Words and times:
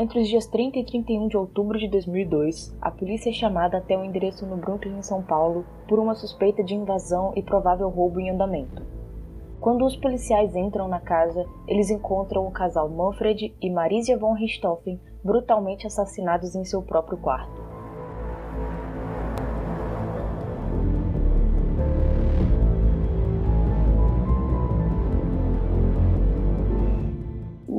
Entre 0.00 0.18
os 0.18 0.28
dias 0.28 0.46
30 0.46 0.78
e 0.78 0.84
31 0.86 1.28
de 1.28 1.36
outubro 1.36 1.78
de 1.78 1.86
2002, 1.86 2.74
a 2.80 2.90
polícia 2.90 3.28
é 3.28 3.34
chamada 3.34 3.76
até 3.76 3.98
um 3.98 4.02
endereço 4.02 4.46
no 4.46 4.56
Brooklyn, 4.56 4.96
em 4.96 5.02
São 5.02 5.22
Paulo, 5.22 5.62
por 5.86 5.98
uma 5.98 6.14
suspeita 6.14 6.64
de 6.64 6.74
invasão 6.74 7.34
e 7.36 7.42
provável 7.42 7.86
roubo 7.90 8.18
em 8.18 8.30
andamento. 8.30 8.82
Quando 9.60 9.84
os 9.84 9.94
policiais 9.94 10.56
entram 10.56 10.88
na 10.88 11.00
casa, 11.00 11.44
eles 11.68 11.90
encontram 11.90 12.46
o 12.46 12.50
casal 12.50 12.88
Manfred 12.88 13.54
e 13.60 13.70
Marisia 13.70 14.16
von 14.16 14.32
Richthofen 14.32 14.98
brutalmente 15.22 15.86
assassinados 15.86 16.54
em 16.54 16.64
seu 16.64 16.80
próprio 16.80 17.18
quarto. 17.18 17.60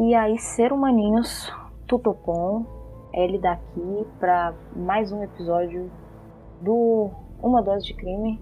E 0.04 0.14
aí, 0.14 0.38
ser 0.38 0.72
humaninhos, 0.72 1.52
Tutopom, 1.92 2.66
ele 3.14 3.38
daqui 3.38 4.08
para 4.18 4.56
mais 4.74 5.12
um 5.12 5.22
episódio 5.22 5.92
do 6.62 7.12
Uma 7.44 7.62
Dose 7.62 7.86
de 7.86 7.94
Crime. 7.94 8.42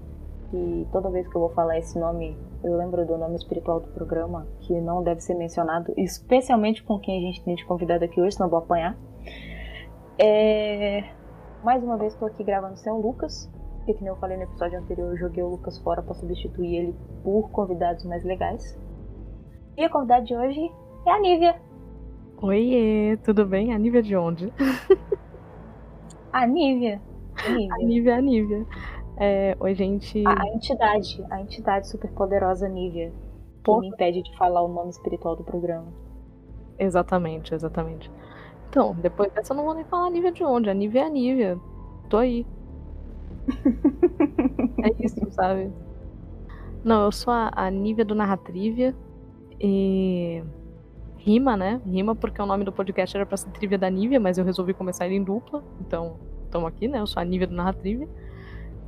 E 0.53 0.87
toda 0.91 1.09
vez 1.09 1.27
que 1.27 1.35
eu 1.35 1.41
vou 1.41 1.49
falar 1.49 1.79
esse 1.79 1.97
nome, 1.97 2.37
eu 2.63 2.77
lembro 2.77 3.03
do 3.07 3.17
nome 3.17 3.37
espiritual 3.37 3.79
do 3.79 3.87
programa, 3.87 4.45
que 4.59 4.79
não 4.79 5.01
deve 5.01 5.21
ser 5.21 5.33
mencionado, 5.33 5.91
especialmente 5.97 6.83
com 6.83 6.99
quem 6.99 7.17
a 7.17 7.21
gente 7.21 7.43
tem 7.43 7.55
de 7.55 7.65
convidado 7.65 8.05
aqui 8.05 8.21
hoje, 8.21 8.35
senão 8.35 8.51
vou 8.51 8.59
apanhar. 8.59 8.95
É... 10.19 11.03
Mais 11.63 11.83
uma 11.83 11.97
vez 11.97 12.13
estou 12.13 12.27
aqui 12.27 12.43
gravando 12.43 12.77
sem 12.77 12.93
o 12.93 13.01
Lucas, 13.01 13.51
porque, 13.77 13.95
como 13.95 14.09
eu 14.09 14.15
falei 14.17 14.37
no 14.37 14.43
episódio 14.43 14.77
anterior, 14.77 15.09
eu 15.09 15.17
joguei 15.17 15.41
o 15.41 15.49
Lucas 15.49 15.79
fora 15.79 16.03
para 16.03 16.13
substituir 16.13 16.75
ele 16.75 16.95
por 17.23 17.49
convidados 17.49 18.05
mais 18.05 18.23
legais. 18.23 18.79
E 19.75 19.83
a 19.83 19.89
convidada 19.89 20.23
de 20.23 20.35
hoje 20.35 20.71
é 21.07 21.11
a 21.11 21.19
Nívia. 21.19 21.68
Oiê, 22.41 23.17
tudo 23.17 23.45
bem? 23.45 23.73
A 23.73 23.77
Nívia 23.77 24.01
de 24.01 24.15
onde? 24.15 24.53
a 26.31 26.47
Nívia. 26.47 27.01
A 27.45 27.49
Nívia, 27.49 27.75
a 27.75 27.77
Nívia. 27.77 28.15
A 28.15 28.21
Nívia. 28.21 28.65
É, 29.17 29.57
oi, 29.59 29.75
gente. 29.75 30.23
A, 30.25 30.43
a, 30.43 30.47
entidade, 30.47 31.21
a 31.29 31.41
entidade 31.41 31.89
superpoderosa 31.89 32.69
Nívia. 32.69 33.11
Que 33.61 33.77
me 33.77 33.89
impede 33.89 34.23
de 34.23 34.37
falar 34.37 34.61
o 34.61 34.69
nome 34.69 34.89
espiritual 34.89 35.35
do 35.35 35.43
programa. 35.43 35.87
Exatamente, 36.77 37.53
exatamente. 37.53 38.09
Então, 38.69 38.95
depois 38.95 39.29
dessa 39.33 39.51
eu 39.51 39.57
não 39.57 39.65
vou 39.65 39.73
nem 39.73 39.83
falar 39.83 40.07
a 40.07 40.09
Nívia 40.09 40.31
de 40.31 40.43
onde. 40.45 40.69
A 40.69 40.73
Nívia 40.73 41.01
é 41.01 41.05
a 41.05 41.09
Nívia. 41.09 41.59
Tô 42.07 42.15
aí. 42.15 42.47
é 44.81 45.05
isso, 45.05 45.29
sabe? 45.31 45.73
Não, 46.85 47.03
eu 47.03 47.11
sou 47.11 47.33
a, 47.33 47.51
a 47.53 47.69
Nívia 47.69 48.05
do 48.05 48.15
Narratrívia. 48.15 48.95
E 49.59 50.41
rima, 51.19 51.55
né? 51.55 51.81
Rima 51.85 52.15
porque 52.15 52.41
o 52.41 52.45
nome 52.45 52.63
do 52.63 52.71
podcast 52.71 53.15
era 53.15 53.25
pra 53.25 53.37
ser 53.37 53.49
Trivia 53.51 53.77
da 53.77 53.89
Nívia, 53.89 54.19
mas 54.19 54.37
eu 54.37 54.45
resolvi 54.45 54.73
começar 54.73 55.05
ele 55.05 55.15
em 55.15 55.23
dupla. 55.23 55.63
Então, 55.81 56.17
estamos 56.45 56.67
aqui, 56.67 56.87
né? 56.87 56.99
Eu 56.99 57.07
sou 57.07 57.21
a 57.21 57.25
Nívia 57.25 57.47
do 57.47 57.53
Narratrivia. 57.53 58.07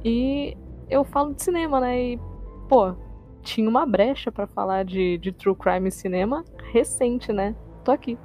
E 0.03 0.57
eu 0.89 1.03
falo 1.03 1.33
de 1.33 1.43
cinema, 1.43 1.79
né? 1.79 2.01
E, 2.01 2.19
pô, 2.67 2.93
tinha 3.41 3.69
uma 3.69 3.85
brecha 3.85 4.31
para 4.31 4.47
falar 4.47 4.83
de, 4.83 5.17
de 5.17 5.31
true 5.31 5.55
crime 5.55 5.89
e 5.89 5.91
cinema 5.91 6.43
recente, 6.71 7.31
né? 7.31 7.55
Tô 7.83 7.91
aqui. 7.91 8.17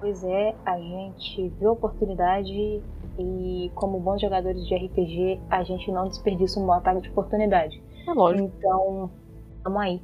Pois 0.00 0.24
é, 0.24 0.54
a 0.64 0.78
gente 0.78 1.48
viu 1.58 1.68
a 1.68 1.72
oportunidade 1.72 2.82
e, 3.18 3.70
como 3.74 4.00
bons 4.00 4.20
jogadores 4.20 4.66
de 4.66 4.74
RPG, 4.74 5.40
a 5.50 5.62
gente 5.62 5.92
não 5.92 6.08
desperdiça 6.08 6.58
uma 6.58 6.78
ataque 6.78 7.02
de 7.02 7.10
oportunidade. 7.10 7.82
É 8.08 8.12
lógico. 8.12 8.50
Então, 8.56 9.10
vamos 9.62 9.80
aí. 9.82 10.02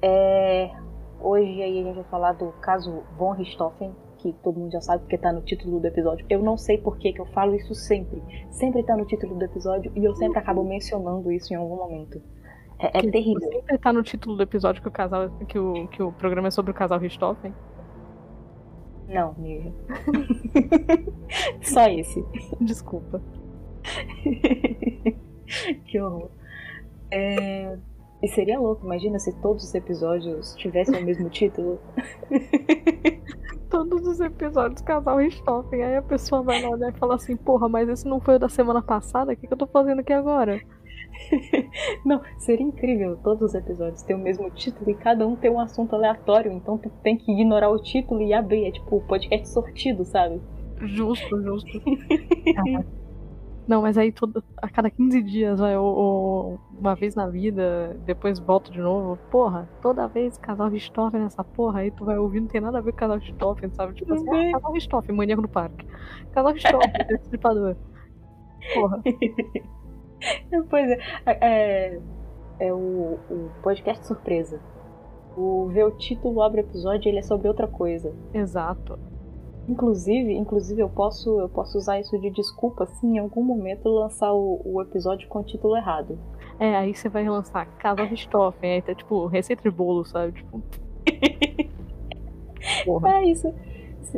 É, 0.00 0.70
Hoje 1.20 1.62
aí 1.62 1.80
a 1.80 1.84
gente 1.84 1.96
vai 1.96 2.04
falar 2.04 2.32
do 2.32 2.52
caso 2.60 3.02
Von 3.16 3.32
Richthofen, 3.32 3.94
que 4.18 4.32
todo 4.42 4.58
mundo 4.58 4.72
já 4.72 4.80
sabe 4.80 5.02
porque 5.02 5.18
tá 5.18 5.32
no 5.32 5.42
título 5.42 5.80
do 5.80 5.86
episódio. 5.86 6.24
Eu 6.28 6.42
não 6.42 6.56
sei 6.56 6.78
por 6.78 6.98
que, 6.98 7.14
eu 7.16 7.26
falo 7.26 7.54
isso 7.54 7.74
sempre. 7.74 8.22
Sempre 8.50 8.82
tá 8.82 8.96
no 8.96 9.04
título 9.04 9.36
do 9.36 9.44
episódio 9.44 9.92
e 9.96 10.04
eu 10.04 10.14
sempre 10.14 10.38
acabo 10.38 10.64
mencionando 10.64 11.30
isso 11.32 11.52
em 11.52 11.56
algum 11.56 11.76
momento. 11.76 12.20
É, 12.78 12.98
é 12.98 13.10
terrível. 13.10 13.50
Sempre 13.50 13.78
tá 13.78 13.92
no 13.92 14.02
título 14.02 14.36
do 14.36 14.42
episódio 14.42 14.80
que 14.80 14.88
o 14.88 14.92
casal. 14.92 15.30
que 15.48 15.58
o, 15.58 15.88
que 15.88 16.02
o 16.02 16.12
programa 16.12 16.48
é 16.48 16.50
sobre 16.50 16.70
o 16.70 16.74
casal 16.74 16.98
Richthofen? 16.98 17.52
Não, 19.08 19.34
Miriam. 19.38 19.72
Só 21.62 21.88
esse. 21.88 22.24
Desculpa. 22.60 23.22
que 25.86 26.00
horror. 26.00 26.30
É... 27.10 27.78
E 28.22 28.28
seria 28.28 28.58
louco, 28.58 28.84
imagina 28.84 29.18
se 29.18 29.32
todos 29.40 29.64
os 29.64 29.74
episódios 29.74 30.54
tivessem 30.56 31.00
o 31.00 31.04
mesmo 31.04 31.30
título. 31.30 31.78
todos 33.70 34.06
os 34.06 34.20
episódios 34.20 34.80
casal 34.82 35.18
Richthofen. 35.18 35.82
Aí 35.82 35.96
a 35.96 36.02
pessoa 36.02 36.42
vai 36.42 36.60
lá 36.62 36.70
olhar 36.70 36.90
e 36.90 36.98
fala 36.98 37.14
assim: 37.14 37.36
Porra, 37.36 37.68
mas 37.68 37.88
esse 37.88 38.08
não 38.08 38.20
foi 38.20 38.36
o 38.36 38.38
da 38.38 38.48
semana 38.48 38.82
passada? 38.82 39.32
O 39.32 39.36
que, 39.36 39.46
que 39.46 39.52
eu 39.52 39.58
tô 39.58 39.66
fazendo 39.66 40.00
aqui 40.00 40.12
agora? 40.12 40.60
não, 42.04 42.20
seria 42.38 42.66
incrível 42.66 43.16
todos 43.22 43.42
os 43.42 43.54
episódios 43.54 44.02
ter 44.02 44.14
o 44.14 44.18
mesmo 44.18 44.50
título 44.50 44.90
e 44.90 44.94
cada 44.94 45.26
um 45.26 45.36
ter 45.36 45.50
um 45.50 45.60
assunto 45.60 45.94
aleatório. 45.94 46.52
Então 46.52 46.76
tu 46.76 46.90
tem 47.02 47.16
que 47.16 47.30
ignorar 47.30 47.70
o 47.70 47.80
título 47.80 48.20
e 48.22 48.32
abrir. 48.32 48.66
É 48.66 48.72
tipo 48.72 49.00
podcast 49.02 49.48
sortido, 49.48 50.04
sabe? 50.04 50.40
Justo, 50.80 51.40
justo. 51.40 51.70
Não, 53.68 53.82
mas 53.82 53.98
aí 53.98 54.14
a 54.62 54.68
cada 54.70 54.90
15 54.90 55.22
dias, 55.22 55.60
vai, 55.60 55.76
ou, 55.76 55.94
ou, 55.94 56.60
uma 56.80 56.94
vez 56.94 57.14
na 57.14 57.26
vida, 57.26 57.94
depois 58.06 58.38
volta 58.38 58.72
de 58.72 58.80
novo. 58.80 59.18
Porra, 59.30 59.68
toda 59.82 60.08
vez 60.08 60.38
casal 60.38 60.70
Richthofen 60.70 61.20
nessa 61.20 61.44
porra, 61.44 61.80
aí 61.80 61.90
tu 61.90 62.02
vai 62.06 62.16
ouvir, 62.16 62.40
não 62.40 62.48
tem 62.48 62.62
nada 62.62 62.78
a 62.78 62.80
ver 62.80 62.92
com 62.92 62.98
casal 62.98 63.18
Richthofen, 63.18 63.70
sabe? 63.74 63.92
Tipo 63.92 64.14
assim, 64.14 64.26
ah, 64.30 64.52
casal 64.52 64.72
Richthofen, 64.72 65.14
maníaco 65.14 65.42
no 65.42 65.48
parque. 65.48 65.86
Casal 66.32 66.54
Richthofen, 66.54 66.92
destripador. 67.20 67.76
Porra. 68.72 69.02
pois 70.70 70.90
é, 70.90 70.98
é, 71.26 72.00
é 72.60 72.72
o, 72.72 73.18
o 73.28 73.50
podcast 73.62 74.06
surpresa. 74.06 74.58
O 75.36 75.66
ver 75.66 75.84
o 75.84 75.90
título 75.90 76.40
abre 76.40 76.62
o 76.62 76.64
episódio 76.64 77.10
ele 77.10 77.18
é 77.18 77.22
sobre 77.22 77.48
outra 77.48 77.68
coisa. 77.68 78.14
Exato. 78.32 78.98
Inclusive, 79.68 80.32
inclusive 80.32 80.80
eu 80.80 80.88
posso, 80.88 81.38
eu 81.38 81.48
posso 81.48 81.76
usar 81.76 82.00
isso 82.00 82.18
de 82.18 82.30
desculpa 82.30 82.86
se 82.86 83.06
em 83.06 83.18
algum 83.18 83.44
momento 83.44 83.86
lançar 83.88 84.32
o, 84.32 84.62
o 84.64 84.80
episódio 84.80 85.28
com 85.28 85.40
o 85.40 85.44
título 85.44 85.76
errado. 85.76 86.18
É, 86.58 86.74
aí 86.74 86.94
você 86.94 87.10
vai 87.10 87.28
lançar 87.28 87.66
Casa 87.76 88.02
Richthofen, 88.02 88.72
aí 88.72 88.82
tá 88.82 88.94
tipo 88.94 89.26
receita 89.26 89.62
de 89.62 89.70
bolo, 89.70 90.06
sabe? 90.06 90.32
Tipo. 90.32 90.62
Porra. 92.86 93.18
É 93.18 93.24
isso. 93.26 93.52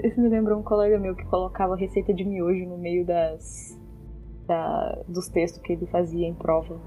Isso 0.05 0.21
me 0.21 0.29
lembrou 0.29 0.61
um 0.61 0.63
colega 0.63 0.99
meu 1.01 1.17
que 1.17 1.25
colocava 1.25 1.75
receita 1.75 2.15
de 2.15 2.25
miojo 2.25 2.65
no 2.67 2.79
meio 2.79 3.05
das. 3.05 3.77
Da, 4.47 4.99
dos 5.07 5.29
textos 5.29 5.61
que 5.63 5.73
ele 5.73 5.87
fazia 5.87 6.27
em 6.27 6.35
prova. 6.35 6.81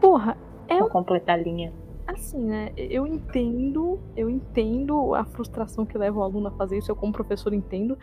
Porra, 0.00 0.36
é. 0.68 0.78
Pra 0.78 0.88
completar 0.88 1.38
a 1.38 1.42
linha 1.42 1.72
assim, 2.08 2.40
né? 2.40 2.72
Eu 2.76 3.06
entendo, 3.06 3.98
eu 4.16 4.28
entendo 4.30 5.14
a 5.14 5.24
frustração 5.24 5.84
que 5.84 5.96
leva 5.96 6.18
o 6.18 6.22
aluno 6.22 6.48
a 6.48 6.52
fazer 6.52 6.78
isso, 6.78 6.90
eu 6.90 6.96
como 6.96 7.12
professor 7.12 7.52
entendo, 7.52 7.98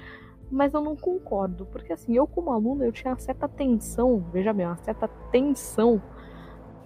mas 0.50 0.74
eu 0.74 0.82
não 0.82 0.96
concordo, 0.96 1.66
porque 1.66 1.92
assim, 1.92 2.16
eu 2.16 2.28
como 2.28 2.52
aluna, 2.52 2.86
eu 2.86 2.92
tinha 2.92 3.12
uma 3.12 3.20
certa 3.20 3.48
tensão, 3.48 4.24
veja 4.32 4.54
bem, 4.54 4.66
uma 4.66 4.78
certa 4.78 5.08
tensão 5.32 6.02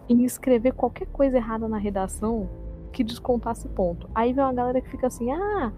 em 0.07 0.23
escrever 0.23 0.73
qualquer 0.73 1.07
coisa 1.07 1.37
errada 1.37 1.67
na 1.67 1.77
redação 1.77 2.49
que 2.91 3.03
descontasse 3.03 3.67
ponto. 3.67 4.09
Aí 4.15 4.33
vem 4.33 4.43
uma 4.43 4.53
galera 4.53 4.81
que 4.81 4.89
fica 4.89 5.07
assim, 5.07 5.29
ah, 5.31 5.71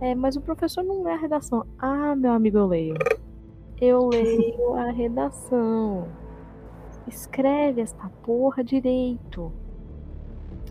é, 0.00 0.14
mas 0.14 0.36
o 0.36 0.40
professor 0.40 0.82
não 0.82 1.02
lê 1.02 1.12
a 1.12 1.16
redação. 1.16 1.66
Ah, 1.78 2.14
meu 2.14 2.32
amigo, 2.32 2.56
eu 2.56 2.66
leio. 2.66 2.94
Eu 3.80 4.08
leio 4.08 4.74
a 4.74 4.90
redação. 4.90 6.08
Escreve 7.06 7.82
esta 7.82 8.08
porra 8.22 8.64
direito. 8.64 9.52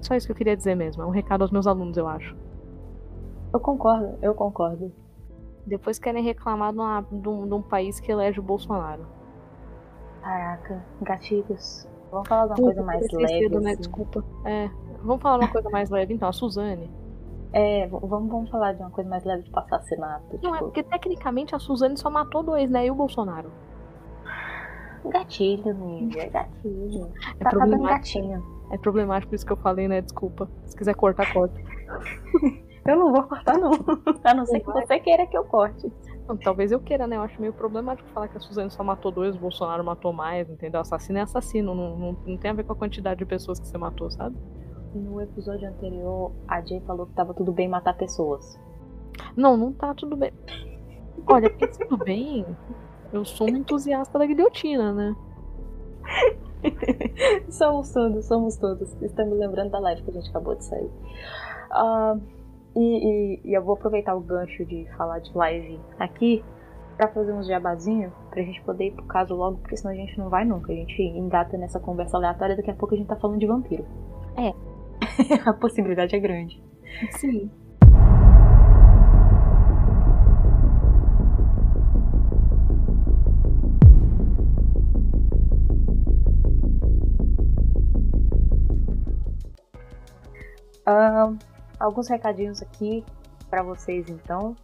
Só 0.03 0.15
isso 0.15 0.27
que 0.27 0.31
eu 0.31 0.35
queria 0.35 0.55
dizer 0.55 0.75
mesmo. 0.75 1.01
É 1.01 1.05
um 1.05 1.09
recado 1.09 1.41
aos 1.41 1.51
meus 1.51 1.65
alunos, 1.65 1.97
eu 1.97 2.07
acho. 2.07 2.35
Eu 3.53 3.59
concordo, 3.59 4.17
eu 4.21 4.35
concordo. 4.35 4.91
Depois 5.65 5.97
querem 5.97 6.23
reclamar 6.23 6.73
de, 6.73 6.79
uma, 6.79 7.01
de, 7.09 7.29
um, 7.29 7.47
de 7.47 7.53
um 7.53 7.61
país 7.61 7.99
que 7.99 8.11
elege 8.11 8.39
o 8.39 8.43
Bolsonaro. 8.43 9.05
Caraca, 10.21 10.83
gatilhos. 11.01 11.87
Vamos 12.11 12.27
falar 12.27 12.53
de 12.53 12.61
uma 12.61 12.67
coisa 12.67 12.83
mais 12.83 13.11
leve. 13.11 13.27
Cedo, 13.27 13.61
né? 13.61 13.71
assim. 13.71 13.79
Desculpa. 13.79 14.23
É, 14.45 14.69
vamos 15.01 15.21
falar 15.21 15.37
de 15.37 15.45
uma 15.45 15.51
coisa 15.51 15.69
mais 15.69 15.89
leve 15.89 16.13
então, 16.13 16.27
a 16.27 16.33
Suzane. 16.33 16.91
É, 17.53 17.87
vamos, 17.87 18.29
vamos 18.29 18.49
falar 18.49 18.73
de 18.73 18.81
uma 18.81 18.89
coisa 18.89 19.09
mais 19.09 19.23
leve 19.23 19.43
de 19.43 19.51
passar 19.51 19.77
assassinato. 19.77 20.39
Não, 20.41 20.53
é 20.53 20.53
tipo... 20.53 20.55
é 20.55 20.59
porque 20.59 20.83
tecnicamente 20.83 21.55
a 21.55 21.59
Suzane 21.59 21.97
só 21.97 22.09
matou 22.09 22.43
dois, 22.43 22.69
né? 22.69 22.87
E 22.87 22.91
o 22.91 22.95
Bolsonaro. 22.95 23.51
Gatilho, 25.05 25.73
Nívia, 25.73 26.29
gatilho. 26.29 27.11
É 27.39 27.43
tá, 27.43 27.51
tá 27.51 27.65
dando 27.65 27.83
gatinho. 27.83 28.43
É 28.73 28.77
problemático 28.77 29.35
isso 29.35 29.45
que 29.45 29.53
eu 29.53 29.57
falei, 29.57 29.87
né? 29.87 30.01
Desculpa. 30.01 30.49
Se 30.65 30.75
quiser 30.75 30.95
cortar, 30.95 31.31
corta. 31.31 31.53
eu 32.87 32.97
não 32.97 33.13
vou 33.13 33.21
cortar, 33.21 33.55
não. 33.55 33.71
A 34.23 34.33
não 34.33 34.47
ser 34.47 34.61
que 34.61 34.65
você 34.65 34.99
queira 34.99 35.27
que 35.27 35.37
eu 35.37 35.45
corte. 35.45 35.93
Não, 36.27 36.35
talvez 36.35 36.71
eu 36.71 36.79
queira, 36.79 37.05
né? 37.05 37.17
Eu 37.17 37.21
acho 37.21 37.39
meio 37.39 37.53
problemático 37.53 38.09
falar 38.09 38.29
que 38.29 38.37
a 38.37 38.39
Suzane 38.39 38.71
só 38.71 38.83
matou 38.83 39.11
dois, 39.11 39.35
o 39.35 39.39
Bolsonaro 39.39 39.83
matou 39.83 40.11
mais, 40.11 40.49
entendeu? 40.49 40.81
Assassino 40.81 41.19
é 41.19 41.21
assassino, 41.21 41.75
não, 41.75 41.95
não, 41.95 42.17
não 42.25 42.37
tem 42.37 42.49
a 42.49 42.53
ver 42.55 42.63
com 42.63 42.73
a 42.73 42.75
quantidade 42.75 43.19
de 43.19 43.25
pessoas 43.27 43.59
que 43.59 43.67
você 43.67 43.77
matou, 43.77 44.09
sabe? 44.09 44.35
No 44.95 45.21
episódio 45.21 45.69
anterior, 45.69 46.31
a 46.47 46.59
Jay 46.61 46.81
falou 46.81 47.05
que 47.05 47.13
tava 47.13 47.31
tudo 47.35 47.51
bem 47.51 47.67
matar 47.67 47.93
pessoas. 47.93 48.59
Não, 49.37 49.55
não 49.55 49.71
tá 49.71 49.93
tudo 49.93 50.17
bem. 50.17 50.33
Olha, 51.27 51.47
pensando 51.47 51.95
bem, 51.97 52.43
eu 53.11 53.23
sou 53.23 53.45
um 53.45 53.55
entusiasta 53.57 54.17
da 54.17 54.25
guilhotina, 54.25 54.91
né? 54.91 55.15
somos 57.49 57.91
todos, 57.91 58.25
somos 58.25 58.57
todos. 58.57 59.01
Estamos 59.01 59.37
lembrando 59.37 59.71
da 59.71 59.79
live 59.79 60.01
que 60.03 60.11
a 60.11 60.13
gente 60.13 60.29
acabou 60.29 60.55
de 60.55 60.65
sair. 60.65 60.89
Uh, 61.71 62.21
e, 62.75 62.79
e, 62.79 63.41
e, 63.45 63.53
eu 63.53 63.63
vou 63.63 63.75
aproveitar 63.75 64.15
o 64.15 64.21
gancho 64.21 64.65
de 64.65 64.87
falar 64.97 65.19
de 65.19 65.35
live 65.35 65.79
aqui 65.99 66.43
para 66.97 67.07
fazer 67.07 67.33
uns 67.33 67.47
jabazinho 67.47 68.11
pra 68.29 68.41
gente 68.41 68.61
poder 68.61 68.87
ir 68.87 68.91
pro 68.91 69.05
caso 69.05 69.35
logo, 69.35 69.57
porque 69.57 69.77
senão 69.77 69.93
a 69.93 69.97
gente 69.97 70.17
não 70.17 70.29
vai 70.29 70.45
nunca. 70.45 70.71
A 70.71 70.75
gente 70.75 71.01
engata 71.01 71.57
nessa 71.57 71.79
conversa 71.79 72.17
aleatória, 72.17 72.55
daqui 72.55 72.71
a 72.71 72.75
pouco 72.75 72.95
a 72.95 72.97
gente 72.97 73.07
tá 73.07 73.15
falando 73.15 73.39
de 73.39 73.47
vampiro. 73.47 73.85
É. 74.37 74.53
a 75.47 75.53
possibilidade 75.53 76.15
é 76.15 76.19
grande. 76.19 76.61
Sim. 77.11 77.49
Uh, 90.87 91.37
alguns 91.79 92.07
recadinhos 92.07 92.61
aqui 92.61 93.03
para 93.49 93.63
vocês 93.63 94.09
então. 94.09 94.55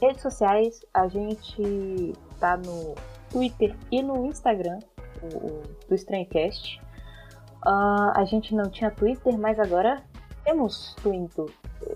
Redes 0.00 0.22
sociais, 0.22 0.84
a 0.94 1.08
gente 1.08 2.14
tá 2.38 2.56
no 2.56 2.94
Twitter 3.30 3.76
e 3.90 4.02
no 4.02 4.26
Instagram 4.26 4.78
o, 5.22 5.62
do 5.88 5.94
Estranhocast. 5.94 6.80
Uh, 7.66 8.12
a 8.14 8.24
gente 8.24 8.54
não 8.54 8.70
tinha 8.70 8.90
Twitter, 8.90 9.38
mas 9.38 9.58
agora 9.58 10.02
temos 10.44 10.94
Twinto. 11.02 11.46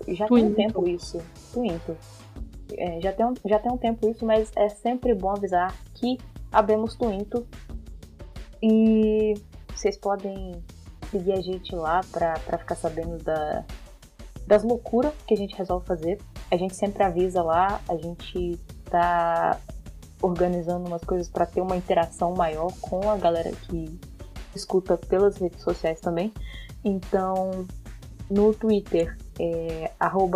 Já 0.07 0.27
Twinto. 0.27 0.55
tem 0.55 0.65
um 0.67 0.69
tempo 0.69 0.87
isso. 0.87 1.21
Twinto. 1.51 1.97
É, 2.77 3.01
já, 3.01 3.11
tem 3.11 3.25
um, 3.25 3.33
já 3.45 3.59
tem 3.59 3.71
um 3.71 3.77
tempo 3.77 4.09
isso, 4.09 4.25
mas 4.25 4.51
é 4.55 4.69
sempre 4.69 5.13
bom 5.13 5.31
avisar 5.31 5.73
que 5.95 6.17
abrimos 6.51 6.95
Twinto. 6.95 7.45
E 8.61 9.33
vocês 9.73 9.97
podem 9.97 10.63
seguir 11.05 11.33
a 11.33 11.41
gente 11.41 11.75
lá 11.75 12.01
pra 12.11 12.57
ficar 12.57 12.75
sabendo 12.75 13.17
da, 13.23 13.63
das 14.47 14.63
loucuras 14.63 15.13
que 15.27 15.33
a 15.33 15.37
gente 15.37 15.55
resolve 15.55 15.85
fazer. 15.85 16.19
A 16.51 16.57
gente 16.57 16.75
sempre 16.75 17.03
avisa 17.03 17.41
lá, 17.41 17.81
a 17.87 17.95
gente 17.97 18.59
tá 18.89 19.59
organizando 20.21 20.87
umas 20.87 21.03
coisas 21.03 21.27
para 21.27 21.45
ter 21.45 21.61
uma 21.61 21.75
interação 21.75 22.33
maior 22.33 22.71
com 22.81 23.09
a 23.09 23.17
galera 23.17 23.51
que 23.51 23.99
escuta 24.55 24.97
pelas 24.97 25.37
redes 25.37 25.61
sociais 25.61 25.99
também. 25.99 26.33
Então, 26.83 27.65
no 28.29 28.53
Twitter 28.53 29.17
é 29.39 29.91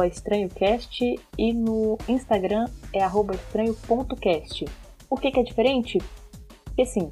estranhocast 0.08 1.20
e 1.38 1.54
no 1.54 1.98
Instagram 2.08 2.68
é 2.94 3.04
estranho.cast. 3.34 4.66
Por 5.08 5.22
que, 5.22 5.32
que 5.32 5.40
é 5.40 5.44
diferente? 5.44 5.98
Porque 6.66 6.86
sim, 6.86 7.12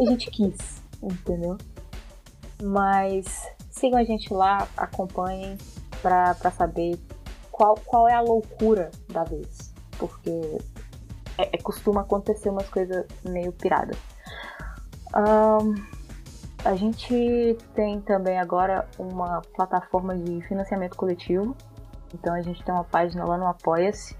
a 0.00 0.04
gente 0.04 0.30
quis, 0.30 0.82
entendeu? 1.02 1.56
Mas 2.62 3.26
sigam 3.70 3.98
a 3.98 4.04
gente 4.04 4.32
lá, 4.32 4.68
acompanhem 4.76 5.58
para 6.00 6.50
saber 6.52 6.98
qual, 7.50 7.74
qual 7.84 8.08
é 8.08 8.14
a 8.14 8.20
loucura 8.20 8.90
da 9.08 9.24
vez. 9.24 9.72
Porque 9.98 10.58
é, 11.38 11.56
é 11.56 11.58
costuma 11.58 12.02
acontecer 12.02 12.50
umas 12.50 12.68
coisas 12.68 13.04
meio 13.24 13.52
piradas. 13.52 13.98
Um, 15.14 15.74
a 16.64 16.76
gente 16.76 17.58
tem 17.74 18.00
também 18.00 18.38
agora 18.38 18.88
uma 18.98 19.42
plataforma 19.56 20.16
de 20.16 20.40
financiamento 20.42 20.96
coletivo. 20.96 21.56
Então 22.14 22.34
a 22.34 22.40
gente 22.40 22.62
tem 22.64 22.72
uma 22.72 22.84
página 22.84 23.24
lá 23.24 23.36
no 23.36 23.46
Apoia-se. 23.46 24.16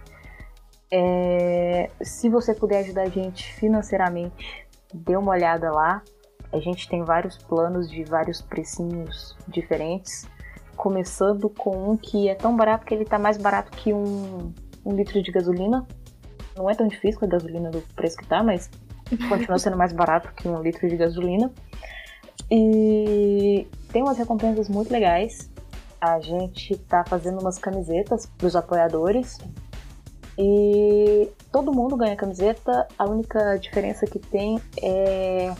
É, 0.90 1.88
se 2.02 2.28
você 2.28 2.54
puder 2.54 2.80
ajudar 2.80 3.02
a 3.02 3.08
gente 3.08 3.52
financeiramente, 3.54 4.66
dê 4.92 5.16
uma 5.16 5.32
olhada 5.32 5.70
lá. 5.70 6.02
A 6.52 6.60
gente 6.60 6.88
tem 6.88 7.02
vários 7.02 7.38
planos 7.38 7.90
de 7.90 8.04
vários 8.04 8.42
precinhos 8.42 9.36
diferentes. 9.48 10.28
Começando 10.76 11.48
com 11.48 11.92
um 11.92 11.96
que 11.96 12.28
é 12.28 12.34
tão 12.34 12.54
barato 12.56 12.84
que 12.84 12.92
ele 12.92 13.04
está 13.04 13.18
mais 13.18 13.38
barato 13.38 13.70
que 13.72 13.92
um, 13.92 14.52
um 14.84 14.94
litro 14.94 15.22
de 15.22 15.30
gasolina. 15.32 15.86
Não 16.56 16.68
é 16.68 16.74
tão 16.74 16.86
difícil 16.86 17.18
com 17.18 17.26
a 17.26 17.28
gasolina 17.28 17.70
do 17.70 17.80
preço 17.94 18.16
que 18.16 18.26
tá, 18.26 18.42
mas 18.42 18.70
continua 19.28 19.58
sendo 19.58 19.76
mais 19.76 19.92
barato 19.92 20.32
que 20.34 20.46
um 20.46 20.60
litro 20.60 20.88
de 20.88 20.96
gasolina. 20.96 21.50
E 22.50 23.66
tem 23.90 24.02
umas 24.02 24.18
recompensas 24.18 24.68
muito 24.68 24.92
legais. 24.92 25.50
A 25.98 26.20
gente 26.20 26.76
tá 26.76 27.04
fazendo 27.06 27.40
umas 27.40 27.58
camisetas 27.58 28.26
pros 28.26 28.54
apoiadores. 28.54 29.38
E 30.36 31.30
todo 31.50 31.72
mundo 31.72 31.96
ganha 31.96 32.16
camiseta. 32.16 32.86
A 32.98 33.08
única 33.08 33.56
diferença 33.56 34.06
que 34.06 34.18
tem 34.18 34.60
é 34.82 35.54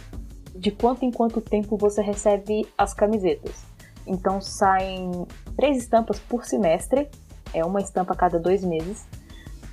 de 0.54 0.70
quanto 0.70 1.04
em 1.04 1.10
quanto 1.10 1.40
tempo 1.40 1.76
você 1.76 2.02
recebe 2.02 2.66
as 2.76 2.92
camisetas. 2.92 3.64
Então 4.06 4.40
saem 4.40 5.26
três 5.56 5.76
estampas 5.76 6.18
por 6.18 6.44
semestre, 6.44 7.08
é 7.52 7.64
uma 7.64 7.80
estampa 7.80 8.12
a 8.14 8.16
cada 8.16 8.38
dois 8.38 8.64
meses. 8.64 9.06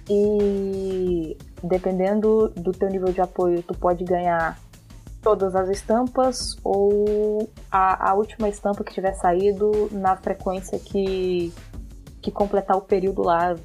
E 0.10 1.38
dependendo 1.64 2.50
do 2.50 2.72
teu 2.72 2.90
nível 2.90 3.12
de 3.12 3.22
apoio, 3.22 3.62
tu 3.62 3.74
pode 3.78 4.04
ganhar 4.04 4.60
todas 5.22 5.56
as 5.56 5.70
estampas 5.70 6.58
ou 6.64 7.50
a, 7.70 8.12
a 8.12 8.14
última 8.14 8.48
estampa 8.48 8.84
que 8.84 8.94
tiver 8.94 9.14
saído 9.14 9.90
na 9.92 10.16
frequência 10.16 10.80
que, 10.80 11.54
que 12.22 12.32
completar 12.32 12.78
o 12.78 12.82
período 12.82 13.22
lá. 13.22 13.56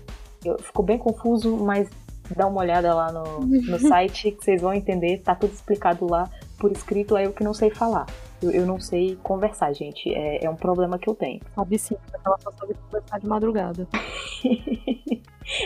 Eu, 0.45 0.59
ficou 0.59 0.85
bem 0.85 0.99
confuso, 0.99 1.57
mas 1.57 1.89
dá 2.37 2.47
uma 2.47 2.61
olhada 2.61 2.93
lá 2.93 3.13
no, 3.13 3.41
no 3.41 3.79
site 3.89 4.33
que 4.33 4.45
vocês 4.45 4.61
vão 4.61 4.75
entender, 4.75 5.23
tá 5.23 5.35
tudo 5.35 5.53
explicado 5.53 6.07
lá 6.07 6.29
por 6.59 6.73
escrito, 6.73 7.17
é 7.17 7.27
eu 7.27 7.33
que 7.33 7.45
não 7.45 7.55
sei 7.55 7.71
falar. 7.71 8.07
Eu, 8.43 8.51
eu 8.51 8.67
não 8.67 8.79
sei 8.79 9.17
conversar, 9.23 9.73
gente. 9.73 10.13
É, 10.13 10.45
é, 10.45 10.51
um 10.51 10.57
problema 10.57 10.99
que 10.99 11.09
eu 11.09 11.15
tenho. 11.15 11.41
Sabe 11.55 11.79
sim, 11.79 11.97
ela 12.25 12.39
só 12.41 12.51
sabe 12.53 12.75
conversar 12.75 13.19
de 13.19 13.27
madrugada. 13.27 13.89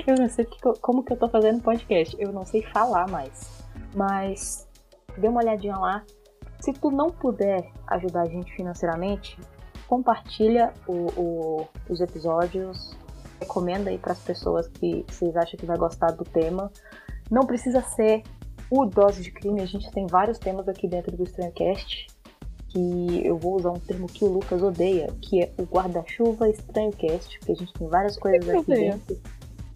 eu 0.07 0.15
não 0.17 0.29
sei 0.29 0.45
que, 0.45 0.59
como 0.81 1.03
que 1.03 1.13
eu 1.13 1.17
tô 1.17 1.29
fazendo 1.29 1.63
podcast. 1.63 2.17
Eu 2.19 2.33
não 2.33 2.45
sei 2.45 2.63
falar 2.63 3.09
mais. 3.09 3.65
Mas 3.95 4.69
dê 5.17 5.29
uma 5.29 5.41
olhadinha 5.41 5.77
lá. 5.77 6.05
Se 6.61 6.73
tu 6.73 6.91
não 6.91 7.11
puder 7.11 7.71
ajudar 7.87 8.23
a 8.23 8.29
gente 8.29 8.53
financeiramente, 8.55 9.39
compartilha 9.87 10.73
o, 10.87 11.07
o, 11.17 11.69
os 11.89 12.01
episódios, 12.01 12.97
recomenda 13.41 13.91
aí 13.91 13.99
para 13.99 14.13
as 14.13 14.21
pessoas 14.21 14.69
que 14.69 15.05
vocês 15.09 15.37
acham 15.37 15.59
que 15.59 15.67
vai 15.67 15.77
gostar 15.77 16.11
do 16.13 16.25
tema. 16.25 16.71
Não 17.31 17.47
precisa 17.47 17.81
ser 17.83 18.23
o 18.71 18.85
Dose 18.85 19.23
de 19.23 19.31
Crime, 19.31 19.61
a 19.61 19.67
gente 19.67 19.91
tem 19.91 20.07
vários 20.07 20.39
temas 20.39 20.69
aqui 20.69 20.87
dentro 20.87 21.17
do 21.17 21.23
Estranhocast, 21.23 22.07
que 22.69 23.27
eu 23.27 23.39
vou 23.39 23.57
usar 23.57 23.71
um 23.71 23.79
termo 23.79 24.07
que 24.07 24.25
o 24.25 24.29
Lucas 24.29 24.63
odeia, 24.63 25.09
que 25.23 25.43
é 25.43 25.53
o 25.59 25.63
guarda-chuva 25.63 26.49
Estranhocast, 26.49 27.39
porque 27.39 27.53
a 27.53 27.55
gente 27.55 27.73
tem 27.73 27.89
várias 27.89 28.17
coisas 28.17 28.49
aqui 28.49 28.59
odeia? 28.59 28.93
dentro. 28.93 29.19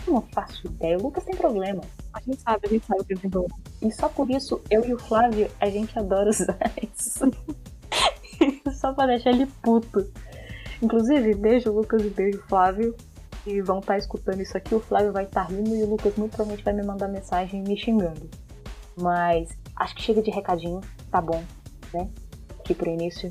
Eu 0.06 0.14
não 0.14 0.22
faço 0.22 0.66
ideia, 0.66 0.98
o 0.98 1.02
Lucas 1.02 1.24
tem 1.24 1.36
problema. 1.36 1.82
A 2.12 2.20
gente 2.20 2.40
sabe, 2.42 2.66
a 2.66 2.68
gente 2.68 2.84
sabe 2.84 3.04
que 3.04 3.12
ele 3.12 3.20
tem 3.20 3.30
problema. 3.30 3.56
E 3.80 3.90
só 3.92 4.08
por 4.08 4.30
isso, 4.30 4.60
eu 4.70 4.84
e 4.84 4.92
o 4.92 4.98
Flávio, 4.98 5.48
a 5.60 5.70
gente 5.70 5.98
adora 5.98 6.28
usar 6.28 6.58
isso. 6.82 7.30
só 8.78 8.92
pra 8.92 9.06
deixar 9.06 9.30
ele 9.30 9.46
puto. 9.62 10.06
Inclusive, 10.82 11.34
beijo 11.34 11.72
Lucas 11.72 12.02
e 12.02 12.10
beijo 12.10 12.42
Flávio. 12.48 12.94
E 13.46 13.60
vão 13.60 13.78
estar 13.78 13.94
tá 13.94 13.98
escutando 13.98 14.40
isso 14.40 14.56
aqui, 14.56 14.72
o 14.72 14.80
Flávio 14.80 15.12
vai 15.12 15.24
estar 15.24 15.46
tá 15.46 15.52
rindo 15.52 15.74
e 15.74 15.82
o 15.82 15.90
Lucas 15.90 16.14
muito 16.16 16.30
provavelmente 16.36 16.64
vai 16.64 16.74
me 16.74 16.84
mandar 16.84 17.08
mensagem 17.08 17.62
me 17.62 17.76
xingando. 17.76 18.28
Mas 19.00 19.50
acho 19.76 19.94
que 19.94 20.02
chega 20.02 20.22
de 20.22 20.30
recadinho, 20.30 20.80
tá 21.10 21.20
bom, 21.20 21.42
né? 21.92 22.08
Aqui 22.58 22.74
pro 22.74 22.90
início 22.90 23.30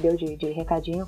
deu 0.00 0.16
de, 0.16 0.36
de 0.36 0.50
recadinho. 0.50 1.06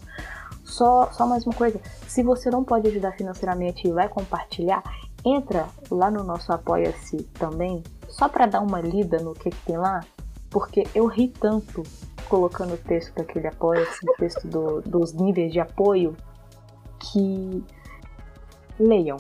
Só, 0.65 1.11
só 1.13 1.27
mais 1.27 1.45
uma 1.47 1.55
coisa, 1.55 1.81
se 2.07 2.23
você 2.23 2.51
não 2.51 2.63
pode 2.63 2.89
ajudar 2.89 3.13
financeiramente 3.13 3.89
e 3.89 3.93
vai 3.93 4.09
compartilhar, 4.09 4.83
entra 5.25 5.67
lá 5.91 6.11
no 6.11 6.23
nosso 6.23 6.53
Apoia-se 6.53 7.23
também, 7.39 7.83
só 8.09 8.29
para 8.29 8.47
dar 8.47 8.61
uma 8.61 8.81
lida 8.81 9.19
no 9.19 9.35
que, 9.35 9.51
que, 9.51 9.65
tem 9.65 9.79
lá, 9.79 10.05
porque 10.51 10.87
eu 10.95 11.07
ri 11.07 11.29
tanto 11.29 11.83
colocando 12.29 12.75
o 12.75 12.79
texto 12.79 13.15
daquele 13.15 13.47
Apoia-se, 13.47 14.09
o 14.09 14.15
texto 14.19 14.47
do, 14.47 14.83
dos 14.83 15.15
níveis 15.15 15.53
de 15.53 15.59
apoio, 15.59 16.15
que 16.99 17.65
leiam, 18.79 19.17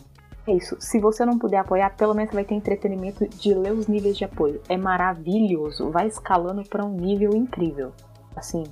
é 0.49 0.57
isso. 0.57 0.76
Se 0.81 0.99
você 0.99 1.25
não 1.25 1.38
puder 1.38 1.59
apoiar, 1.59 1.90
pelo 1.90 2.14
menos 2.14 2.33
vai 2.33 2.45
ter 2.45 2.55
entretenimento 2.55 3.26
de 3.28 3.55
ler 3.55 3.73
os 3.73 3.87
níveis 3.87 4.17
de 4.17 4.25
apoio. 4.25 4.61
É 4.69 4.76
maravilhoso. 4.76 5.90
Vai 5.90 6.09
escalando 6.09 6.64
para 6.64 6.85
um 6.85 6.93
nível 6.93 7.35
incrível. 7.35 7.93
Assim, 8.35 8.64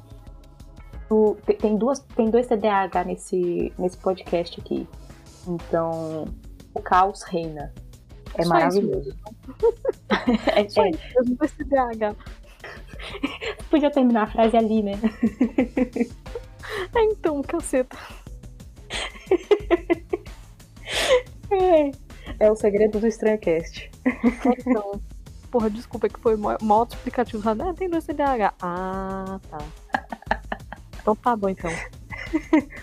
tu, 1.09 1.37
tem 1.59 1.77
duas, 1.77 2.01
tem 2.01 2.31
dois 2.31 2.47
TDAH 2.47 3.05
nesse 3.05 3.73
nesse 3.79 3.97
podcast 3.99 4.61
aqui. 4.61 4.89
Então, 5.47 6.27
o 6.75 6.81
caos 6.81 7.23
reina. 7.23 7.73
É 8.35 8.43
Só 8.43 8.49
maravilhoso. 8.49 9.15
é, 10.55 10.69
Só 10.69 10.85
é. 10.85 10.91
Isso, 10.91 11.35
dois 11.37 11.53
TDAH. 11.53 12.17
Podia 13.71 13.91
terminar 13.91 14.25
a 14.25 14.27
frase 14.27 14.57
ali, 14.57 14.83
né? 14.83 14.93
é 16.95 17.05
então, 17.05 17.41
caceta. 17.43 17.97
É, 21.51 21.91
é 22.47 22.51
o 22.51 22.57
segredo 22.57 22.99
do 22.99 23.07
Estranho 23.07 23.39
Cast. 23.39 23.91
Então, 24.67 25.01
porra, 25.51 25.71
desculpa 25.71 26.09
que 26.09 26.21
foi 26.21 26.37
mó 26.37 26.57
mó 26.61 26.85
explicativo. 26.85 27.49
Ah, 27.49 27.75
tem 27.75 27.89
dois 27.89 28.05
TDAH. 28.05 28.55
Ah, 28.61 29.41
tá. 29.49 29.59
Então 31.01 31.15
tá 31.17 31.37
bom, 31.37 31.49
então. 31.49 31.71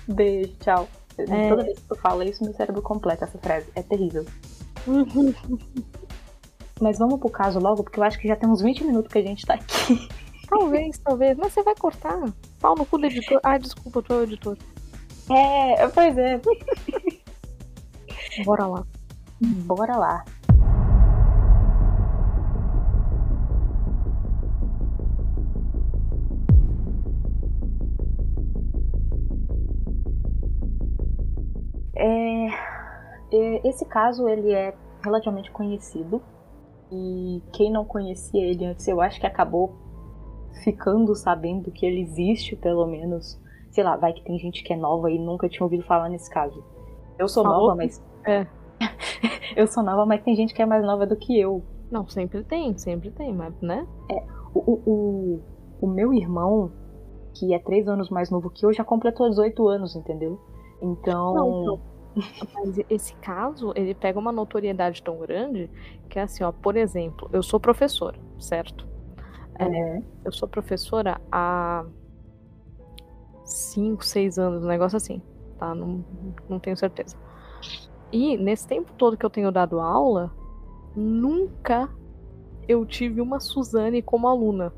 Beijo, 0.07 0.53
tchau. 0.59 0.87
É. 1.17 1.49
Toda 1.49 1.63
vez 1.63 1.79
que 1.79 1.85
tu 1.87 1.95
fala 1.95 2.25
isso, 2.25 2.43
meu 2.43 2.53
cérebro 2.53 2.81
completa 2.81 3.25
essa 3.25 3.37
frase. 3.37 3.67
É 3.75 3.83
terrível. 3.83 4.25
Mas 6.81 6.97
vamos 6.97 7.19
pro 7.19 7.29
caso 7.29 7.59
logo, 7.59 7.83
porque 7.83 7.99
eu 7.99 8.03
acho 8.03 8.19
que 8.19 8.27
já 8.27 8.35
tem 8.35 8.49
uns 8.49 8.61
20 8.61 8.83
minutos 8.83 9.11
que 9.11 9.19
a 9.19 9.21
gente 9.21 9.45
tá 9.45 9.53
aqui. 9.55 10.07
talvez, 10.49 10.97
talvez. 10.97 11.37
Mas 11.37 11.53
você 11.53 11.63
vai 11.63 11.75
cortar. 11.75 12.19
Pau 12.59 12.75
no 12.75 12.85
cu 12.85 12.97
do 12.97 13.05
editor. 13.05 13.39
Ah, 13.43 13.57
desculpa, 13.57 13.99
eu 13.99 14.03
tô 14.03 14.15
o 14.15 14.23
editor. 14.23 14.57
É, 15.29 15.87
pois 15.87 16.17
é. 16.17 16.41
Bora 18.41 18.65
lá. 18.65 18.83
Bora 19.41 19.97
lá. 19.97 20.25
É, 31.95 32.47
é, 33.31 33.67
esse 33.69 33.85
caso 33.85 34.27
ele 34.27 34.51
é 34.51 34.75
relativamente 35.03 35.51
conhecido 35.51 36.21
e 36.91 37.41
quem 37.51 37.71
não 37.71 37.85
conhecia 37.85 38.43
ele 38.43 38.65
antes, 38.65 38.87
eu 38.87 38.99
acho 38.99 39.19
que 39.19 39.27
acabou 39.27 39.75
ficando 40.63 41.15
sabendo 41.15 41.71
que 41.71 41.85
ele 41.85 42.01
existe, 42.01 42.55
pelo 42.55 42.85
menos. 42.85 43.39
Sei 43.71 43.83
lá, 43.83 43.95
vai 43.95 44.13
que 44.13 44.23
tem 44.23 44.37
gente 44.37 44.63
que 44.63 44.71
é 44.71 44.77
nova 44.77 45.09
e 45.09 45.17
nunca 45.17 45.49
tinha 45.49 45.63
ouvido 45.63 45.83
falar 45.83 46.09
nesse 46.09 46.29
caso. 46.29 46.63
Eu 47.17 47.27
sou 47.27 47.43
Falou? 47.43 47.61
nova, 47.61 47.75
mas 47.75 48.01
É. 48.25 48.47
eu 49.55 49.67
sou 49.67 49.83
nova, 49.83 50.05
mas 50.05 50.21
tem 50.23 50.35
gente 50.35 50.53
que 50.53 50.61
é 50.61 50.65
mais 50.65 50.83
nova 50.83 51.05
do 51.05 51.15
que 51.15 51.39
eu. 51.39 51.63
Não, 51.91 52.07
sempre 52.07 52.43
tem, 52.43 52.77
sempre 52.77 53.11
tem, 53.11 53.33
mas, 53.33 53.53
né? 53.61 53.87
O, 54.53 54.59
o, 54.59 54.83
o, 54.85 55.41
o 55.81 55.87
meu 55.87 56.13
irmão, 56.13 56.71
que 57.33 57.53
é 57.53 57.59
três 57.59 57.87
anos 57.87 58.09
mais 58.09 58.29
novo 58.29 58.49
que 58.49 58.65
eu, 58.65 58.73
já 58.73 58.83
completou 58.83 59.29
18 59.29 59.67
anos, 59.67 59.95
entendeu? 59.95 60.39
Então. 60.81 61.33
Não, 61.33 61.61
então. 61.61 61.93
Mas 62.53 62.79
esse 62.89 63.15
caso, 63.15 63.73
ele 63.75 63.95
pega 63.95 64.19
uma 64.19 64.31
notoriedade 64.31 65.01
tão 65.01 65.17
grande 65.19 65.69
que 66.09 66.19
é 66.19 66.21
assim, 66.21 66.43
ó, 66.43 66.51
por 66.51 66.75
exemplo, 66.75 67.27
eu 67.33 67.41
sou 67.41 67.59
professora, 67.59 68.19
certo? 68.37 68.87
é, 69.59 70.01
Eu 70.23 70.31
sou 70.31 70.47
professora 70.47 71.19
há 71.31 71.85
5, 73.43 74.05
6 74.05 74.37
anos, 74.37 74.63
um 74.63 74.67
negócio 74.67 74.97
assim, 74.97 75.21
tá? 75.57 75.73
Não, 75.73 76.05
não 76.47 76.59
tenho 76.59 76.77
certeza. 76.77 77.17
E 78.13 78.37
nesse 78.37 78.67
tempo 78.67 78.93
todo 78.95 79.17
que 79.17 79.25
eu 79.25 79.29
tenho 79.29 79.51
dado 79.51 79.79
aula, 79.79 80.31
nunca 80.95 81.89
eu 82.67 82.85
tive 82.85 83.19
uma 83.19 83.39
Suzane 83.39 84.03
como 84.03 84.27
aluna. 84.27 84.71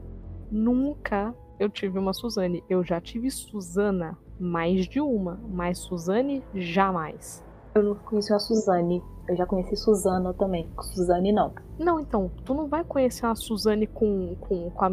Nunca 0.50 1.36
eu 1.60 1.70
tive 1.70 2.00
uma 2.00 2.14
Suzane. 2.14 2.64
Eu 2.70 2.82
já 2.82 3.02
tive 3.02 3.30
Suzana 3.30 4.18
mais 4.40 4.88
de 4.88 5.02
uma, 5.02 5.38
mas 5.50 5.80
Suzane 5.80 6.42
jamais. 6.54 7.44
eu 7.76 7.84
não 7.84 7.96
conheci 7.96 8.34
a 8.34 8.40
Suzane. 8.40 9.04
Eu 9.28 9.36
já 9.36 9.46
conheci 9.46 9.76
Suzana 9.76 10.34
também. 10.34 10.70
Suzane 10.80 11.34
não. 11.34 11.52
Não, 11.78 12.00
então, 12.00 12.32
tu 12.46 12.54
não 12.54 12.68
vai 12.68 12.86
conhecer 12.86 13.26
uma 13.26 13.36
Suzane 13.36 13.86
com, 13.86 14.38
com, 14.40 14.70
com, 14.70 14.86
a, 14.86 14.90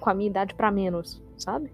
com 0.00 0.10
a 0.10 0.14
minha 0.14 0.30
idade 0.30 0.52
pra 0.52 0.68
menos, 0.68 1.22
sabe? 1.38 1.72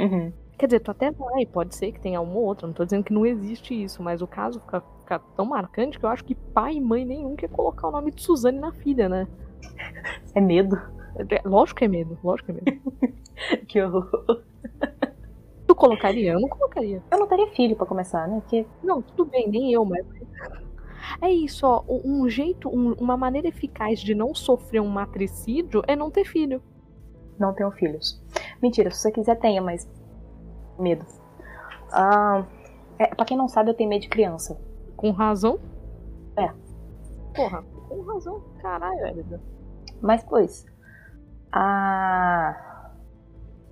Uhum. 0.00 0.32
Quer 0.58 0.66
dizer, 0.66 0.80
tu 0.80 0.90
até 0.90 1.10
vai, 1.10 1.44
pode 1.44 1.74
ser 1.74 1.92
que 1.92 2.00
tenha 2.00 2.20
uma 2.20 2.34
ou 2.34 2.44
outra, 2.44 2.66
não 2.66 2.74
tô 2.74 2.84
dizendo 2.84 3.04
que 3.04 3.12
não 3.12 3.24
existe 3.24 3.80
isso, 3.80 4.02
mas 4.02 4.22
o 4.22 4.26
caso 4.26 4.58
fica, 4.60 4.82
fica 5.08 5.18
tão 5.34 5.46
marcante 5.46 5.98
que 5.98 6.04
eu 6.04 6.10
acho 6.10 6.22
que 6.24 6.34
pai 6.34 6.74
e 6.74 6.80
mãe 6.80 7.04
nenhum 7.04 7.34
quer 7.34 7.48
colocar 7.48 7.88
o 7.88 7.90
nome 7.90 8.10
de 8.10 8.22
Suzane 8.22 8.58
na 8.58 8.72
filha, 8.72 9.08
né? 9.08 9.26
É 10.34 10.40
medo. 10.40 10.76
É, 11.30 11.40
Lógico 11.48 11.78
que 11.78 11.84
é 11.86 11.88
medo, 11.88 12.18
lógico 12.22 12.52
que 12.52 12.58
é 12.60 12.62
medo. 12.72 12.92
Que 13.68 13.80
horror. 13.80 14.42
Tu 15.66 15.74
colocaria? 15.74 16.32
Eu 16.32 16.40
não 16.40 16.48
colocaria. 16.48 17.00
Eu 17.10 17.18
não 17.20 17.26
teria 17.28 17.46
filho 17.52 17.76
pra 17.76 17.86
começar, 17.86 18.26
né? 18.28 18.40
Porque 18.40 18.66
Não, 18.82 19.00
tudo 19.00 19.24
bem, 19.30 19.48
nem 19.48 19.72
eu, 19.72 19.84
mas. 19.84 20.04
É 21.22 21.30
isso, 21.30 21.64
ó. 21.66 21.82
Um 21.88 22.22
um 22.24 22.28
jeito, 22.28 22.68
um- 22.68 22.94
uma 22.94 23.16
maneira 23.16 23.46
eficaz 23.48 24.00
de 24.00 24.12
não 24.14 24.34
sofrer 24.34 24.80
um 24.80 24.88
matricídio 24.88 25.82
é 25.86 25.94
não 25.96 26.10
ter 26.10 26.24
filho. 26.24 26.60
não 27.38 27.54
tenho 27.54 27.70
filhos. 27.70 28.20
Mentira, 28.60 28.90
se 28.90 28.98
você 29.00 29.12
quiser, 29.12 29.36
tenha, 29.38 29.62
mas. 29.62 29.88
Medo. 30.78 31.06
Ah, 31.92 32.44
é, 32.98 33.06
pra 33.14 33.24
quem 33.24 33.36
não 33.36 33.48
sabe, 33.48 33.70
eu 33.70 33.74
tenho 33.74 33.88
medo 33.88 34.02
de 34.02 34.08
criança. 34.08 34.58
Com 34.98 35.12
razão? 35.12 35.60
É. 36.36 36.52
Porra, 37.32 37.62
com 37.88 38.00
razão. 38.02 38.42
Caralho. 38.60 39.40
Mas, 40.02 40.24
pois. 40.24 40.66
Ah, 41.52 42.90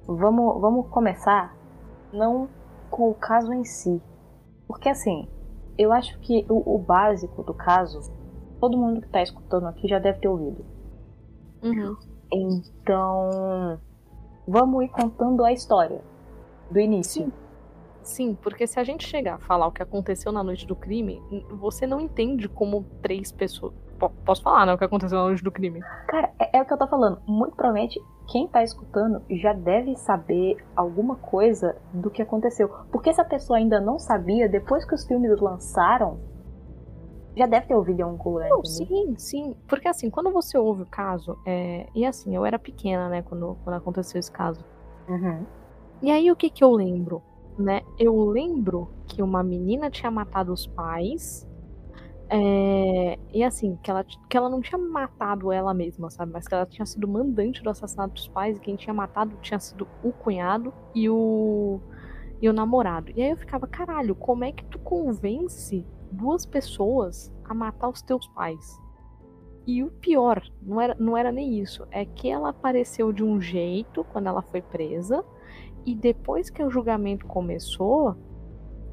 vamos, 0.06 0.60
vamos 0.60 0.86
começar 0.88 1.52
não 2.12 2.48
com 2.88 3.10
o 3.10 3.14
caso 3.14 3.52
em 3.52 3.64
si. 3.64 4.00
Porque, 4.68 4.88
assim, 4.88 5.28
eu 5.76 5.92
acho 5.92 6.16
que 6.20 6.46
o, 6.48 6.76
o 6.76 6.78
básico 6.78 7.42
do 7.42 7.52
caso, 7.52 8.00
todo 8.60 8.78
mundo 8.78 9.00
que 9.00 9.08
tá 9.08 9.20
escutando 9.20 9.66
aqui 9.66 9.88
já 9.88 9.98
deve 9.98 10.20
ter 10.20 10.28
ouvido. 10.28 10.64
Uhum. 11.60 11.96
Então, 12.32 13.80
vamos 14.46 14.84
ir 14.84 14.88
contando 14.90 15.44
a 15.44 15.52
história 15.52 16.00
do 16.70 16.78
início. 16.78 17.24
Sim. 17.24 17.32
Sim, 18.06 18.36
porque 18.40 18.68
se 18.68 18.78
a 18.78 18.84
gente 18.84 19.04
chegar 19.04 19.34
a 19.34 19.38
falar 19.38 19.66
o 19.66 19.72
que 19.72 19.82
aconteceu 19.82 20.30
na 20.30 20.42
noite 20.44 20.64
do 20.64 20.76
crime, 20.76 21.20
você 21.50 21.88
não 21.88 21.98
entende 22.00 22.48
como 22.48 22.84
três 23.02 23.32
pessoas. 23.32 23.74
Po- 23.98 24.10
Posso 24.24 24.42
falar, 24.42 24.64
né? 24.64 24.72
O 24.74 24.78
que 24.78 24.84
aconteceu 24.84 25.18
na 25.18 25.24
noite 25.24 25.42
do 25.42 25.50
crime? 25.50 25.80
Cara, 26.06 26.30
é, 26.38 26.58
é 26.58 26.62
o 26.62 26.64
que 26.64 26.72
eu 26.72 26.78
tô 26.78 26.86
falando. 26.86 27.20
Muito 27.26 27.56
provavelmente 27.56 28.00
quem 28.28 28.46
tá 28.46 28.62
escutando 28.62 29.20
já 29.28 29.52
deve 29.52 29.96
saber 29.96 30.56
alguma 30.76 31.16
coisa 31.16 31.76
do 31.92 32.08
que 32.08 32.22
aconteceu. 32.22 32.68
Porque 32.92 33.12
se 33.12 33.20
a 33.20 33.24
pessoa 33.24 33.58
ainda 33.58 33.80
não 33.80 33.98
sabia, 33.98 34.48
depois 34.48 34.84
que 34.84 34.94
os 34.94 35.04
filmes 35.04 35.40
lançaram, 35.40 36.16
já 37.36 37.46
deve 37.46 37.66
ter 37.66 37.74
ouvido 37.74 37.98
em 37.98 38.02
algum 38.02 38.30
lugar. 38.30 38.48
Não, 38.48 38.64
sim, 38.64 39.14
sim. 39.18 39.56
Porque 39.66 39.88
assim, 39.88 40.08
quando 40.10 40.30
você 40.30 40.56
ouve 40.56 40.82
o 40.82 40.86
caso, 40.86 41.36
é... 41.44 41.86
e 41.92 42.06
assim, 42.06 42.36
eu 42.36 42.46
era 42.46 42.58
pequena, 42.58 43.08
né, 43.08 43.22
quando, 43.22 43.56
quando 43.64 43.74
aconteceu 43.76 44.18
esse 44.20 44.30
caso. 44.30 44.64
Uhum. 45.08 45.44
E 46.02 46.10
aí 46.10 46.30
o 46.30 46.36
que 46.36 46.50
que 46.50 46.62
eu 46.62 46.70
lembro? 46.70 47.20
Né? 47.58 47.80
Eu 47.98 48.14
lembro 48.26 48.90
que 49.06 49.22
uma 49.22 49.42
menina 49.42 49.90
tinha 49.90 50.10
matado 50.10 50.52
os 50.52 50.66
pais. 50.66 51.48
é, 52.30 53.18
E 53.32 53.42
assim, 53.44 53.76
que 53.82 53.90
ela, 53.90 54.04
que 54.04 54.36
ela 54.36 54.50
não 54.50 54.60
tinha 54.60 54.78
matado 54.78 55.52
ela 55.52 55.72
mesma, 55.74 56.10
sabe? 56.10 56.32
Mas 56.32 56.46
que 56.48 56.54
ela 56.54 56.66
tinha 56.66 56.86
sido 56.86 57.08
mandante 57.08 57.62
do 57.62 57.70
assassinato 57.70 58.14
dos 58.14 58.28
pais 58.28 58.58
e 58.58 58.60
quem 58.60 58.76
tinha 58.76 58.94
matado 58.94 59.36
tinha 59.42 59.58
sido 59.60 59.88
o 60.02 60.12
cunhado 60.12 60.72
e 60.94 61.08
o, 61.10 61.80
e 62.42 62.48
o 62.48 62.52
namorado. 62.52 63.12
E 63.16 63.22
aí 63.22 63.30
eu 63.30 63.36
ficava, 63.38 63.66
caralho, 63.66 64.14
como 64.16 64.44
é 64.44 64.52
que 64.52 64.64
tu 64.66 64.78
convence 64.80 65.86
duas 66.10 66.46
pessoas 66.46 67.32
a 67.44 67.54
matar 67.54 67.88
os 67.88 68.02
teus 68.02 68.26
pais? 68.28 68.80
E 69.66 69.82
o 69.82 69.90
pior, 69.90 70.42
não 70.62 70.80
era, 70.80 70.96
não 70.98 71.16
era 71.16 71.32
nem 71.32 71.58
isso, 71.60 71.86
é 71.90 72.04
que 72.04 72.28
ela 72.30 72.50
apareceu 72.50 73.12
de 73.12 73.24
um 73.24 73.40
jeito 73.40 74.04
quando 74.04 74.28
ela 74.28 74.42
foi 74.42 74.62
presa. 74.62 75.24
E 75.86 75.94
depois 75.94 76.50
que 76.50 76.62
o 76.62 76.70
julgamento 76.70 77.26
começou, 77.26 78.16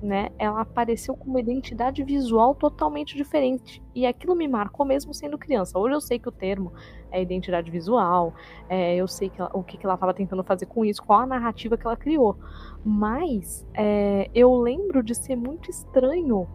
né, 0.02 0.30
ela 0.38 0.62
apareceu 0.62 1.16
com 1.16 1.30
uma 1.30 1.40
identidade 1.40 2.04
visual 2.04 2.54
totalmente 2.56 3.16
diferente. 3.18 3.82
E 3.96 4.06
aquilo 4.06 4.36
me 4.36 4.48
marcou 4.48 4.86
mesmo 4.86 5.14
sendo 5.14 5.38
criança. 5.38 5.80
Hoje 5.80 5.96
eu 5.96 6.02
sei 6.02 6.20
que 6.20 6.30
o 6.30 6.32
termo 6.32 6.74
é 7.12 7.22
identidade 7.22 7.72
visual, 7.72 8.34
é, 8.70 8.96
eu 8.98 9.08
sei 9.08 9.30
que 9.30 9.40
ela- 9.42 9.52
o 9.54 9.64
que, 9.64 9.78
que 9.78 9.86
ela 9.86 9.96
estava 9.96 10.14
tentando 10.14 10.44
fazer 10.44 10.66
com 10.68 10.86
isso, 10.86 11.04
qual 11.04 11.22
a 11.22 11.26
narrativa 11.28 11.78
que 11.78 11.88
ela 11.88 11.98
criou. 11.98 12.38
Mas 12.84 13.66
é, 13.76 14.30
eu 14.34 14.54
lembro 14.56 15.04
de 15.04 15.16
ser 15.16 15.36
muito 15.38 15.70
estranho 15.72 16.50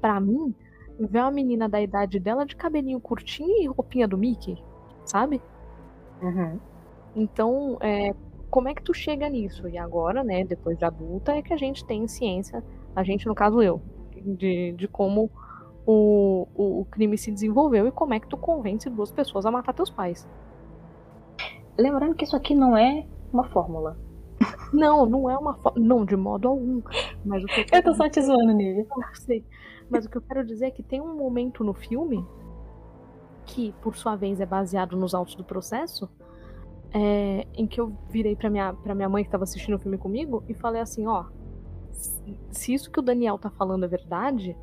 pra 0.00 0.20
mim 0.20 0.54
ver 0.98 1.20
uma 1.20 1.30
menina 1.30 1.68
da 1.68 1.80
idade 1.80 2.20
dela 2.20 2.44
de 2.46 2.56
cabelinho 2.56 3.00
curtinho 3.00 3.62
e 3.62 3.66
roupinha 3.66 4.06
do 4.08 4.18
Mickey, 4.18 4.62
sabe? 5.04 5.42
Uhum. 6.20 6.60
Então, 7.14 7.78
é, 7.80 8.12
como 8.50 8.68
é 8.68 8.74
que 8.74 8.82
tu 8.82 8.92
chega 8.92 9.28
nisso? 9.28 9.68
E 9.68 9.78
agora, 9.78 10.24
né, 10.24 10.44
depois 10.44 10.76
de 10.76 10.84
adulta, 10.84 11.32
é 11.32 11.42
que 11.42 11.52
a 11.52 11.56
gente 11.56 11.84
tem 11.84 12.06
ciência, 12.08 12.62
a 12.94 13.02
gente, 13.02 13.26
no 13.26 13.34
caso 13.34 13.62
eu, 13.62 13.80
de, 14.12 14.72
de 14.72 14.88
como 14.88 15.30
o, 15.86 16.46
o, 16.54 16.80
o 16.80 16.84
crime 16.86 17.16
se 17.16 17.30
desenvolveu 17.30 17.86
e 17.86 17.92
como 17.92 18.14
é 18.14 18.20
que 18.20 18.28
tu 18.28 18.36
convence 18.36 18.90
duas 18.90 19.10
pessoas 19.10 19.46
a 19.46 19.50
matar 19.50 19.72
teus 19.72 19.90
pais. 19.90 20.28
Lembrando 21.78 22.14
que 22.14 22.24
isso 22.24 22.36
aqui 22.36 22.54
não 22.54 22.76
é 22.76 23.06
uma 23.32 23.44
fórmula. 23.44 23.96
Não, 24.72 25.04
não 25.06 25.28
é 25.28 25.36
uma 25.36 25.54
forma. 25.54 25.80
Não, 25.80 26.04
de 26.04 26.16
modo 26.16 26.48
algum. 26.48 26.82
Mas 27.24 27.42
o 27.42 27.46
que 27.46 27.60
eu 27.60 27.66
Eu 27.72 27.82
tô 27.82 27.94
só 27.94 28.08
te 28.08 28.22
zoando, 28.22 28.52
Nívia. 28.52 28.86
Eu 28.90 29.14
sei. 29.14 29.44
Mas 29.88 30.06
o 30.06 30.10
que 30.10 30.18
eu 30.18 30.22
quero 30.22 30.44
dizer 30.44 30.66
é 30.66 30.70
que 30.70 30.82
tem 30.82 31.00
um 31.00 31.16
momento 31.16 31.64
no 31.64 31.74
filme 31.74 32.24
que, 33.44 33.74
por 33.82 33.96
sua 33.96 34.14
vez, 34.14 34.40
é 34.40 34.46
baseado 34.46 34.96
nos 34.96 35.14
autos 35.14 35.34
do 35.34 35.42
processo, 35.42 36.08
é, 36.92 37.46
em 37.54 37.66
que 37.66 37.80
eu 37.80 37.92
virei 38.10 38.34
pra 38.36 38.50
minha, 38.50 38.72
pra 38.72 38.94
minha 38.94 39.08
mãe 39.08 39.24
que 39.24 39.30
tava 39.30 39.44
assistindo 39.44 39.74
o 39.74 39.78
filme 39.78 39.98
comigo 39.98 40.42
e 40.48 40.54
falei 40.54 40.80
assim, 40.82 41.06
ó, 41.06 41.24
se- 41.92 42.36
se 42.50 42.74
isso 42.74 42.90
que 42.90 42.98
o 42.98 43.02
Daniel 43.02 43.38
tá 43.38 43.50
falando 43.50 43.84
é 43.84 43.88
verdade, 43.88 44.56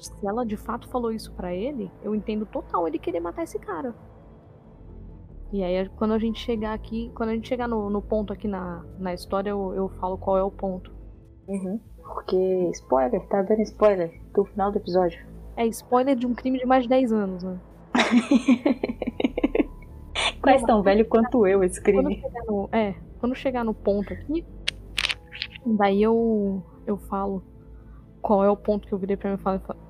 se 0.00 0.26
ela 0.26 0.44
de 0.46 0.56
fato 0.56 0.88
falou 0.88 1.12
isso 1.12 1.32
para 1.32 1.54
ele, 1.54 1.90
eu 2.02 2.14
entendo 2.14 2.46
total 2.46 2.86
ele 2.88 2.98
querer 2.98 3.20
matar 3.20 3.42
esse 3.44 3.58
cara. 3.58 3.94
E 5.52 5.64
aí, 5.64 5.88
quando 5.96 6.12
a 6.14 6.18
gente 6.18 6.38
chegar 6.38 6.72
aqui, 6.72 7.10
quando 7.14 7.30
a 7.30 7.34
gente 7.34 7.48
chegar 7.48 7.66
no, 7.66 7.90
no 7.90 8.00
ponto 8.00 8.32
aqui 8.32 8.46
na, 8.46 8.84
na 8.98 9.12
história, 9.12 9.50
eu, 9.50 9.74
eu 9.74 9.88
falo 10.00 10.16
qual 10.16 10.38
é 10.38 10.42
o 10.44 10.50
ponto. 10.50 10.92
Uhum. 11.48 11.80
Porque, 12.02 12.36
spoiler, 12.72 13.20
tá 13.26 13.42
dando 13.42 13.60
spoiler 13.62 14.12
do 14.32 14.44
final 14.44 14.70
do 14.70 14.78
episódio. 14.78 15.26
É 15.56 15.66
spoiler 15.66 16.14
de 16.16 16.24
um 16.26 16.34
crime 16.34 16.58
de 16.58 16.64
mais 16.66 16.84
de 16.84 16.88
10 16.88 17.12
anos, 17.12 17.42
né? 17.42 17.58
Quase 20.42 20.64
tão 20.64 20.82
velho 20.82 21.06
quanto 21.06 21.46
eu 21.46 21.62
esse 21.62 21.80
crime. 21.80 22.20
Quando 22.20 22.46
no, 22.46 22.68
é, 22.72 22.94
quando 23.18 23.34
chegar 23.34 23.64
no 23.64 23.74
ponto 23.74 24.12
aqui, 24.12 24.44
daí 25.66 26.02
eu, 26.02 26.62
eu 26.86 26.96
falo 26.96 27.42
qual 28.20 28.44
é 28.44 28.50
o 28.50 28.56
ponto 28.56 28.86
que 28.86 28.92
eu 28.92 28.98
virei 28.98 29.16
pra 29.16 29.30
mim 29.30 29.38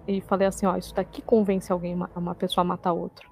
e 0.07 0.21
falei 0.21 0.47
assim, 0.47 0.67
ó, 0.67 0.77
isso 0.77 0.95
daqui 0.95 1.21
convence 1.23 1.71
alguém, 1.73 1.97
uma 2.15 2.35
pessoa 2.35 2.63
a 2.63 2.65
matar 2.65 2.93
outra. 2.93 3.31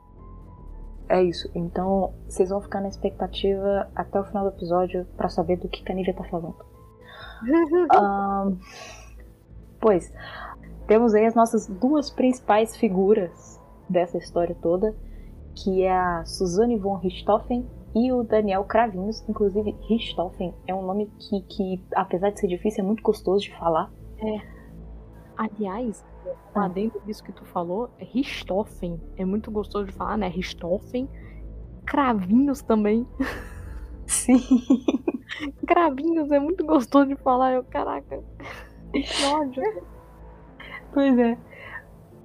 É 1.08 1.22
isso. 1.22 1.50
Então, 1.54 2.12
vocês 2.28 2.50
vão 2.50 2.60
ficar 2.60 2.80
na 2.80 2.88
expectativa 2.88 3.88
até 3.94 4.20
o 4.20 4.24
final 4.24 4.44
do 4.44 4.50
episódio 4.50 5.06
para 5.16 5.28
saber 5.28 5.56
do 5.56 5.68
que 5.68 5.90
a 5.90 5.94
Nívia 5.94 6.14
tá 6.14 6.24
falando. 6.24 6.56
um, 7.94 8.58
pois, 9.80 10.12
temos 10.86 11.14
aí 11.14 11.24
as 11.24 11.34
nossas 11.34 11.66
duas 11.66 12.10
principais 12.10 12.76
figuras 12.76 13.58
dessa 13.88 14.18
história 14.18 14.54
toda, 14.60 14.94
que 15.62 15.82
é 15.82 15.92
a 15.92 16.24
Suzanne 16.24 16.76
von 16.76 16.96
Richthofen 16.96 17.66
e 17.94 18.12
o 18.12 18.22
Daniel 18.22 18.64
Cravinhos. 18.64 19.24
Inclusive, 19.28 19.74
Richthofen 19.88 20.54
é 20.66 20.74
um 20.74 20.82
nome 20.82 21.10
que, 21.18 21.40
que, 21.42 21.84
apesar 21.94 22.30
de 22.30 22.40
ser 22.40 22.46
difícil, 22.46 22.84
é 22.84 22.86
muito 22.86 23.02
gostoso 23.02 23.44
de 23.44 23.56
falar. 23.56 23.90
É. 24.18 24.58
Aliás, 25.36 26.04
ah. 26.54 26.68
dentro 26.68 27.00
disso 27.04 27.24
que 27.24 27.32
tu 27.32 27.44
falou, 27.46 27.90
Richthofen. 27.98 29.00
É 29.16 29.24
muito 29.24 29.50
gostoso 29.50 29.86
de 29.86 29.92
falar, 29.92 30.16
né? 30.16 30.28
Richthofen. 30.28 31.08
Cravinhos 31.84 32.62
também. 32.62 33.06
Sim. 34.06 34.38
Cravinhos 35.66 36.30
é 36.30 36.38
muito 36.38 36.64
gostoso 36.64 37.06
de 37.06 37.16
falar. 37.16 37.52
Eu, 37.52 37.64
caraca. 37.64 38.22
Que 38.92 39.24
ódio. 39.26 39.62
Pois 40.92 41.18
é. 41.18 41.38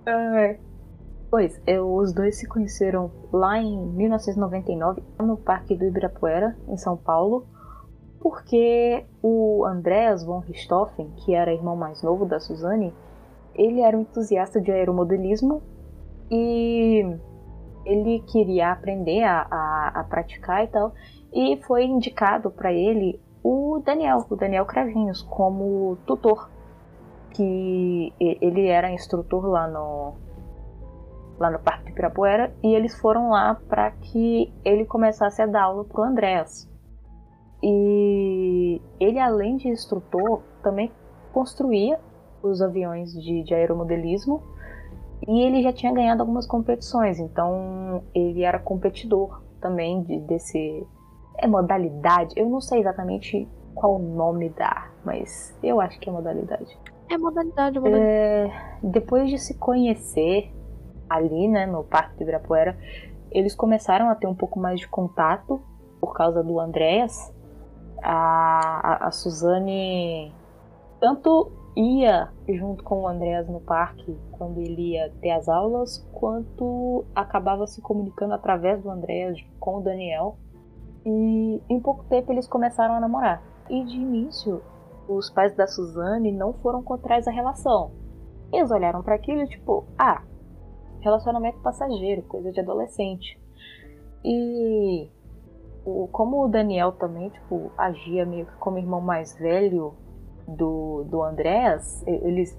Uh, 0.08 0.73
pois, 1.34 1.60
eu, 1.66 1.92
os 1.96 2.14
dois 2.14 2.38
se 2.38 2.48
conheceram 2.48 3.10
lá 3.32 3.58
em 3.58 3.76
1999, 3.76 5.02
no 5.18 5.36
Parque 5.36 5.76
do 5.76 5.84
Ibirapuera, 5.84 6.56
em 6.68 6.78
São 6.78 6.96
Paulo 6.96 7.48
porque 8.20 9.04
o 9.20 9.66
Andreas 9.66 10.24
von 10.24 10.42
Richthofen, 10.42 11.12
que 11.18 11.34
era 11.34 11.52
irmão 11.52 11.76
mais 11.76 12.04
novo 12.04 12.24
da 12.24 12.40
Suzanne, 12.40 12.94
ele 13.56 13.82
era 13.82 13.98
um 13.98 14.02
entusiasta 14.02 14.62
de 14.62 14.72
aeromodelismo 14.72 15.64
e 16.30 17.18
ele 17.84 18.20
queria 18.32 18.72
aprender 18.72 19.24
a, 19.24 19.48
a, 19.50 20.02
a 20.02 20.04
praticar 20.04 20.64
e 20.64 20.68
tal, 20.68 20.94
e 21.34 21.60
foi 21.66 21.86
indicado 21.86 22.52
para 22.52 22.72
ele 22.72 23.20
o 23.44 23.82
Daniel, 23.84 24.24
o 24.30 24.36
Daniel 24.36 24.68
Cravinhos, 24.68 25.24
como 25.24 25.98
tutor, 26.06 26.48
que 27.32 28.14
ele 28.20 28.68
era 28.68 28.92
instrutor 28.92 29.48
lá 29.48 29.68
no 29.68 30.14
lá 31.40 31.50
no 31.50 31.60
Parque 31.60 31.86
de 31.86 31.94
Pirapuera 31.94 32.54
e 32.64 32.74
eles 32.74 32.96
foram 33.00 33.30
lá 33.30 33.56
para 33.68 33.92
que 33.92 34.54
ele 34.64 34.86
começasse 34.86 35.42
a 35.42 35.46
dar 35.46 35.64
aula 35.64 35.86
pro 35.86 36.04
Andreas. 36.04 36.70
E 37.62 38.82
ele, 39.00 39.20
além 39.20 39.58
de 39.58 39.70
instrutor, 39.70 40.42
também 40.62 40.92
construía 41.32 42.00
os 42.42 42.62
aviões 42.62 43.14
de, 43.14 43.44
de 43.44 43.54
aeromodelismo 43.54 44.44
e 45.28 45.42
ele 45.42 45.64
já 45.64 45.72
tinha 45.72 45.94
ganhado 45.94 46.22
algumas 46.22 46.46
competições, 46.46 47.20
então 47.20 48.04
ele 48.14 48.44
era 48.44 48.60
competidor 48.60 49.42
também 49.62 50.04
de, 50.04 50.20
desse. 50.20 50.86
É 51.38 51.48
modalidade, 51.48 52.34
eu 52.38 52.48
não 52.50 52.60
sei 52.62 52.82
exatamente 52.82 53.48
qual 53.74 53.96
o 53.96 54.00
nome 54.00 54.50
dá, 54.50 54.92
mas 55.04 55.58
eu 55.64 55.80
acho 55.80 56.00
que 56.00 56.10
é 56.10 56.12
modalidade. 56.12 56.78
É 57.10 57.18
modalidade, 57.18 57.80
modalidade. 57.80 58.06
É, 58.06 58.52
depois 58.84 59.30
de 59.30 59.38
se 59.38 59.58
conhecer 59.58 60.52
ali, 61.16 61.48
né, 61.48 61.66
no 61.66 61.84
Parque 61.84 62.18
de 62.18 62.24
Ibirapuera, 62.24 62.78
eles 63.32 63.56
começaram 63.56 64.10
a 64.10 64.16
ter 64.16 64.28
um 64.28 64.36
pouco 64.36 64.60
mais 64.60 64.80
de 64.80 64.88
contato 64.88 65.62
por 66.00 66.14
causa 66.14 66.44
do 66.44 66.60
Andréas 66.60 67.34
a, 68.04 69.08
a, 69.08 69.12
Suzane 69.12 70.34
tanto 71.00 71.52
ia 71.76 72.30
junto 72.48 72.84
com 72.84 73.02
o 73.02 73.08
Andreas 73.08 73.48
no 73.48 73.62
parque 73.62 74.16
quando 74.34 74.60
ele 74.60 74.92
ia 74.92 75.12
ter 75.22 75.32
as 75.32 75.48
aulas, 75.48 76.06
quanto 76.12 77.06
acabava 77.16 77.66
se 77.66 77.82
comunicando 77.82 78.34
através 78.34 78.84
do 78.84 78.92
Andreas 78.92 79.40
com 79.60 79.78
o 79.78 79.82
Daniel. 79.82 80.38
E 81.06 81.62
em 81.70 81.80
pouco 81.80 82.04
tempo 82.06 82.32
eles 82.32 82.48
começaram 82.48 82.96
a 82.96 83.00
namorar. 83.00 83.42
E 83.70 83.84
de 83.86 83.96
início, 83.96 84.62
os 85.08 85.30
pais 85.30 85.56
da 85.56 85.66
Suzane 85.66 86.32
não 86.32 86.54
foram 86.54 86.84
contrários 86.84 87.28
à 87.28 87.32
relação. 87.32 87.92
Eles 88.52 88.70
olharam 88.70 89.02
para 89.02 89.16
aquilo 89.16 89.42
e 89.42 89.48
tipo, 89.48 89.86
ah, 89.98 90.22
relacionamento 91.04 91.60
passageiro, 91.60 92.24
coisa 92.24 92.52
de 92.52 92.60
adolescente. 92.60 93.40
E 94.24 95.10
o, 95.86 96.08
como 96.08 96.44
o 96.44 96.48
Daniel 96.48 96.94
também, 96.94 97.30
tipo, 97.30 97.72
agia 97.78 98.26
meio 98.26 98.46
que 98.46 98.56
como 98.56 98.78
irmão 98.78 99.02
mais 99.02 99.38
velho 99.38 99.94
do, 100.48 101.04
do 101.04 101.22
Andréas, 101.22 102.06
eles 102.08 102.58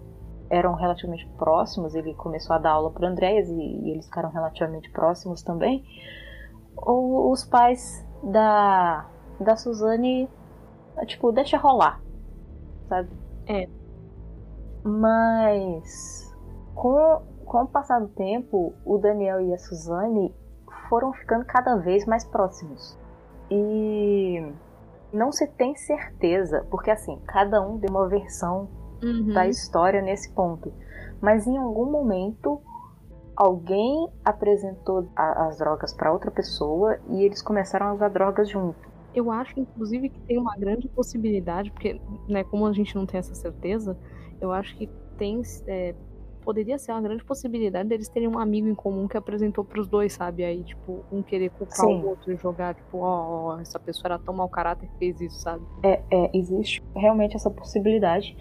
eram 0.50 0.74
relativamente 0.74 1.26
próximos, 1.38 1.94
ele 1.94 2.14
começou 2.14 2.54
a 2.54 2.58
dar 2.58 2.72
aula 2.72 2.90
pro 2.90 3.06
Andréas 3.06 3.48
e, 3.48 3.54
e 3.54 3.90
eles 3.90 4.04
ficaram 4.04 4.30
relativamente 4.30 4.90
próximos 4.90 5.42
também. 5.42 5.84
O, 6.76 7.30
os 7.32 7.44
pais 7.44 8.06
da, 8.22 9.08
da 9.40 9.56
Suzane, 9.56 10.28
tipo, 11.06 11.32
deixa 11.32 11.56
rolar, 11.56 12.00
sabe? 12.88 13.08
É. 13.46 13.68
Mas 14.84 16.30
com, 16.74 17.22
com 17.44 17.62
o 17.62 17.66
passar 17.66 18.00
do 18.00 18.08
tempo, 18.08 18.74
o 18.84 18.98
Daniel 18.98 19.40
e 19.40 19.54
a 19.54 19.58
Suzane 19.58 20.34
foram 20.88 21.12
ficando 21.12 21.44
cada 21.44 21.76
vez 21.76 22.04
mais 22.06 22.24
próximos. 22.24 22.98
E 23.50 24.44
não 25.12 25.30
se 25.30 25.46
tem 25.46 25.76
certeza, 25.76 26.66
porque 26.70 26.90
assim, 26.90 27.20
cada 27.26 27.60
um 27.60 27.78
deu 27.78 27.90
uma 27.90 28.08
versão 28.08 28.68
uhum. 29.02 29.32
da 29.32 29.46
história 29.46 30.02
nesse 30.02 30.32
ponto. 30.32 30.72
Mas 31.20 31.46
em 31.46 31.56
algum 31.56 31.90
momento 31.90 32.60
alguém 33.36 34.08
apresentou 34.24 35.08
a, 35.16 35.46
as 35.46 35.58
drogas 35.58 35.92
para 35.92 36.12
outra 36.12 36.30
pessoa 36.30 36.98
e 37.08 37.22
eles 37.24 37.42
começaram 37.42 37.86
a 37.86 37.94
usar 37.94 38.08
drogas 38.08 38.48
junto. 38.48 38.94
Eu 39.14 39.30
acho, 39.30 39.58
inclusive, 39.58 40.08
que 40.08 40.20
tem 40.20 40.38
uma 40.38 40.56
grande 40.56 40.88
possibilidade, 40.88 41.70
porque, 41.70 42.00
né, 42.28 42.42
como 42.42 42.66
a 42.66 42.72
gente 42.72 42.96
não 42.96 43.06
tem 43.06 43.18
essa 43.18 43.34
certeza, 43.34 43.96
eu 44.40 44.50
acho 44.50 44.76
que 44.76 44.88
tem 45.16 45.40
é, 45.68 45.94
poderia 46.44 46.78
ser 46.78 46.92
uma 46.92 47.00
grande 47.00 47.24
possibilidade 47.24 47.88
deles 47.88 48.08
terem 48.08 48.28
um 48.28 48.38
amigo 48.38 48.68
em 48.68 48.74
comum 48.74 49.08
que 49.08 49.16
apresentou 49.16 49.64
pros 49.64 49.88
dois, 49.88 50.12
sabe? 50.12 50.44
Aí, 50.44 50.62
tipo, 50.62 51.04
um 51.10 51.22
querer 51.22 51.50
culpar 51.50 51.76
Sim. 51.76 52.02
o 52.02 52.08
outro 52.08 52.32
e 52.32 52.36
jogar, 52.36 52.74
tipo, 52.74 52.98
ó, 52.98 53.54
oh, 53.54 53.60
essa 53.60 53.78
pessoa 53.78 54.12
era 54.12 54.18
tão 54.18 54.34
mau 54.34 54.48
caráter 54.48 54.88
que 54.88 54.98
fez 54.98 55.20
isso, 55.20 55.40
sabe? 55.40 55.64
É, 55.82 56.02
é, 56.10 56.30
existe 56.34 56.82
realmente 56.94 57.34
essa 57.34 57.50
possibilidade. 57.50 58.36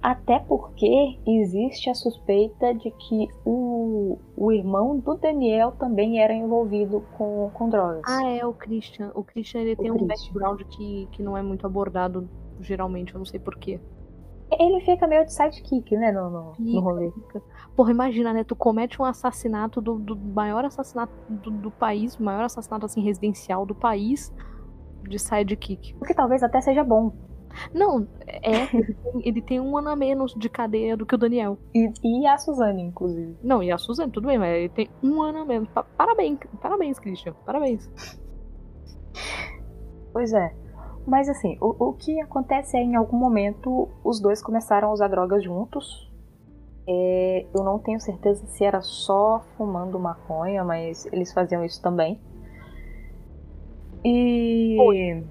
Até 0.00 0.38
porque 0.38 1.18
existe 1.26 1.90
a 1.90 1.94
suspeita 1.94 2.72
de 2.72 2.90
que 2.90 3.26
o, 3.44 4.18
o 4.36 4.52
irmão 4.52 4.98
do 4.98 5.16
Daniel 5.16 5.72
também 5.72 6.20
era 6.20 6.32
envolvido 6.32 7.04
com, 7.16 7.50
com 7.52 7.68
drogas. 7.68 8.02
Ah, 8.06 8.28
é, 8.28 8.46
o 8.46 8.52
Christian. 8.52 9.10
O 9.14 9.24
Christian 9.24 9.62
ele 9.62 9.72
o 9.72 9.76
tem 9.76 9.92
Christian. 9.92 10.04
um 10.04 10.06
background 10.06 10.62
que, 10.70 11.08
que 11.12 11.22
não 11.22 11.36
é 11.36 11.42
muito 11.42 11.66
abordado 11.66 12.28
geralmente, 12.60 13.14
eu 13.14 13.18
não 13.18 13.26
sei 13.26 13.40
porquê. 13.40 13.80
Ele 14.50 14.80
fica 14.80 15.06
meio 15.06 15.24
de 15.26 15.32
sidekick, 15.32 15.96
né, 15.96 16.10
no, 16.10 16.30
no, 16.30 16.52
no 16.58 16.80
rolê. 16.80 17.12
Porra, 17.76 17.90
imagina, 17.90 18.32
né? 18.32 18.44
Tu 18.44 18.56
comete 18.56 19.00
um 19.00 19.04
assassinato 19.04 19.80
do, 19.80 19.98
do 19.98 20.16
maior 20.16 20.64
assassinato 20.64 21.12
do, 21.28 21.50
do 21.50 21.70
país, 21.70 22.16
o 22.16 22.22
maior 22.22 22.44
assassinato, 22.44 22.86
assim, 22.86 23.02
residencial 23.02 23.66
do 23.66 23.74
país, 23.74 24.32
de 25.02 25.18
sidekick. 25.18 25.94
O 26.00 26.04
que 26.04 26.14
talvez 26.14 26.42
até 26.42 26.60
seja 26.60 26.82
bom. 26.82 27.12
Não, 27.74 28.06
é. 28.26 28.68
ele 29.22 29.42
tem 29.42 29.60
um 29.60 29.76
ano 29.76 29.90
a 29.90 29.96
menos 29.96 30.34
de 30.34 30.48
cadeia 30.48 30.96
do 30.96 31.04
que 31.04 31.14
o 31.14 31.18
Daniel. 31.18 31.58
E, 31.74 31.90
e 32.02 32.26
a 32.26 32.38
Suzane, 32.38 32.82
inclusive. 32.82 33.36
Não, 33.42 33.62
e 33.62 33.70
a 33.70 33.78
Suzane, 33.78 34.12
tudo 34.12 34.28
bem, 34.28 34.38
mas 34.38 34.56
ele 34.56 34.68
tem 34.68 34.90
um 35.02 35.20
ano 35.22 35.40
a 35.40 35.44
menos. 35.44 35.68
Parabéns, 35.96 36.38
parabéns, 36.60 36.98
Christian. 36.98 37.34
Parabéns. 37.44 37.90
Pois 40.12 40.32
é. 40.32 40.54
Mas 41.08 41.26
assim, 41.26 41.56
o, 41.58 41.88
o 41.88 41.92
que 41.94 42.20
acontece 42.20 42.76
é 42.76 42.82
em 42.82 42.94
algum 42.94 43.16
momento 43.16 43.88
os 44.04 44.20
dois 44.20 44.42
começaram 44.42 44.88
a 44.88 44.92
usar 44.92 45.08
drogas 45.08 45.42
juntos. 45.42 46.06
É, 46.86 47.46
eu 47.54 47.64
não 47.64 47.78
tenho 47.78 47.98
certeza 47.98 48.46
se 48.46 48.62
era 48.62 48.82
só 48.82 49.42
fumando 49.56 49.98
maconha, 49.98 50.62
mas 50.62 51.06
eles 51.06 51.32
faziam 51.32 51.64
isso 51.64 51.80
também. 51.80 52.20
E. 54.04 54.76
Pois, 54.76 55.24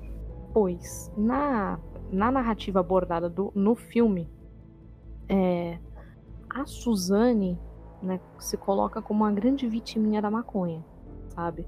pois 0.52 1.12
na, 1.16 1.80
na 2.12 2.32
narrativa 2.32 2.80
abordada 2.80 3.30
do, 3.30 3.52
no 3.54 3.76
filme, 3.76 4.28
é, 5.30 5.78
a 6.50 6.66
Suzane 6.66 7.60
né, 8.02 8.20
se 8.40 8.58
coloca 8.58 9.00
como 9.00 9.24
uma 9.24 9.32
grande 9.32 9.68
vitiminha 9.68 10.24
da 10.24 10.32
maconha, 10.32 10.84
sabe? 11.30 11.68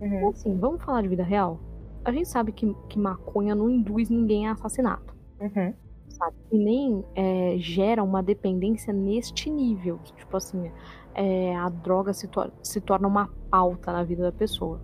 Uhum. 0.00 0.16
Então, 0.16 0.28
assim, 0.30 0.58
vamos 0.58 0.82
falar 0.82 1.02
de 1.02 1.08
vida 1.08 1.22
real? 1.22 1.60
A 2.04 2.12
gente 2.12 2.28
sabe 2.28 2.52
que, 2.52 2.74
que 2.88 2.98
maconha 2.98 3.54
não 3.54 3.70
induz 3.70 4.10
ninguém 4.10 4.46
a 4.46 4.52
assassinato. 4.52 5.14
Uhum. 5.40 5.72
Sabe? 6.08 6.36
E 6.52 6.58
nem 6.58 7.04
é, 7.14 7.56
gera 7.58 8.02
uma 8.02 8.22
dependência 8.22 8.92
neste 8.92 9.50
nível. 9.50 9.98
Tipo 10.16 10.36
assim, 10.36 10.70
é, 11.14 11.56
a 11.56 11.68
droga 11.68 12.12
se, 12.12 12.28
tor 12.28 12.52
se 12.62 12.80
torna 12.80 13.08
uma 13.08 13.28
pauta 13.50 13.92
na 13.92 14.04
vida 14.04 14.22
da 14.22 14.32
pessoa. 14.32 14.80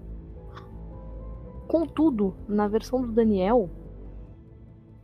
Contudo, 1.69 2.35
na 2.49 2.67
versão 2.67 3.01
do 3.01 3.13
Daniel, 3.13 3.71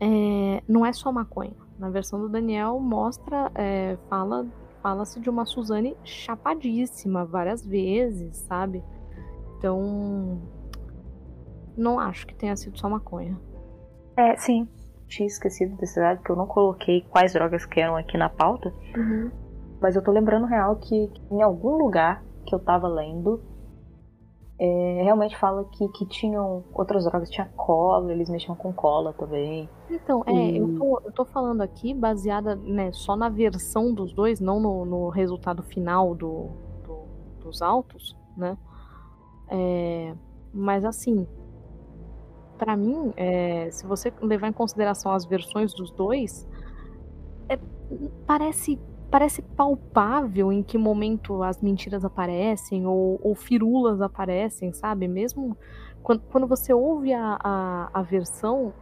é, 0.01 0.63
não 0.67 0.85
é 0.85 0.93
só 0.93 1.13
maconha. 1.13 1.55
Na 1.79 1.91
versão 1.91 2.21
do 2.21 2.29
Daniel 2.29 2.81
mostra, 2.81 3.51
é, 3.55 3.97
fala 4.09 4.47
fala-se 4.83 5.19
de 5.19 5.29
uma 5.29 5.45
Suzane 5.45 5.97
chapadíssima 6.05 7.25
várias 7.25 7.67
vezes, 7.67 8.37
sabe? 8.37 8.85
Então, 9.59 10.41
não 11.77 11.99
acho 11.99 12.27
que 12.27 12.35
tenha 12.35 12.57
sido 12.57 12.79
só 12.79 12.89
maconha. 12.89 13.39
É, 14.17 14.37
sim. 14.37 14.69
Tinha 15.07 15.27
esquecido 15.27 15.77
desse 15.77 16.01
dado, 16.01 16.19
porque 16.19 16.33
eu 16.33 16.37
não 16.37 16.47
coloquei 16.47 17.03
quais 17.03 17.33
drogas 17.33 17.65
que 17.65 17.81
eram 17.81 17.97
aqui 17.97 18.17
na 18.17 18.29
pauta. 18.29 18.73
Uhum. 18.97 19.31
Mas 19.81 19.95
eu 19.95 20.03
tô 20.03 20.11
lembrando 20.11 20.47
real 20.47 20.77
que, 20.77 21.09
que 21.09 21.35
em 21.35 21.43
algum 21.43 21.77
lugar 21.77 22.25
que 22.45 22.55
eu 22.55 22.59
tava 22.59 22.89
lendo, 22.89 23.41
é, 24.59 25.03
realmente 25.03 25.37
fala 25.37 25.65
que, 25.65 25.87
que 25.89 26.07
tinham 26.07 26.65
outras 26.73 27.05
drogas, 27.05 27.31
tinha 27.31 27.47
cola, 27.57 28.11
eles 28.11 28.31
mexiam 28.31 28.57
com 28.57 28.73
cola 28.73 29.13
também. 29.13 29.69
Então, 29.91 30.25
é, 30.27 30.33
e... 30.33 30.57
eu, 30.57 30.79
tô, 30.79 31.01
eu 31.05 31.13
tô 31.13 31.25
falando 31.27 31.61
aqui 31.61 31.93
baseada 31.93 32.57
né, 32.57 32.91
só 32.93 33.15
na 33.17 33.29
versão 33.29 33.93
dos 33.93 34.13
dois, 34.15 34.41
não 34.41 34.59
no, 34.59 34.85
no 34.85 35.09
resultado 35.11 35.63
final 35.63 36.15
do, 36.15 36.49
do, 36.85 37.45
dos 37.45 37.61
autos, 37.61 38.17
né? 38.37 38.57
É, 39.49 40.15
mas 40.53 40.85
assim, 40.85 41.27
para 42.59 42.77
mim, 42.77 43.13
é, 43.17 43.71
se 43.71 43.87
você 43.87 44.13
levar 44.21 44.49
em 44.49 44.53
consideração 44.53 45.13
as 45.13 45.25
versões 45.25 45.73
dos 45.75 45.91
dois, 45.91 46.47
é, 47.49 47.59
parece 48.27 48.79
parece 49.11 49.41
palpável 49.41 50.53
em 50.53 50.63
que 50.63 50.77
momento 50.77 51.43
as 51.43 51.63
mentiras 51.63 52.05
aparecem 52.05 52.87
ou, 52.87 53.21
ou 53.23 53.35
firulas 53.35 54.01
aparecem, 54.01 54.73
sabe? 54.73 55.07
Mesmo 55.07 55.57
quando, 56.03 56.23
quando 56.31 56.47
você 56.47 56.73
ouve 56.73 57.13
a, 57.13 57.39
a, 57.43 57.91
a, 57.95 58.03
versão, 58.03 58.73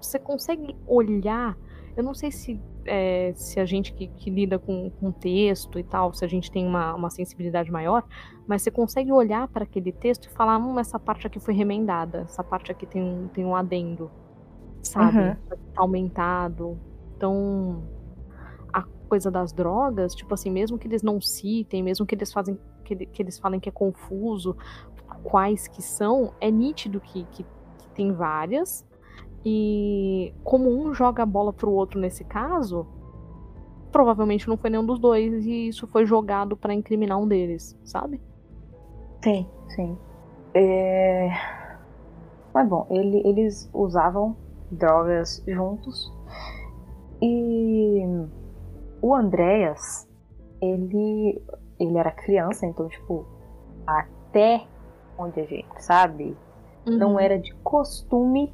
você 0.00 0.18
consegue 0.18 0.76
olhar. 0.86 1.56
Eu 1.96 2.02
não 2.02 2.14
sei 2.14 2.30
se, 2.30 2.60
é, 2.86 3.32
se 3.34 3.60
a 3.60 3.64
gente 3.64 3.92
que, 3.92 4.08
que 4.08 4.30
lida 4.30 4.58
com, 4.58 4.90
com 4.90 5.12
texto 5.12 5.78
e 5.78 5.84
tal, 5.84 6.12
se 6.12 6.24
a 6.24 6.28
gente 6.28 6.50
tem 6.50 6.66
uma, 6.66 6.94
uma 6.94 7.10
sensibilidade 7.10 7.70
maior, 7.70 8.04
mas 8.46 8.62
você 8.62 8.70
consegue 8.70 9.12
olhar 9.12 9.46
para 9.48 9.64
aquele 9.64 9.92
texto 9.92 10.26
e 10.26 10.30
falar: 10.30 10.58
hum, 10.58 10.78
essa 10.78 10.98
parte 10.98 11.26
aqui 11.26 11.38
foi 11.38 11.54
remendada, 11.54 12.22
essa 12.22 12.42
parte 12.42 12.72
aqui 12.72 12.86
tem, 12.86 13.30
tem 13.34 13.44
um 13.44 13.54
adendo, 13.54 14.10
sabe? 14.82 15.18
Uhum. 15.18 15.36
Tá 15.74 15.82
aumentado. 15.82 16.78
Então 17.16 17.82
coisa 19.12 19.30
das 19.30 19.52
drogas, 19.52 20.14
tipo 20.14 20.32
assim, 20.32 20.50
mesmo 20.50 20.78
que 20.78 20.88
eles 20.88 21.02
não 21.02 21.20
citem, 21.20 21.82
mesmo 21.82 22.06
que 22.06 22.14
eles 22.14 22.32
fazem 22.32 22.58
que, 22.82 22.96
que 22.96 23.22
eles 23.22 23.38
falem 23.38 23.60
que 23.60 23.68
é 23.68 23.72
confuso 23.72 24.56
quais 25.22 25.68
que 25.68 25.82
são, 25.82 26.32
é 26.40 26.50
nítido 26.50 26.98
que, 26.98 27.24
que, 27.24 27.44
que 27.44 27.88
tem 27.94 28.10
várias. 28.10 28.86
E 29.44 30.32
como 30.44 30.70
um 30.70 30.94
joga 30.94 31.22
a 31.22 31.26
bola 31.26 31.52
pro 31.52 31.70
outro 31.70 31.98
nesse 32.00 32.24
caso, 32.24 32.86
provavelmente 33.90 34.48
não 34.48 34.56
foi 34.56 34.70
nenhum 34.70 34.86
dos 34.86 34.98
dois 34.98 35.44
e 35.44 35.68
isso 35.68 35.86
foi 35.88 36.06
jogado 36.06 36.56
para 36.56 36.72
incriminar 36.72 37.18
um 37.18 37.26
deles, 37.26 37.78
sabe? 37.84 38.20
Sim, 39.22 39.46
sim. 39.68 39.98
É... 40.54 41.30
Mas 42.54 42.68
bom, 42.68 42.86
ele, 42.90 43.22
eles 43.26 43.68
usavam 43.72 44.36
drogas 44.70 45.42
juntos 45.46 46.12
e 47.20 48.04
o 49.00 49.14
Andréas, 49.14 50.08
ele, 50.60 51.40
ele 51.78 51.98
era 51.98 52.10
criança, 52.10 52.66
então, 52.66 52.88
tipo, 52.88 53.24
até 53.86 54.64
onde 55.16 55.40
a 55.40 55.44
gente 55.44 55.68
sabe, 55.78 56.36
uhum. 56.86 56.96
não 56.96 57.20
era 57.20 57.38
de 57.38 57.54
costume. 57.62 58.52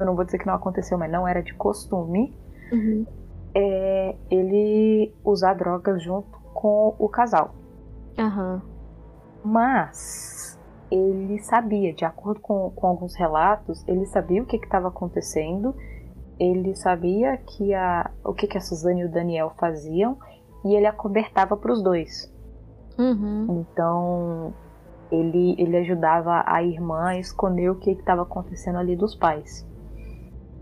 Eu 0.00 0.06
não 0.06 0.16
vou 0.16 0.24
dizer 0.24 0.38
que 0.38 0.46
não 0.46 0.54
aconteceu, 0.54 0.98
mas 0.98 1.10
não 1.10 1.28
era 1.28 1.42
de 1.42 1.54
costume. 1.54 2.34
Uhum. 2.72 3.06
É, 3.54 4.16
ele 4.30 5.14
usar 5.24 5.54
drogas 5.54 6.02
junto 6.02 6.38
com 6.54 6.94
o 6.98 7.08
casal. 7.08 7.54
Uhum. 8.18 8.60
Mas 9.44 10.58
ele 10.90 11.38
sabia, 11.38 11.92
de 11.92 12.04
acordo 12.04 12.40
com, 12.40 12.70
com 12.70 12.86
alguns 12.86 13.14
relatos, 13.14 13.84
ele 13.86 14.06
sabia 14.06 14.42
o 14.42 14.46
que 14.46 14.56
estava 14.56 14.88
acontecendo 14.88 15.74
ele 16.40 16.74
sabia 16.74 17.36
que 17.36 17.74
a, 17.74 18.10
o 18.24 18.32
que, 18.32 18.46
que 18.46 18.56
a 18.56 18.60
Suzane 18.62 19.02
e 19.02 19.04
o 19.04 19.10
Daniel 19.10 19.52
faziam 19.60 20.16
e 20.64 20.74
ele 20.74 20.86
acobertava 20.86 21.54
para 21.54 21.70
os 21.70 21.82
dois. 21.82 22.32
Uhum. 22.98 23.60
Então 23.60 24.54
ele, 25.12 25.54
ele 25.58 25.76
ajudava 25.76 26.42
a 26.46 26.62
irmã 26.62 27.08
a 27.08 27.18
esconder 27.18 27.68
o 27.70 27.74
que 27.74 27.90
estava 27.90 28.22
acontecendo 28.22 28.78
ali 28.78 28.96
dos 28.96 29.14
pais. 29.14 29.68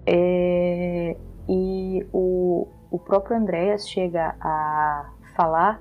É, 0.06 1.16
e 1.48 2.06
o, 2.12 2.68
o 2.90 2.98
próprio 2.98 3.36
Andréas 3.36 3.88
chega 3.88 4.34
a 4.40 5.10
falar 5.36 5.80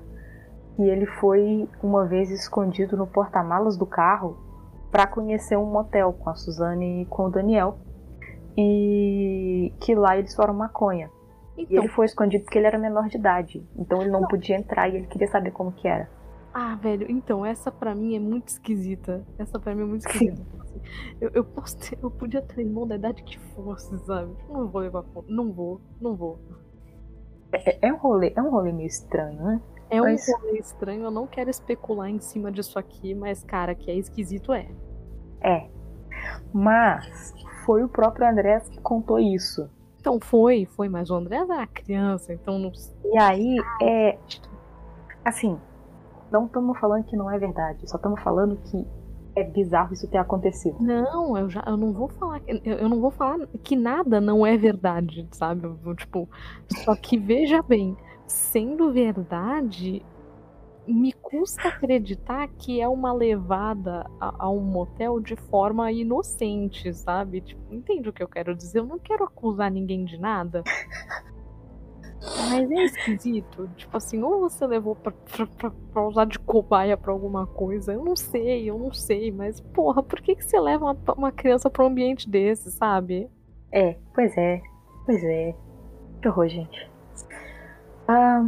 que 0.76 0.82
ele 0.82 1.06
foi 1.06 1.68
uma 1.82 2.06
vez 2.06 2.30
escondido 2.30 2.96
no 2.96 3.06
porta-malas 3.06 3.76
do 3.76 3.84
carro 3.84 4.38
para 4.90 5.06
conhecer 5.06 5.56
um 5.56 5.66
motel 5.66 6.12
com 6.12 6.30
a 6.30 6.34
Suzane 6.34 7.02
e 7.02 7.06
com 7.06 7.24
o 7.24 7.30
Daniel 7.30 7.78
e 8.56 9.72
que 9.80 9.94
lá 9.94 10.16
eles 10.16 10.34
foram 10.34 10.54
maconha. 10.54 11.10
Então, 11.56 11.66
e 11.70 11.76
ele 11.76 11.88
foi 11.88 12.06
escondido 12.06 12.44
porque 12.44 12.58
ele 12.58 12.66
era 12.66 12.78
menor 12.78 13.08
de 13.08 13.16
idade. 13.16 13.66
Então 13.76 14.00
ele 14.00 14.10
não, 14.10 14.22
não, 14.22 14.28
podia 14.28 14.56
entrar 14.56 14.88
e 14.88 14.96
ele 14.96 15.06
queria 15.06 15.28
saber 15.28 15.50
como 15.50 15.72
que 15.72 15.86
era. 15.86 16.08
Ah, 16.60 16.74
velho, 16.74 17.06
então 17.08 17.46
essa 17.46 17.70
para 17.70 17.94
mim 17.94 18.16
é 18.16 18.18
muito 18.18 18.48
esquisita. 18.48 19.24
Essa 19.38 19.60
para 19.60 19.76
mim 19.76 19.82
é 19.82 19.84
muito 19.84 20.04
esquisita. 20.04 20.42
Assim, 20.58 20.80
eu, 21.20 21.30
eu, 21.32 21.44
posso 21.44 21.78
ter, 21.78 21.96
eu 22.02 22.10
podia 22.10 22.42
ter 22.42 22.62
irmão 22.62 22.84
da 22.84 22.96
idade 22.96 23.22
que 23.22 23.38
fosse, 23.38 23.96
sabe? 24.00 24.34
Não 24.48 24.66
vou 24.66 24.80
levar 24.80 25.04
Não 25.28 25.52
vou, 25.52 25.80
não 26.00 26.16
vou. 26.16 26.40
É, 27.52 27.86
é, 27.86 27.92
um 27.92 27.96
rolê, 27.96 28.32
é 28.34 28.42
um 28.42 28.50
rolê 28.50 28.72
meio 28.72 28.88
estranho, 28.88 29.40
né? 29.40 29.62
É 29.88 30.00
mas... 30.00 30.28
um 30.28 30.40
rolê 30.40 30.58
estranho, 30.58 31.04
eu 31.04 31.12
não 31.12 31.28
quero 31.28 31.48
especular 31.48 32.10
em 32.10 32.18
cima 32.18 32.50
disso 32.50 32.76
aqui, 32.76 33.14
mas, 33.14 33.44
cara, 33.44 33.72
que 33.72 33.88
é 33.88 33.94
esquisito 33.94 34.52
é. 34.52 34.68
É. 35.40 35.70
Mas 36.52 37.34
foi 37.64 37.84
o 37.84 37.88
próprio 37.88 38.28
Andrés 38.28 38.68
que 38.68 38.80
contou 38.80 39.20
isso. 39.20 39.70
Então 40.00 40.18
foi, 40.18 40.66
foi, 40.66 40.88
mas 40.88 41.08
o 41.08 41.14
Andrés 41.14 41.48
era 41.48 41.68
criança, 41.68 42.32
então 42.32 42.58
não. 42.58 42.72
E 43.04 43.16
aí 43.16 43.56
é. 43.80 44.18
Assim, 45.24 45.56
não 46.30 46.46
estamos 46.46 46.78
falando 46.78 47.04
que 47.04 47.16
não 47.16 47.30
é 47.30 47.38
verdade, 47.38 47.88
só 47.88 47.96
estamos 47.96 48.20
falando 48.22 48.56
que 48.56 48.86
é 49.36 49.44
bizarro 49.44 49.92
isso 49.92 50.08
ter 50.08 50.18
acontecido. 50.18 50.76
Não, 50.80 51.36
eu 51.36 51.48
já 51.48 51.62
eu 51.66 51.76
não 51.76 51.92
vou 51.92 52.08
falar 52.08 52.40
eu, 52.46 52.60
eu 52.64 52.88
não 52.88 53.00
vou 53.00 53.10
falar 53.10 53.46
que 53.62 53.76
nada 53.76 54.20
não 54.20 54.46
é 54.46 54.56
verdade, 54.56 55.26
sabe? 55.32 55.64
Eu, 55.66 55.94
tipo, 55.94 56.28
só 56.84 56.94
que 56.96 57.18
veja 57.18 57.62
bem, 57.62 57.96
sendo 58.26 58.92
verdade, 58.92 60.04
me 60.86 61.12
custa 61.12 61.68
acreditar 61.68 62.48
que 62.48 62.80
é 62.80 62.88
uma 62.88 63.12
levada 63.12 64.10
a, 64.20 64.44
a, 64.44 64.50
um 64.50 64.60
motel 64.60 65.20
de 65.20 65.36
forma 65.36 65.92
inocente, 65.92 66.92
sabe? 66.94 67.42
Tipo, 67.42 67.74
entende 67.74 68.08
o 68.08 68.12
que 68.12 68.22
eu 68.22 68.28
quero 68.28 68.54
dizer? 68.54 68.78
Eu 68.78 68.86
não 68.86 68.98
quero 68.98 69.24
acusar 69.24 69.70
ninguém 69.70 70.04
de 70.04 70.18
nada. 70.18 70.62
Mas 72.20 72.70
é 72.70 72.84
esquisito. 72.84 73.68
Tipo 73.76 73.96
assim, 73.96 74.22
ou 74.22 74.40
você 74.40 74.66
levou 74.66 74.96
pra, 74.96 75.12
pra, 75.12 75.46
pra, 75.46 75.70
pra, 75.70 76.06
usar 76.06 76.24
de 76.26 76.38
cobaia 76.38 76.96
pra 76.96 77.12
alguma 77.12 77.46
coisa. 77.46 77.92
Eu 77.92 78.04
não 78.04 78.16
sei, 78.16 78.68
eu 78.68 78.78
não 78.78 78.92
sei. 78.92 79.30
Mas, 79.30 79.60
porra, 79.60 80.02
por 80.02 80.20
que, 80.20 80.34
que 80.34 80.44
você 80.44 80.58
leva 80.58 80.84
uma, 80.86 80.96
uma 81.16 81.32
criança 81.32 81.70
pra 81.70 81.84
um 81.84 81.88
ambiente 81.88 82.28
desse, 82.28 82.70
sabe? 82.72 83.30
É, 83.72 83.96
pois 84.14 84.36
é. 84.36 84.60
Pois 85.06 85.22
é. 85.22 85.54
Que 86.20 86.28
horror, 86.28 86.48
gente. 86.48 86.90
Ah 88.08 88.46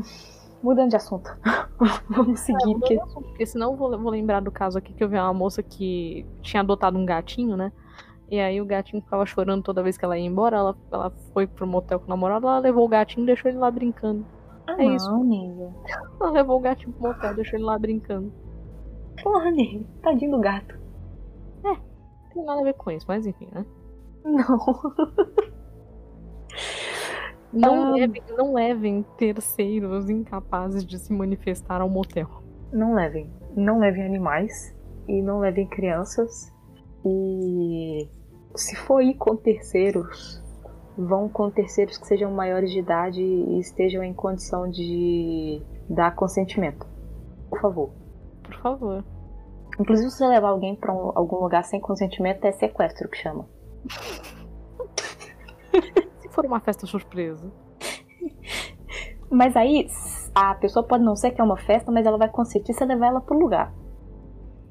mudando 0.63 0.91
de 0.91 0.97
assunto. 0.97 1.31
Vamos 2.09 2.41
seguir. 2.41 2.71
É, 2.71 2.75
porque... 2.75 2.99
Porque 2.99 3.47
senão 3.47 3.73
eu 3.73 3.77
vou, 3.77 3.99
vou 3.99 4.11
lembrar 4.11 4.41
do 4.41 4.51
caso 4.51 4.79
aqui 4.79 4.93
que 4.93 5.03
eu 5.03 5.09
vi 5.09 5.17
uma 5.17 5.33
moça 5.33 5.63
que 5.63 6.27
tinha 6.43 6.61
adotado 6.61 6.99
um 6.99 7.07
gatinho, 7.07 7.57
né? 7.57 7.73
E 8.31 8.39
aí 8.39 8.61
o 8.61 8.65
gatinho 8.65 9.03
ficava 9.03 9.27
chorando 9.27 9.65
toda 9.65 9.83
vez 9.83 9.99
que 9.99 10.05
ela 10.05 10.17
ia 10.17 10.25
embora. 10.25 10.57
Ela, 10.57 10.77
ela 10.93 11.11
foi 11.33 11.47
pro 11.47 11.67
motel 11.67 11.99
com 11.99 12.07
o 12.07 12.09
namorado, 12.09 12.47
ela 12.47 12.61
levou 12.61 12.85
o 12.85 12.89
gatinho 12.89 13.25
e 13.25 13.27
deixou 13.27 13.51
ele 13.51 13.59
lá 13.59 13.71
brincando. 13.71 14.25
Ah, 14.69 14.75
é 14.75 14.85
não, 14.85 14.95
isso. 14.95 15.11
Amiga. 15.11 15.75
Ela 16.21 16.31
levou 16.31 16.59
o 16.59 16.61
gatinho 16.61 16.93
pro 16.93 17.09
motel, 17.09 17.35
deixou 17.35 17.59
ele 17.59 17.65
lá 17.65 17.77
brincando. 17.77 18.33
Porra, 19.21 19.51
Ney, 19.51 19.85
tadinho 20.01 20.31
do 20.31 20.41
gato. 20.41 20.79
É, 21.65 21.77
tem 22.33 22.45
nada 22.45 22.61
a 22.61 22.65
ver 22.65 22.75
com 22.75 22.91
isso, 22.91 23.05
mas 23.09 23.27
enfim, 23.27 23.49
né? 23.53 23.67
Não. 24.25 24.59
Não, 27.53 27.95
levem, 27.95 28.23
não 28.37 28.55
levem 28.55 29.05
terceiros 29.19 30.09
incapazes 30.09 30.87
de 30.87 30.97
se 31.01 31.13
manifestar 31.13 31.81
ao 31.81 31.89
motel. 31.89 32.29
Não 32.73 32.95
levem. 32.95 33.29
Não 33.57 33.81
levem 33.81 34.05
animais 34.05 34.77
e 35.09 35.21
não 35.21 35.41
levem 35.41 35.67
crianças. 35.67 36.55
E 37.05 38.09
se 38.55 38.77
for 38.77 39.03
ir 39.03 39.15
com 39.15 39.37
terceiros, 39.37 40.43
vão 40.97 41.29
com 41.29 41.51
terceiros 41.51 41.99
que 41.99 42.07
sejam 42.07 42.31
maiores 42.31 42.71
de 42.71 42.79
idade 42.79 43.23
e 43.23 43.59
estejam 43.59 44.03
em 44.03 44.13
condição 44.13 44.69
de 44.69 45.63
dar 45.89 46.15
consentimento. 46.15 46.87
Por 47.49 47.61
favor. 47.61 47.91
Por 48.43 48.55
favor. 48.61 49.05
Inclusive, 49.79 50.11
se 50.11 50.19
você 50.19 50.27
levar 50.27 50.49
alguém 50.49 50.77
para 50.77 50.93
um, 50.93 51.13
algum 51.15 51.37
lugar 51.37 51.65
sem 51.65 51.81
consentimento, 51.81 52.45
é 52.45 52.53
sequestro 52.53 53.09
que 53.09 53.17
chama. 53.17 53.49
se 56.21 56.29
for 56.29 56.45
uma 56.45 56.61
festa 56.61 56.87
surpresa. 56.87 57.51
Mas 59.31 59.57
aí, 59.57 59.87
a 60.35 60.55
pessoa 60.57 60.87
pode 60.87 61.05
não 61.05 61.15
ser 61.15 61.31
que 61.31 61.41
é 61.41 61.45
uma 61.45 61.57
festa, 61.57 61.91
mas 61.91 62.05
ela 62.05 62.19
vai 62.19 62.29
consentir 62.29 62.75
se 62.75 62.85
levar 62.85 63.07
ela 63.07 63.21
pro 63.21 63.39
lugar. 63.39 63.73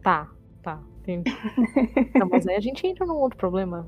Tá, 0.04 0.28
tá, 0.62 0.82
entendi. 1.02 1.32
não, 2.16 2.28
mas 2.30 2.48
aí 2.48 2.56
a 2.56 2.60
gente 2.60 2.86
entra 2.86 3.06
num 3.06 3.16
outro 3.16 3.38
problema. 3.38 3.88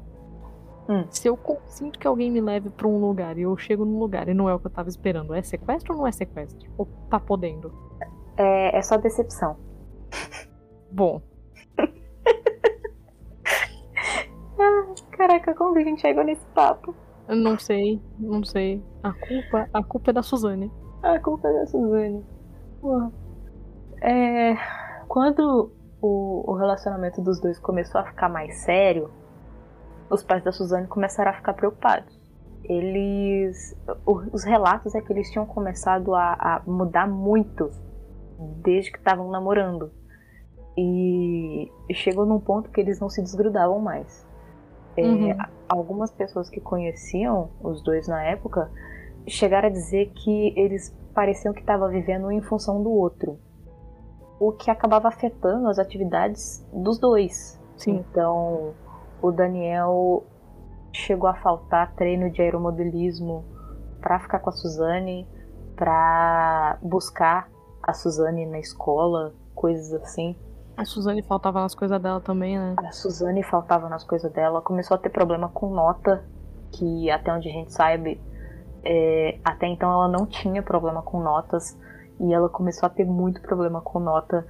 Hum. 0.90 1.06
Se 1.10 1.28
eu 1.28 1.38
sinto 1.68 2.00
que 2.00 2.08
alguém 2.08 2.32
me 2.32 2.42
leve 2.42 2.70
para 2.70 2.88
um 2.88 3.00
lugar 3.00 3.38
e 3.38 3.44
eu 3.44 3.56
chego 3.58 3.86
num 3.86 4.00
lugar 4.00 4.28
e 4.28 4.34
não 4.34 4.50
é 4.50 4.54
o 4.54 4.60
que 4.60 4.68
eu 4.68 4.72
tava 4.72 4.90
esperando, 4.90 5.34
é 5.34 5.42
sequestro 5.42 5.94
ou 5.94 6.00
não 6.00 6.08
é 6.08 6.12
sequestro? 6.12 6.70
Ou 6.78 6.86
tá 7.10 7.20
podendo? 7.20 7.72
É, 8.38 8.78
é 8.78 8.82
só 8.82 8.98
decepção. 8.98 9.56
Bom. 10.92 11.22
ah, 14.60 14.94
caraca, 15.12 15.54
como 15.54 15.74
que 15.74 15.80
a 15.80 15.84
gente 15.84 16.02
chegou 16.02 16.24
nesse 16.24 16.46
papo? 16.48 16.96
Eu 17.28 17.36
não 17.38 17.58
sei, 17.58 18.02
não 18.20 18.44
sei. 18.44 18.84
A 19.04 19.14
culpa, 19.14 19.70
a 19.74 19.84
culpa 19.84 20.10
é 20.10 20.14
da 20.14 20.24
Suzane. 20.24 20.72
A 21.04 21.20
culpa 21.20 21.48
é 21.48 21.54
da 21.54 21.66
Suzane. 21.68 22.26
É, 24.02 24.56
quando 25.08 25.72
o, 26.02 26.44
o 26.52 26.56
relacionamento 26.56 27.22
dos 27.22 27.40
dois 27.40 27.60
começou 27.60 28.02
a 28.02 28.06
ficar 28.06 28.28
mais 28.28 28.58
sério, 28.60 29.12
os 30.10 30.24
pais 30.24 30.44
da 30.44 30.52
Suzane 30.52 30.88
começaram 30.88 31.32
a 31.32 31.34
ficar 31.34 31.54
preocupados. 31.54 32.20
Eles. 32.64 33.76
Os 34.06 34.44
relatos 34.44 34.94
é 34.94 35.02
que 35.02 35.12
eles 35.12 35.32
tinham 35.32 35.46
começado 35.46 36.14
a, 36.14 36.34
a 36.34 36.62
mudar 36.66 37.08
muito 37.08 37.70
desde 38.64 38.92
que 38.92 38.98
estavam 38.98 39.30
namorando. 39.30 39.92
E 40.78 41.70
chegou 41.94 42.26
num 42.26 42.40
ponto 42.40 42.70
que 42.70 42.80
eles 42.80 43.00
não 43.00 43.10
se 43.10 43.22
desgrudavam 43.22 43.80
mais. 43.80 44.26
É, 44.96 45.04
uhum. 45.04 45.38
Algumas 45.68 46.12
pessoas 46.12 46.50
que 46.50 46.60
conheciam 46.60 47.50
os 47.62 47.82
dois 47.84 48.08
na 48.08 48.24
época 48.24 48.70
chegaram 49.28 49.68
a 49.68 49.72
dizer 49.72 50.12
que 50.14 50.54
eles 50.58 50.96
pareciam 51.14 51.54
que 51.54 51.62
estavam 51.62 51.90
vivendo 51.90 52.28
um 52.28 52.32
em 52.32 52.42
função 52.42 52.82
do 52.82 52.90
outro, 52.90 53.38
o 54.42 54.52
que 54.52 54.72
acabava 54.72 55.08
afetando 55.08 55.68
as 55.68 55.78
atividades 55.78 56.68
dos 56.74 56.98
dois. 56.98 57.62
Sim. 57.78 57.98
Então, 57.98 58.74
o 59.22 59.32
Daniel 59.32 60.26
chegou 60.92 61.30
a 61.30 61.36
faltar 61.36 61.94
treino 61.94 62.32
de 62.32 62.42
aeromodelismo 62.42 63.46
para 64.02 64.20
ficar 64.20 64.40
com 64.40 64.50
a 64.50 64.54
Suzane, 64.54 65.28
para 65.76 66.80
buscar 66.82 67.52
a 67.84 67.94
Suzane 67.94 68.48
na 68.48 68.58
escola, 68.58 69.32
coisas 69.54 69.94
assim. 70.02 70.36
A 70.76 70.86
Suzane 70.86 71.22
faltava 71.22 71.62
nas 71.62 71.76
coisas 71.76 72.02
dela 72.02 72.20
também, 72.20 72.58
né? 72.58 72.74
A 72.80 72.92
Suzane 72.92 73.44
faltava 73.44 73.88
nas 73.90 74.04
coisas 74.04 74.32
dela. 74.32 74.60
Começou 74.60 74.96
a 74.96 74.98
ter 74.98 75.10
problema 75.10 75.50
com 75.50 75.70
nota, 75.70 76.26
que 76.72 77.12
até 77.12 77.32
onde 77.32 77.48
a 77.48 77.52
gente 77.52 77.72
sabe, 77.72 78.20
é, 78.84 79.40
até 79.46 79.68
então 79.68 79.92
ela 79.92 80.08
não 80.08 80.26
tinha 80.26 80.64
problema 80.64 81.04
com 81.04 81.20
notas. 81.20 81.78
E 82.22 82.34
ela 82.34 82.48
começou 82.48 82.86
a 82.86 82.90
ter 82.90 83.06
muito 83.06 83.42
problema 83.42 83.82
com 83.82 84.00
nota 84.00 84.46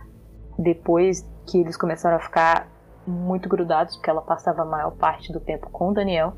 depois 0.60 1.28
que 1.48 1.60
eles 1.60 1.78
começaram 1.78 2.18
a 2.18 2.20
ficar 2.20 2.68
muito 3.08 3.48
grudados, 3.50 3.96
porque 3.96 4.10
ela 4.10 4.22
passava 4.22 4.62
a 4.62 4.66
maior 4.66 4.92
parte 4.92 5.32
do 5.32 5.40
tempo 5.40 5.70
com 5.70 5.90
o 5.90 5.94
Daniel. 5.94 6.34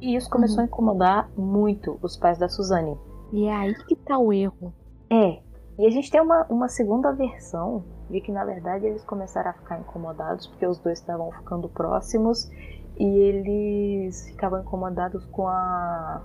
E 0.00 0.14
isso 0.14 0.28
começou 0.28 0.58
uhum. 0.58 0.64
a 0.64 0.66
incomodar 0.66 1.30
muito 1.36 1.98
os 2.02 2.16
pais 2.16 2.38
da 2.38 2.48
Suzane. 2.48 2.96
E 3.32 3.46
é 3.46 3.54
aí 3.54 3.74
que 3.86 3.96
tá 3.96 4.18
o 4.18 4.32
erro. 4.32 4.72
É. 5.10 5.40
E 5.78 5.86
a 5.86 5.90
gente 5.90 6.10
tem 6.10 6.20
uma, 6.20 6.44
uma 6.48 6.68
segunda 6.68 7.12
versão 7.12 7.84
de 8.08 8.20
que 8.20 8.30
na 8.30 8.44
verdade 8.44 8.86
eles 8.86 9.04
começaram 9.04 9.50
a 9.50 9.54
ficar 9.54 9.78
incomodados 9.80 10.46
porque 10.46 10.66
os 10.66 10.78
dois 10.78 10.98
estavam 10.98 11.30
ficando 11.32 11.68
próximos 11.68 12.48
e 12.98 13.04
eles 13.04 14.28
ficavam 14.28 14.60
incomodados 14.60 15.24
com 15.26 15.48
a 15.48 16.22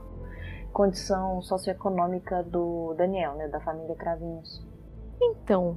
condição 0.71 1.41
socioeconômica 1.41 2.43
do 2.43 2.93
Daniel, 2.97 3.36
né, 3.36 3.47
da 3.47 3.60
família 3.60 3.95
Cravinhos. 3.95 4.65
Então, 5.21 5.75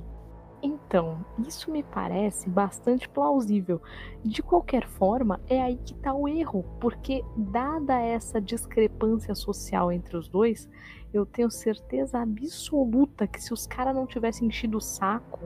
então, 0.62 1.24
isso 1.46 1.70
me 1.70 1.83
parece 1.83 2.48
bastante 2.48 3.07
plausível. 3.09 3.83
De 4.24 4.42
qualquer 4.42 4.88
forma, 4.88 5.38
é 5.46 5.61
aí 5.61 5.76
que 5.76 5.92
está 5.92 6.14
o 6.14 6.26
erro, 6.26 6.64
porque 6.80 7.22
dada 7.37 8.00
essa 8.00 8.40
discrepância 8.40 9.35
social 9.35 9.92
entre 9.92 10.16
os 10.16 10.28
dois, 10.28 10.68
eu 11.12 11.26
tenho 11.26 11.50
certeza 11.50 12.18
absoluta 12.18 13.26
que 13.26 13.42
se 13.42 13.52
os 13.52 13.66
caras 13.66 13.94
não 13.94 14.07
tivessem 14.07 14.48
enchido 14.48 14.78
o 14.78 14.80
saco 14.80 15.40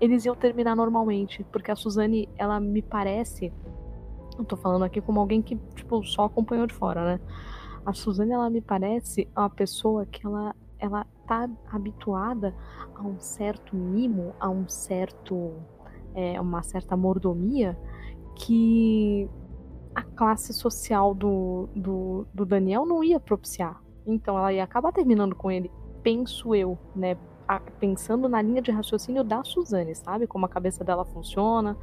eles 0.00 0.24
iam 0.24 0.34
terminar 0.34 0.76
normalmente, 0.76 1.44
porque 1.44 1.70
a 1.70 1.76
Suzane, 1.76 2.28
ela 2.36 2.60
me 2.60 2.82
parece, 2.82 3.52
eu 4.38 4.44
tô 4.44 4.56
falando 4.56 4.84
aqui 4.84 5.00
como 5.00 5.20
alguém 5.20 5.40
que, 5.40 5.56
tipo, 5.74 6.02
só 6.04 6.24
acompanhou 6.24 6.66
de 6.66 6.74
fora, 6.74 7.04
né? 7.04 7.20
A 7.86 7.92
Suzane, 7.92 8.32
ela 8.32 8.50
me 8.50 8.60
parece 8.60 9.28
uma 9.36 9.48
pessoa 9.48 10.04
que 10.04 10.26
ela, 10.26 10.54
ela 10.76 11.06
tá 11.24 11.48
habituada 11.70 12.52
a 12.96 13.02
um 13.02 13.20
certo 13.20 13.76
mimo, 13.76 14.34
a 14.40 14.50
um 14.50 14.68
certo, 14.68 15.52
é, 16.12 16.40
uma 16.40 16.64
certa 16.64 16.96
mordomia 16.96 17.78
que 18.34 19.30
a 19.94 20.02
classe 20.02 20.52
social 20.52 21.14
do, 21.14 21.68
do, 21.76 22.26
do 22.34 22.44
Daniel 22.44 22.84
não 22.84 23.04
ia 23.04 23.20
propiciar. 23.20 23.80
Então 24.04 24.36
ela 24.36 24.52
ia 24.52 24.64
acabar 24.64 24.92
terminando 24.92 25.36
com 25.36 25.48
ele, 25.48 25.70
penso 26.02 26.56
eu, 26.56 26.76
né? 26.94 27.16
A, 27.46 27.60
pensando 27.60 28.28
na 28.28 28.42
linha 28.42 28.60
de 28.60 28.70
raciocínio 28.70 29.22
da 29.22 29.42
Suzane, 29.44 29.94
sabe? 29.94 30.26
Como 30.26 30.46
a 30.46 30.48
cabeça 30.48 30.84
dela 30.84 31.04
funciona, 31.04 31.76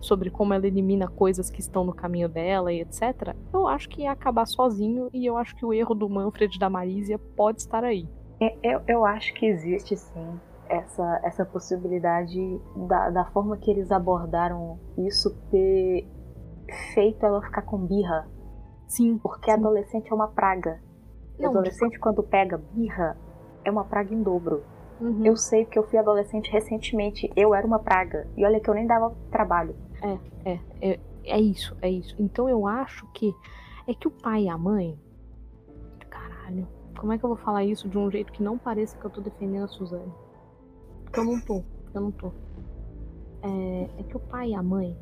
sobre 0.00 0.30
como 0.30 0.54
ela 0.54 0.66
elimina 0.66 1.08
coisas 1.08 1.50
que 1.50 1.60
estão 1.60 1.84
no 1.84 1.92
caminho 1.92 2.28
dela 2.28 2.72
e 2.72 2.80
etc. 2.80 3.34
Eu 3.52 3.66
acho 3.66 3.88
que 3.88 4.02
ia 4.02 4.12
acabar 4.12 4.46
sozinho 4.46 5.08
e 5.12 5.26
eu 5.26 5.36
acho 5.36 5.54
que 5.56 5.64
o 5.64 5.72
erro 5.72 5.94
do 5.94 6.08
Manfred 6.08 6.58
da 6.58 6.70
Marísia 6.70 7.18
pode 7.18 7.60
estar 7.60 7.84
aí. 7.84 8.08
É, 8.40 8.56
eu, 8.62 8.80
eu 8.88 9.04
acho 9.04 9.34
que 9.34 9.46
existe 9.46 9.96
sim 9.96 10.40
essa, 10.70 11.20
essa 11.24 11.44
possibilidade 11.44 12.60
da, 12.88 13.10
da 13.10 13.24
forma 13.26 13.56
que 13.56 13.70
eles 13.70 13.90
abordaram 13.90 14.78
isso 14.96 15.36
ter 15.50 16.08
feito 16.94 17.26
ela 17.26 17.42
ficar 17.42 17.62
com 17.62 17.78
birra. 17.78 18.28
Sim. 18.86 19.18
Porque 19.18 19.50
sim. 19.50 19.58
adolescente 19.58 20.10
é 20.10 20.14
uma 20.14 20.28
praga. 20.28 20.80
Não, 21.38 21.50
adolescente, 21.50 21.98
quando 21.98 22.22
pega 22.22 22.58
birra, 22.58 23.16
é 23.64 23.70
uma 23.70 23.84
praga 23.84 24.14
em 24.14 24.22
dobro. 24.22 24.62
Uhum. 25.00 25.24
Eu 25.24 25.36
sei 25.36 25.64
que 25.64 25.78
eu 25.78 25.82
fui 25.82 25.98
adolescente 25.98 26.50
recentemente. 26.50 27.30
Eu 27.34 27.54
era 27.54 27.66
uma 27.66 27.78
praga. 27.78 28.28
E 28.36 28.44
olha 28.44 28.60
que 28.60 28.68
eu 28.68 28.74
nem 28.74 28.86
dava 28.86 29.14
trabalho. 29.30 29.74
É, 30.02 30.18
é, 30.50 30.60
é, 30.80 31.00
é 31.24 31.40
isso, 31.40 31.76
é 31.80 31.90
isso. 31.90 32.14
Então 32.18 32.48
eu 32.48 32.66
acho 32.66 33.06
que 33.12 33.34
é 33.86 33.94
que 33.94 34.06
o 34.06 34.10
pai 34.10 34.44
e 34.44 34.48
a 34.48 34.58
mãe. 34.58 34.98
Caralho. 36.08 36.68
Como 36.98 37.12
é 37.12 37.18
que 37.18 37.24
eu 37.24 37.28
vou 37.28 37.38
falar 37.38 37.64
isso 37.64 37.88
de 37.88 37.96
um 37.96 38.10
jeito 38.10 38.32
que 38.32 38.42
não 38.42 38.58
pareça 38.58 38.96
que 38.98 39.04
eu 39.04 39.10
tô 39.10 39.20
defendendo 39.20 39.64
a 39.64 39.68
Suzane? 39.68 40.12
Porque 41.04 41.18
eu 41.18 41.24
não 41.24 41.40
tô. 41.40 41.64
Eu 41.94 42.00
não 42.00 42.10
tô. 42.12 42.32
É, 43.42 43.90
é 43.98 44.02
que 44.02 44.16
o 44.16 44.20
pai 44.20 44.50
e 44.50 44.54
a 44.54 44.62
mãe 44.62 44.96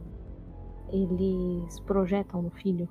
eles 0.91 1.81
projetam 1.81 2.41
no 2.41 2.51
filho 2.51 2.89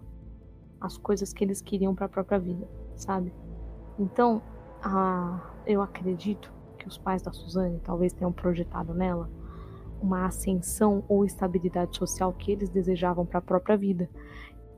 as 0.80 0.98
coisas 0.98 1.34
que 1.34 1.44
eles 1.44 1.62
queriam 1.62 1.96
para 1.96 2.06
a 2.06 2.10
própria 2.10 2.38
vida, 2.38 2.68
sabe? 2.96 3.34
Então, 3.98 4.42
a, 4.84 5.52
eu 5.66 5.82
acredito 5.82 6.54
que 6.88 6.92
os 6.92 6.98
pais 6.98 7.22
da 7.22 7.32
Suzane 7.32 7.80
talvez 7.84 8.14
tenham 8.14 8.32
projetado 8.32 8.94
nela 8.94 9.30
uma 10.02 10.26
ascensão 10.26 11.04
ou 11.08 11.26
estabilidade 11.26 11.98
social 11.98 12.32
que 12.32 12.52
eles 12.52 12.70
desejavam 12.70 13.26
para 13.26 13.40
a 13.40 13.42
própria 13.42 13.76
vida. 13.76 14.10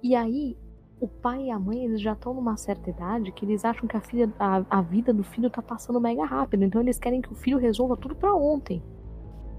E 0.01 0.15
aí, 0.15 0.57
o 0.99 1.07
pai 1.07 1.43
e 1.43 1.51
a 1.51 1.59
mãe 1.59 1.85
eles 1.85 2.01
já 2.01 2.13
estão 2.13 2.33
numa 2.33 2.55
certa 2.57 2.89
idade 2.89 3.31
que 3.31 3.45
eles 3.45 3.65
acham 3.65 3.87
que 3.87 3.97
a, 3.97 4.01
filha, 4.01 4.33
a, 4.39 4.63
a 4.69 4.81
vida 4.81 5.13
do 5.13 5.23
filho 5.23 5.49
tá 5.49 5.61
passando 5.61 5.99
mega 5.99 6.25
rápido, 6.25 6.63
então 6.63 6.81
eles 6.81 6.97
querem 6.97 7.21
que 7.21 7.31
o 7.31 7.35
filho 7.35 7.57
resolva 7.57 7.97
tudo 7.97 8.15
para 8.15 8.33
ontem. 8.33 8.81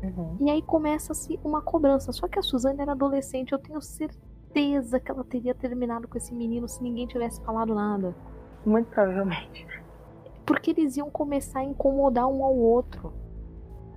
Uhum. 0.02 0.38
E 0.40 0.50
aí 0.50 0.62
começa-se 0.62 1.38
uma 1.44 1.60
cobrança. 1.60 2.10
Só 2.10 2.26
que 2.26 2.38
a 2.38 2.42
Suzane 2.42 2.80
era 2.80 2.92
adolescente, 2.92 3.52
eu 3.52 3.58
tenho 3.58 3.82
certeza 3.82 4.98
que 4.98 5.10
ela 5.10 5.24
teria 5.24 5.54
terminado 5.54 6.08
com 6.08 6.16
esse 6.16 6.34
menino 6.34 6.66
se 6.66 6.82
ninguém 6.82 7.06
tivesse 7.06 7.40
falado 7.42 7.74
nada. 7.74 8.14
Muito 8.64 8.88
provavelmente 8.88 9.79
porque 10.50 10.72
eles 10.72 10.96
iam 10.96 11.08
começar 11.08 11.60
a 11.60 11.64
incomodar 11.64 12.26
um 12.26 12.44
ao 12.44 12.56
outro. 12.56 13.12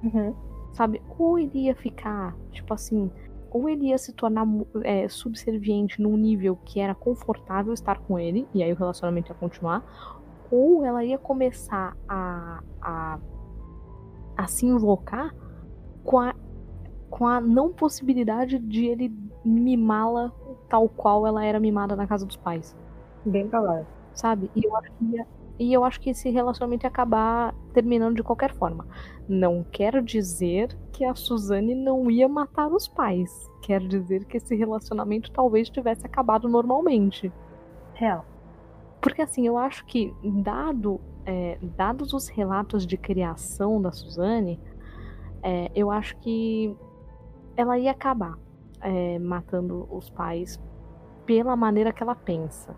Uhum. 0.04 0.36
Sabe? 0.72 1.02
Ou 1.18 1.40
ele 1.40 1.66
ia 1.66 1.76
ficar, 1.76 2.36
tipo 2.52 2.74
assim, 2.74 3.10
ou 3.50 3.68
ele 3.68 3.88
ia 3.88 3.98
se 3.98 4.14
tornar 4.14 4.46
é, 4.84 5.10
subserviente 5.10 6.00
num 6.00 6.16
nível 6.16 6.56
que 6.64 6.80
era 6.80 6.94
confortável 6.94 7.74
estar 7.74 8.00
com 8.00 8.20
ele, 8.20 8.48
e 8.54 8.62
aí 8.62 8.72
o 8.72 8.76
relacionamento 8.76 9.32
ia 9.32 9.36
continuar, 9.36 9.84
ou 10.52 10.86
ela 10.86 11.04
ia 11.04 11.18
começar 11.18 11.98
a, 12.08 12.64
a, 12.80 13.20
a 14.38 14.48
se 14.48 14.68
invocar 14.68 15.34
com 16.04 16.20
a, 16.20 16.36
com 17.10 17.28
a 17.28 17.42
não 17.42 17.74
possibilidade 17.74 18.60
de 18.60 18.86
ele 18.86 19.16
mimá-la 19.44 20.32
tal 20.70 20.88
qual 20.88 21.26
ela 21.26 21.44
era 21.44 21.60
mimada 21.60 21.96
na 21.96 22.06
casa 22.06 22.26
dos 22.26 22.36
pais. 22.36 22.76
Bem 23.26 23.48
provável. 23.48 23.88
Sabe? 24.14 24.52
E 24.56 24.66
eu 24.66 24.76
acho 24.78 24.92
que 24.94 25.06
ia, 25.06 25.28
e 25.60 25.72
eu 25.72 25.84
acho 25.84 26.00
que 26.00 26.10
esse 26.10 26.30
relacionamento 26.30 26.86
ia 26.86 26.90
acabar 26.90 27.54
terminando 27.74 28.16
de 28.16 28.24
qualquer 28.24 28.54
forma. 28.54 28.88
Não 29.28 29.64
quero 29.72 30.02
dizer 30.02 30.76
que 30.92 31.06
a 31.06 31.14
Suzane 31.14 31.76
não 31.76 32.10
ia 32.10 32.28
matar 32.28 32.68
os 32.68 32.88
pais. 32.88 33.50
Quero 33.62 33.88
dizer 33.88 34.26
que 34.26 34.38
esse 34.38 34.56
relacionamento 34.56 35.32
talvez 35.32 35.70
tivesse 35.70 36.06
acabado 36.06 36.50
normalmente. 36.50 37.32
Real. 37.94 38.26
Porque 39.00 39.22
assim, 39.22 39.46
eu 39.46 39.58
acho 39.58 39.86
que, 39.86 40.14
dado, 40.24 41.00
é, 41.26 41.58
dados 41.62 42.14
os 42.14 42.28
relatos 42.28 42.86
de 42.86 42.98
criação 42.98 43.82
da 43.82 43.92
Suzane, 43.92 44.60
é, 45.44 45.72
eu 45.76 45.92
acho 45.92 46.18
que 46.18 46.76
ela 47.56 47.78
ia 47.78 47.92
acabar 47.92 48.38
é, 48.82 49.20
matando 49.20 49.88
os 49.92 50.10
pais 50.10 50.60
pela 51.26 51.56
maneira 51.56 51.94
que 51.94 52.02
ela 52.02 52.16
pensa. 52.16 52.76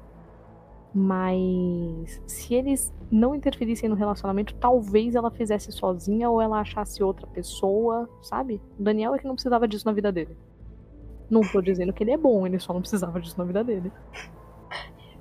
Mas 0.97 2.21
se 2.25 2.53
eles 2.53 2.93
não 3.11 3.35
interferissem 3.35 3.89
no 3.89 3.95
relacionamento, 3.95 4.55
talvez 4.55 5.13
ela 5.13 5.29
fizesse 5.29 5.69
sozinha 5.69 6.29
ou 6.29 6.41
ela 6.41 6.61
achasse 6.61 7.03
outra 7.03 7.27
pessoa, 7.27 8.09
sabe? 8.21 8.61
O 8.79 8.83
Daniel 8.83 9.13
é 9.13 9.19
que 9.19 9.27
não 9.27 9.33
precisava 9.33 9.67
disso 9.67 9.85
na 9.85 9.91
vida 9.91 10.09
dele. 10.09 10.37
Não 11.29 11.41
tô 11.41 11.61
dizendo 11.61 11.91
que 11.91 12.01
ele 12.01 12.11
é 12.11 12.17
bom, 12.17 12.47
ele 12.47 12.59
só 12.59 12.71
não 12.71 12.79
precisava 12.79 13.19
disso 13.19 13.37
na 13.37 13.43
vida 13.43 13.61
dele. 13.61 13.91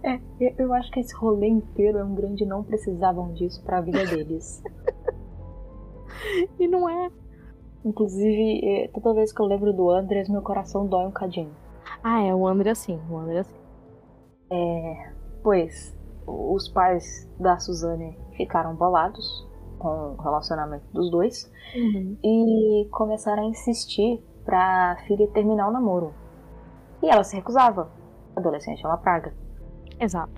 É, 0.05 0.21
eu 0.59 0.73
acho 0.75 0.93
que 0.93 1.01
esse 1.01 1.13
rolê 1.17 1.49
inteiro 1.49 1.99
é 1.99 2.05
um 2.05 2.15
grande 2.15 2.45
não 2.45 2.63
precisavam 2.63 3.33
disso 3.33 3.61
pra 3.65 3.81
vida 3.81 4.07
deles. 4.07 4.63
e 6.61 6.69
não 6.69 6.89
é. 6.89 7.11
Inclusive, 7.85 8.61
é, 8.65 8.89
toda 8.89 9.15
vez 9.15 9.33
que 9.33 9.41
eu 9.41 9.47
lembro 9.47 9.73
do 9.73 9.91
Andres, 9.91 10.29
meu 10.29 10.41
coração 10.43 10.87
dói 10.87 11.07
um 11.07 11.11
cadinho. 11.11 11.51
Ah, 12.01 12.23
é, 12.23 12.33
o 12.33 12.47
André 12.47 12.77
sim, 12.77 13.01
o 13.11 13.17
André 13.17 13.43
sim. 13.43 13.57
É, 14.51 15.14
pois, 15.45 15.95
os 16.27 16.69
pais 16.69 17.31
da 17.39 17.59
Suzane 17.59 18.19
ficaram 18.35 18.75
bolados 18.75 19.47
com 19.79 20.15
o 20.15 20.23
relacionamento 20.23 20.87
dos 20.91 21.11
dois 21.11 21.53
uhum. 21.77 22.17
e 22.25 22.89
começaram 22.91 23.45
a 23.45 23.47
insistir 23.47 24.25
pra 24.45 24.97
filha 25.07 25.29
terminar 25.29 25.69
o 25.69 25.73
namoro. 25.73 26.15
E 27.03 27.09
ela 27.09 27.23
se 27.23 27.37
recusava. 27.37 27.91
Adolescente 28.35 28.85
é 28.85 28.89
uma 28.89 28.97
praga. 28.97 29.35
Exato. 30.01 30.33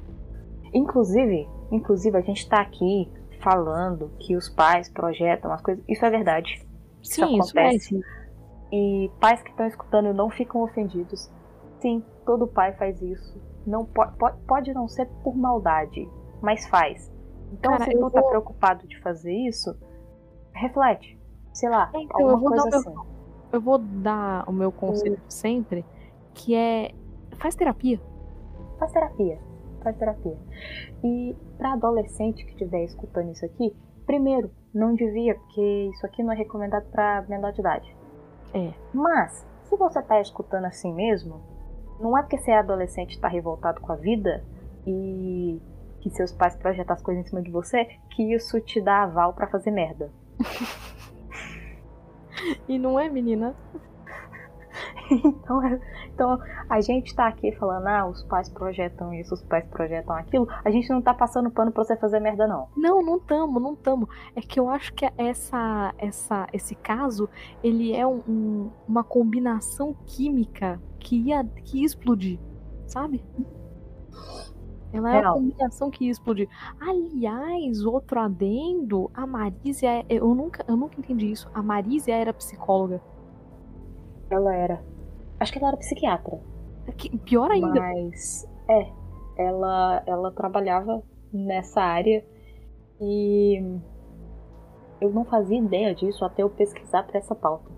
Inclusive, 0.74 1.48
inclusive 1.70 2.18
a 2.18 2.20
gente 2.20 2.48
tá 2.48 2.60
aqui 2.60 3.10
falando 3.40 4.10
que 4.18 4.36
os 4.36 4.48
pais 4.48 4.88
projetam 4.90 5.52
as 5.52 5.62
coisas. 5.62 5.84
Isso 5.88 6.04
é 6.04 6.10
verdade. 6.10 6.66
Sim, 7.02 7.38
isso 7.38 7.56
acontece. 7.56 7.96
Isso 7.96 8.04
é. 8.04 8.76
E 8.76 9.10
pais 9.20 9.40
que 9.40 9.50
estão 9.50 9.66
escutando 9.66 10.12
não 10.12 10.28
ficam 10.28 10.62
ofendidos. 10.62 11.30
Sim, 11.80 12.02
todo 12.24 12.48
pai 12.48 12.72
faz 12.72 13.00
isso. 13.00 13.40
Não 13.66 13.85
pode, 13.85 14.16
pode 14.46 14.72
não 14.72 14.87
ser 14.87 15.07
por 15.24 15.37
maldade, 15.37 16.09
mas 16.40 16.66
faz. 16.66 17.12
Então, 17.52 17.72
Cara, 17.72 17.85
se 17.85 17.90
tu 17.92 18.11
tá 18.11 18.20
vou... 18.20 18.31
preocupado 18.31 18.87
de 18.87 19.00
fazer 19.00 19.33
isso, 19.33 19.76
reflete. 20.52 21.18
Sei 21.52 21.68
lá, 21.68 21.90
então, 21.94 22.31
alguma 22.31 22.50
coisa 22.50 22.70
dar, 22.70 22.76
assim. 22.79 22.90
Eu, 22.90 23.07
eu, 23.52 23.61
vou 23.61 23.79
dar 23.79 24.48
o 24.48 24.52
meu 24.52 24.70
conselho 24.70 25.16
hum. 25.16 25.31
sempre, 25.31 25.85
que 26.35 26.55
é 26.55 26.92
faz 27.38 27.55
terapia. 27.55 28.00
Faz 28.79 28.92
terapia. 28.92 29.38
Faz 29.83 29.96
terapia. 29.96 30.37
E 31.02 31.35
para 31.57 31.72
adolescente 31.72 32.44
que 32.44 32.52
estiver 32.52 32.85
escutando 32.85 33.31
isso 33.31 33.44
aqui, 33.44 33.74
primeiro, 34.05 34.50
não 34.74 34.94
devia, 34.94 35.35
porque 35.35 35.90
isso 35.94 36.05
aqui 36.05 36.22
não 36.22 36.33
é 36.33 36.37
recomendado 36.37 36.85
para 36.90 37.22
menor 37.22 37.52
de 37.52 37.61
idade. 37.61 37.96
É. 38.52 38.72
Mas, 38.92 39.46
se 39.64 39.76
você 39.76 40.02
tá 40.02 40.20
escutando 40.20 40.66
assim 40.66 40.92
mesmo, 40.92 41.40
não 42.00 42.16
é 42.16 42.22
porque 42.22 42.38
você 42.38 42.50
é 42.50 42.59
adolescente 42.59 43.14
e 43.14 43.20
tá 43.20 43.28
revoltado 43.28 43.80
com 43.80 43.92
a 43.92 43.96
vida 43.96 44.44
e 44.87 45.61
que 46.00 46.11
seus 46.11 46.32
pais 46.32 46.56
projetam 46.56 46.94
as 46.94 47.02
coisas 47.02 47.24
em 47.24 47.28
cima 47.28 47.42
de 47.42 47.50
você 47.50 47.85
que 48.11 48.35
isso 48.35 48.61
te 48.61 48.80
dá 48.80 49.02
aval 49.02 49.32
para 49.32 49.48
fazer 49.48 49.70
merda. 49.70 50.11
e 52.68 52.78
não 52.78 52.98
é, 52.98 53.09
menina? 53.09 53.54
então, 55.10 55.62
é, 55.62 55.80
então, 56.12 56.38
a 56.68 56.80
gente 56.80 57.14
tá 57.14 57.26
aqui 57.26 57.52
falando, 57.52 57.86
ah, 57.86 58.06
os 58.06 58.22
pais 58.24 58.48
projetam 58.48 59.14
isso, 59.14 59.34
os 59.34 59.42
pais 59.42 59.64
projetam 59.66 60.16
aquilo. 60.16 60.48
A 60.64 60.70
gente 60.70 60.88
não 60.90 61.00
tá 61.00 61.14
passando 61.14 61.50
pano 61.50 61.70
pra 61.70 61.84
você 61.84 61.96
fazer 61.96 62.20
merda, 62.20 62.46
não. 62.46 62.68
Não, 62.76 63.02
não 63.04 63.18
tamo, 63.18 63.60
não 63.60 63.76
tamo. 63.76 64.08
É 64.34 64.40
que 64.40 64.58
eu 64.58 64.68
acho 64.68 64.92
que 64.94 65.08
essa, 65.16 65.94
essa, 65.98 66.46
esse 66.52 66.74
caso, 66.74 67.28
ele 67.62 67.94
é 67.94 68.06
um, 68.06 68.22
um, 68.28 68.70
uma 68.88 69.04
combinação 69.04 69.94
química 70.06 70.80
que 70.98 71.16
ia, 71.16 71.44
que 71.44 71.80
ia 71.80 71.86
explodir, 71.86 72.38
sabe? 72.86 73.22
Ela 74.92 75.14
é 75.14 75.20
uma 75.20 75.34
combinação 75.34 75.90
que 75.90 76.04
ia 76.06 76.10
explodir. 76.10 76.48
Aliás, 76.80 77.84
outro 77.84 78.18
adendo, 78.18 79.10
a 79.12 79.26
Marísia, 79.26 80.04
eu 80.08 80.34
nunca, 80.34 80.64
eu 80.66 80.76
nunca 80.76 80.98
entendi 80.98 81.30
isso. 81.30 81.48
A 81.52 81.62
Marísia 81.62 82.14
era 82.14 82.32
psicóloga. 82.32 83.00
Ela 84.30 84.54
era. 84.54 84.95
Acho 85.38 85.53
que 85.53 85.59
ela 85.59 85.68
era 85.68 85.77
psiquiatra. 85.77 86.38
Que, 86.96 87.16
pior 87.18 87.51
ainda. 87.51 87.81
Mas, 87.81 88.49
é. 88.68 88.90
Ela, 89.37 90.03
ela 90.07 90.33
trabalhava 90.33 91.03
nessa 91.33 91.83
área 91.83 92.25
e 93.01 93.62
eu 95.01 95.11
não 95.11 95.25
fazia 95.25 95.59
ideia 95.59 95.94
disso 95.94 96.25
até 96.25 96.42
eu 96.42 96.49
pesquisar 96.49 97.03
para 97.03 97.18
essa 97.18 97.35
pauta. 97.35 97.70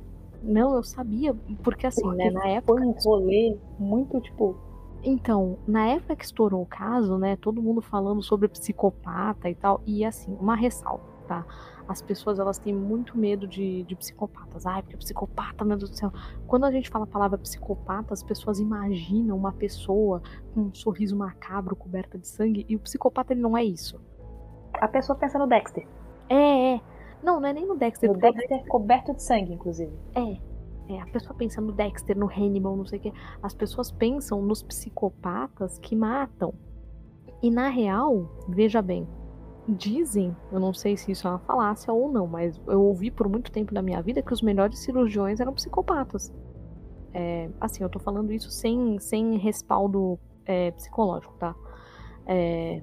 Não, 0.43 0.77
eu 0.77 0.85
sabia, 0.85 1.35
porque 1.63 1.87
assim, 1.87 2.03
porque 2.03 2.17
né, 2.17 2.31
na 2.31 2.49
época. 2.49 2.81
Foi 2.81 2.87
um 2.87 2.93
rolê 2.93 3.59
muito, 3.79 4.21
tipo. 4.21 4.57
Então, 5.03 5.59
na 5.67 5.87
época 5.89 6.17
que 6.17 6.25
estourou 6.25 6.63
o 6.63 6.67
caso, 6.67 7.19
né, 7.19 7.37
todo 7.37 7.63
mundo 7.63 7.81
falando 7.81 8.23
sobre 8.23 8.49
psicopata 8.49 9.49
e 9.49 9.55
tal, 9.55 9.81
e 9.87 10.05
assim, 10.05 10.37
uma 10.41 10.57
ressalva, 10.57 11.05
tá? 11.27 11.45
As 11.89 12.03
pessoas 12.03 12.39
elas 12.39 12.59
têm 12.59 12.75
muito 12.75 13.17
medo 13.17 13.49
de, 13.49 13.83
de 13.85 13.97
psicopatas. 13.97 14.67
Ai, 14.67 14.83
porque 14.83 14.99
psicopata, 14.99 15.65
meu 15.65 15.79
Deus 15.79 15.91
do 15.91 15.97
céu. 15.97 16.13
Quando 16.47 16.65
a 16.65 16.71
gente 16.71 16.91
fala 16.91 17.05
a 17.05 17.09
palavra 17.09 17.39
psicopata, 17.39 18.13
as 18.13 18.23
pessoas 18.23 18.61
imaginam 18.61 19.35
uma 19.35 19.53
pessoa 19.53 20.23
com 20.53 20.61
um 20.61 20.75
sorriso 20.75 21.17
macabro, 21.17 21.75
coberta 21.75 22.19
de 22.19 22.29
sangue, 22.29 22.67
e 22.69 22.77
o 22.77 22.79
psicopata 22.79 23.33
ele 23.33 23.41
não 23.41 23.57
é 23.57 23.65
isso. 23.65 23.99
A 24.75 24.87
pessoa 24.87 25.19
pensa 25.19 25.39
no 25.39 25.47
Dexter. 25.47 25.89
É, 26.29 26.75
é. 26.75 26.81
Não, 27.23 27.41
não 27.41 27.49
é 27.49 27.55
nem 27.55 27.67
no 27.67 27.75
Dexter. 27.75 28.13
No 28.13 28.19
Dexter 28.19 28.67
coberto 28.67 29.15
de 29.15 29.23
sangue, 29.23 29.55
inclusive. 29.55 29.93
É. 30.15 30.49
É, 30.91 31.01
a 31.01 31.07
pessoa 31.07 31.35
pensa 31.35 31.61
no 31.61 31.73
Dexter, 31.73 32.17
no 32.17 32.27
Hannibal, 32.27 32.77
não 32.77 32.87
sei 32.87 32.99
o 32.99 33.03
quê. 33.03 33.13
As 33.43 33.55
pessoas 33.55 33.91
pensam 33.91 34.43
nos 34.43 34.63
psicopatas 34.63 35.79
que 35.79 35.97
matam. 35.97 36.55
E 37.43 37.51
na 37.51 37.69
real, 37.69 38.29
veja 38.49 38.83
bem, 38.83 39.07
Dizem, 39.69 40.35
eu 40.51 40.59
não 40.59 40.73
sei 40.73 40.97
se 40.97 41.13
isso 41.13 41.27
é 41.27 41.31
uma 41.31 41.39
falácia 41.41 41.93
ou 41.93 42.11
não, 42.11 42.27
mas 42.27 42.59
eu 42.67 42.83
ouvi 42.83 43.11
por 43.11 43.29
muito 43.29 43.53
tempo 43.53 43.75
da 43.75 43.83
minha 43.83 44.01
vida 44.01 44.23
que 44.23 44.33
os 44.33 44.41
melhores 44.41 44.79
cirurgiões 44.79 45.41
eram 45.41 45.53
psicopatas. 45.53 46.33
É, 47.13 47.51
assim, 47.61 47.83
eu 47.83 47.91
tô 47.91 47.99
falando 47.99 48.33
isso 48.33 48.51
sem, 48.51 48.99
sem 48.99 49.37
respaldo 49.37 50.19
é, 50.47 50.71
psicológico, 50.71 51.35
tá? 51.35 51.55
É, 52.27 52.81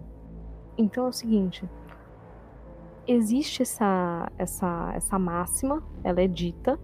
então 0.77 1.07
é 1.07 1.09
o 1.09 1.11
seguinte: 1.11 1.67
existe 3.07 3.63
essa, 3.63 4.31
essa, 4.37 4.91
essa 4.95 5.17
máxima, 5.17 5.83
ela 6.03 6.21
é 6.21 6.27
dita, 6.27 6.79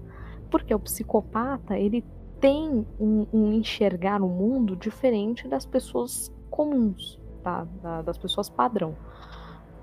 porque 0.50 0.74
o 0.74 0.80
psicopata 0.80 1.78
ele 1.78 2.04
tem 2.40 2.88
um, 3.00 3.28
um 3.32 3.52
enxergar 3.54 4.20
o 4.20 4.28
mundo 4.28 4.76
diferente 4.76 5.48
das 5.48 5.64
pessoas 5.64 6.34
comuns, 6.50 7.20
tá? 7.44 7.68
Da, 7.84 8.02
das 8.02 8.18
pessoas 8.18 8.50
padrão. 8.50 8.96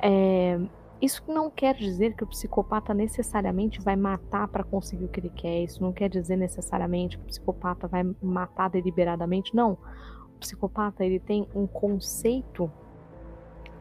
É, 0.01 0.59
isso 1.01 1.23
não 1.29 1.51
quer 1.51 1.75
dizer 1.75 2.15
que 2.15 2.25
o 2.25 2.27
psicopata 2.27 2.93
necessariamente 2.93 3.81
vai 3.81 3.95
matar 3.95 4.49
para 4.49 4.65
conseguir 4.65 5.05
o 5.05 5.09
que 5.09 5.21
ele 5.21 5.31
quer. 5.31 5.63
Isso 5.63 5.83
não 5.83 5.93
quer 5.93 6.09
dizer 6.09 6.37
necessariamente 6.37 7.17
que 7.17 7.25
o 7.25 7.27
psicopata 7.27 7.87
vai 7.87 8.05
matar 8.21 8.69
deliberadamente. 8.69 9.55
Não. 9.55 9.79
O 10.35 10.39
psicopata 10.41 11.05
ele 11.05 11.21
tem 11.21 11.47
um 11.55 11.67
conceito 11.67 12.71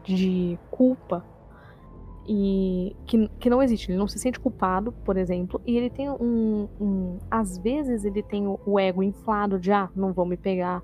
de 0.04 0.58
culpa 0.70 1.26
e 2.28 2.96
que, 3.06 3.28
que 3.40 3.50
não 3.50 3.64
existe. 3.64 3.92
Ele 3.92 3.98
não 3.98 4.08
se 4.08 4.20
sente 4.20 4.40
culpado, 4.40 4.92
por 4.92 5.18
exemplo, 5.18 5.62
e 5.66 5.78
ele 5.78 5.90
tem 5.90 6.10
um, 6.10 6.68
um 6.80 7.18
às 7.32 7.58
vezes 7.58 8.06
ele 8.06 8.22
tem 8.22 8.46
o, 8.48 8.80
ego 8.80 9.02
inflado 9.02 9.58
de 9.60 9.72
ah, 9.72 9.90
não 9.96 10.14
vão 10.14 10.26
me 10.26 10.38
pegar. 10.38 10.84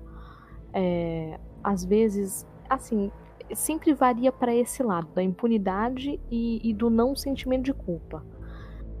É, 0.72 1.38
às 1.62 1.84
vezes, 1.84 2.46
assim, 2.68 3.12
sempre 3.52 3.92
varia 3.92 4.32
para 4.32 4.54
esse 4.54 4.82
lado, 4.82 5.08
da 5.14 5.22
impunidade 5.22 6.20
e, 6.30 6.60
e 6.68 6.72
do 6.72 6.88
não 6.88 7.14
sentimento 7.14 7.64
de 7.64 7.74
culpa. 7.74 8.24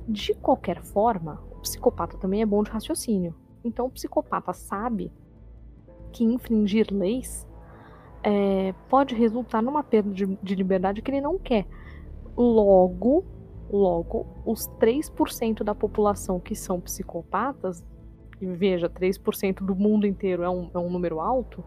De 0.06 0.34
qualquer 0.34 0.82
forma, 0.82 1.42
o 1.50 1.60
psicopata 1.60 2.18
também 2.18 2.42
é 2.42 2.46
bom 2.46 2.62
de 2.62 2.70
raciocínio. 2.70 3.34
Então, 3.64 3.86
o 3.86 3.90
psicopata 3.90 4.52
sabe 4.52 5.10
que 6.12 6.24
infringir 6.24 6.88
leis 6.92 7.46
é, 8.22 8.74
pode 8.88 9.14
resultar 9.14 9.62
numa 9.62 9.82
perda 9.82 10.10
de, 10.10 10.26
de 10.42 10.54
liberdade 10.54 11.00
que 11.00 11.10
ele 11.10 11.20
não 11.20 11.38
quer. 11.38 11.66
Logo, 12.36 13.24
logo, 13.70 14.26
os 14.44 14.68
3% 14.78 15.62
da 15.62 15.74
população 15.74 16.38
que 16.38 16.54
são 16.54 16.80
psicopatas, 16.80 17.84
e 18.40 18.46
veja, 18.46 18.88
3% 18.90 19.64
do 19.64 19.74
mundo 19.74 20.06
inteiro 20.06 20.42
é 20.42 20.50
um, 20.50 20.70
é 20.74 20.78
um 20.78 20.90
número 20.90 21.20
alto, 21.20 21.64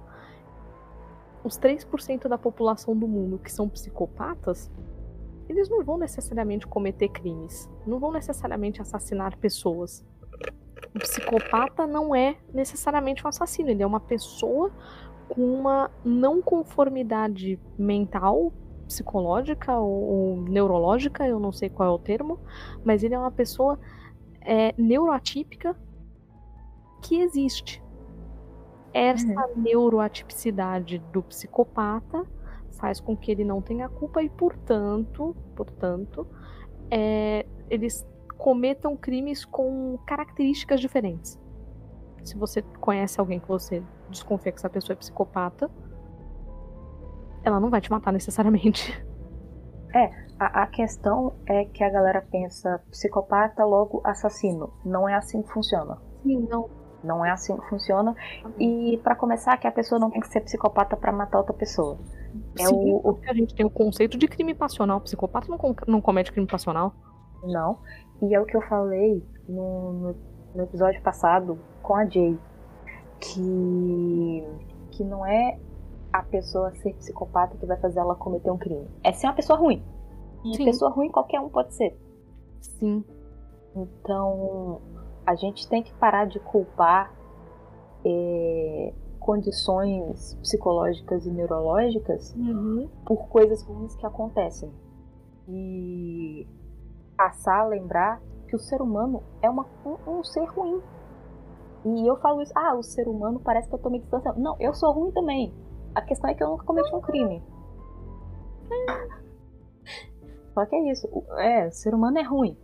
os 1.44 1.58
3% 1.58 2.28
da 2.28 2.38
população 2.38 2.96
do 2.96 3.08
mundo 3.08 3.40
que 3.40 3.52
são 3.52 3.70
psicopatas, 3.70 4.72
eles 5.48 5.70
não 5.70 5.84
vão 5.84 5.98
necessariamente 5.98 6.68
cometer 6.68 7.08
crimes, 7.10 7.70
não 7.86 8.00
vão 8.00 8.12
necessariamente 8.12 8.82
assassinar 8.82 9.38
pessoas. 9.38 10.06
O 10.94 11.00
psicopata 11.00 11.88
não 11.88 12.14
é 12.14 12.38
necessariamente 12.54 13.26
um 13.26 13.30
assassino, 13.30 13.70
ele 13.70 13.84
é 13.84 13.88
uma 13.88 14.00
pessoa 14.00 14.72
com 15.30 15.42
uma 15.42 15.92
não 16.04 16.42
conformidade 16.42 17.60
mental, 17.78 18.52
psicológica 18.88 19.78
ou, 19.78 20.04
ou 20.04 20.42
neurológica, 20.44 21.28
eu 21.28 21.40
não 21.40 21.52
sei 21.52 21.70
qual 21.70 21.90
é 21.90 21.92
o 21.92 22.00
termo, 22.00 22.40
mas 22.84 23.04
ele 23.04 23.14
é 23.14 23.20
uma 23.20 23.32
pessoa 23.32 23.78
é, 24.42 24.74
neuroatípica 24.78 25.76
que 27.02 27.20
existe. 27.20 27.84
Essa 28.98 29.28
uhum. 29.28 29.62
neuroatipicidade 29.62 30.98
do 31.14 31.22
psicopata 31.22 32.26
faz 32.78 33.00
com 33.00 33.16
que 33.16 33.32
ele 33.32 33.44
não 33.44 33.62
tenha 33.62 33.88
culpa 33.88 34.24
e, 34.24 34.30
portanto, 34.30 35.36
portanto, 35.56 36.28
é, 36.90 37.46
eles 37.70 38.08
cometam 38.38 38.96
crimes 38.96 39.46
com 39.46 40.00
características 40.06 40.80
diferentes. 40.80 41.40
Se 42.24 42.36
você 42.38 42.62
conhece 42.80 43.20
alguém 43.20 43.40
que 43.40 43.48
você 43.48 43.84
desconfia 44.10 44.52
que 44.52 44.58
essa 44.58 44.70
pessoa 44.70 44.94
é 44.94 44.98
psicopata, 44.98 45.70
ela 47.44 47.60
não 47.60 47.70
vai 47.70 47.82
te 47.82 47.92
matar 47.92 48.12
necessariamente. 48.12 49.06
É, 49.96 50.12
a, 50.38 50.64
a, 50.64 50.68
questão 50.68 51.34
é 51.48 51.64
que 51.64 51.82
a 51.82 51.90
galera 51.90 52.22
pensa 52.22 52.84
psicopata, 52.92 53.64
logo 53.64 54.02
assassino. 54.04 54.72
Não 54.84 55.08
é 55.08 55.16
assim 55.16 55.42
que 55.42 55.50
funciona. 55.50 55.98
Sim, 56.24 56.46
não. 56.50 56.70
Não 57.04 57.24
é 57.26 57.32
assim 57.32 57.56
que 57.56 57.70
funciona. 57.70 58.16
E 58.60 59.00
para 59.04 59.16
começar, 59.16 59.58
que 59.58 59.68
a 59.68 59.72
pessoa 59.72 60.00
não 60.00 60.10
tem 60.10 60.20
que 60.20 60.28
ser 60.28 60.42
psicopata 60.42 60.98
para 60.98 61.12
matar 61.12 61.38
outra 61.38 61.54
pessoa. 61.54 61.98
É 62.60 62.66
Sim, 62.66 62.76
o, 62.76 63.12
o... 63.12 63.20
a 63.28 63.34
gente 63.34 63.56
tem 63.56 63.66
o 63.66 63.70
conceito 63.70 64.18
de 64.18 64.28
crime 64.28 64.54
passional. 64.54 65.02
Psicopata 65.02 65.48
não, 65.48 65.58
não 65.88 66.02
comete 66.02 66.32
crime 66.32 66.48
passional. 66.48 66.94
Não. 67.44 67.78
E 68.22 68.34
é 68.34 68.40
o 68.40 68.46
que 68.46 68.58
eu 68.58 68.62
falei 68.62 69.24
no, 69.48 69.94
no, 69.94 70.16
no 70.56 70.64
episódio 70.64 71.02
passado 71.02 71.60
com 71.82 71.96
a 71.96 72.06
Jay. 72.06 72.38
Que, 73.20 74.48
que 74.92 75.04
não 75.04 75.26
é 75.26 75.58
a 76.14 76.24
pessoa 76.24 76.72
ser 76.76 76.94
psicopata 76.96 77.58
que 77.58 77.66
vai 77.66 77.78
fazer 77.78 78.00
ela 78.00 78.16
cometer 78.16 78.52
um 78.52 78.58
crime. 78.58 78.88
É 79.04 79.12
ser 79.12 79.28
uma 79.28 79.34
pessoa 79.34 79.58
ruim. 79.58 79.84
E 80.46 80.56
Sim. 80.56 80.66
pessoa 80.66 80.92
ruim 80.92 81.10
qualquer 81.10 81.40
um 81.40 81.50
pode 81.50 81.74
ser. 81.74 81.98
Sim. 82.62 83.04
Então, 83.76 84.82
a 85.28 85.36
gente 85.36 85.68
tem 85.68 85.84
que 85.84 85.94
parar 85.96 86.26
de 86.26 86.40
culpar 86.40 87.14
é, 88.06 88.94
condições 89.20 90.36
psicológicas 90.36 91.26
e 91.26 91.30
neurológicas 91.30 92.34
uhum. 92.34 92.90
por 93.06 93.28
coisas 93.28 93.62
ruins 93.62 93.94
que 93.98 94.06
acontecem. 94.06 94.72
E 95.50 96.48
passar 97.18 97.60
a 97.60 97.68
lembrar 97.68 98.22
que 98.48 98.56
o 98.56 98.60
ser 98.60 98.82
humano 98.82 99.22
é 99.42 99.50
uma, 99.50 99.66
um, 99.86 100.20
um 100.20 100.24
ser 100.24 100.46
ruim. 100.46 100.82
E 101.86 102.08
eu 102.08 102.16
falo 102.22 102.42
isso, 102.42 102.54
ah, 102.56 102.76
o 102.76 102.84
ser 102.84 103.06
humano 103.10 103.42
parece 103.42 103.68
que 103.68 103.76
eu 103.76 103.80
tô 103.80 103.90
me 103.90 104.00
distanciando. 104.00 104.40
Não, 104.40 104.56
eu 104.62 104.74
sou 104.74 104.94
ruim 104.94 105.12
também. 105.12 105.54
A 105.94 106.02
questão 106.02 106.30
é 106.30 106.36
que 106.36 106.42
eu 106.42 106.48
nunca 106.48 106.64
cometi 106.64 106.96
um 106.96 107.02
crime. 107.02 107.44
Só 110.54 110.66
que 110.66 110.74
é 110.74 110.90
isso. 110.90 111.08
É, 111.38 111.68
o 111.68 111.72
ser 111.72 111.94
humano 111.94 112.18
é 112.18 112.24
ruim. 112.24 112.58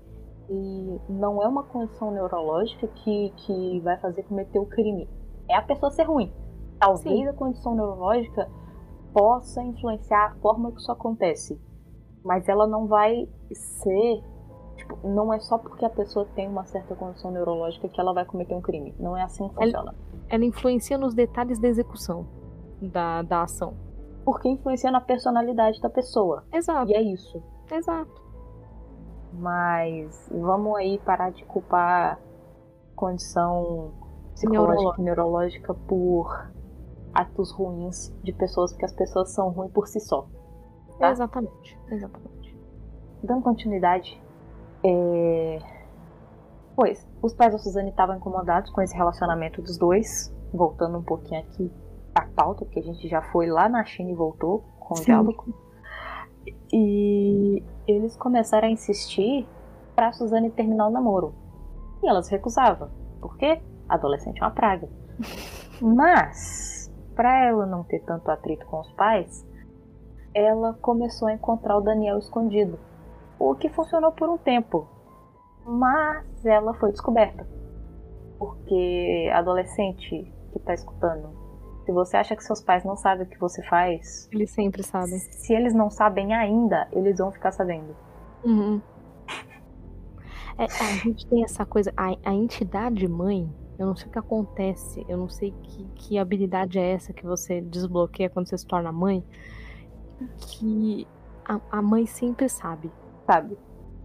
E 0.50 1.00
não 1.10 1.42
é 1.42 1.48
uma 1.48 1.64
condição 1.64 2.12
neurológica 2.12 2.88
que, 2.88 3.34
que 3.38 3.80
vai 3.82 3.98
fazer 3.98 4.24
cometer 4.24 4.60
o 4.60 4.66
crime. 4.66 5.10
É 5.50 5.56
a 5.56 5.62
pessoa 5.62 5.92
ser 5.92 6.04
ruim. 6.04 6.32
Talvez 6.80 7.20
Sim. 7.20 7.28
a 7.28 7.34
condição 7.34 7.76
neurológica 7.76 8.50
possa 9.14 9.64
influenciar 9.64 10.26
a 10.26 10.36
forma 10.36 10.72
que 10.72 10.80
isso 10.80 10.92
acontece. 10.92 11.60
Mas 12.24 12.48
ela 12.50 12.68
não 12.68 12.88
vai 12.88 13.28
ser. 13.54 14.24
Tipo, 14.76 15.08
não 15.08 15.34
é 15.34 15.40
só 15.40 15.58
porque 15.58 15.86
a 15.86 15.90
pessoa 15.90 16.28
tem 16.36 16.48
uma 16.48 16.66
certa 16.66 16.96
condição 16.96 17.32
neurológica 17.32 17.88
que 17.88 18.02
ela 18.02 18.14
vai 18.14 18.26
cometer 18.26 18.56
um 18.56 18.62
crime. 18.62 18.94
Não 19.00 19.16
é 19.16 19.24
assim 19.24 19.48
que 19.48 19.56
funciona. 19.56 19.92
Ela, 19.92 19.96
ela 20.30 20.46
influencia 20.46 20.98
nos 20.98 21.14
detalhes 21.14 21.60
da 21.60 21.68
execução 21.68 22.26
da, 22.82 23.22
da 23.22 23.44
ação. 23.44 23.76
Porque 24.26 24.50
influencia 24.50 24.92
na 24.92 25.02
personalidade 25.02 25.80
da 25.82 25.90
pessoa. 25.90 26.44
Exato. 26.52 26.92
E 26.92 26.96
é 26.96 27.02
isso. 27.02 27.42
Exato. 27.72 28.23
Mas 29.34 30.30
vamos 30.32 30.78
aí 30.78 31.00
parar 31.00 31.32
de 31.32 31.44
culpar 31.46 32.20
condição 32.96 33.92
psicológica 34.34 35.02
e 35.02 35.04
neurológica 35.04 35.74
por 35.74 36.52
atos 37.14 37.52
ruins 37.52 38.14
de 38.24 38.32
pessoas, 38.34 38.72
porque 38.72 38.86
as 38.86 38.94
pessoas 38.94 39.32
são 39.32 39.50
ruins 39.50 39.72
por 39.72 39.88
si 39.88 40.00
só. 40.00 40.28
Tá? 41.00 41.12
Exatamente, 41.12 41.80
exatamente. 41.90 42.58
Dando 43.24 43.42
continuidade, 43.42 44.22
é... 44.84 45.60
pois 46.76 47.08
os 47.22 47.34
pais 47.34 47.54
da 47.54 47.60
Suzane 47.60 47.90
estavam 47.90 48.18
incomodados 48.18 48.72
com 48.72 48.82
esse 48.82 48.96
relacionamento 48.96 49.62
dos 49.62 49.78
dois, 49.78 50.34
voltando 50.54 50.98
um 50.98 51.04
pouquinho 51.04 51.42
aqui 51.42 51.72
a 52.14 52.22
pauta, 52.28 52.66
porque 52.66 52.80
a 52.80 52.84
gente 52.84 53.08
já 53.08 53.22
foi 53.32 53.48
lá 53.48 53.68
na 53.68 53.84
China 53.84 54.12
e 54.12 54.16
voltou 54.16 54.64
com 54.80 54.94
o 54.96 55.02
diálogo. 55.02 55.54
E 56.72 57.64
eles 57.88 58.16
começaram 58.18 58.68
a 58.68 58.72
insistir 58.72 59.48
para 59.96 60.12
Suzane 60.12 60.50
terminar 60.50 60.88
o 60.88 60.92
namoro. 60.92 61.34
E 62.02 62.08
ela 62.08 62.22
se 62.24 62.32
recusava. 62.32 62.92
Por 63.22 63.38
quê? 63.38 63.62
Adolescente 63.88 64.40
é 64.42 64.44
uma 64.44 64.52
praga. 64.52 64.90
Mas, 65.82 66.92
para 67.16 67.46
ela 67.46 67.66
não 67.66 67.84
ter 67.84 68.00
tanto 68.00 68.30
atrito 68.30 68.66
com 68.66 68.80
os 68.80 68.92
pais, 68.94 69.46
ela 70.34 70.74
começou 70.82 71.28
a 71.28 71.34
encontrar 71.34 71.78
o 71.78 71.82
Daniel 71.82 72.18
escondido. 72.18 72.80
O 73.38 73.56
que 73.56 73.70
funcionou 73.70 74.12
por 74.12 74.30
um 74.30 74.38
tempo. 74.38 74.88
Mas 75.66 76.46
ela 76.46 76.74
foi 76.76 76.92
descoberta. 76.92 77.48
Porque 78.38 79.32
adolescente 79.34 80.34
que 80.52 80.58
está 80.58 80.74
escutando 80.74 81.43
se 81.86 81.92
você 81.92 82.18
acha 82.18 82.36
que 82.36 82.44
seus 82.44 82.62
pais 82.62 82.84
não 82.84 82.96
sabem 82.96 83.26
o 83.26 83.30
que 83.30 83.40
você 83.40 83.62
faz. 83.64 84.30
Eles 84.32 84.52
sempre 84.52 84.84
sabem. 84.84 85.18
Se 85.20 85.54
eles 85.54 85.74
não 85.74 85.90
sabem 85.90 86.34
ainda, 86.34 86.88
eles 86.92 87.18
vão 87.18 87.32
ficar 87.32 87.52
sabendo. 87.52 87.96
Uhum. 88.44 88.82
É, 90.58 90.66
a 90.66 90.98
gente 91.04 91.28
tem 91.28 91.44
essa 91.44 91.66
coisa. 91.66 91.92
A, 91.98 92.16
a, 92.24 92.34
entidade 92.34 93.08
mãe, 93.08 93.52
eu 93.78 93.86
não 93.86 93.96
sei 93.96 94.08
o 94.08 94.12
que 94.12 94.20
acontece. 94.20 95.06
Eu 95.10 95.18
não 95.18 95.28
sei 95.28 95.52
que, 95.64 95.86
que 95.96 96.18
habilidade 96.18 96.80
é 96.80 96.92
essa 96.94 97.12
que 97.12 97.26
você 97.26 97.60
desbloqueia 97.60 98.30
quando 98.30 98.48
você 98.48 98.58
se 98.58 98.68
torna 98.68 98.92
mãe. 98.92 99.24
Que 100.38 101.08
a, 101.46 101.60
a 101.72 101.82
mãe 101.82 102.06
sempre 102.06 102.48
sabe. 102.48 102.92
Sabe. 103.26 103.58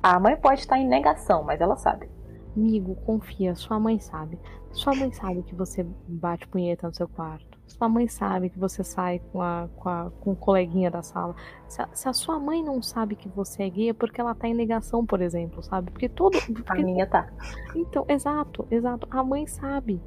A 0.02 0.18
mãe 0.18 0.36
pode 0.36 0.60
estar 0.60 0.78
em 0.78 0.88
negação, 0.88 1.44
mas 1.44 1.60
ela 1.60 1.76
sabe. 1.76 2.08
Amigo, 2.56 2.96
confia, 3.06 3.54
sua 3.54 3.78
mãe 3.78 4.00
sabe. 4.00 4.38
Sua 4.72 4.94
mãe 4.94 5.12
sabe 5.12 5.42
que 5.42 5.54
você 5.54 5.86
bate 6.08 6.46
punheta 6.48 6.86
no 6.88 6.94
seu 6.94 7.08
quarto. 7.08 7.47
Sua 7.68 7.88
mãe 7.88 8.08
sabe 8.08 8.48
que 8.48 8.58
você 8.58 8.82
sai 8.82 9.20
com 9.30 9.42
a, 9.42 9.68
com 9.76 9.88
a 9.88 10.10
com 10.20 10.32
o 10.32 10.36
coleguinha 10.36 10.90
da 10.90 11.02
sala. 11.02 11.36
Se 11.68 11.82
a, 11.82 11.88
se 11.92 12.08
a, 12.08 12.12
sua 12.12 12.40
mãe 12.40 12.62
não 12.62 12.82
sabe 12.82 13.14
que 13.14 13.28
você 13.28 13.62
é 13.62 13.70
gay, 13.70 13.90
é 13.90 13.92
porque 13.92 14.20
ela 14.20 14.34
tá 14.34 14.48
em 14.48 14.54
negação, 14.54 15.04
por 15.04 15.20
exemplo, 15.20 15.62
sabe? 15.62 15.90
Porque 15.90 16.08
todo. 16.08 16.38
Porque... 16.64 16.72
A 16.72 16.84
minha 16.84 17.06
tá. 17.06 17.30
Então, 17.76 18.04
exato, 18.08 18.66
exato. 18.70 19.06
A 19.10 19.22
mãe 19.22 19.46
sabe. 19.46 20.00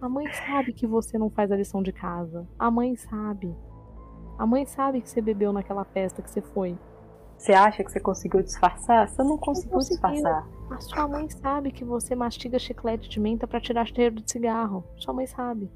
A 0.00 0.08
mãe 0.08 0.26
sabe 0.32 0.72
que 0.72 0.86
você 0.86 1.18
não 1.18 1.28
faz 1.28 1.52
a 1.52 1.56
lição 1.56 1.82
de 1.82 1.92
casa. 1.92 2.48
A 2.58 2.70
mãe 2.70 2.96
sabe. 2.96 3.54
A 4.38 4.46
mãe 4.46 4.64
sabe 4.64 5.02
que 5.02 5.10
você 5.10 5.20
bebeu 5.20 5.52
naquela 5.52 5.84
festa 5.84 6.22
que 6.22 6.30
você 6.30 6.40
foi. 6.40 6.78
Você 7.36 7.52
acha 7.52 7.82
que 7.82 7.90
você 7.90 7.98
conseguiu 7.98 8.42
disfarçar? 8.42 9.08
Você 9.08 9.22
não 9.22 9.36
conseguiu, 9.36 9.78
disfarçar. 9.78 10.46
A 10.70 10.80
sua 10.80 11.08
mãe 11.08 11.28
sabe 11.28 11.72
que 11.72 11.84
você 11.84 12.14
mastiga 12.14 12.58
chiclete 12.58 13.08
de 13.08 13.18
menta 13.18 13.46
para 13.46 13.60
tirar 13.60 13.86
cheiro 13.86 14.14
de 14.14 14.30
cigarro. 14.30 14.84
Sua 14.96 15.12
mãe 15.12 15.26
sabe. 15.26 15.70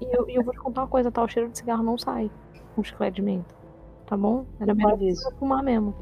E 0.00 0.16
eu, 0.16 0.26
eu, 0.28 0.42
vou 0.42 0.52
te 0.52 0.60
contar 0.60 0.82
uma 0.82 0.88
coisa, 0.88 1.10
tá? 1.10 1.22
O 1.22 1.28
cheiro 1.28 1.48
de 1.50 1.58
cigarro 1.58 1.82
não 1.82 1.98
sai 1.98 2.30
com 2.74 2.82
chiclete 2.82 3.16
de 3.16 3.22
menta. 3.22 3.54
Tá 4.06 4.16
bom? 4.16 4.46
Era 4.58 4.74
melhor 4.74 4.98
você 4.98 5.34
fumar 5.36 5.62
mesmo. 5.62 5.94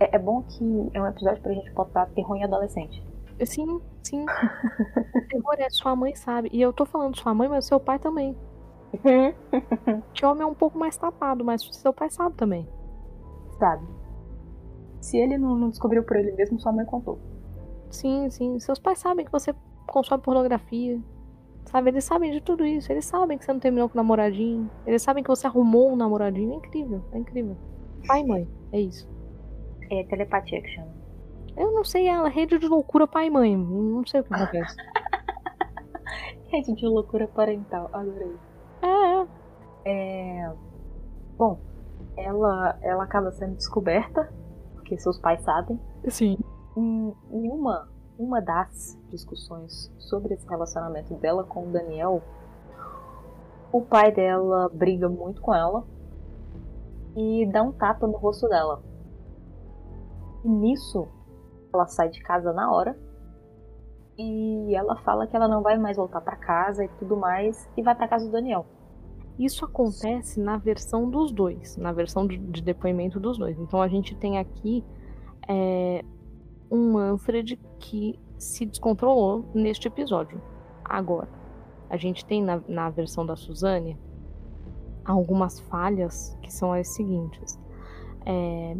É, 0.00 0.16
é, 0.16 0.18
bom 0.18 0.42
que 0.42 0.90
é 0.94 1.00
um 1.00 1.06
episódio 1.06 1.42
pra 1.42 1.52
gente 1.52 1.70
botar 1.72 2.06
terror 2.06 2.36
em 2.36 2.44
adolescente. 2.44 3.04
Sim, 3.44 3.80
sim. 4.02 4.24
terror 5.28 5.54
é 5.58 5.68
sua 5.70 5.94
mãe 5.94 6.14
sabe. 6.14 6.48
E 6.52 6.60
eu 6.60 6.72
tô 6.72 6.84
falando 6.86 7.18
sua 7.18 7.34
mãe, 7.34 7.48
mas 7.48 7.66
seu 7.66 7.80
pai 7.80 7.98
também. 7.98 8.36
que 10.14 10.24
homem 10.24 10.42
é 10.42 10.46
um 10.46 10.54
pouco 10.54 10.78
mais 10.78 10.96
tapado, 10.96 11.44
mas 11.44 11.62
seu 11.72 11.92
pai 11.92 12.10
sabe 12.10 12.36
também. 12.36 12.68
Sabe. 13.58 13.86
Se 15.00 15.18
ele 15.18 15.36
não, 15.36 15.56
não 15.56 15.68
descobriu 15.68 16.02
por 16.02 16.16
ele 16.16 16.32
mesmo, 16.32 16.58
sua 16.58 16.72
mãe 16.72 16.86
contou. 16.86 17.18
Sim, 17.90 18.30
sim. 18.30 18.58
Seus 18.58 18.78
pais 18.78 18.98
sabem 18.98 19.24
que 19.24 19.32
você 19.32 19.54
consome 19.86 20.22
pornografia. 20.22 21.00
Sabe, 21.66 21.90
eles 21.90 22.04
sabem 22.04 22.30
de 22.30 22.40
tudo 22.40 22.64
isso. 22.64 22.92
Eles 22.92 23.04
sabem 23.04 23.36
que 23.38 23.44
você 23.44 23.52
não 23.52 23.60
terminou 23.60 23.88
com 23.88 23.94
o 23.94 23.96
namoradinho. 23.96 24.70
Eles 24.86 25.02
sabem 25.02 25.22
que 25.22 25.28
você 25.28 25.46
arrumou 25.46 25.92
um 25.92 25.96
namoradinho. 25.96 26.52
É 26.52 26.56
incrível, 26.56 27.04
é 27.12 27.18
incrível. 27.18 27.56
Pai 28.06 28.20
e 28.20 28.26
mãe, 28.26 28.48
é 28.72 28.80
isso. 28.80 29.08
É 29.90 30.04
telepatia 30.04 30.60
que 30.60 30.68
chama. 30.68 30.92
Eu 31.56 31.72
não 31.72 31.84
sei, 31.84 32.08
ela 32.08 32.28
rede 32.28 32.58
de 32.58 32.66
loucura 32.66 33.06
pai 33.06 33.26
e 33.26 33.30
mãe. 33.30 33.56
Não 33.56 34.04
sei 34.06 34.20
o 34.20 34.24
que 34.24 34.34
acontece. 34.34 34.76
rede 36.50 36.74
de 36.74 36.86
loucura 36.86 37.28
parental, 37.28 37.88
adorei. 37.92 38.36
É, 38.82 38.86
é. 38.86 39.26
É... 39.86 40.52
Bom, 41.36 41.58
ela, 42.16 42.78
ela 42.82 43.04
acaba 43.04 43.30
sendo 43.32 43.56
descoberta, 43.56 44.32
porque 44.74 44.98
seus 44.98 45.18
pais 45.18 45.42
sabem. 45.42 45.78
Sim. 46.08 46.36
Em, 46.76 47.14
em 47.30 47.48
uma 48.18 48.40
das 48.40 48.98
discussões 49.10 49.92
sobre 49.98 50.34
esse 50.34 50.46
relacionamento 50.48 51.14
dela 51.14 51.44
com 51.44 51.68
o 51.68 51.72
Daniel, 51.72 52.22
o 53.72 53.82
pai 53.82 54.12
dela 54.12 54.70
briga 54.72 55.08
muito 55.08 55.42
com 55.42 55.54
ela 55.54 55.84
e 57.16 57.46
dá 57.46 57.62
um 57.62 57.72
tapa 57.72 58.06
no 58.06 58.16
rosto 58.16 58.48
dela. 58.48 58.82
E 60.44 60.48
nisso, 60.48 61.08
ela 61.72 61.86
sai 61.86 62.08
de 62.08 62.20
casa 62.22 62.52
na 62.52 62.70
hora 62.72 62.96
e 64.16 64.74
ela 64.76 64.96
fala 64.98 65.26
que 65.26 65.34
ela 65.34 65.48
não 65.48 65.62
vai 65.62 65.76
mais 65.76 65.96
voltar 65.96 66.20
para 66.20 66.36
casa 66.36 66.84
e 66.84 66.88
tudo 66.88 67.16
mais 67.16 67.68
e 67.76 67.82
vai 67.82 67.94
para 67.94 68.06
casa 68.06 68.26
do 68.26 68.32
Daniel. 68.32 68.64
Isso 69.36 69.64
acontece 69.64 70.40
na 70.40 70.56
versão 70.56 71.10
dos 71.10 71.32
dois, 71.32 71.76
na 71.76 71.90
versão 71.90 72.24
de 72.26 72.62
depoimento 72.62 73.18
dos 73.18 73.36
dois. 73.36 73.58
Então 73.58 73.82
a 73.82 73.88
gente 73.88 74.14
tem 74.14 74.38
aqui 74.38 74.84
é, 75.48 76.04
um 76.70 76.92
Manfred 76.92 77.58
que 77.78 78.18
se 78.38 78.66
descontrolou 78.66 79.44
neste 79.54 79.88
episódio. 79.88 80.40
Agora, 80.84 81.28
a 81.88 81.96
gente 81.96 82.24
tem 82.24 82.42
na, 82.42 82.60
na 82.68 82.90
versão 82.90 83.24
da 83.24 83.36
Suzane 83.36 83.96
algumas 85.04 85.60
falhas 85.60 86.36
que 86.42 86.52
são 86.52 86.72
as 86.72 86.88
seguintes. 86.88 87.58
É, 88.26 88.76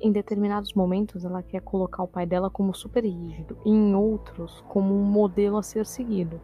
em 0.00 0.12
determinados 0.12 0.74
momentos 0.74 1.24
ela 1.24 1.42
quer 1.42 1.60
colocar 1.60 2.02
o 2.02 2.08
pai 2.08 2.26
dela 2.26 2.50
como 2.50 2.74
super 2.74 3.04
rígido, 3.04 3.58
e 3.64 3.70
em 3.70 3.94
outros 3.94 4.62
como 4.68 4.94
um 4.94 5.04
modelo 5.04 5.58
a 5.58 5.62
ser 5.62 5.86
seguido. 5.86 6.40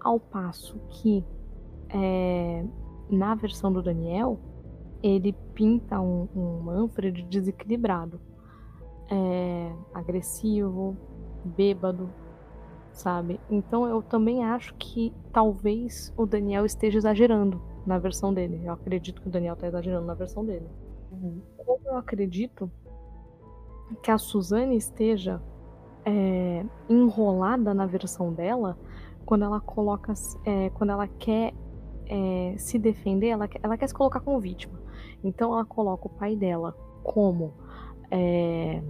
Ao 0.00 0.20
passo 0.20 0.78
que 0.90 1.24
é, 1.88 2.64
na 3.08 3.34
versão 3.34 3.72
do 3.72 3.82
Daniel 3.82 4.38
ele 5.02 5.32
pinta 5.54 6.00
um, 6.00 6.28
um 6.34 6.60
Manfred 6.60 7.22
desequilibrado 7.22 8.20
é, 9.10 9.72
agressivo, 9.94 10.96
bêbado, 11.44 12.10
sabe? 12.92 13.40
Então 13.50 13.86
eu 13.86 14.02
também 14.02 14.44
acho 14.44 14.74
que 14.74 15.12
talvez 15.32 16.12
o 16.16 16.26
Daniel 16.26 16.64
esteja 16.64 16.98
exagerando 16.98 17.60
na 17.86 17.98
versão 17.98 18.34
dele. 18.34 18.60
Eu 18.64 18.72
acredito 18.72 19.22
que 19.22 19.28
o 19.28 19.30
Daniel 19.30 19.54
está 19.54 19.66
exagerando 19.66 20.06
na 20.06 20.14
versão 20.14 20.44
dele. 20.44 20.66
Uhum. 21.10 21.40
Como 21.56 21.80
eu 21.86 21.96
acredito 21.96 22.70
que 24.02 24.10
a 24.10 24.18
Suzane 24.18 24.76
esteja 24.76 25.40
é, 26.04 26.64
enrolada 26.88 27.72
na 27.72 27.86
versão 27.86 28.32
dela 28.32 28.76
quando 29.24 29.44
ela 29.44 29.60
coloca, 29.60 30.12
é, 30.44 30.70
quando 30.70 30.90
ela 30.90 31.06
quer 31.06 31.54
é, 32.06 32.54
se 32.56 32.78
defender, 32.78 33.28
ela, 33.28 33.48
ela 33.62 33.76
quer 33.76 33.86
se 33.86 33.94
colocar 33.94 34.20
como 34.20 34.40
vítima. 34.40 34.78
Então 35.22 35.52
ela 35.52 35.64
coloca 35.64 36.06
o 36.06 36.10
pai 36.10 36.36
dela 36.36 36.74
como 37.02 37.52
é, 38.10 38.82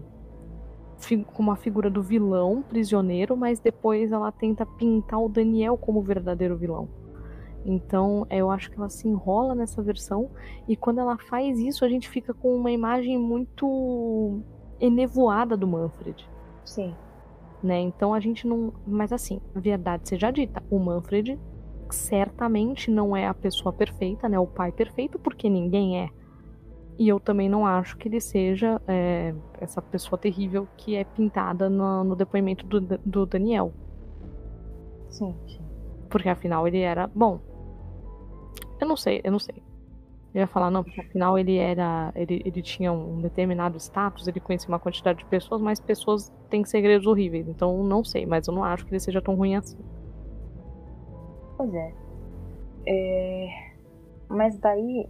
como 1.33 1.51
a 1.51 1.57
figura 1.57 1.89
do 1.89 2.03
vilão, 2.03 2.63
prisioneiro, 2.63 3.37
mas 3.37 3.61
depois 3.61 4.13
ela 4.13 4.31
tenta 4.33 4.67
pintar 4.67 5.21
o 5.21 5.29
Daniel 5.29 5.77
como 5.77 6.01
o 6.01 6.03
verdadeiro 6.03 6.57
vilão. 6.57 6.89
Então 7.65 8.27
eu 8.31 8.51
acho 8.51 8.71
que 8.71 8.79
ela 8.79 8.89
se 8.89 9.09
enrola 9.09 9.55
nessa 9.55 9.83
versão 9.83 10.31
e 10.67 10.77
quando 10.77 11.01
ela 11.01 11.19
faz 11.19 11.59
isso 11.59 11.85
a 11.85 11.89
gente 11.89 12.09
fica 12.09 12.33
com 12.33 12.55
uma 12.55 12.71
imagem 12.71 13.19
muito 13.19 14.41
enevoada 14.81 15.57
do 15.57 15.67
Manfred. 15.67 16.29
Sim. 16.65 16.95
Né? 17.63 17.81
Então 17.81 18.15
a 18.15 18.21
gente 18.21 18.47
não. 18.47 18.73
Mas 18.87 19.13
assim, 19.13 19.41
verdade 19.55 20.09
seja 20.09 20.31
dita, 20.31 20.63
o 20.71 20.79
Manfred 20.79 21.39
certamente 21.91 22.91
não 22.91 23.17
é 23.17 23.27
a 23.27 23.35
pessoa 23.35 23.73
perfeita, 23.73 24.29
né? 24.29 24.39
O 24.39 24.47
pai 24.47 24.71
perfeito, 24.71 25.19
porque 25.19 25.49
ninguém 25.49 26.01
é. 26.01 26.09
E 26.99 27.09
eu 27.09 27.21
também 27.21 27.49
não 27.49 27.65
acho 27.65 27.97
que 27.97 28.09
ele 28.09 28.21
seja 28.21 28.83
é, 28.89 29.33
essa 29.61 29.81
pessoa 29.81 30.19
terrível 30.19 30.67
que 30.77 30.97
é 30.97 31.05
pintada 31.05 31.71
no, 31.71 32.03
no 32.03 32.17
depoimento 32.17 32.67
do, 32.67 32.81
do 32.81 33.25
Daniel. 33.25 33.73
Sim, 35.09 35.33
sim. 35.47 35.61
Porque 36.11 36.29
afinal 36.29 36.67
ele 36.67 36.81
era. 36.81 37.07
Bom. 37.07 37.41
Eu 38.81 38.89
não 38.89 38.97
sei, 38.97 39.21
eu 39.23 39.31
não 39.31 39.39
sei. 39.39 39.63
Eu 40.35 40.41
ia 40.41 40.47
falar, 40.49 40.71
não, 40.71 40.83
porque 40.83 41.01
afinal 41.01 41.39
ele 41.39 41.57
era. 41.57 42.13
Ele, 42.17 42.43
ele 42.45 42.63
tinha 42.63 42.93
um 42.93 43.21
determinado 43.21 43.77
status, 43.77 44.27
ele 44.27 44.41
conhecia 44.41 44.69
uma 44.69 44.81
quantidade 44.81 45.21
de 45.21 45.25
pessoas, 45.27 45.61
mas 45.61 45.79
pessoas 45.79 46.33
têm 46.51 46.65
segredos 46.65 47.07
horríveis. 47.07 47.47
Então 47.49 47.83
não 47.85 48.03
sei, 48.03 48.27
mas 48.27 48.49
eu 48.49 48.55
não 48.55 48.65
acho 48.65 48.85
que 48.85 48.93
ele 48.93 49.01
seja 49.01 49.23
tão 49.23 49.37
ruim 49.37 49.55
assim. 49.55 49.79
Pois 51.57 51.73
é. 51.73 51.95
é... 52.89 53.49
Mas 54.29 54.59
daí 54.59 55.09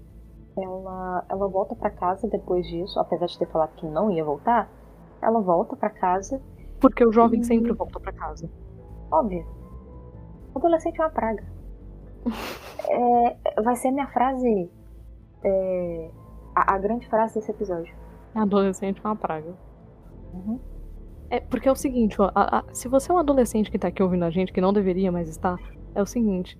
ela, 0.64 1.24
ela 1.28 1.48
volta 1.48 1.74
para 1.74 1.90
casa 1.90 2.28
depois 2.28 2.66
disso, 2.66 2.98
apesar 2.98 3.26
de 3.26 3.38
ter 3.38 3.46
falado 3.46 3.74
que 3.76 3.86
não 3.86 4.11
ia 4.11 4.24
voltar, 4.24 4.70
ela 5.20 5.40
volta 5.40 5.76
para 5.76 5.90
casa. 5.90 6.40
Porque 6.80 7.04
o 7.04 7.12
jovem 7.12 7.40
e... 7.40 7.44
sempre 7.44 7.72
volta 7.72 7.98
para 7.98 8.12
casa. 8.12 8.48
Óbvio. 9.11 9.46
O 10.54 10.59
adolescente 10.59 11.00
é 11.00 11.04
uma 11.04 11.11
praga. 11.11 11.44
é, 12.88 13.62
vai 13.62 13.76
ser 13.76 13.90
minha 13.90 14.06
frase. 14.09 14.70
É, 15.44 16.11
a, 16.54 16.74
a, 16.74 16.78
grande 16.78 17.09
frase 17.09 17.34
desse 17.34 17.50
episódio. 17.50 17.94
Adolescente 18.34 19.00
é 19.02 19.09
uma 19.09 19.16
praga. 19.16 19.54
Uhum. 20.32 20.59
É, 21.30 21.40
porque 21.40 21.68
é 21.68 21.72
o 21.72 21.76
seguinte, 21.76 22.20
ó, 22.20 22.30
a, 22.34 22.59
a, 22.59 22.64
se 22.72 22.88
você 22.88 23.11
é 23.11 23.14
um 23.14 23.18
adolescente 23.18 23.70
que 23.70 23.78
tá 23.78 23.88
aqui 23.88 24.02
ouvindo 24.02 24.24
a 24.24 24.30
gente, 24.30 24.52
que 24.52 24.61
não 24.61 24.72
deveria 24.72 25.12
mais 25.12 25.28
estar, 25.28 25.59
é 25.94 26.02
o 26.02 26.06
seguinte. 26.06 26.59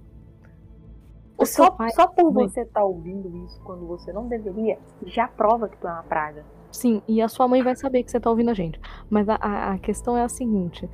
Só, 1.45 1.71
pai... 1.71 1.91
só 1.91 2.07
por 2.07 2.33
você 2.33 2.63
estar 2.63 2.81
tá 2.81 2.85
ouvindo 2.85 3.29
isso 3.45 3.61
quando 3.63 3.87
você 3.87 4.13
não 4.13 4.27
deveria, 4.27 4.79
já 5.07 5.29
prova 5.29 5.69
que 5.69 5.77
tu 5.77 5.87
é 5.87 5.93
uma 5.93 6.03
praga. 6.03 6.45
Sim, 6.71 7.01
e 7.09 7.23
a 7.23 7.29
sua 7.29 7.49
mãe 7.49 7.63
vai 7.63 7.75
saber 7.75 8.03
que 8.03 8.11
você 8.11 8.21
tá 8.21 8.29
ouvindo 8.29 8.51
a 8.51 8.55
gente. 8.55 8.79
Mas 9.09 9.29
a, 9.29 9.37
a, 9.37 9.73
a, 9.73 9.79
questão 9.79 10.17
é 10.17 10.23
a 10.23 10.29
seguinte: 10.29 10.89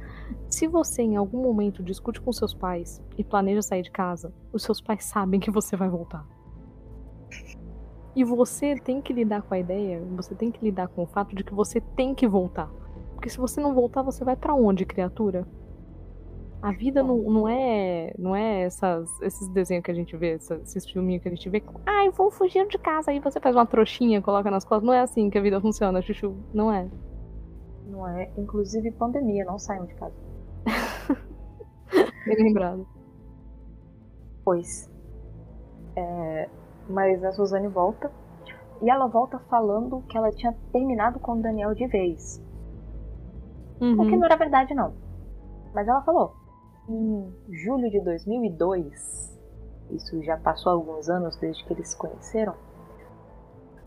se 0.49 0.67
você 0.67 1.03
em 1.03 1.17
algum 1.17 1.43
momento 1.43 1.83
discute 1.83 2.21
com 2.21 2.33
seus 2.33 2.55
pais 2.55 3.03
e 3.19 3.25
planeja 3.25 3.63
sair 3.63 3.83
de 3.83 3.91
casa, 3.91 4.33
os 4.53 4.63
seus 4.63 4.81
pais 4.81 5.05
sabem 5.05 5.41
que 5.41 5.51
você 5.51 5.77
vai 5.77 5.89
voltar. 5.89 6.25
E 8.15 8.23
você 8.23 8.77
tem 8.77 9.03
que 9.03 9.13
lidar 9.13 9.43
com 9.43 9.55
a 9.55 9.59
ideia, 9.59 10.01
você 10.15 10.35
tem 10.37 10.51
que 10.51 10.65
lidar 10.65 10.87
com 10.87 11.03
o 11.03 11.07
fato 11.07 11.35
de 11.35 11.43
que 11.43 11.53
você 11.53 11.81
tem 11.81 12.15
que 12.15 12.29
voltar. 12.29 12.71
Porque 13.15 13.29
se 13.29 13.39
você 13.39 13.61
não 13.61 13.75
voltar, 13.75 14.03
você 14.03 14.25
vai 14.25 14.37
para 14.37 14.55
onde, 14.55 14.87
criatura? 14.87 15.47
A 16.65 16.73
vida 16.73 17.03
não, 17.03 17.19
não 17.19 17.47
é 17.47 18.15
não 18.19 18.35
é 18.35 18.63
essas, 18.63 19.21
esses 19.21 19.47
desenhos 19.49 19.85
que 19.85 19.91
a 19.91 19.95
gente 19.95 20.17
vê, 20.17 20.31
esses 20.31 20.91
filminhos 20.91 21.23
que 21.23 21.29
a 21.29 21.31
gente 21.31 21.47
vê. 21.51 21.63
Ai, 21.85 22.09
ah, 22.09 22.11
vou 22.11 22.31
fugir 22.31 22.67
de 22.67 22.79
casa. 22.79 23.11
Aí 23.11 23.21
você 23.21 23.39
faz 23.39 23.55
uma 23.55 23.67
trouxinha, 23.67 24.23
coloca 24.23 24.51
nas 24.51 24.65
costas. 24.65 24.87
Não 24.87 24.95
é 24.95 25.01
assim 25.01 25.29
que 25.29 25.37
a 25.37 25.43
vida 25.43 25.61
funciona, 25.61 26.01
Chuchu. 26.01 26.35
Não 26.55 26.73
é. 26.73 26.89
Não 27.87 28.09
é. 28.09 28.31
Inclusive, 28.39 28.91
pandemia, 28.93 29.45
não 29.45 29.59
saiam 29.59 29.85
de 29.85 29.95
casa. 29.95 30.15
Bem 32.25 32.37
lembrado. 32.43 32.89
Pois. 34.43 34.91
É, 35.97 36.49
mas 36.89 37.23
a 37.25 37.33
Suzane 37.33 37.69
volta. 37.69 38.11
E 38.81 38.89
ela 38.89 39.07
volta 39.07 39.39
falando 39.51 40.03
que 40.09 40.17
ela 40.17 40.31
tinha 40.31 40.55
terminado 40.73 41.21
com 41.21 41.33
o 41.33 41.43
Daniel 41.43 41.75
de 41.75 41.87
vez. 41.89 42.43
Uhum. 43.83 44.01
O 44.01 44.07
que 44.07 44.17
não 44.17 44.25
era 44.25 44.37
verdade, 44.37 44.75
não. 44.75 44.95
Mas 45.75 45.87
ela 45.87 46.01
falou 46.01 46.43
em 46.89 47.33
julho 47.51 47.91
de 47.91 48.01
2002, 48.01 49.41
isso 49.91 50.23
já 50.23 50.37
passou 50.37 50.73
alguns 50.73 51.09
anos 51.09 51.37
desde 51.37 51.65
que 51.65 51.73
eles 51.73 51.89
se 51.91 51.97
conheceram, 51.97 52.55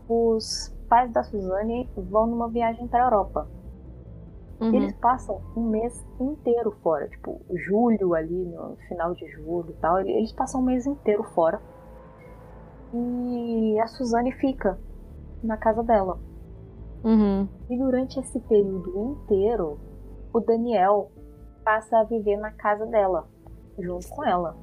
os 0.08 0.74
pais 0.88 1.12
da 1.12 1.22
Suzane 1.22 1.88
vão 1.96 2.26
numa 2.26 2.48
viagem 2.48 2.88
para 2.88 3.02
a 3.02 3.06
Europa. 3.06 3.48
Uhum. 4.60 4.74
Eles 4.74 4.92
passam 4.94 5.40
um 5.56 5.68
mês 5.68 6.04
inteiro 6.18 6.72
fora, 6.82 7.08
tipo, 7.08 7.40
julho 7.54 8.14
ali, 8.14 8.44
no 8.44 8.76
final 8.88 9.14
de 9.14 9.26
julho 9.28 9.70
e 9.70 9.74
tal, 9.74 10.00
eles 10.00 10.32
passam 10.32 10.60
um 10.60 10.64
mês 10.64 10.86
inteiro 10.86 11.22
fora. 11.34 11.60
E 12.92 13.78
a 13.80 13.86
Suzane 13.86 14.32
fica 14.32 14.78
na 15.42 15.56
casa 15.56 15.82
dela. 15.82 16.18
Uhum. 17.04 17.46
E 17.70 17.78
durante 17.78 18.18
esse 18.18 18.40
período 18.40 19.12
inteiro, 19.12 19.78
o 20.32 20.40
Daniel 20.40 21.12
passa 21.64 21.98
a 21.98 22.04
viver 22.04 22.36
na 22.36 22.50
casa 22.50 22.86
dela, 22.86 23.26
junto 23.78 24.08
com 24.08 24.24
ela. 24.24 24.56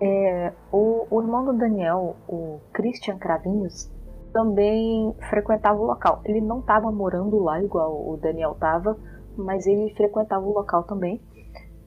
É, 0.00 0.52
o, 0.72 1.06
o, 1.10 1.20
irmão 1.20 1.44
do 1.44 1.52
Daniel, 1.52 2.16
o 2.26 2.58
Christian 2.72 3.18
Cravinhos, 3.18 3.90
também 4.32 5.14
frequentava 5.28 5.78
o 5.78 5.84
local. 5.84 6.20
Ele 6.24 6.40
não 6.40 6.60
estava 6.60 6.90
morando 6.90 7.38
lá 7.38 7.62
igual 7.62 8.08
o 8.08 8.16
Daniel 8.16 8.52
estava, 8.52 8.96
mas 9.36 9.66
ele 9.66 9.92
frequentava 9.94 10.44
o 10.46 10.52
local 10.52 10.84
também. 10.84 11.20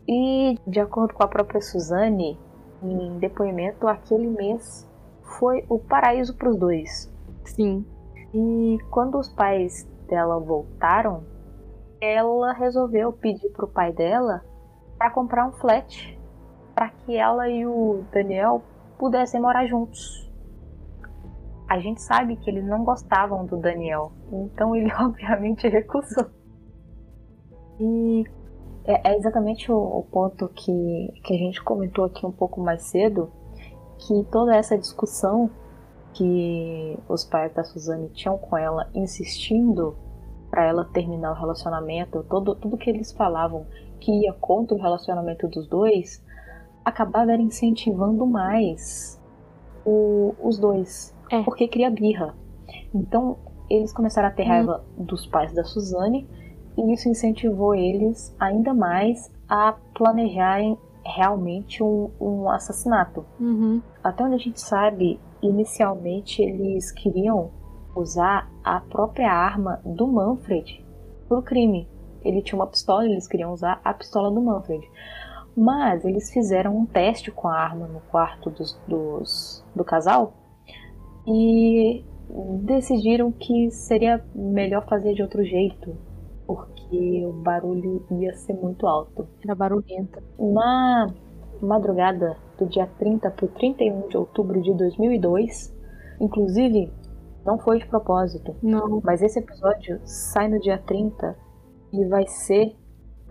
E, 0.07 0.57
de 0.67 0.79
acordo 0.79 1.13
com 1.13 1.23
a 1.23 1.27
própria 1.27 1.61
Suzane, 1.61 2.37
em 2.83 3.17
depoimento, 3.17 3.87
aquele 3.87 4.27
mês 4.27 4.87
foi 5.39 5.65
o 5.69 5.79
paraíso 5.79 6.35
para 6.35 6.49
os 6.49 6.57
dois. 6.57 7.11
Sim. 7.45 7.85
E 8.33 8.77
quando 8.91 9.17
os 9.17 9.29
pais 9.29 9.87
dela 10.07 10.39
voltaram, 10.39 11.23
ela 12.03 12.53
resolveu 12.53 13.13
pedir 13.13 13.49
pro 13.49 13.67
pai 13.67 13.93
dela 13.93 14.43
para 14.97 15.09
comprar 15.11 15.47
um 15.47 15.53
flat 15.53 16.19
para 16.75 16.89
que 16.89 17.15
ela 17.15 17.47
e 17.47 17.65
o 17.65 18.03
Daniel 18.11 18.63
pudessem 18.97 19.39
morar 19.39 19.65
juntos. 19.67 20.31
A 21.69 21.79
gente 21.79 22.01
sabe 22.01 22.35
que 22.35 22.49
eles 22.49 22.65
não 22.65 22.83
gostavam 22.83 23.45
do 23.45 23.57
Daniel, 23.57 24.11
então 24.31 24.75
ele 24.75 24.91
obviamente 24.99 25.67
recusou. 25.67 26.25
E 27.79 28.23
é, 28.85 29.11
é 29.11 29.17
exatamente 29.17 29.71
o, 29.71 30.05
ponto 30.11 30.47
que, 30.49 31.21
que 31.23 31.33
a 31.33 31.37
gente 31.37 31.63
comentou 31.63 32.05
aqui 32.05 32.25
um 32.25 32.31
pouco 32.31 32.61
mais 32.61 32.83
cedo, 32.83 33.31
que 33.97 34.23
toda 34.31 34.55
essa 34.55 34.77
discussão 34.77 35.49
que 36.13 36.99
os 37.07 37.23
pais 37.23 37.53
da 37.53 37.63
Suzane 37.63 38.09
tinham 38.09 38.37
com 38.37 38.57
ela, 38.57 38.89
insistindo 38.93 39.95
para 40.53 40.65
ela 40.65 40.85
terminar 40.85 41.31
o 41.31 41.33
relacionamento, 41.33 42.23
todo, 42.29 42.53
tudo 42.53 42.77
que 42.77 42.87
eles 42.87 43.11
falavam 43.11 43.65
que 43.99 44.11
ia 44.11 44.33
contra 44.33 44.77
o 44.77 44.79
relacionamento 44.79 45.47
dos 45.47 45.67
dois, 45.67 46.23
acabava 46.85 47.33
incentivando 47.33 48.23
mais 48.27 49.19
o, 49.83 50.35
os 50.39 50.59
dois, 50.59 51.11
é. 51.31 51.41
porque 51.41 51.67
cria 51.67 51.89
birra. 51.89 52.35
Então 52.93 53.35
eles 53.67 53.91
começaram 53.91 54.27
a 54.27 54.31
ter 54.31 54.43
hum. 54.43 54.49
raiva 54.49 54.85
dos 54.95 55.25
pais 55.25 55.51
da 55.55 55.63
Suzane 55.63 56.29
e 56.77 56.93
isso 56.93 57.09
incentivou 57.09 57.73
eles 57.73 58.35
ainda 58.39 58.75
mais 58.75 59.31
a 59.49 59.73
planejarem 59.95 60.77
realmente 61.03 61.81
um, 61.81 62.11
um 62.21 62.47
assassinato. 62.47 63.25
Uhum. 63.39 63.81
Até 64.03 64.23
onde 64.23 64.35
a 64.35 64.37
gente 64.37 64.61
sabe, 64.61 65.19
inicialmente 65.41 66.43
eles 66.43 66.91
queriam 66.91 67.49
usar 67.95 68.49
a 68.63 68.79
própria 68.79 69.31
arma 69.31 69.79
do 69.85 70.07
Manfred 70.07 70.83
pro 71.27 71.41
crime. 71.41 71.87
Ele 72.23 72.41
tinha 72.41 72.57
uma 72.57 72.67
pistola, 72.67 73.05
eles 73.05 73.27
queriam 73.27 73.51
usar 73.51 73.81
a 73.83 73.93
pistola 73.93 74.31
do 74.31 74.41
Manfred. 74.41 74.87
Mas 75.55 76.03
eles 76.03 76.31
fizeram 76.31 76.75
um 76.75 76.85
teste 76.85 77.29
com 77.31 77.47
a 77.47 77.55
arma 77.55 77.87
no 77.87 77.99
quarto 78.01 78.49
dos, 78.49 78.79
dos, 78.87 79.63
do 79.75 79.83
casal 79.83 80.33
e 81.27 82.03
decidiram 82.63 83.31
que 83.31 83.69
seria 83.69 84.23
melhor 84.33 84.85
fazer 84.87 85.13
de 85.13 85.21
outro 85.21 85.43
jeito, 85.43 85.95
porque 86.47 87.25
o 87.25 87.33
barulho 87.33 88.05
ia 88.19 88.33
ser 88.33 88.53
muito 88.53 88.87
alto. 88.87 89.27
Era 89.43 89.53
barulhenta. 89.53 90.23
Na 90.39 91.13
madrugada 91.61 92.35
do 92.57 92.65
dia 92.65 92.87
30 92.97 93.29
para 93.29 93.45
o 93.45 93.49
31 93.49 94.07
de 94.07 94.17
outubro 94.17 94.61
de 94.61 94.73
2002, 94.73 95.73
inclusive 96.19 96.91
não 97.45 97.57
foi 97.57 97.79
de 97.79 97.87
propósito. 97.87 98.55
Não. 98.61 99.01
Mas 99.03 99.21
esse 99.21 99.39
episódio 99.39 99.99
sai 100.05 100.47
no 100.47 100.59
dia 100.59 100.77
30 100.77 101.35
e 101.91 102.05
vai 102.05 102.25
ser 102.27 102.75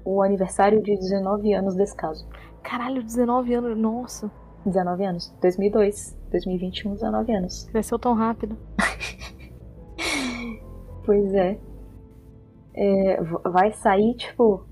o 0.05 0.23
aniversário 0.23 0.83
de 0.83 0.97
19 0.97 1.55
anos 1.55 1.75
desse 1.75 1.97
caso. 1.97 2.27
Caralho, 2.63 3.03
19 3.03 3.55
anos, 3.55 3.79
nossa. 3.79 4.31
19 4.65 5.05
anos. 5.05 5.35
2002. 5.41 6.19
2021, 6.31 6.95
19 6.95 7.35
anos. 7.35 7.65
Cresceu 7.65 7.99
tão 7.99 8.15
rápido. 8.15 8.57
pois 11.05 11.35
é. 11.35 11.59
é. 12.75 13.23
Vai 13.45 13.73
sair, 13.73 14.15
tipo, 14.15 14.65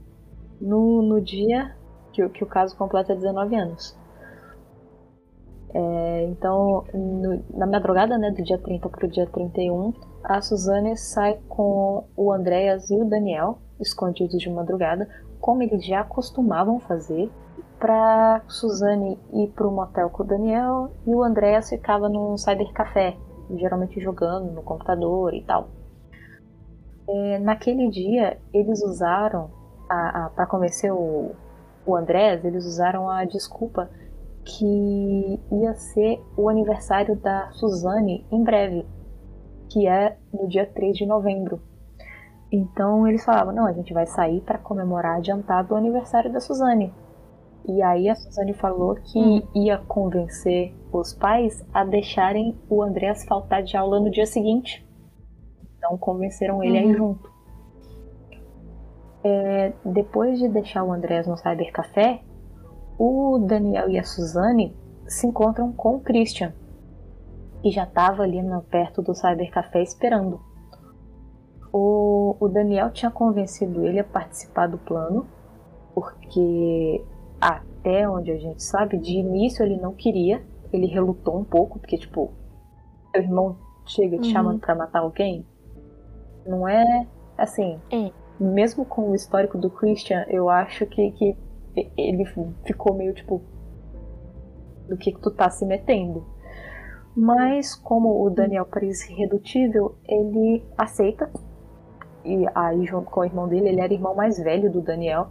no, 0.60 1.02
no 1.02 1.20
dia 1.20 1.76
que, 2.12 2.26
que 2.28 2.44
o 2.44 2.46
caso 2.46 2.76
completa 2.76 3.14
19 3.14 3.56
anos. 3.56 3.98
É, 5.72 6.24
então, 6.24 6.84
no, 6.92 7.44
na 7.54 7.66
madrugada 7.66 8.18
né, 8.18 8.30
do 8.30 8.42
dia 8.42 8.58
30 8.58 8.88
para 8.88 9.06
o 9.06 9.10
dia 9.10 9.26
31, 9.26 9.92
a 10.24 10.40
Suzane 10.40 10.96
sai 10.96 11.38
com 11.48 12.04
o 12.16 12.32
Andréas 12.32 12.90
e 12.90 13.00
o 13.00 13.04
Daniel, 13.04 13.58
escondidos 13.80 14.40
de 14.40 14.50
madrugada, 14.50 15.08
como 15.40 15.62
eles 15.62 15.84
já 15.84 16.02
costumavam 16.02 16.80
fazer, 16.80 17.30
para 17.78 18.42
Suzane 18.48 19.18
ir 19.32 19.48
para 19.54 19.66
o 19.66 19.72
motel 19.72 20.10
com 20.10 20.22
o 20.22 20.26
Daniel 20.26 20.90
e 21.06 21.14
o 21.14 21.22
Andréas 21.22 21.70
ficava 21.70 22.08
num 22.08 22.36
cybercafé, 22.36 23.16
geralmente 23.56 23.98
jogando 24.00 24.52
no 24.52 24.62
computador 24.62 25.32
e 25.32 25.42
tal. 25.42 25.68
É, 27.08 27.38
naquele 27.38 27.88
dia, 27.88 28.38
eles 28.52 28.82
usaram, 28.84 29.50
para 29.88 30.46
convencer 30.46 30.92
o, 30.92 31.32
o 31.86 31.96
Andrés, 31.96 32.44
eles 32.44 32.66
usaram 32.66 33.08
a 33.08 33.24
desculpa 33.24 33.88
que 34.44 35.40
ia 35.52 35.74
ser 35.74 36.22
o 36.36 36.48
aniversário 36.48 37.16
da 37.16 37.50
Suzane 37.52 38.26
em 38.30 38.42
breve, 38.42 38.86
que 39.68 39.86
é 39.86 40.16
no 40.32 40.48
dia 40.48 40.66
3 40.66 40.96
de 40.96 41.06
novembro. 41.06 41.60
Então 42.50 43.06
eles 43.06 43.24
falavam: 43.24 43.54
não, 43.54 43.66
a 43.66 43.72
gente 43.72 43.92
vai 43.92 44.06
sair 44.06 44.40
para 44.40 44.58
comemorar 44.58 45.18
adiantado 45.18 45.74
o 45.74 45.76
aniversário 45.76 46.32
da 46.32 46.40
Suzane. 46.40 46.92
E 47.68 47.82
aí 47.82 48.08
a 48.08 48.14
Suzane 48.14 48.54
falou 48.54 48.94
que 48.96 49.18
hum. 49.18 49.42
ia 49.54 49.78
convencer 49.78 50.74
os 50.92 51.12
pais 51.12 51.64
a 51.72 51.84
deixarem 51.84 52.58
o 52.68 52.82
Andreas 52.82 53.24
faltar 53.24 53.62
de 53.62 53.76
aula 53.76 54.00
no 54.00 54.10
dia 54.10 54.26
seguinte. 54.26 54.86
Então 55.76 55.96
convenceram 55.96 56.62
ele 56.62 56.78
uhum. 56.78 56.88
aí 56.88 56.94
junto. 56.94 57.30
É, 59.22 59.72
depois 59.84 60.38
de 60.38 60.48
deixar 60.48 60.82
o 60.82 60.92
Andreas 60.92 61.26
no 61.26 61.36
cybercafé, 61.36 62.22
o 63.02 63.38
Daniel 63.38 63.88
e 63.88 63.98
a 63.98 64.04
Suzane 64.04 64.76
se 65.08 65.26
encontram 65.26 65.72
com 65.72 65.96
o 65.96 66.00
Christian, 66.00 66.52
que 67.62 67.70
já 67.70 67.84
estava 67.84 68.24
ali 68.24 68.42
no, 68.42 68.60
perto 68.60 69.00
do 69.00 69.14
cybercafé 69.14 69.82
esperando. 69.82 70.38
O, 71.72 72.36
o 72.38 72.46
Daniel 72.46 72.90
tinha 72.90 73.10
convencido 73.10 73.86
ele 73.86 73.98
a 73.98 74.04
participar 74.04 74.66
do 74.66 74.76
plano, 74.76 75.26
porque 75.94 77.02
até 77.40 78.06
onde 78.06 78.32
a 78.32 78.36
gente 78.36 78.62
sabe, 78.62 78.98
de 78.98 79.16
início 79.16 79.64
ele 79.64 79.80
não 79.80 79.94
queria, 79.94 80.44
ele 80.70 80.86
relutou 80.86 81.38
um 81.38 81.44
pouco, 81.44 81.78
porque 81.78 81.96
tipo, 81.96 82.30
seu 83.12 83.22
irmão 83.22 83.56
chega 83.86 84.18
te 84.18 84.26
uhum. 84.26 84.32
chamando 84.32 84.60
para 84.60 84.74
matar 84.74 85.00
alguém, 85.00 85.46
não 86.44 86.68
é 86.68 87.06
assim. 87.38 87.80
É. 87.90 88.12
Mesmo 88.38 88.84
com 88.84 89.10
o 89.10 89.14
histórico 89.14 89.56
do 89.56 89.70
Christian, 89.70 90.26
eu 90.28 90.50
acho 90.50 90.84
que, 90.84 91.12
que 91.12 91.36
ele 91.74 92.24
ficou 92.64 92.94
meio 92.94 93.14
tipo. 93.14 93.42
Do 94.88 94.96
que, 94.96 95.12
tu 95.12 95.30
tá 95.30 95.48
se 95.50 95.64
metendo? 95.64 96.26
Mas, 97.16 97.76
como 97.76 98.24
o 98.24 98.30
Daniel 98.30 98.66
parece 98.66 99.12
irredutível, 99.12 99.94
ele 100.04 100.64
aceita. 100.76 101.30
E 102.24 102.44
aí, 102.54 102.84
junto 102.86 103.10
com 103.10 103.20
o 103.20 103.24
irmão 103.24 103.48
dele, 103.48 103.68
ele 103.68 103.80
era 103.80 103.92
irmão 103.92 104.14
mais 104.14 104.38
velho 104.38 104.70
do 104.70 104.80
Daniel. 104.80 105.28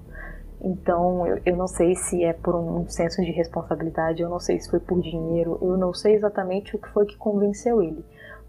Então, 0.61 1.25
eu, 1.25 1.41
eu 1.45 1.55
não 1.55 1.67
sei 1.67 1.95
se 1.95 2.23
é 2.23 2.33
por 2.33 2.55
um 2.55 2.87
senso 2.89 3.21
de 3.21 3.31
responsabilidade, 3.31 4.21
eu 4.21 4.29
não 4.29 4.39
sei 4.39 4.59
se 4.59 4.69
foi 4.69 4.79
por 4.79 5.01
dinheiro, 5.01 5.57
eu 5.61 5.77
não 5.77 5.93
sei 5.93 6.15
exatamente 6.15 6.75
o 6.75 6.79
que 6.79 6.89
foi 6.89 7.05
que 7.05 7.17
convenceu 7.17 7.81
ele. 7.81 8.03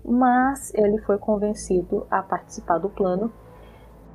Mas 0.05 0.73
ele 0.75 0.99
foi 0.99 1.19
convencido 1.19 2.07
a 2.11 2.23
participar 2.23 2.79
do 2.79 2.89
plano 2.89 3.33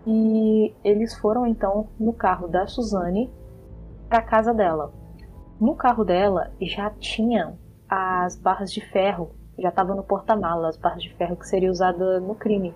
e 0.06 0.74
eles 0.84 1.16
foram 1.16 1.48
então 1.48 1.88
no 2.00 2.12
carro 2.12 2.48
da 2.48 2.68
Suzane 2.68 3.32
para 4.10 4.22
casa 4.22 4.54
dela. 4.54 4.94
No 5.60 5.76
carro 5.76 6.04
dela 6.04 6.52
já 6.62 6.90
tinha 6.90 7.58
as 7.90 8.36
barras 8.36 8.72
de 8.72 8.82
ferro, 8.82 9.32
já 9.58 9.70
estava 9.70 9.96
no 9.96 10.04
porta-malas, 10.04 10.76
as 10.76 10.82
barras 10.82 11.02
de 11.02 11.14
ferro 11.16 11.36
que 11.36 11.48
seria 11.48 11.72
usada 11.72 12.20
no 12.20 12.36
crime, 12.36 12.74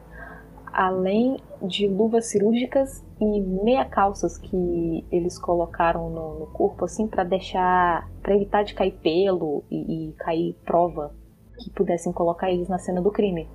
além 0.72 1.38
de 1.62 1.88
luvas 1.88 2.28
cirúrgicas 2.28 3.04
e 3.20 3.42
meia 3.42 3.84
calças 3.84 4.38
que 4.38 5.06
eles 5.12 5.38
colocaram 5.38 6.10
no, 6.10 6.40
no 6.40 6.48
corpo 6.48 6.86
assim 6.86 7.08
para 7.08 7.24
deixar, 7.24 8.10
para 8.22 8.36
evitar 8.36 8.64
de 8.64 8.74
cair 8.74 8.94
pelo 9.02 9.64
e, 9.70 10.10
e 10.10 10.14
cair 10.14 10.54
prova 10.64 11.14
que 11.58 11.70
pudessem 11.72 12.14
colocar 12.14 12.50
eles 12.50 12.70
na 12.70 12.80
cena 12.80 13.02
do 13.02 13.12
crime. 13.12 13.50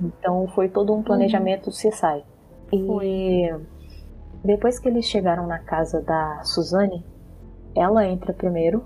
Então 0.00 0.46
foi 0.48 0.68
todo 0.68 0.94
um 0.94 1.02
planejamento 1.02 1.66
uhum. 1.66 1.72
CSI. 1.72 2.24
E 2.72 2.86
foi. 2.86 3.66
Depois 4.44 4.78
que 4.78 4.88
eles 4.88 5.06
chegaram 5.06 5.46
na 5.46 5.58
casa 5.58 6.02
da 6.02 6.42
Suzane, 6.42 7.04
ela 7.74 8.06
entra 8.06 8.34
primeiro 8.34 8.84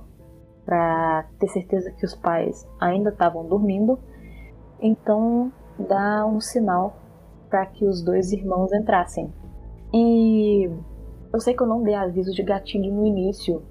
para 0.64 1.26
ter 1.38 1.48
certeza 1.48 1.90
que 1.90 2.04
os 2.04 2.14
pais 2.14 2.68
ainda 2.80 3.10
estavam 3.10 3.44
dormindo. 3.44 3.98
Então 4.80 5.52
dá 5.78 6.24
um 6.24 6.40
sinal 6.40 6.96
para 7.50 7.66
que 7.66 7.84
os 7.84 8.02
dois 8.02 8.30
irmãos 8.32 8.72
entrassem. 8.72 9.32
E 9.92 10.70
eu 11.32 11.40
sei 11.40 11.54
que 11.54 11.62
eu 11.62 11.66
não 11.66 11.82
dei 11.82 11.94
aviso 11.94 12.32
de 12.32 12.42
gatilho 12.42 12.92
no 12.92 13.04
início, 13.04 13.62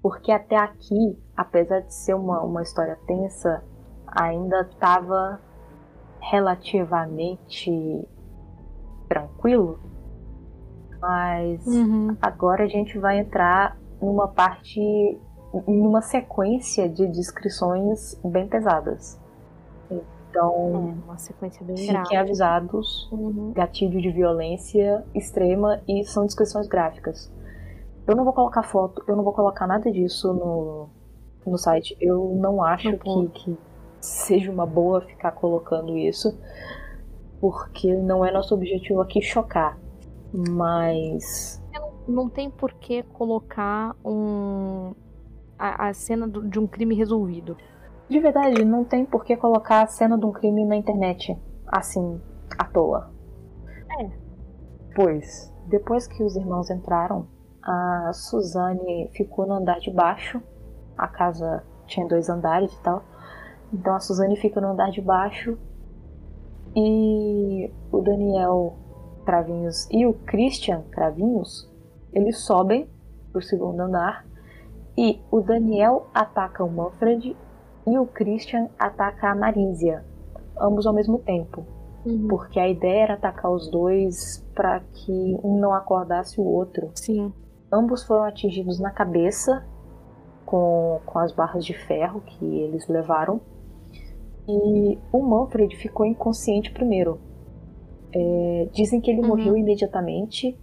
porque 0.00 0.32
até 0.32 0.56
aqui, 0.56 1.18
apesar 1.36 1.80
de 1.80 1.92
ser 1.92 2.14
uma, 2.14 2.40
uma 2.40 2.62
história 2.62 2.98
tensa, 3.06 3.62
ainda 4.06 4.62
estava 4.62 5.40
relativamente 6.20 8.08
tranquilo. 9.08 9.78
Mas 11.04 11.66
uhum. 11.66 12.16
agora 12.22 12.64
a 12.64 12.66
gente 12.66 12.98
vai 12.98 13.18
entrar 13.18 13.76
numa 14.00 14.26
parte, 14.26 14.80
numa 15.68 16.00
sequência 16.00 16.88
de 16.88 17.06
descrições 17.06 18.18
bem 18.24 18.48
pesadas. 18.48 19.20
Então, 19.90 20.96
é, 20.98 21.04
uma 21.04 21.18
sequência 21.18 21.62
bem 21.62 21.76
fiquem 21.76 21.92
grave. 21.92 22.16
avisados, 22.16 23.06
uhum. 23.12 23.52
gatilho 23.52 24.00
de 24.00 24.10
violência 24.10 25.04
extrema 25.14 25.78
e 25.86 26.04
são 26.06 26.24
descrições 26.24 26.66
gráficas. 26.66 27.30
Eu 28.06 28.16
não 28.16 28.24
vou 28.24 28.32
colocar 28.32 28.62
foto, 28.62 29.04
eu 29.06 29.14
não 29.14 29.22
vou 29.22 29.34
colocar 29.34 29.66
nada 29.66 29.92
disso 29.92 30.32
no, 30.32 30.88
no 31.46 31.58
site. 31.58 31.94
Eu 32.00 32.34
não 32.34 32.62
acho 32.62 32.96
que, 32.96 33.28
que 33.28 33.58
seja 34.00 34.50
uma 34.50 34.64
boa 34.64 35.02
ficar 35.02 35.32
colocando 35.32 35.98
isso, 35.98 36.34
porque 37.42 37.94
não 37.94 38.24
é 38.24 38.32
nosso 38.32 38.54
objetivo 38.54 39.02
aqui 39.02 39.20
chocar. 39.20 39.83
Mas. 40.34 41.62
Não 42.08 42.28
tem 42.28 42.50
por 42.50 42.72
que 42.74 43.02
colocar 43.04 43.94
um, 44.04 44.92
a, 45.58 45.88
a 45.88 45.94
cena 45.94 46.26
do, 46.26 46.46
de 46.46 46.58
um 46.58 46.66
crime 46.66 46.94
resolvido. 46.94 47.56
De 48.08 48.18
verdade, 48.18 48.64
não 48.64 48.84
tem 48.84 49.06
por 49.06 49.24
que 49.24 49.36
colocar 49.36 49.82
a 49.82 49.86
cena 49.86 50.18
de 50.18 50.26
um 50.26 50.32
crime 50.32 50.64
na 50.64 50.76
internet, 50.76 51.38
assim, 51.66 52.20
à 52.58 52.64
toa. 52.64 53.10
É. 54.00 54.10
Pois, 54.94 55.52
depois 55.66 56.06
que 56.06 56.22
os 56.22 56.36
irmãos 56.36 56.68
entraram, 56.68 57.26
a 57.62 58.10
Suzane 58.12 59.08
ficou 59.14 59.46
no 59.46 59.54
andar 59.54 59.78
de 59.78 59.90
baixo. 59.90 60.42
A 60.98 61.08
casa 61.08 61.64
tinha 61.86 62.06
dois 62.06 62.28
andares 62.28 62.72
e 62.72 62.82
tal. 62.82 63.02
Então 63.72 63.94
a 63.94 64.00
Suzane 64.00 64.36
fica 64.36 64.60
no 64.60 64.68
andar 64.68 64.90
de 64.90 65.00
baixo 65.00 65.56
e 66.76 67.72
o 67.90 68.00
Daniel 68.02 68.76
Cravinhos 69.24 69.88
e 69.90 70.06
o 70.06 70.14
Christian 70.14 70.82
Cravinhos 70.90 71.68
eles 72.12 72.38
sobem 72.38 72.88
pro 73.32 73.42
segundo 73.42 73.80
andar 73.80 74.24
e 74.96 75.20
o 75.30 75.40
Daniel 75.40 76.06
ataca 76.14 76.62
o 76.62 76.70
Manfred 76.70 77.36
e 77.86 77.98
o 77.98 78.06
Christian 78.06 78.68
ataca 78.78 79.30
a 79.30 79.34
Marísia, 79.34 80.04
ambos 80.58 80.86
ao 80.86 80.94
mesmo 80.94 81.18
tempo. 81.18 81.66
Uhum. 82.06 82.28
Porque 82.28 82.60
a 82.60 82.68
ideia 82.68 83.02
era 83.02 83.14
atacar 83.14 83.50
os 83.50 83.68
dois 83.70 84.46
para 84.54 84.80
que 84.80 85.38
um 85.42 85.58
não 85.58 85.74
acordasse 85.74 86.40
o 86.40 86.44
outro. 86.44 86.90
Sim. 86.94 87.32
Ambos 87.72 88.04
foram 88.04 88.24
atingidos 88.24 88.78
na 88.78 88.90
cabeça 88.90 89.66
com, 90.46 91.00
com 91.04 91.18
as 91.18 91.32
barras 91.32 91.64
de 91.64 91.74
ferro 91.74 92.20
que 92.20 92.44
eles 92.44 92.86
levaram. 92.86 93.40
E 94.46 94.98
o 95.10 95.22
Manfred 95.22 95.74
ficou 95.76 96.06
inconsciente 96.06 96.70
primeiro. 96.70 97.18
É, 98.14 98.68
dizem 98.72 99.00
que 99.00 99.10
ele 99.10 99.22
uhum. 99.22 99.28
morreu 99.28 99.56
imediatamente, 99.56 100.56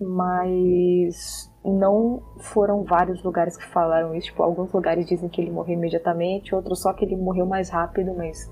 mas 0.00 1.52
não 1.64 2.22
foram 2.38 2.82
vários 2.84 3.22
lugares 3.22 3.56
que 3.56 3.66
falaram 3.66 4.14
isso. 4.14 4.28
Tipo, 4.28 4.42
alguns 4.42 4.72
lugares 4.72 5.06
dizem 5.06 5.28
que 5.28 5.40
ele 5.40 5.50
morreu 5.50 5.74
imediatamente, 5.74 6.54
outros 6.54 6.82
só 6.82 6.92
que 6.92 7.04
ele 7.04 7.16
morreu 7.16 7.46
mais 7.46 7.70
rápido, 7.70 8.14
mas. 8.16 8.50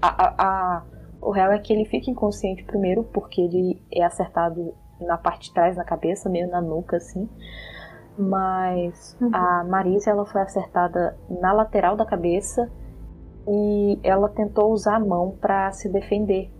A, 0.00 0.08
a, 0.08 0.34
a, 0.38 0.84
o 1.20 1.30
real 1.30 1.52
é 1.52 1.58
que 1.58 1.72
ele 1.72 1.84
fica 1.84 2.10
inconsciente 2.10 2.64
primeiro, 2.64 3.04
porque 3.04 3.40
ele 3.40 3.82
é 3.92 4.04
acertado 4.04 4.74
na 5.00 5.18
parte 5.18 5.48
de 5.48 5.54
trás, 5.54 5.76
na 5.76 5.84
cabeça, 5.84 6.28
meio 6.28 6.48
na 6.48 6.60
nuca, 6.60 6.96
assim. 6.96 7.28
Mas 8.16 9.16
uhum. 9.20 9.30
a 9.32 9.64
Marisa 9.64 10.10
ela 10.10 10.24
foi 10.24 10.40
acertada 10.42 11.16
na 11.28 11.52
lateral 11.52 11.96
da 11.96 12.06
cabeça 12.06 12.70
e 13.46 13.98
ela 14.02 14.28
tentou 14.28 14.72
usar 14.72 14.96
a 14.96 15.00
mão 15.00 15.36
para 15.40 15.72
se 15.72 15.88
defender. 15.88 16.50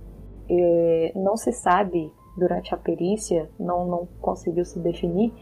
É, 0.48 1.12
não 1.14 1.36
se 1.36 1.52
sabe 1.52 2.12
durante 2.36 2.74
a 2.74 2.78
perícia, 2.78 3.48
não, 3.58 3.86
não 3.86 4.08
conseguiu 4.20 4.64
se 4.64 4.78
definir 4.78 5.32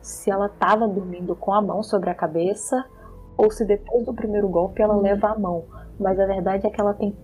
se 0.00 0.30
ela 0.30 0.46
estava 0.46 0.88
dormindo 0.88 1.34
com 1.36 1.52
a 1.52 1.60
mão 1.60 1.82
sobre 1.82 2.08
a 2.10 2.14
cabeça 2.14 2.84
ou 3.36 3.50
se 3.50 3.64
depois 3.64 4.06
do 4.06 4.14
primeiro 4.14 4.48
golpe 4.48 4.82
ela 4.82 4.96
uhum. 4.96 5.02
leva 5.02 5.28
a 5.28 5.38
mão. 5.38 5.64
Mas 5.98 6.18
a 6.18 6.26
verdade 6.26 6.66
é 6.66 6.70
que 6.70 6.80
ela 6.80 6.94
tem 6.94 7.16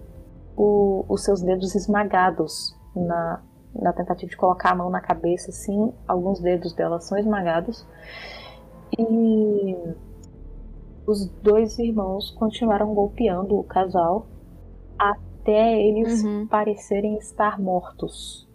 o, 0.57 1.05
os 1.09 1.25
seus 1.25 1.43
dedos 1.43 1.75
esmagados 1.75 2.77
na, 2.95 3.43
na 3.75 3.93
tentativa 3.93 4.31
de 4.31 4.37
colocar 4.37 4.73
a 4.73 4.75
mão 4.75 4.91
na 4.91 5.01
cabeça, 5.01 5.51
assim, 5.51 5.93
alguns 6.07 6.41
dedos 6.41 6.73
dela 6.75 7.01
são 7.01 7.19
esmagados. 7.19 7.87
E 8.97 9.77
os 11.07 11.27
dois 11.43 11.79
irmãos 11.79 12.31
continuaram 12.31 12.95
golpeando 12.95 13.59
o 13.59 13.65
casal 13.65 14.27
até 14.99 15.34
eles 15.53 16.25
uhum. 16.25 16.47
parecerem 16.47 17.17
estar 17.17 17.61
mortos. 17.61 18.49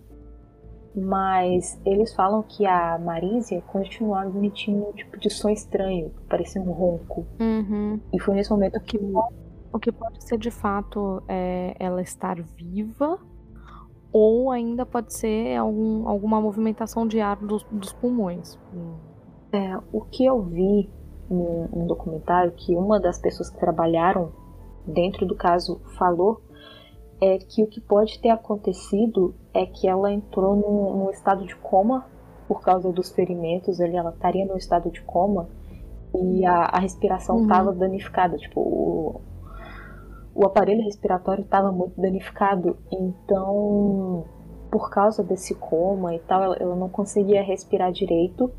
Mas 0.95 1.79
eles 1.85 2.13
falam 2.13 2.43
que 2.43 2.65
a 2.65 2.97
Marísia 2.97 3.61
continuava 3.61 4.35
emitindo 4.35 4.89
um 4.89 4.91
tipo 4.93 5.17
de 5.19 5.29
som 5.29 5.49
estranho, 5.49 6.11
parecia 6.27 6.61
um 6.61 6.71
ronco. 6.71 7.27
Uhum. 7.39 7.99
E 8.11 8.19
foi 8.19 8.35
nesse 8.35 8.49
momento 8.49 8.79
que. 8.81 8.99
O 9.71 9.77
que 9.77 9.91
pode 9.91 10.23
ser 10.23 10.39
de 10.39 10.49
fato 10.49 11.21
é 11.27 11.75
ela 11.79 12.01
estar 12.01 12.41
viva, 12.41 13.19
ou 14.11 14.49
ainda 14.51 14.85
pode 14.85 15.13
ser 15.13 15.55
algum, 15.57 16.07
alguma 16.07 16.41
movimentação 16.41 17.07
de 17.07 17.21
ar 17.21 17.37
dos, 17.37 17.63
dos 17.71 17.93
pulmões. 17.93 18.59
É, 19.51 19.77
o 19.93 20.01
que 20.01 20.25
eu 20.25 20.41
vi 20.41 20.89
num, 21.29 21.85
documentário 21.85 22.51
que 22.51 22.75
uma 22.75 22.99
das 22.99 23.19
pessoas 23.19 23.49
que 23.49 23.59
trabalharam 23.59 24.31
dentro 24.85 25.25
do 25.25 25.35
caso 25.35 25.79
falou 25.97 26.41
é 27.21 27.37
que 27.37 27.63
o 27.63 27.67
que 27.67 27.81
pode 27.81 28.19
ter 28.19 28.29
acontecido 28.29 29.35
é 29.53 29.65
que 29.65 29.87
ela 29.87 30.11
entrou 30.11 30.55
num, 30.55 30.97
num 30.97 31.09
estado 31.09 31.45
de 31.45 31.55
coma 31.55 32.05
por 32.47 32.61
causa 32.61 32.91
dos 32.91 33.11
ferimentos, 33.11 33.79
ali 33.79 33.95
ela 33.95 34.11
estaria 34.11 34.45
no 34.45 34.57
estado 34.57 34.89
de 34.89 35.01
coma 35.01 35.47
e 36.15 36.45
a, 36.45 36.63
a 36.63 36.79
respiração 36.79 37.43
estava 37.43 37.69
uhum. 37.69 37.77
danificada, 37.77 38.37
tipo 38.37 38.59
o, 38.59 39.21
o 40.33 40.45
aparelho 40.45 40.83
respiratório 40.83 41.43
estava 41.43 41.71
muito 41.71 41.99
danificado, 41.99 42.77
então 42.91 44.25
por 44.71 44.89
causa 44.89 45.23
desse 45.23 45.53
coma 45.55 46.15
e 46.15 46.19
tal, 46.19 46.43
ela, 46.43 46.55
ela 46.59 46.75
não 46.75 46.89
conseguia 46.89 47.43
respirar 47.43 47.91
direito 47.91 48.51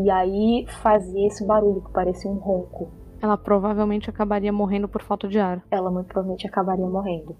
e 0.00 0.10
aí 0.10 0.66
fazia 0.82 1.26
esse 1.26 1.46
barulho 1.46 1.82
que 1.82 1.92
parecia 1.92 2.30
um 2.30 2.36
ronco. 2.36 2.88
Ela 3.22 3.38
provavelmente 3.38 4.10
acabaria 4.10 4.52
morrendo 4.52 4.88
por 4.88 5.02
falta 5.02 5.28
de 5.28 5.38
ar. 5.38 5.62
Ela 5.70 5.90
muito 5.90 6.06
provavelmente 6.06 6.46
acabaria 6.46 6.86
morrendo. 6.86 7.36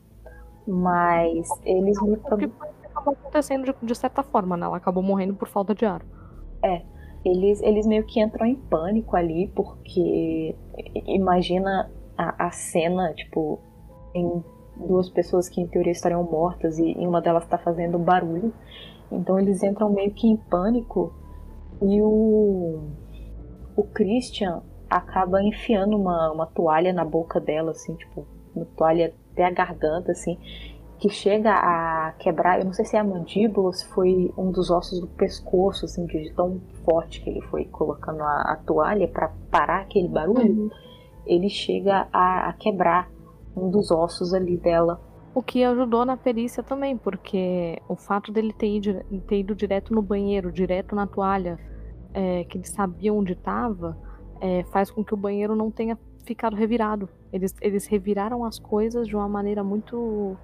Mas 0.67 1.49
eles 1.65 2.01
me 2.03 2.17
prometeram. 2.17 2.69
acabou 2.85 3.15
acontecendo 3.15 3.65
de, 3.65 3.75
de, 3.87 3.95
certa 3.95 4.23
forma, 4.23 4.57
né? 4.57 4.67
Ela 4.67 4.79
acabou 4.79 5.03
morrendo 5.03 5.35
por 5.35 5.49
falta 5.49 5.75
de 5.75 5.85
ar. 5.85 6.03
É. 6.63 6.83
Eles, 7.25 7.63
eles 7.63 7.87
meio 7.87 8.05
que 8.05 8.21
entram 8.21 8.47
em 8.47 8.55
pânico 8.55 9.17
ali, 9.17 9.51
porque 9.55 10.55
imagina 11.07 11.91
a, 12.19 12.47
a 12.47 12.51
cena, 12.51 13.15
tipo, 13.15 13.59
em 14.15 14.45
duas 14.77 15.09
pessoas 15.09 15.49
que 15.49 15.61
em 15.61 15.67
teoria 15.67 15.93
estariam 15.93 16.23
mortas 16.23 16.79
e, 16.79 16.93
e 16.93 17.07
uma 17.07 17.23
delas 17.23 17.45
está 17.45 17.57
fazendo 17.57 17.99
barulho. 17.99 18.53
Então 19.11 19.39
eles 19.39 19.63
entram 19.63 19.91
meio 19.91 20.13
que 20.13 20.27
em 20.27 20.37
pânico 20.37 21.15
e 21.83 22.01
o, 22.01 22.91
o 23.77 23.83
Christian 23.93 24.63
acaba 24.89 25.43
enfiando 25.43 25.97
uma, 25.97 26.31
uma 26.31 26.47
toalha 26.47 26.93
na 26.93 27.05
boca 27.05 27.41
dela, 27.41 27.73
assim, 27.73 27.95
tipo, 27.95 28.27
uma 28.55 28.65
toalha 28.77 29.13
até 29.35 29.45
a 29.45 29.51
garganta, 29.51 30.13
assim, 30.13 30.39
que 30.99 31.11
chega 31.11 31.51
a 31.53 32.13
quebrar, 32.19 32.61
eu 32.61 32.65
não 32.65 32.73
sei 32.73 32.85
se 32.85 32.97
é 32.97 33.01
a 33.01 33.05
mandíbula 33.05 33.67
ou 33.67 33.73
se 33.73 33.87
foi 33.89 34.33
um 34.39 34.51
dos 34.51 34.71
ossos 34.71 35.01
do 35.01 35.07
pescoço, 35.07 35.85
assim, 35.85 36.07
de 36.07 36.33
tão 36.33 36.61
forte 36.85 37.21
que 37.21 37.29
ele 37.29 37.43
foi 37.43 37.65
colocando 37.67 38.23
a, 38.23 38.53
a 38.53 38.57
toalha 38.65 39.07
para 39.09 39.31
parar 39.51 39.83
aquele 39.83 40.09
barulho, 40.09 40.65
uhum. 40.65 40.71
ele 41.27 41.51
chega 41.51 42.09
a, 42.13 42.49
a 42.49 42.53
quebrar 42.55 43.11
um 43.57 43.71
dos 43.71 43.91
ossos 43.91 44.33
ali 44.33 44.57
dela. 44.57 45.01
O 45.35 45.43
que 45.43 45.65
ajudou 45.65 46.05
na 46.05 46.17
perícia 46.17 46.63
também, 46.63 46.97
porque 46.97 47.79
o 47.89 47.97
fato 47.97 48.33
dele 48.33 48.53
ter 48.53 48.77
ido, 48.77 49.05
ter 49.27 49.41
ido 49.41 49.55
direto 49.55 49.93
no 49.93 50.01
banheiro, 50.01 50.53
direto 50.53 50.95
na 50.95 51.07
toalha, 51.07 51.59
é, 52.15 52.45
que 52.45 52.57
ele 52.57 52.67
sabia 52.67 53.13
onde 53.13 53.33
estava, 53.33 53.99
é, 54.41 54.63
faz 54.73 54.91
com 54.91 55.05
que 55.05 55.13
o 55.13 55.17
banheiro 55.17 55.57
não 55.57 55.71
tenha 55.71 55.99
ficado 56.25 56.57
revirado. 56.57 57.09
Eles, 57.33 57.55
eles 57.61 57.87
reviraram 57.87 58.45
as 58.45 58.59
coisas 58.59 59.07
de 59.07 59.15
uma 59.15 59.29
maneira 59.29 59.63
muito 59.63 60.37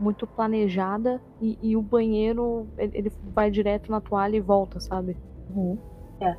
muito 0.00 0.26
planejada 0.26 1.22
e, 1.40 1.56
e 1.62 1.76
o 1.76 1.82
banheiro 1.82 2.66
ele, 2.76 2.98
ele, 2.98 3.12
vai 3.32 3.50
direto 3.50 3.90
na 3.90 4.00
toalha 4.00 4.36
e 4.36 4.40
volta, 4.40 4.80
sabe? 4.80 5.16
Uhum. 5.54 5.78
É. 6.20 6.36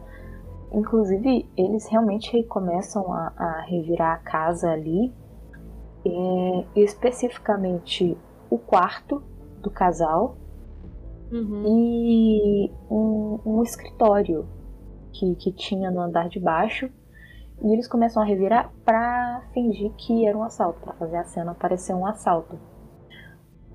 Inclusive, 0.74 1.48
eles 1.56 1.88
realmente 1.88 2.44
começam 2.44 3.14
a, 3.14 3.32
a 3.38 3.62
revirar 3.62 4.16
a 4.16 4.18
casa 4.18 4.70
ali 4.70 5.14
é, 6.06 6.66
especificamente 6.76 8.18
o 8.50 8.58
quarto 8.58 9.24
do 9.62 9.70
casal 9.70 10.36
uhum. 11.32 11.64
e 11.66 12.72
um, 12.90 13.40
um 13.46 13.64
escritório 13.64 14.46
que, 15.12 15.36
que 15.36 15.52
tinha 15.52 15.90
no 15.90 16.02
andar 16.02 16.28
de 16.28 16.40
baixo. 16.40 16.90
E 17.64 17.72
eles 17.72 17.88
começam 17.88 18.22
a 18.22 18.26
revirar 18.26 18.72
para 18.84 19.41
fingir 19.53 19.91
que 19.93 20.28
era 20.28 20.38
um 20.38 20.43
assalto, 20.43 20.82
para 20.82 20.93
fazer 20.93 21.16
a 21.16 21.24
cena 21.24 21.55
parecer 21.55 21.93
um 21.93 22.05
assalto. 22.05 22.59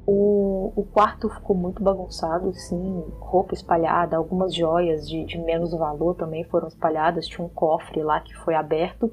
O, 0.07 0.72
o 0.76 0.84
quarto 0.84 1.28
ficou 1.30 1.57
muito 1.57 1.82
bagunçado, 1.82 2.53
sim, 2.53 3.05
roupa 3.18 3.55
espalhada, 3.55 4.16
algumas 4.16 4.55
joias 4.55 5.09
de, 5.09 5.24
de 5.24 5.39
menos 5.39 5.72
valor 5.72 6.14
também 6.16 6.45
foram 6.45 6.68
espalhadas. 6.68 7.26
Tinha 7.26 7.45
um 7.45 7.49
cofre 7.49 8.03
lá 8.03 8.20
que 8.20 8.34
foi 8.36 8.55
aberto, 8.55 9.11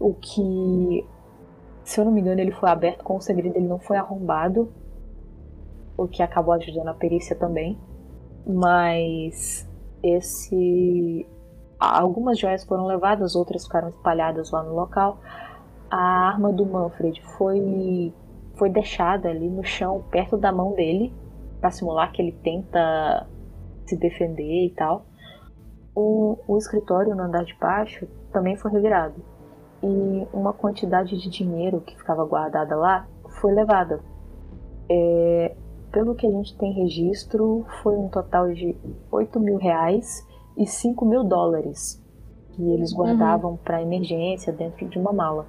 o 0.00 0.14
que, 0.14 1.06
se 1.84 2.00
eu 2.00 2.04
não 2.04 2.10
me 2.10 2.20
engano, 2.20 2.40
ele 2.40 2.52
foi 2.52 2.68
aberto 2.68 3.04
com 3.04 3.16
o 3.16 3.20
segredo, 3.20 3.56
ele 3.56 3.68
não 3.68 3.78
foi 3.78 3.96
arrombado, 3.96 4.72
o 5.96 6.08
que 6.08 6.22
acabou 6.22 6.54
ajudando 6.54 6.88
a 6.88 6.94
perícia 6.94 7.36
também. 7.36 7.78
Mas 8.44 9.68
esse 10.02 11.26
algumas 11.80 12.38
joias 12.38 12.64
foram 12.64 12.86
levadas, 12.86 13.34
outras 13.34 13.64
ficaram 13.64 13.88
espalhadas 13.88 14.50
lá 14.50 14.62
no 14.62 14.74
local. 14.74 15.18
A 15.90 16.28
arma 16.28 16.52
do 16.52 16.66
Manfred 16.66 17.20
foi 17.36 18.12
foi 18.54 18.68
deixada 18.68 19.30
ali 19.30 19.48
no 19.48 19.64
chão, 19.64 20.04
perto 20.10 20.36
da 20.36 20.52
mão 20.52 20.74
dele, 20.74 21.14
para 21.60 21.70
simular 21.70 22.12
que 22.12 22.20
ele 22.20 22.32
tenta 22.32 23.26
se 23.86 23.96
defender 23.96 24.66
e 24.66 24.70
tal. 24.76 25.06
O, 25.94 26.36
o 26.46 26.58
escritório 26.58 27.14
no 27.14 27.22
andar 27.22 27.44
de 27.44 27.54
baixo 27.58 28.06
também 28.30 28.56
foi 28.56 28.70
revirado. 28.70 29.14
E 29.82 30.26
uma 30.30 30.52
quantidade 30.52 31.16
de 31.16 31.30
dinheiro 31.30 31.80
que 31.80 31.96
ficava 31.96 32.22
guardada 32.26 32.76
lá 32.76 33.08
foi 33.40 33.54
levada. 33.54 34.00
É, 34.90 35.56
pelo 35.90 36.14
que 36.14 36.26
a 36.26 36.30
gente 36.30 36.56
tem 36.58 36.72
registro, 36.72 37.64
foi 37.82 37.96
um 37.96 38.08
total 38.08 38.52
de 38.52 38.76
8 39.10 39.40
mil 39.40 39.56
reais 39.56 40.26
e 40.60 40.66
5 40.66 41.06
mil 41.06 41.24
dólares 41.24 42.00
que 42.52 42.70
eles 42.70 42.92
uhum. 42.92 42.98
guardavam 42.98 43.50
uhum. 43.52 43.56
para 43.56 43.82
emergência 43.82 44.52
dentro 44.52 44.86
de 44.86 44.98
uma 44.98 45.12
mala. 45.12 45.46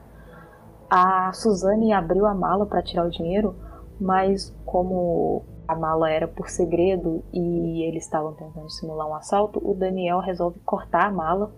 A 0.89 1.31
Suzane 1.33 1.91
abriu 1.91 2.25
a 2.25 2.33
mala 2.33 2.65
para 2.65 2.81
tirar 2.81 3.05
o 3.05 3.09
dinheiro, 3.09 3.55
mas 3.99 4.55
como 4.65 5.43
a 5.67 5.75
mala 5.75 6.09
era 6.09 6.27
por 6.27 6.49
segredo 6.49 7.23
e 7.33 7.83
eles 7.83 8.05
estavam 8.05 8.33
tentando 8.33 8.69
simular 8.69 9.07
um 9.07 9.15
assalto, 9.15 9.61
o 9.63 9.73
Daniel 9.73 10.19
resolve 10.19 10.59
cortar 10.61 11.07
a 11.07 11.11
mala 11.11 11.51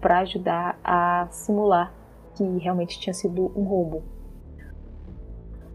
para 0.00 0.20
ajudar 0.20 0.78
a 0.82 1.28
simular 1.30 1.92
que 2.34 2.44
realmente 2.58 2.98
tinha 2.98 3.14
sido 3.14 3.52
um 3.56 3.64
roubo. 3.64 4.02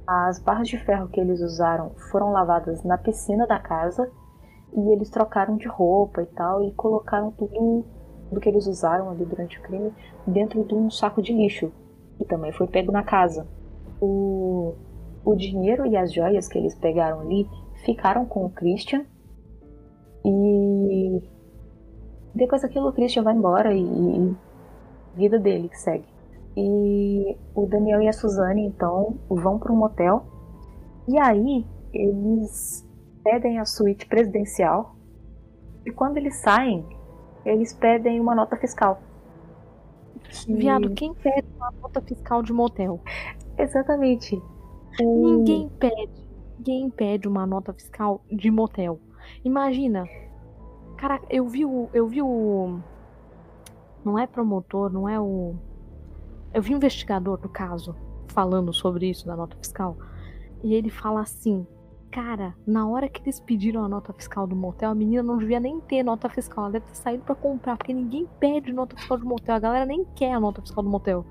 As 0.05 0.39
barras 0.39 0.67
de 0.67 0.77
ferro 0.77 1.07
que 1.07 1.19
eles 1.19 1.39
usaram 1.41 1.91
foram 2.11 2.31
lavadas 2.31 2.83
na 2.83 2.97
piscina 2.97 3.45
da 3.45 3.59
casa 3.59 4.11
e 4.73 4.91
eles 4.91 5.09
trocaram 5.09 5.57
de 5.57 5.67
roupa 5.67 6.21
e 6.21 6.25
tal 6.27 6.63
e 6.63 6.71
colocaram 6.73 7.31
tudo 7.31 7.85
do 8.31 8.39
que 8.39 8.47
eles 8.47 8.67
usaram 8.67 9.09
ali 9.09 9.25
durante 9.25 9.57
o 9.59 9.61
crime 9.61 9.91
dentro 10.25 10.63
de 10.63 10.75
um 10.75 10.89
saco 10.89 11.21
de 11.21 11.33
lixo 11.33 11.71
que 12.17 12.25
também 12.25 12.51
foi 12.51 12.67
pego 12.67 12.91
na 12.91 13.03
casa. 13.03 13.47
O, 14.01 14.73
o 15.25 15.35
dinheiro 15.35 15.85
e 15.85 15.97
as 15.97 16.13
joias 16.13 16.47
que 16.47 16.57
eles 16.57 16.75
pegaram 16.75 17.21
ali 17.21 17.47
ficaram 17.85 18.25
com 18.25 18.45
o 18.45 18.49
Christian 18.49 19.05
e 20.23 21.21
depois 22.35 22.61
daquilo 22.61 22.89
o 22.89 22.93
Christian 22.93 23.23
vai 23.23 23.33
embora 23.33 23.73
e, 23.73 23.81
e 23.81 24.35
vida 25.15 25.39
dele 25.39 25.69
que 25.69 25.79
segue. 25.79 26.05
E 26.55 27.37
o 27.55 27.65
Daniel 27.67 28.01
e 28.01 28.07
a 28.07 28.13
Suzane 28.13 28.65
então 28.65 29.17
vão 29.29 29.57
para 29.57 29.71
um 29.71 29.77
motel. 29.77 30.25
E 31.07 31.17
aí 31.17 31.65
eles 31.93 32.87
pedem 33.23 33.59
a 33.59 33.65
suíte 33.65 34.05
presidencial. 34.05 34.95
E 35.85 35.91
quando 35.91 36.17
eles 36.17 36.35
saem, 36.37 36.85
eles 37.45 37.73
pedem 37.73 38.19
uma 38.19 38.35
nota 38.35 38.55
fiscal. 38.57 39.01
Que... 40.23 40.53
Viado, 40.53 40.91
quem 40.91 41.13
pede 41.13 41.47
uma 41.55 41.71
nota 41.81 42.01
fiscal 42.01 42.43
de 42.43 42.53
motel? 42.53 43.01
Exatamente. 43.57 44.41
Ninguém 44.99 45.69
pede. 45.79 46.27
Ninguém 46.57 46.89
pede 46.89 47.27
uma 47.27 47.45
nota 47.45 47.73
fiscal 47.73 48.21
de 48.29 48.51
motel. 48.51 48.99
Imagina. 49.43 50.05
Caraca, 50.97 51.25
eu 51.29 51.47
vi 51.47 51.65
o. 51.65 51.89
Eu 51.93 52.07
vi 52.07 52.21
o. 52.21 52.79
Não 54.03 54.19
é 54.19 54.27
promotor, 54.27 54.91
não 54.91 55.07
é 55.07 55.19
o 55.19 55.55
eu 56.53 56.61
vi 56.61 56.73
um 56.73 56.77
investigador 56.77 57.37
do 57.37 57.47
caso 57.47 57.95
falando 58.27 58.73
sobre 58.73 59.07
isso 59.07 59.25
da 59.25 59.35
nota 59.35 59.55
fiscal. 59.57 59.97
E 60.63 60.73
ele 60.73 60.89
fala 60.89 61.21
assim: 61.21 61.65
Cara, 62.11 62.55
na 62.65 62.87
hora 62.87 63.07
que 63.07 63.21
eles 63.21 63.39
pediram 63.39 63.83
a 63.83 63.87
nota 63.87 64.11
fiscal 64.13 64.47
do 64.47 64.55
motel, 64.55 64.89
a 64.89 64.95
menina 64.95 65.21
não 65.21 65.37
devia 65.37 65.59
nem 65.59 65.79
ter 65.79 66.01
nota 66.01 66.27
fiscal. 66.27 66.63
Ela 66.63 66.73
deve 66.73 66.85
ter 66.87 66.95
saído 66.95 67.23
para 67.23 67.35
comprar, 67.35 67.77
porque 67.77 67.93
ninguém 67.93 68.27
pede 68.39 68.73
nota 68.73 68.95
fiscal 68.95 69.17
do 69.17 69.25
motel. 69.25 69.55
A 69.55 69.59
galera 69.59 69.85
nem 69.85 70.03
quer 70.15 70.33
a 70.33 70.39
nota 70.39 70.61
fiscal 70.61 70.83
do 70.83 70.89
motel. 70.89 71.23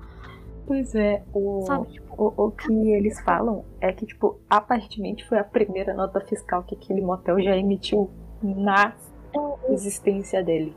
Pois 0.65 0.95
é, 0.95 1.23
o, 1.33 1.63
Sabe, 1.65 1.87
tipo, 1.87 2.15
o, 2.15 2.45
o 2.45 2.51
que 2.51 2.71
eles 2.91 3.19
falam 3.21 3.65
é 3.81 3.91
que, 3.91 4.05
tipo, 4.05 4.39
aparentemente 4.49 5.27
foi 5.27 5.39
a 5.39 5.43
primeira 5.43 5.93
nota 5.93 6.21
fiscal 6.21 6.63
que 6.63 6.75
aquele 6.75 7.01
motel 7.01 7.41
já 7.41 7.57
emitiu 7.57 8.09
na 8.41 8.93
é, 9.35 9.73
existência 9.73 10.43
dele. 10.43 10.75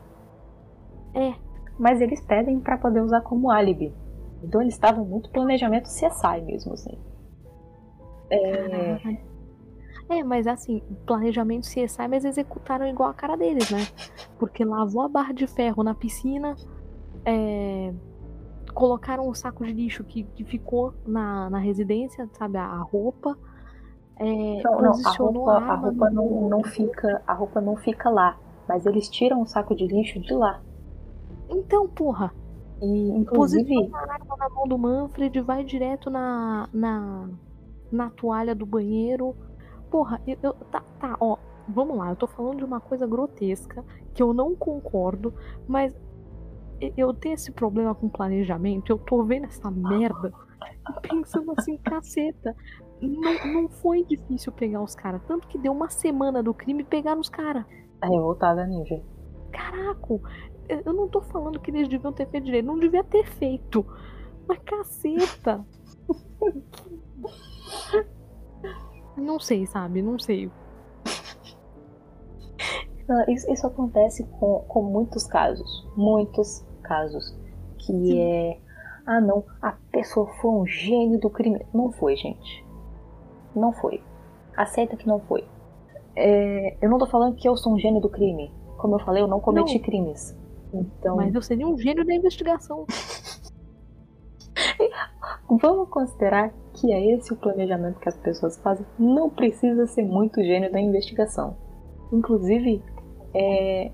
É. 1.13 1.33
Mas 1.79 2.01
eles 2.01 2.19
pedem 2.21 2.59
para 2.59 2.77
poder 2.77 3.01
usar 3.01 3.21
como 3.21 3.51
álibi. 3.51 3.93
Então 4.43 4.61
eles 4.61 4.73
estavam 4.73 5.05
muito 5.05 5.29
planejamento 5.29 5.85
CSI 5.85 6.41
mesmo, 6.41 6.73
assim. 6.73 6.97
É... 8.29 9.32
é, 10.19 10.23
mas 10.23 10.47
assim, 10.47 10.81
planejamento 11.05 11.67
CSI, 11.67 12.07
mas 12.09 12.25
executaram 12.25 12.87
igual 12.87 13.09
a 13.09 13.13
cara 13.13 13.35
deles, 13.35 13.69
né? 13.69 13.87
Porque 14.37 14.63
lavou 14.63 15.01
a 15.01 15.07
barra 15.07 15.33
de 15.33 15.47
ferro 15.47 15.83
na 15.83 15.93
piscina, 15.93 16.55
é... 17.25 17.93
colocaram 18.73 19.27
um 19.27 19.33
saco 19.33 19.65
de 19.65 19.73
lixo 19.73 20.03
que, 20.03 20.23
que 20.23 20.43
ficou 20.43 20.93
na, 21.05 21.49
na 21.49 21.57
residência, 21.57 22.29
sabe? 22.33 22.57
A, 22.57 22.77
roupa. 22.77 23.37
É, 24.17 24.61
não, 24.63 24.81
não, 24.81 24.91
a 24.91 25.11
roupa, 25.11 25.51
a, 25.51 25.57
a 25.57 25.75
roupa 25.75 26.09
não, 26.09 26.49
não 26.49 26.63
fica, 26.63 27.21
a 27.25 27.33
roupa 27.33 27.59
não 27.59 27.75
fica 27.75 28.09
lá, 28.09 28.37
mas 28.67 28.85
eles 28.85 29.09
tiram 29.09 29.41
o 29.41 29.45
saco 29.45 29.75
de 29.75 29.87
lixo 29.87 30.19
de 30.19 30.33
lá. 30.33 30.61
Então, 31.49 31.87
porra, 31.87 32.31
e, 32.81 33.09
inclusive. 33.11 33.89
a 33.93 34.13
arma 34.13 34.35
na 34.37 34.49
mão 34.49 34.67
do 34.67 34.77
Manfred, 34.77 35.39
vai 35.41 35.63
direto 35.63 36.09
na, 36.09 36.67
na, 36.73 37.29
na 37.91 38.09
toalha 38.09 38.53
do 38.53 38.65
banheiro. 38.65 39.35
Porra, 39.93 40.19
eu, 40.25 40.35
eu, 40.41 40.53
tá, 40.71 40.81
tá, 40.99 41.15
ó, 41.19 41.37
vamos 41.69 41.95
lá, 41.95 42.09
eu 42.09 42.15
tô 42.15 42.25
falando 42.25 42.57
de 42.57 42.63
uma 42.63 42.81
coisa 42.81 43.05
grotesca 43.05 43.85
que 44.11 44.23
eu 44.23 44.33
não 44.33 44.55
concordo, 44.55 45.31
mas 45.67 45.95
eu 46.97 47.13
tenho 47.13 47.35
esse 47.35 47.51
problema 47.51 47.93
com 47.93 48.09
planejamento, 48.09 48.91
eu 48.91 48.97
tô 48.97 49.23
vendo 49.23 49.45
essa 49.45 49.69
merda 49.69 50.33
pensando 50.99 51.53
assim, 51.55 51.77
caceta. 51.77 52.55
Não, 52.99 53.53
não 53.53 53.69
foi 53.69 54.03
difícil 54.03 54.51
pegar 54.51 54.81
os 54.81 54.95
caras, 54.95 55.21
tanto 55.27 55.47
que 55.47 55.59
deu 55.59 55.71
uma 55.71 55.91
semana 55.91 56.41
do 56.41 56.55
crime 56.55 56.83
pegar 56.83 57.15
os 57.15 57.29
caras. 57.29 57.63
A 58.01 58.07
revoltada 58.07 58.65
ninja. 58.65 58.99
Caraca, 59.51 60.19
eu 60.87 60.91
não 60.91 61.07
tô 61.07 61.21
falando 61.21 61.59
que 61.59 61.69
eles 61.69 61.87
deviam 61.87 62.11
ter 62.11 62.27
feito 62.29 62.45
direito. 62.45 62.65
Não 62.65 62.79
devia 62.79 63.03
ter 63.03 63.27
feito. 63.27 63.85
Mas 64.47 64.57
caceta. 64.65 65.63
não 69.17 69.39
sei, 69.39 69.65
sabe? 69.65 70.01
Não 70.01 70.17
sei. 70.19 70.51
Isso, 73.27 73.51
isso 73.51 73.67
acontece 73.67 74.23
com, 74.39 74.59
com 74.67 74.81
muitos 74.83 75.25
casos. 75.27 75.87
Muitos 75.95 76.65
casos. 76.81 77.35
Que 77.77 77.91
Sim. 77.91 78.19
é. 78.19 78.59
Ah, 79.05 79.19
não. 79.19 79.43
A 79.61 79.73
pessoa 79.91 80.27
foi 80.41 80.51
um 80.51 80.65
gênio 80.65 81.19
do 81.19 81.29
crime. 81.29 81.65
Não 81.73 81.91
foi, 81.91 82.15
gente. 82.15 82.65
Não 83.55 83.73
foi. 83.73 84.01
Aceita 84.55 84.95
que 84.95 85.07
não 85.07 85.19
foi. 85.19 85.43
É, 86.15 86.77
eu 86.81 86.89
não 86.89 86.97
tô 86.97 87.07
falando 87.07 87.35
que 87.35 87.47
eu 87.47 87.57
sou 87.57 87.73
um 87.73 87.79
gênio 87.79 88.01
do 88.01 88.09
crime. 88.09 88.53
Como 88.77 88.95
eu 88.95 88.99
falei, 88.99 89.21
eu 89.21 89.27
não 89.27 89.39
cometi 89.39 89.75
não. 89.75 89.83
crimes. 89.83 90.37
Então... 90.73 91.15
Mas 91.15 91.33
eu 91.33 91.41
seria 91.41 91.67
um 91.67 91.77
gênio 91.77 92.05
da 92.05 92.13
investigação. 92.13 92.85
Vamos 95.57 95.89
considerar 95.89 96.51
que 96.73 96.91
é 96.91 97.13
esse 97.13 97.31
o 97.33 97.35
planejamento 97.35 97.99
que 97.99 98.09
as 98.09 98.17
pessoas 98.17 98.57
fazem. 98.57 98.85
Não 98.97 99.29
precisa 99.29 99.85
ser 99.87 100.03
muito 100.03 100.41
gênio 100.43 100.71
da 100.71 100.79
investigação. 100.79 101.55
Inclusive, 102.11 102.81
é... 103.33 103.91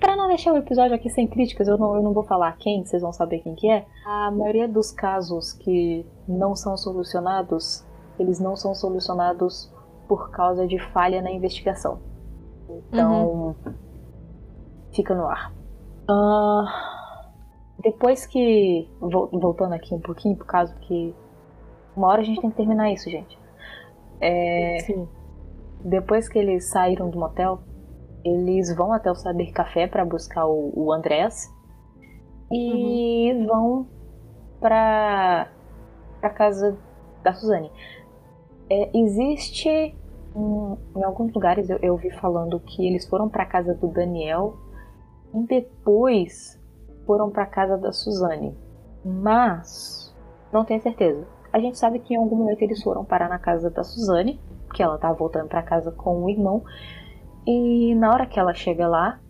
para 0.00 0.16
não 0.16 0.28
deixar 0.28 0.52
o 0.52 0.56
episódio 0.56 0.94
aqui 0.94 1.08
sem 1.10 1.26
críticas, 1.26 1.68
eu 1.68 1.78
não, 1.78 1.96
eu 1.96 2.02
não 2.02 2.12
vou 2.12 2.24
falar 2.24 2.56
quem, 2.58 2.84
vocês 2.84 3.02
vão 3.02 3.12
saber 3.12 3.40
quem 3.40 3.54
que 3.54 3.68
é. 3.70 3.86
A 4.04 4.30
maioria 4.30 4.68
dos 4.68 4.90
casos 4.90 5.52
que 5.52 6.06
não 6.26 6.56
são 6.56 6.76
solucionados, 6.76 7.84
eles 8.18 8.40
não 8.40 8.56
são 8.56 8.74
solucionados 8.74 9.72
por 10.08 10.30
causa 10.30 10.66
de 10.66 10.78
falha 10.92 11.22
na 11.22 11.30
investigação. 11.30 11.98
Então, 12.68 13.26
uhum. 13.26 13.54
fica 14.92 15.14
no 15.14 15.26
ar. 15.26 15.52
Uh, 16.08 16.64
depois 17.84 18.26
que. 18.26 18.88
Voltando 19.00 19.74
aqui 19.74 19.94
um 19.94 20.00
pouquinho, 20.00 20.36
por 20.36 20.46
causa 20.46 20.74
que. 20.80 21.14
Uma 21.94 22.08
hora 22.08 22.22
a 22.22 22.24
gente 22.24 22.40
tem 22.40 22.50
que 22.50 22.56
terminar 22.56 22.90
isso, 22.90 23.08
gente. 23.08 23.38
É, 24.20 24.78
Sim. 24.80 25.08
Depois 25.84 26.28
que 26.28 26.38
eles 26.38 26.70
saíram 26.70 27.10
do 27.10 27.18
motel, 27.18 27.60
eles 28.24 28.74
vão 28.74 28.92
até 28.92 29.10
o 29.10 29.14
Saber 29.14 29.52
Café 29.52 29.86
para 29.86 30.04
buscar 30.04 30.46
o, 30.46 30.72
o 30.74 30.92
Andrés. 30.92 31.52
E 32.50 33.32
uhum. 33.32 33.46
vão 33.46 33.86
pra, 34.60 35.48
pra 36.20 36.30
casa 36.30 36.76
da 37.22 37.34
Suzane. 37.34 37.70
É, 38.70 38.90
existe 38.96 39.68
Em, 39.68 40.78
em 40.96 41.04
alguns 41.04 41.32
lugares 41.32 41.68
eu, 41.68 41.78
eu 41.82 41.96
vi 41.96 42.10
falando 42.12 42.58
que 42.60 42.86
eles 42.86 43.06
foram 43.06 43.28
para 43.28 43.44
casa 43.44 43.74
do 43.74 43.88
Daniel 43.88 44.56
e 45.34 45.46
depois 45.46 46.58
foram 47.06 47.30
para 47.30 47.46
casa 47.46 47.76
da 47.76 47.92
Suzane. 47.92 48.56
Mas 49.04 50.14
não 50.52 50.64
tenho 50.64 50.80
certeza. 50.80 51.26
A 51.52 51.58
gente 51.58 51.78
sabe 51.78 51.98
que 51.98 52.14
em 52.14 52.16
algum 52.16 52.36
momento 52.36 52.62
eles 52.62 52.82
foram 52.82 53.04
parar 53.04 53.28
na 53.28 53.38
casa 53.38 53.70
da 53.70 53.84
Suzane, 53.84 54.40
que 54.74 54.82
ela 54.82 54.98
tava 54.98 55.14
voltando 55.14 55.48
para 55.48 55.62
casa 55.62 55.92
com 55.92 56.24
o 56.24 56.30
irmão. 56.30 56.64
E 57.46 57.94
na 57.94 58.10
hora 58.12 58.26
que 58.26 58.40
ela 58.40 58.54
chega 58.54 58.88
lá, 58.88 59.20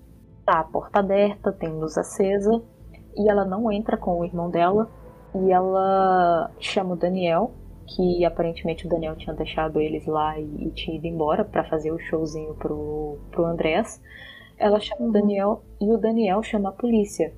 tá 0.45 0.61
a 0.61 0.65
porta 0.65 1.01
aberta, 1.01 1.53
tem 1.53 1.71
luz 1.71 1.99
acesa, 1.99 2.63
e 3.17 3.29
ela 3.29 3.45
não 3.45 3.71
entra 3.71 3.97
com 3.97 4.19
o 4.19 4.25
irmão 4.25 4.51
dela, 4.51 4.89
e 5.35 5.51
ela 5.51 6.51
chama 6.59 6.95
o 6.95 6.97
Daniel, 6.97 7.53
que 7.87 8.25
aparentemente 8.25 8.87
o 8.87 8.89
Daniel 8.89 9.17
tinha 9.17 9.35
deixado 9.35 9.81
eles 9.81 10.07
lá 10.07 10.39
e, 10.39 10.69
e 10.69 10.71
tinha 10.71 10.97
ido 10.97 11.07
embora 11.07 11.45
para 11.45 11.65
fazer 11.65 11.93
o 11.93 11.99
showzinho 11.99 12.55
pro, 12.55 13.19
pro 13.31 13.45
Andrés. 13.45 14.01
Ela 14.57 14.81
chama 14.81 15.03
o 15.03 15.05
uhum. 15.07 15.13
Daniel 15.13 15.63
e 15.81 15.93
o 15.93 15.99
Daniel 15.99 16.43
chama 16.43 16.71
a 16.71 16.73
polícia, 16.73 17.35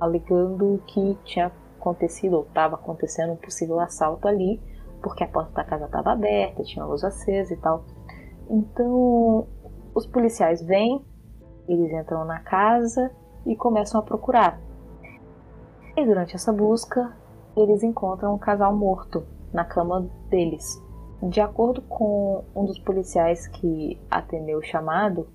alegando 0.00 0.82
que 0.86 1.18
tinha 1.24 1.52
acontecido 1.78 2.34
ou 2.34 2.42
estava 2.42 2.74
acontecendo 2.74 3.32
um 3.32 3.36
possível 3.36 3.78
assalto 3.80 4.26
ali, 4.26 4.60
porque 5.02 5.24
a 5.24 5.28
porta 5.28 5.52
da 5.52 5.64
casa 5.64 5.86
estava 5.86 6.12
aberta, 6.12 6.62
tinha 6.62 6.84
luz 6.84 7.04
acesa 7.04 7.52
e 7.54 7.56
tal. 7.56 7.84
Então, 8.48 9.46
os 9.94 10.06
policiais 10.06 10.62
vêm, 10.62 11.04
eles 11.68 11.92
entram 11.92 12.24
na 12.24 12.40
casa 12.40 13.10
e 13.46 13.56
começam 13.56 14.00
a 14.00 14.02
procurar. 14.02 14.60
E 15.96 16.04
durante 16.04 16.34
essa 16.34 16.52
busca, 16.52 17.16
eles 17.56 17.82
encontram 17.82 18.34
um 18.34 18.38
casal 18.38 18.74
morto 18.74 19.24
na 19.52 19.64
cama 19.64 20.08
deles. 20.28 20.82
De 21.22 21.40
acordo 21.40 21.82
com 21.82 22.44
um 22.54 22.64
dos 22.64 22.78
policiais 22.78 23.46
que 23.46 24.00
atendeu 24.10 24.58
o 24.58 24.62
chamado, 24.62 25.28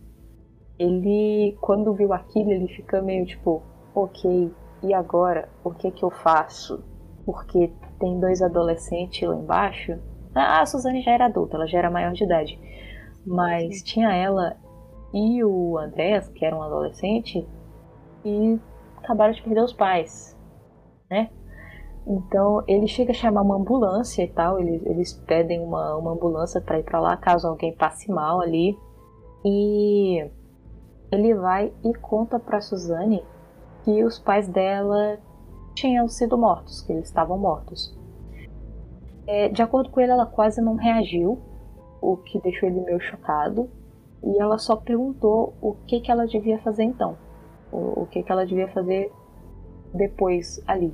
ele, 0.79 1.57
quando 1.61 1.93
viu 1.93 2.11
aquilo, 2.11 2.51
ele 2.51 2.67
fica 2.67 3.01
meio 3.01 3.25
tipo, 3.25 3.61
ok, 3.95 4.53
e 4.83 4.93
agora? 4.93 5.49
O 5.63 5.71
que 5.71 5.89
que 5.89 6.03
eu 6.03 6.11
faço? 6.11 6.83
Porque 7.25 7.71
tem 7.99 8.19
dois 8.19 8.41
adolescentes 8.41 9.27
lá 9.27 9.35
embaixo. 9.35 9.97
Ah, 10.35 10.61
a 10.61 10.65
Suzane 10.65 11.01
já 11.01 11.11
era 11.11 11.25
adulta, 11.25 11.55
ela 11.55 11.65
já 11.65 11.79
era 11.79 11.89
maior 11.89 12.11
de 12.11 12.25
idade. 12.25 12.59
Mas 13.25 13.81
tinha 13.81 14.13
ela 14.13 14.57
e 15.13 15.43
o 15.43 15.77
Andrés, 15.77 16.27
que 16.29 16.45
era 16.45 16.55
um 16.55 16.61
adolescente, 16.61 17.47
e 18.23 18.59
acabaram 18.97 19.33
de 19.33 19.41
perder 19.41 19.63
os 19.63 19.73
pais, 19.73 20.37
né? 21.09 21.29
Então 22.05 22.63
ele 22.67 22.87
chega 22.87 23.11
a 23.11 23.15
chamar 23.15 23.41
uma 23.41 23.55
ambulância 23.55 24.23
e 24.23 24.27
tal, 24.27 24.59
eles, 24.59 24.85
eles 24.85 25.13
pedem 25.13 25.59
uma, 25.59 25.95
uma 25.95 26.11
ambulância 26.11 26.61
para 26.61 26.79
ir 26.79 26.83
para 26.83 26.99
lá 26.99 27.17
caso 27.17 27.47
alguém 27.47 27.73
passe 27.73 28.11
mal 28.11 28.41
ali. 28.41 28.77
E 29.43 30.29
ele 31.11 31.33
vai 31.33 31.73
e 31.83 31.93
conta 31.95 32.39
para 32.39 32.61
Suzane 32.61 33.23
que 33.85 34.03
os 34.03 34.17
pais 34.17 34.47
dela 34.47 35.19
tinham 35.75 36.07
sido 36.07 36.35
mortos, 36.35 36.81
que 36.81 36.91
eles 36.91 37.05
estavam 37.05 37.37
mortos. 37.37 37.95
É, 39.27 39.47
de 39.47 39.61
acordo 39.61 39.91
com 39.91 40.01
ele, 40.01 40.11
ela 40.11 40.25
quase 40.25 40.59
não 40.59 40.75
reagiu, 40.75 41.39
o 42.01 42.17
que 42.17 42.39
deixou 42.41 42.67
ele 42.67 42.81
meio 42.81 42.99
chocado, 42.99 43.69
e 44.23 44.41
ela 44.41 44.57
só 44.57 44.75
perguntou 44.75 45.53
o 45.61 45.75
que, 45.85 45.99
que 45.99 46.11
ela 46.11 46.25
devia 46.25 46.57
fazer 46.59 46.83
então, 46.83 47.15
o, 47.71 48.01
o 48.01 48.07
que, 48.07 48.23
que 48.23 48.31
ela 48.31 48.45
devia 48.45 48.67
fazer 48.69 49.11
depois 49.93 50.59
ali. 50.65 50.91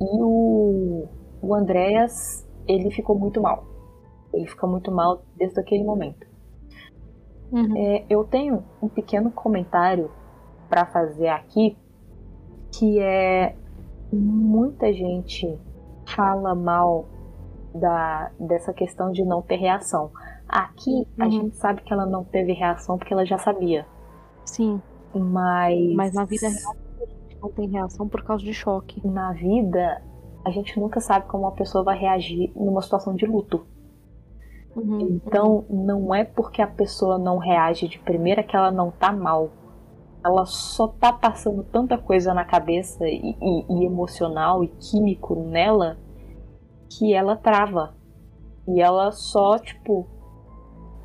E 0.00 0.22
o, 0.22 1.08
o 1.42 1.54
Andréas, 1.54 2.48
ele 2.68 2.92
ficou 2.92 3.18
muito 3.18 3.40
mal. 3.40 3.64
Ele 4.32 4.46
fica 4.46 4.66
muito 4.68 4.92
mal 4.92 5.22
desde 5.36 5.58
aquele 5.58 5.82
momento. 5.82 6.28
Uhum. 7.50 7.76
É, 7.76 8.04
eu 8.08 8.22
tenho 8.24 8.62
um 8.80 8.88
pequeno 8.88 9.32
comentário 9.32 10.10
para 10.68 10.86
fazer 10.86 11.28
aqui 11.28 11.76
que 12.72 13.00
é 13.00 13.54
muita 14.12 14.92
gente 14.92 15.58
fala 16.06 16.54
mal 16.54 17.06
da, 17.74 18.30
dessa 18.38 18.72
questão 18.72 19.10
de 19.12 19.24
não 19.24 19.42
ter 19.42 19.56
reação. 19.56 20.10
Aqui 20.48 20.90
uhum. 20.90 21.06
a 21.18 21.28
gente 21.28 21.56
sabe 21.56 21.82
que 21.82 21.92
ela 21.92 22.06
não 22.06 22.24
teve 22.24 22.52
reação 22.52 22.96
porque 22.98 23.12
ela 23.12 23.24
já 23.24 23.38
sabia. 23.38 23.86
Sim. 24.44 24.80
Mas. 25.14 25.94
Mas 25.94 26.14
na 26.14 26.24
vida 26.24 26.48
real 26.48 26.76
não 27.40 27.50
tem 27.50 27.68
reação 27.68 28.08
por 28.08 28.22
causa 28.24 28.44
de 28.44 28.52
choque. 28.52 29.06
Na 29.06 29.32
vida, 29.32 30.02
a 30.44 30.50
gente 30.50 30.78
nunca 30.78 31.00
sabe 31.00 31.26
como 31.26 31.44
uma 31.44 31.52
pessoa 31.52 31.84
vai 31.84 31.98
reagir 31.98 32.52
numa 32.56 32.82
situação 32.82 33.14
de 33.14 33.26
luto. 33.26 33.66
Uhum, 34.74 35.20
então, 35.24 35.64
uhum. 35.68 35.84
não 35.84 36.14
é 36.14 36.24
porque 36.24 36.62
a 36.62 36.66
pessoa 36.66 37.18
não 37.18 37.38
reage 37.38 37.88
de 37.88 37.98
primeira 37.98 38.42
que 38.42 38.56
ela 38.56 38.70
não 38.70 38.90
tá 38.90 39.12
mal 39.12 39.50
ela 40.28 40.44
só 40.44 40.88
tá 40.88 41.12
passando 41.12 41.64
tanta 41.64 41.96
coisa 41.96 42.34
na 42.34 42.44
cabeça 42.44 43.08
e, 43.08 43.34
e, 43.40 43.66
e, 43.68 43.84
emocional 43.86 44.62
e 44.62 44.68
químico 44.68 45.34
nela 45.34 45.98
que 46.90 47.14
ela 47.14 47.34
trava. 47.34 47.94
E 48.66 48.80
ela 48.80 49.10
só, 49.10 49.58
tipo, 49.58 50.06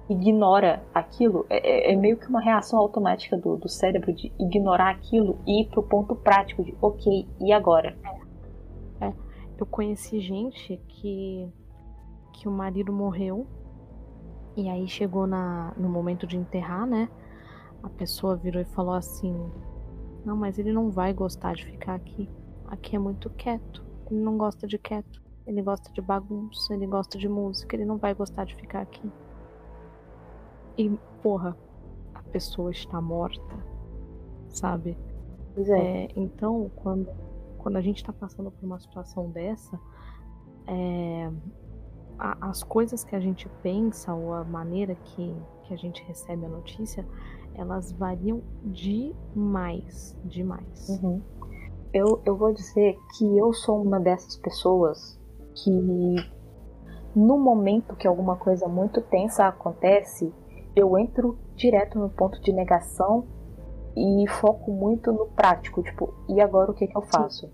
ignora 0.09 0.85
aquilo. 0.93 1.45
É, 1.49 1.91
é, 1.91 1.93
é 1.93 1.95
meio 1.95 2.17
que 2.17 2.27
uma 2.27 2.41
reação 2.41 2.77
automática 2.77 3.37
do, 3.37 3.55
do 3.55 3.69
cérebro 3.69 4.13
de 4.13 4.31
ignorar 4.37 4.91
aquilo 4.91 5.39
e 5.47 5.61
ir 5.61 5.69
pro 5.69 5.83
ponto 5.83 6.15
prático 6.15 6.63
de, 6.63 6.75
ok, 6.81 7.27
e 7.39 7.53
agora? 7.53 7.97
É, 8.99 9.13
eu 9.57 9.65
conheci 9.65 10.19
gente 10.19 10.81
que, 10.87 11.49
que 12.33 12.47
o 12.47 12.51
marido 12.51 12.91
morreu 12.91 13.47
e 14.57 14.69
aí 14.69 14.85
chegou 14.87 15.25
na, 15.25 15.73
no 15.77 15.87
momento 15.87 16.27
de 16.27 16.37
enterrar, 16.37 16.85
né? 16.85 17.07
A 17.83 17.89
pessoa 17.89 18.35
virou 18.35 18.61
e 18.61 18.65
falou 18.65 18.95
assim: 18.95 19.35
Não, 20.25 20.35
mas 20.35 20.57
ele 20.57 20.71
não 20.71 20.89
vai 20.89 21.13
gostar 21.13 21.53
de 21.53 21.65
ficar 21.65 21.95
aqui. 21.95 22.29
Aqui 22.67 22.95
é 22.95 22.99
muito 22.99 23.29
quieto. 23.29 23.83
Ele 24.09 24.21
não 24.21 24.37
gosta 24.37 24.65
de 24.65 24.77
quieto. 24.77 25.21
Ele 25.45 25.61
gosta 25.61 25.91
de 25.91 26.01
bagunça, 26.01 26.73
ele 26.73 26.87
gosta 26.87 27.17
de 27.17 27.27
música, 27.27 27.75
ele 27.75 27.85
não 27.85 27.97
vai 27.97 28.13
gostar 28.13 28.45
de 28.45 28.55
ficar 28.55 28.81
aqui. 28.81 29.11
E, 30.77 30.89
porra, 31.21 31.55
a 32.13 32.23
pessoa 32.23 32.71
está 32.71 33.01
morta, 33.01 33.55
sabe? 34.47 34.97
Pois 35.53 35.69
é. 35.69 36.05
é 36.05 36.07
então, 36.15 36.71
quando, 36.77 37.09
quando 37.57 37.75
a 37.75 37.81
gente 37.81 37.97
está 37.97 38.13
passando 38.13 38.51
por 38.51 38.65
uma 38.65 38.79
situação 38.79 39.29
dessa, 39.31 39.77
é, 40.65 41.29
a, 42.17 42.49
as 42.49 42.63
coisas 42.63 43.03
que 43.03 43.15
a 43.15 43.19
gente 43.19 43.49
pensa 43.61 44.13
ou 44.13 44.33
a 44.33 44.45
maneira 44.45 44.95
que, 44.95 45.35
que 45.63 45.73
a 45.73 45.77
gente 45.77 46.01
recebe 46.03 46.45
a 46.45 46.49
notícia 46.49 47.05
elas 47.55 47.91
variam 47.91 48.41
demais, 48.65 50.17
demais. 50.25 50.89
Uhum. 50.89 51.21
Eu, 51.93 52.21
eu 52.25 52.35
vou 52.35 52.53
dizer 52.53 52.97
que 53.17 53.37
eu 53.37 53.53
sou 53.53 53.81
uma 53.81 53.99
dessas 53.99 54.35
pessoas 54.37 55.19
que 55.55 56.15
no 57.15 57.37
momento 57.37 57.95
que 57.95 58.07
alguma 58.07 58.35
coisa 58.35 58.67
muito 58.67 59.01
tensa 59.01 59.47
acontece, 59.47 60.33
eu 60.75 60.97
entro 60.97 61.37
direto 61.55 61.99
no 61.99 62.09
ponto 62.09 62.41
de 62.41 62.51
negação 62.51 63.25
e 63.95 64.27
foco 64.27 64.71
muito 64.71 65.11
no 65.11 65.27
prático, 65.27 65.83
tipo, 65.83 66.13
e 66.27 66.41
agora 66.41 66.71
o 66.71 66.73
que, 66.73 66.87
que 66.87 66.97
eu 66.97 67.03
faço? 67.03 67.47
Sim. 67.47 67.53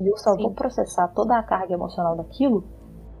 E 0.00 0.08
eu 0.08 0.16
só 0.18 0.34
Sim. 0.34 0.42
vou 0.42 0.52
processar 0.52 1.08
toda 1.08 1.38
a 1.38 1.42
carga 1.42 1.72
emocional 1.72 2.14
daquilo 2.14 2.64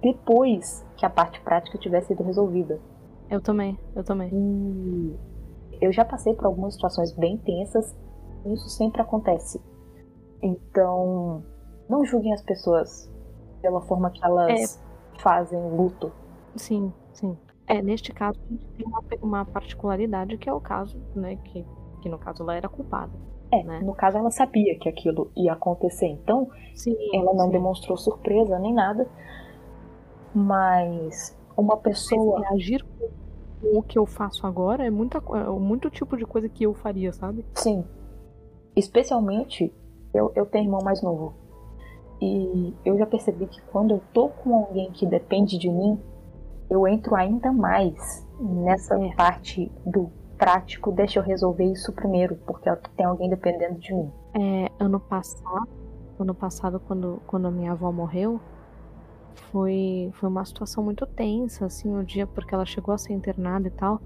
depois 0.02 0.86
que 0.96 1.04
a 1.04 1.10
parte 1.10 1.40
prática 1.40 1.78
tiver 1.78 2.02
sido 2.02 2.22
resolvida. 2.22 2.78
Eu 3.30 3.40
também, 3.40 3.78
eu 3.96 4.04
também. 4.04 4.30
E 4.32 5.16
eu 5.80 5.92
já 5.92 6.04
passei 6.04 6.34
por 6.34 6.46
algumas 6.46 6.74
situações 6.74 7.12
bem 7.12 7.36
tensas 7.38 7.96
e 8.44 8.52
isso 8.52 8.68
sempre 8.68 9.00
acontece. 9.00 9.60
Então, 10.42 11.42
não 11.88 12.04
julguem 12.04 12.32
as 12.32 12.42
pessoas 12.42 13.10
pela 13.60 13.80
forma 13.82 14.10
que 14.10 14.24
elas 14.24 14.76
é. 14.76 15.20
fazem 15.20 15.60
luto. 15.70 16.12
Sim, 16.56 16.92
sim. 17.12 17.36
É, 17.66 17.82
neste 17.82 18.12
caso, 18.12 18.38
a 18.40 18.48
gente 18.48 18.66
tem 18.76 18.86
uma, 18.86 19.02
uma, 19.20 19.44
particularidade 19.44 20.38
que 20.38 20.48
é 20.48 20.52
o 20.52 20.60
caso, 20.60 20.98
né? 21.14 21.36
Que, 21.36 21.66
que 22.00 22.08
no 22.08 22.18
caso 22.18 22.42
ela 22.42 22.56
era 22.56 22.68
culpada. 22.68 23.12
É, 23.50 23.62
né? 23.62 23.80
no 23.80 23.94
caso 23.94 24.18
ela 24.18 24.30
sabia 24.30 24.78
que 24.78 24.90
aquilo 24.90 25.30
ia 25.34 25.54
acontecer, 25.54 26.06
então 26.06 26.50
sim, 26.74 26.94
ela 27.14 27.32
não 27.32 27.46
sim. 27.46 27.52
demonstrou 27.52 27.96
surpresa 27.96 28.58
nem 28.58 28.74
nada. 28.74 29.08
Mas 30.34 31.34
uma 31.56 31.76
pessoa. 31.76 32.40
Mas 32.40 32.50
reagir 32.50 32.84
o 33.62 33.82
que 33.82 33.98
eu 33.98 34.06
faço 34.06 34.46
agora 34.46 34.86
é, 34.86 34.90
muita, 34.90 35.18
é 35.18 35.50
muito 35.50 35.90
tipo 35.90 36.16
de 36.16 36.24
coisa 36.24 36.48
que 36.48 36.64
eu 36.64 36.74
faria, 36.74 37.12
sabe? 37.12 37.44
Sim. 37.54 37.84
Especialmente, 38.76 39.72
eu, 40.14 40.32
eu 40.34 40.46
tenho 40.46 40.64
irmão 40.64 40.80
mais 40.82 41.02
novo. 41.02 41.34
E 42.20 42.74
eu 42.84 42.98
já 42.98 43.06
percebi 43.06 43.46
que 43.46 43.60
quando 43.62 43.92
eu 43.92 44.02
tô 44.12 44.28
com 44.28 44.56
alguém 44.56 44.90
que 44.90 45.06
depende 45.06 45.58
de 45.58 45.70
mim, 45.70 46.00
eu 46.68 46.86
entro 46.86 47.14
ainda 47.14 47.52
mais 47.52 48.26
nessa 48.40 48.98
é. 48.98 49.14
parte 49.14 49.70
do 49.86 50.10
prático, 50.36 50.92
deixa 50.92 51.18
eu 51.18 51.22
resolver 51.22 51.64
isso 51.64 51.92
primeiro, 51.92 52.36
porque 52.46 52.70
tem 52.96 53.06
alguém 53.06 53.28
dependendo 53.28 53.78
de 53.78 53.92
mim. 53.92 54.10
É, 54.34 54.70
ano 54.78 55.00
passado, 55.00 55.68
ano 56.18 56.34
passado 56.34 56.80
quando, 56.80 57.20
quando 57.26 57.48
a 57.48 57.50
minha 57.50 57.72
avó 57.72 57.90
morreu, 57.90 58.40
foi, 59.50 60.10
foi 60.14 60.28
uma 60.28 60.44
situação 60.44 60.84
muito 60.84 61.06
tensa, 61.06 61.66
assim, 61.66 61.94
o 61.96 62.04
dia, 62.04 62.26
porque 62.26 62.54
ela 62.54 62.66
chegou 62.66 62.94
a 62.94 62.98
ser 62.98 63.12
internada 63.12 63.68
e 63.68 63.70
tal. 63.70 64.00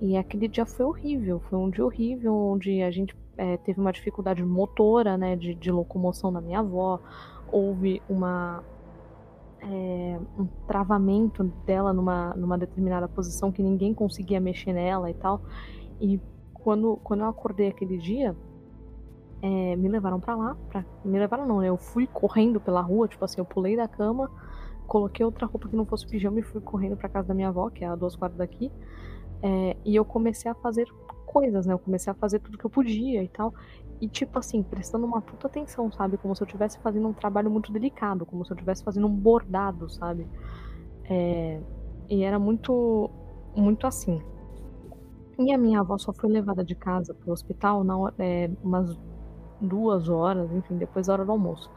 E 0.00 0.16
aquele 0.16 0.48
dia 0.48 0.64
foi 0.64 0.86
horrível, 0.86 1.40
foi 1.40 1.58
um 1.58 1.70
dia 1.70 1.84
horrível, 1.84 2.34
onde 2.34 2.82
a 2.82 2.90
gente 2.90 3.14
é, 3.36 3.56
teve 3.58 3.80
uma 3.80 3.92
dificuldade 3.92 4.42
motora, 4.44 5.16
né, 5.16 5.36
de, 5.36 5.54
de 5.54 5.70
locomoção 5.70 6.32
da 6.32 6.40
minha 6.40 6.60
avó, 6.60 7.00
houve 7.52 8.02
uma, 8.08 8.62
é, 9.62 10.18
um 10.38 10.46
travamento 10.66 11.44
dela 11.66 11.92
numa, 11.92 12.34
numa 12.34 12.56
determinada 12.56 13.08
posição 13.08 13.52
que 13.52 13.62
ninguém 13.62 13.92
conseguia 13.92 14.40
mexer 14.40 14.72
nela 14.72 15.10
e 15.10 15.14
tal. 15.14 15.42
E 16.00 16.20
quando, 16.54 16.96
quando 17.02 17.20
eu 17.20 17.28
acordei 17.28 17.68
aquele 17.68 17.98
dia, 17.98 18.36
é, 19.42 19.76
me 19.76 19.88
levaram 19.88 20.20
para 20.20 20.34
lá. 20.34 20.56
Pra, 20.68 20.84
me 21.04 21.18
levaram 21.18 21.46
não, 21.46 21.60
né? 21.60 21.68
Eu 21.68 21.76
fui 21.76 22.06
correndo 22.06 22.60
pela 22.60 22.80
rua, 22.80 23.08
tipo 23.08 23.24
assim, 23.24 23.40
eu 23.40 23.44
pulei 23.44 23.76
da 23.76 23.88
cama, 23.88 24.30
coloquei 24.90 25.24
outra 25.24 25.46
roupa 25.46 25.68
que 25.68 25.76
não 25.76 25.86
fosse 25.86 26.04
pijama 26.04 26.40
e 26.40 26.42
fui 26.42 26.60
correndo 26.60 26.96
para 26.96 27.08
casa 27.08 27.28
da 27.28 27.34
minha 27.34 27.46
avó, 27.46 27.70
que 27.70 27.84
é 27.84 27.86
a 27.86 27.94
duas 27.94 28.16
quadras 28.16 28.38
daqui. 28.38 28.72
É, 29.40 29.76
e 29.84 29.94
eu 29.94 30.04
comecei 30.04 30.50
a 30.50 30.54
fazer 30.54 30.88
coisas, 31.24 31.64
né? 31.64 31.72
Eu 31.72 31.78
comecei 31.78 32.10
a 32.10 32.14
fazer 32.14 32.40
tudo 32.40 32.58
que 32.58 32.64
eu 32.66 32.70
podia 32.70 33.22
e 33.22 33.28
tal. 33.28 33.54
E, 34.00 34.08
tipo 34.08 34.36
assim, 34.36 34.64
prestando 34.64 35.06
uma 35.06 35.22
puta 35.22 35.46
atenção, 35.46 35.92
sabe? 35.92 36.16
Como 36.16 36.34
se 36.34 36.42
eu 36.42 36.44
estivesse 36.44 36.76
fazendo 36.80 37.06
um 37.06 37.12
trabalho 37.12 37.48
muito 37.48 37.72
delicado, 37.72 38.26
como 38.26 38.44
se 38.44 38.50
eu 38.50 38.56
estivesse 38.56 38.82
fazendo 38.82 39.06
um 39.06 39.14
bordado, 39.14 39.88
sabe? 39.88 40.26
É... 41.04 41.60
E 42.08 42.24
era 42.24 42.40
muito, 42.40 43.08
muito 43.54 43.86
assim. 43.86 44.20
E 45.38 45.52
a 45.52 45.58
minha 45.58 45.80
avó 45.80 45.98
só 45.98 46.12
foi 46.12 46.28
levada 46.30 46.64
de 46.64 46.74
casa 46.74 47.14
pro 47.14 47.30
hospital 47.30 47.84
na 47.84 48.12
é, 48.18 48.50
umas 48.60 48.98
duas 49.60 50.08
horas, 50.08 50.50
enfim, 50.52 50.76
depois 50.76 51.06
da 51.06 51.12
hora 51.12 51.24
do 51.24 51.30
almoço. 51.30 51.70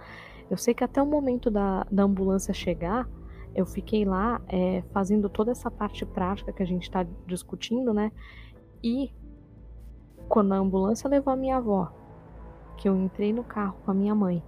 Eu 0.50 0.58
sei 0.58 0.74
que 0.74 0.84
até 0.84 1.02
o 1.02 1.06
momento 1.06 1.50
da, 1.50 1.86
da 1.91 2.04
ambulância 2.04 2.54
chegar, 2.54 3.08
eu 3.56 3.66
fiquei 3.66 4.04
lá 4.06 4.41
é, 4.48 4.84
fazendo 4.91 5.30
toda 5.30 5.52
essa 5.52 5.70
parte 5.70 6.06
prática 6.06 6.52
que 6.52 6.64
a 6.64 6.66
gente 6.66 6.84
está 6.84 7.06
discutindo, 7.26 7.94
né? 7.94 8.12
E 8.84 9.14
quando 10.28 10.54
a 10.54 10.58
ambulância 10.58 11.10
levou 11.10 11.34
a 11.34 11.38
minha 11.38 11.58
avó, 11.58 11.91
que 12.78 12.89
eu 12.89 12.96
entrei 12.96 13.32
no 13.32 13.44
carro 13.44 13.78
com 13.86 13.91
a 13.91 13.94
minha 13.94 14.16
mãe 14.16 14.44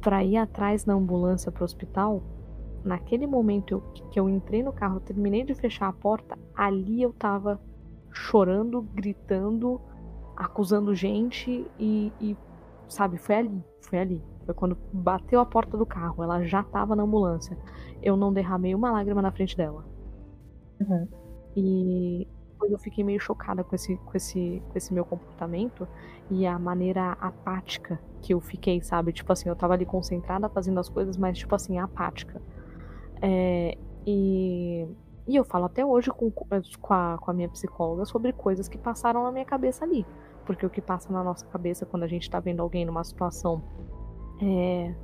para 0.00 0.24
ir 0.24 0.36
atrás 0.36 0.84
da 0.84 0.94
ambulância 0.94 1.52
para 1.52 1.62
o 1.62 1.64
hospital, 1.64 2.22
naquele 2.84 3.26
momento 3.26 3.82
que 4.10 4.18
eu 4.18 4.28
entrei 4.28 4.62
no 4.62 4.72
carro, 4.72 5.00
terminei 5.00 5.44
de 5.44 5.54
fechar 5.54 5.88
a 5.88 5.92
porta, 5.92 6.38
ali 6.54 7.02
eu 7.02 7.12
tava 7.12 7.60
chorando, 8.10 8.80
gritando, 8.80 9.80
acusando 10.36 10.94
gente 10.94 11.66
e, 11.78 12.12
e 12.20 12.36
sabe, 12.88 13.18
foi 13.18 13.34
ali, 13.36 13.64
foi 13.82 13.98
ali. 13.98 14.22
Foi 14.48 14.54
quando 14.54 14.78
bateu 14.90 15.40
a 15.40 15.44
porta 15.44 15.76
do 15.76 15.84
carro, 15.84 16.24
ela 16.24 16.42
já 16.42 16.62
tava 16.62 16.96
na 16.96 17.02
ambulância. 17.02 17.54
Eu 18.02 18.16
não 18.16 18.32
derramei 18.32 18.74
uma 18.74 18.90
lágrima 18.90 19.20
na 19.20 19.30
frente 19.30 19.54
dela. 19.54 19.84
Uhum. 20.80 21.06
E 21.54 22.26
depois 22.52 22.72
eu 22.72 22.78
fiquei 22.78 23.04
meio 23.04 23.20
chocada 23.20 23.62
com 23.62 23.74
esse, 23.74 23.98
com, 23.98 24.16
esse, 24.16 24.62
com 24.66 24.78
esse 24.78 24.94
meu 24.94 25.04
comportamento 25.04 25.86
e 26.30 26.46
a 26.46 26.58
maneira 26.58 27.12
apática 27.20 28.00
que 28.22 28.32
eu 28.32 28.40
fiquei, 28.40 28.80
sabe? 28.80 29.12
Tipo 29.12 29.34
assim, 29.34 29.50
eu 29.50 29.54
tava 29.54 29.74
ali 29.74 29.84
concentrada 29.84 30.48
fazendo 30.48 30.80
as 30.80 30.88
coisas, 30.88 31.18
mas 31.18 31.36
tipo 31.36 31.54
assim, 31.54 31.78
apática. 31.78 32.40
É, 33.20 33.76
e, 34.06 34.88
e 35.26 35.36
eu 35.36 35.44
falo 35.44 35.66
até 35.66 35.84
hoje 35.84 36.10
com, 36.10 36.30
com, 36.30 36.94
a, 36.94 37.18
com 37.18 37.30
a 37.30 37.34
minha 37.34 37.50
psicóloga 37.50 38.06
sobre 38.06 38.32
coisas 38.32 38.66
que 38.66 38.78
passaram 38.78 39.24
na 39.24 39.30
minha 39.30 39.44
cabeça 39.44 39.84
ali. 39.84 40.06
Porque 40.46 40.64
o 40.64 40.70
que 40.70 40.80
passa 40.80 41.12
na 41.12 41.22
nossa 41.22 41.44
cabeça 41.44 41.84
quando 41.84 42.04
a 42.04 42.08
gente 42.08 42.30
tá 42.30 42.40
vendo 42.40 42.60
alguém 42.62 42.86
numa 42.86 43.04
situação 43.04 43.62
é, 44.40 44.94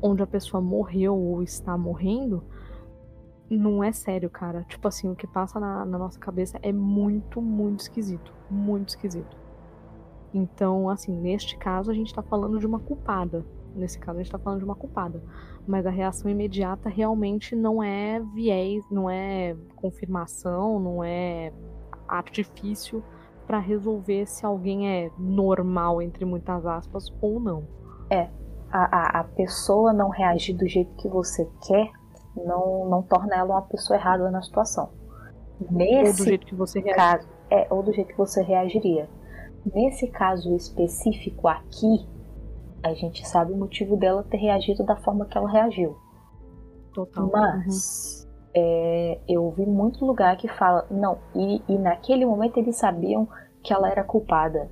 onde 0.00 0.22
a 0.22 0.26
pessoa 0.26 0.60
morreu 0.60 1.16
ou 1.16 1.42
está 1.42 1.76
morrendo, 1.76 2.42
não 3.48 3.82
é 3.82 3.92
sério, 3.92 4.30
cara. 4.30 4.64
Tipo 4.64 4.88
assim, 4.88 5.08
o 5.10 5.16
que 5.16 5.26
passa 5.26 5.60
na, 5.60 5.84
na, 5.84 5.98
nossa 5.98 6.18
cabeça 6.18 6.58
é 6.62 6.72
muito, 6.72 7.40
muito 7.40 7.80
esquisito. 7.80 8.32
Muito 8.50 8.90
esquisito. 8.90 9.36
Então, 10.34 10.88
assim, 10.88 11.12
neste 11.12 11.56
caso 11.56 11.90
a 11.90 11.94
gente 11.94 12.14
tá 12.14 12.22
falando 12.22 12.58
de 12.58 12.66
uma 12.66 12.80
culpada. 12.80 13.44
Nesse 13.74 13.98
caso 13.98 14.18
a 14.18 14.22
gente 14.22 14.32
tá 14.32 14.38
falando 14.38 14.60
de 14.60 14.64
uma 14.64 14.74
culpada. 14.74 15.22
Mas 15.66 15.86
a 15.86 15.90
reação 15.90 16.30
imediata 16.30 16.88
realmente 16.88 17.54
não 17.54 17.82
é 17.82 18.20
viés, 18.34 18.84
não 18.90 19.08
é 19.08 19.56
confirmação, 19.76 20.80
não 20.80 21.04
é 21.04 21.52
artifício 22.08 23.02
para 23.46 23.58
resolver 23.58 24.26
se 24.26 24.46
alguém 24.46 24.88
é 24.88 25.10
normal, 25.18 26.00
entre 26.00 26.24
muitas 26.24 26.64
aspas, 26.64 27.12
ou 27.20 27.38
não. 27.38 27.66
É, 28.10 28.30
a, 28.72 29.18
a, 29.18 29.20
a 29.20 29.24
pessoa 29.24 29.92
não 29.92 30.08
reagir 30.08 30.56
do 30.56 30.66
jeito 30.66 30.94
que 30.96 31.08
você 31.08 31.46
quer 31.66 31.90
não, 32.34 32.88
não 32.88 33.02
torna 33.02 33.36
ela 33.36 33.54
uma 33.54 33.62
pessoa 33.62 33.98
errada 33.98 34.30
na 34.30 34.40
situação. 34.40 34.90
Nesse 35.70 36.10
ou 36.10 36.16
do 36.16 36.24
jeito 36.24 36.46
que 36.46 36.54
você 36.54 36.82
caso, 36.82 37.28
é, 37.50 37.66
ou 37.70 37.82
do 37.82 37.92
jeito 37.92 38.08
que 38.08 38.18
você 38.18 38.42
reagiria. 38.42 39.08
Nesse 39.72 40.08
caso 40.08 40.56
específico 40.56 41.46
aqui, 41.46 42.08
a 42.82 42.94
gente 42.94 43.26
sabe 43.28 43.52
o 43.52 43.56
motivo 43.56 43.96
dela 43.96 44.24
ter 44.24 44.38
reagido 44.38 44.82
da 44.84 44.96
forma 44.96 45.26
que 45.26 45.36
ela 45.36 45.48
reagiu. 45.48 45.96
Total. 46.94 47.30
Mas 47.30 48.24
uhum. 48.24 48.52
é, 48.54 49.20
eu 49.28 49.50
vi 49.50 49.66
muito 49.66 50.04
lugar 50.04 50.36
que 50.36 50.48
fala, 50.48 50.86
não, 50.90 51.18
e, 51.34 51.62
e 51.68 51.78
naquele 51.78 52.24
momento 52.24 52.56
eles 52.56 52.76
sabiam 52.76 53.28
que 53.62 53.72
ela 53.72 53.88
era 53.88 54.02
culpada 54.02 54.68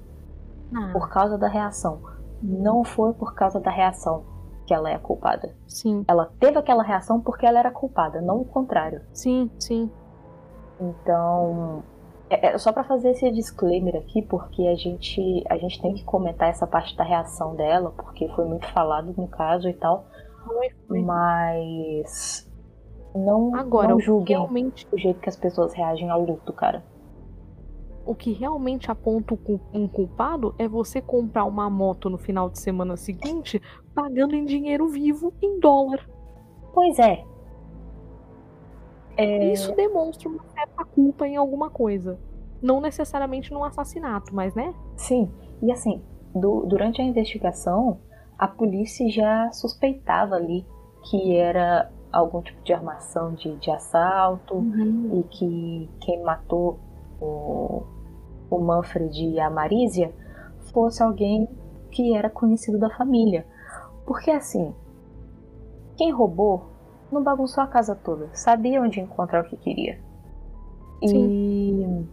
ah. 0.75 0.91
por 0.93 1.09
causa 1.09 1.39
da 1.39 1.47
reação 1.47 2.10
não 2.43 2.85
foi 2.85 3.13
por 3.13 3.35
causa 3.35 3.61
da 3.61 3.71
reação 3.71 4.25
que 4.67 4.75
ela 4.75 4.91
é 4.91 4.99
culpada. 4.99 5.55
Sim. 5.67 6.05
Ela 6.07 6.31
teve 6.39 6.59
aquela 6.59 6.83
reação 6.83 7.21
porque 7.21 7.45
ela 7.45 7.59
era 7.59 7.71
culpada, 7.71 8.21
não 8.21 8.41
o 8.41 8.45
contrário. 8.45 9.03
Sim, 9.13 9.51
sim. 9.59 9.91
Então, 10.81 11.83
é, 12.29 12.49
é 12.49 12.59
só 12.59 12.73
para 12.73 12.85
fazer 12.85 13.11
esse 13.11 13.31
disclaimer 13.33 13.97
aqui, 13.97 14.23
porque 14.23 14.67
a 14.69 14.77
gente 14.77 15.45
a 15.49 15.57
gente 15.59 15.83
tem 15.83 15.95
que 15.95 16.05
comentar 16.05 16.49
essa 16.49 16.67
parte 16.67 16.97
da 16.97 17.05
reação 17.05 17.57
dela, 17.57 17.93
porque 17.97 18.29
foi 18.29 18.45
muito 18.45 18.67
falado 18.73 19.13
no 19.17 19.27
caso 19.27 19.69
e 19.69 19.75
tal. 19.75 20.07
Foi, 20.45 20.71
foi. 20.87 21.03
Mas 21.03 22.49
não, 23.15 23.55
Agora, 23.57 23.89
não 23.89 24.01
julguem 24.01 24.37
realmente... 24.37 24.87
o 24.93 24.97
jeito 24.97 25.21
que 25.21 25.29
as 25.29 25.37
pessoas 25.37 25.75
reagem 25.75 26.09
ao 26.11 26.23
luto, 26.23 26.53
cara 26.53 26.83
o 28.11 28.15
que 28.17 28.33
realmente 28.33 28.91
aponta 28.91 29.39
um 29.73 29.87
culpado 29.87 30.53
é 30.59 30.67
você 30.67 31.01
comprar 31.01 31.45
uma 31.45 31.71
moto 31.71 32.11
no 32.11 32.19
final 32.19 32.51
de 32.51 32.59
semana 32.59 32.97
seguinte 32.97 33.63
pagando 33.95 34.35
em 34.35 34.45
dinheiro 34.45 34.89
vivo 34.89 35.33
em 35.41 35.61
dólar. 35.61 36.05
Pois 36.75 36.99
é. 36.99 37.25
é... 39.17 39.53
Isso 39.53 39.73
demonstra 39.77 40.29
uma 40.29 40.43
certa 40.53 40.85
culpa 40.85 41.25
em 41.25 41.37
alguma 41.37 41.71
coisa. 41.71 42.19
Não 42.61 42.81
necessariamente 42.81 43.53
num 43.53 43.63
assassinato, 43.63 44.35
mas 44.35 44.57
né? 44.57 44.75
Sim. 44.97 45.31
E 45.63 45.71
assim, 45.71 46.03
do, 46.35 46.67
durante 46.67 47.01
a 47.01 47.05
investigação, 47.05 48.01
a 48.37 48.49
polícia 48.49 49.09
já 49.09 49.53
suspeitava 49.53 50.35
ali 50.35 50.67
que 51.09 51.37
era 51.37 51.89
algum 52.11 52.43
tipo 52.43 52.61
de 52.65 52.73
armação 52.73 53.35
de, 53.35 53.55
de 53.59 53.71
assalto 53.71 54.57
uhum. 54.57 55.21
e 55.21 55.23
que 55.29 55.89
quem 56.01 56.21
matou 56.25 56.81
o, 57.21 57.85
o 58.51 58.59
Manfred 58.59 59.25
e 59.25 59.41
a 59.41 59.49
Marísia 59.49 60.13
fosse 60.73 61.03
alguém 61.03 61.49
que 61.91 62.15
era 62.15 62.29
conhecido 62.29 62.79
da 62.79 62.91
família. 62.91 63.47
Porque 64.07 64.31
assim, 64.31 64.75
quem 65.97 66.11
roubou 66.11 66.65
não 67.11 67.23
bagunçou 67.23 67.63
a 67.63 67.67
casa 67.67 67.95
toda, 67.95 68.29
sabia 68.33 68.81
onde 68.81 69.01
encontrar 69.01 69.45
o 69.45 69.49
que 69.49 69.57
queria. 69.57 70.01
E 71.03 72.07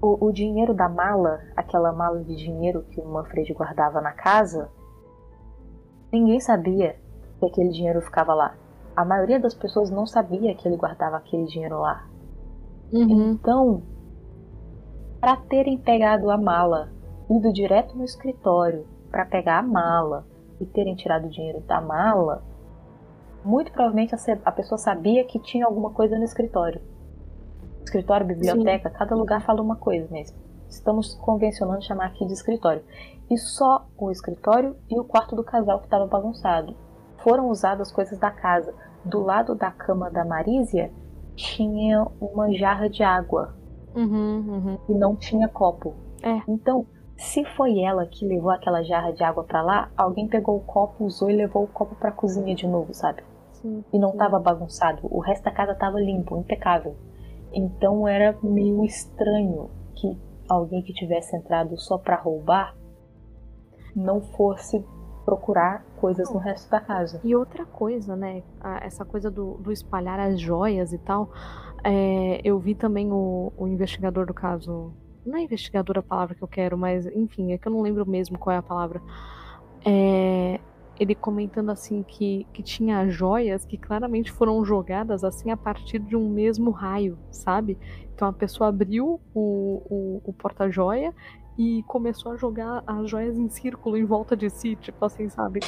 o, 0.00 0.26
o, 0.26 0.32
dinheiro 0.32 0.74
da 0.74 0.88
mala, 0.88 1.40
aquela 1.56 1.92
mala 1.92 2.22
de 2.24 2.34
dinheiro 2.34 2.82
que 2.90 3.00
o 3.00 3.06
Manfred 3.06 3.52
guardava 3.54 4.00
na 4.00 4.12
casa, 4.12 4.68
ninguém 6.12 6.40
sabia 6.40 6.96
que 7.38 7.46
aquele 7.46 7.70
dinheiro 7.70 8.00
ficava 8.02 8.34
lá. 8.34 8.56
A 8.96 9.04
maioria 9.04 9.38
das 9.38 9.54
pessoas 9.54 9.90
não 9.90 10.06
sabia 10.06 10.54
que 10.54 10.66
ele 10.66 10.76
guardava 10.76 11.16
aquele 11.16 11.44
dinheiro 11.44 11.78
lá. 11.78 12.06
Uhum. 12.92 13.32
Então, 13.32 13.82
para 15.22 15.36
terem 15.36 15.78
pegado 15.78 16.32
a 16.32 16.36
mala, 16.36 16.90
ido 17.30 17.52
direto 17.52 17.96
no 17.96 18.02
escritório 18.02 18.84
para 19.08 19.24
pegar 19.24 19.60
a 19.60 19.62
mala 19.62 20.26
e 20.60 20.66
terem 20.66 20.96
tirado 20.96 21.26
o 21.26 21.30
dinheiro 21.30 21.60
da 21.60 21.80
mala, 21.80 22.42
muito 23.44 23.70
provavelmente 23.70 24.16
a 24.44 24.50
pessoa 24.50 24.76
sabia 24.76 25.24
que 25.24 25.38
tinha 25.38 25.64
alguma 25.64 25.90
coisa 25.90 26.18
no 26.18 26.24
escritório. 26.24 26.80
Escritório, 27.84 28.26
biblioteca, 28.26 28.90
Sim. 28.90 28.96
cada 28.96 29.14
lugar 29.14 29.40
fala 29.42 29.62
uma 29.62 29.76
coisa 29.76 30.08
mesmo. 30.10 30.36
Estamos 30.68 31.14
convencionando 31.14 31.84
chamar 31.84 32.06
aqui 32.06 32.26
de 32.26 32.32
escritório. 32.32 32.82
E 33.30 33.38
só 33.38 33.86
o 33.96 34.10
escritório 34.10 34.74
e 34.90 34.98
o 34.98 35.04
quarto 35.04 35.36
do 35.36 35.44
casal 35.44 35.78
que 35.78 35.86
estava 35.86 36.06
bagunçado. 36.06 36.74
Foram 37.18 37.48
usadas 37.48 37.92
coisas 37.92 38.18
da 38.18 38.32
casa. 38.32 38.74
Do 39.04 39.20
lado 39.20 39.54
da 39.54 39.70
cama 39.70 40.10
da 40.10 40.24
Marísia 40.24 40.90
tinha 41.36 42.08
uma 42.20 42.52
jarra 42.52 42.90
de 42.90 43.04
água 43.04 43.61
Uhum, 43.94 44.38
uhum. 44.48 44.78
E 44.88 44.94
não 44.94 45.16
tinha 45.16 45.48
copo. 45.48 45.94
É. 46.22 46.40
Então, 46.48 46.86
se 47.16 47.44
foi 47.44 47.80
ela 47.80 48.06
que 48.06 48.26
levou 48.26 48.50
aquela 48.50 48.82
jarra 48.82 49.12
de 49.12 49.22
água 49.22 49.44
para 49.44 49.62
lá, 49.62 49.90
alguém 49.96 50.28
pegou 50.28 50.56
o 50.56 50.60
copo, 50.60 51.04
usou 51.04 51.30
e 51.30 51.36
levou 51.36 51.64
o 51.64 51.68
copo 51.68 51.94
pra 51.94 52.12
cozinha 52.12 52.54
de 52.54 52.66
novo, 52.66 52.94
sabe? 52.94 53.22
Sim. 53.62 53.84
e 53.92 53.98
não 53.98 54.10
sim. 54.10 54.18
tava 54.18 54.40
bagunçado. 54.40 55.02
O 55.04 55.20
resto 55.20 55.44
da 55.44 55.52
casa 55.52 55.74
tava 55.74 56.00
limpo, 56.00 56.36
impecável. 56.36 56.96
Então 57.52 58.08
era 58.08 58.36
meio 58.42 58.84
estranho 58.84 59.70
que 59.94 60.18
alguém 60.48 60.82
que 60.82 60.92
tivesse 60.92 61.36
entrado 61.36 61.78
só 61.78 61.96
pra 61.96 62.16
roubar 62.16 62.74
não 63.94 64.20
fosse 64.20 64.84
procurar 65.24 65.84
coisas 66.00 66.28
no 66.32 66.38
resto 66.38 66.68
da 66.68 66.80
casa. 66.80 67.20
E 67.22 67.36
outra 67.36 67.64
coisa, 67.64 68.16
né? 68.16 68.42
Essa 68.80 69.04
coisa 69.04 69.30
do, 69.30 69.54
do 69.58 69.70
espalhar 69.70 70.18
as 70.18 70.40
joias 70.40 70.92
e 70.92 70.98
tal. 70.98 71.30
É, 71.84 72.40
eu 72.44 72.58
vi 72.58 72.74
também 72.74 73.10
o, 73.10 73.52
o 73.56 73.66
investigador 73.66 74.26
do 74.26 74.34
caso. 74.34 74.92
Não 75.24 75.36
é 75.36 75.42
investigador 75.42 75.98
a 75.98 76.02
palavra 76.02 76.34
que 76.34 76.42
eu 76.42 76.48
quero, 76.48 76.76
mas 76.76 77.06
enfim, 77.06 77.52
é 77.52 77.58
que 77.58 77.66
eu 77.68 77.72
não 77.72 77.82
lembro 77.82 78.08
mesmo 78.08 78.38
qual 78.38 78.54
é 78.54 78.58
a 78.58 78.62
palavra. 78.62 79.00
É, 79.84 80.60
ele 80.98 81.14
comentando 81.14 81.70
assim 81.70 82.02
que, 82.02 82.46
que 82.52 82.62
tinha 82.62 83.08
joias 83.08 83.64
que 83.64 83.76
claramente 83.76 84.30
foram 84.30 84.64
jogadas 84.64 85.24
assim 85.24 85.50
a 85.50 85.56
partir 85.56 85.98
de 85.98 86.16
um 86.16 86.28
mesmo 86.28 86.70
raio, 86.70 87.18
sabe? 87.30 87.78
Então 88.14 88.28
a 88.28 88.32
pessoa 88.32 88.68
abriu 88.68 89.20
o, 89.34 89.82
o, 89.90 90.20
o 90.24 90.32
porta-joia 90.32 91.12
e 91.56 91.82
começou 91.84 92.32
a 92.32 92.36
jogar 92.36 92.82
as 92.86 93.10
joias 93.10 93.36
em 93.36 93.48
círculo 93.48 93.96
em 93.96 94.04
volta 94.04 94.36
de 94.36 94.48
si, 94.48 94.76
tipo 94.76 95.04
assim, 95.04 95.28
sabe? 95.28 95.60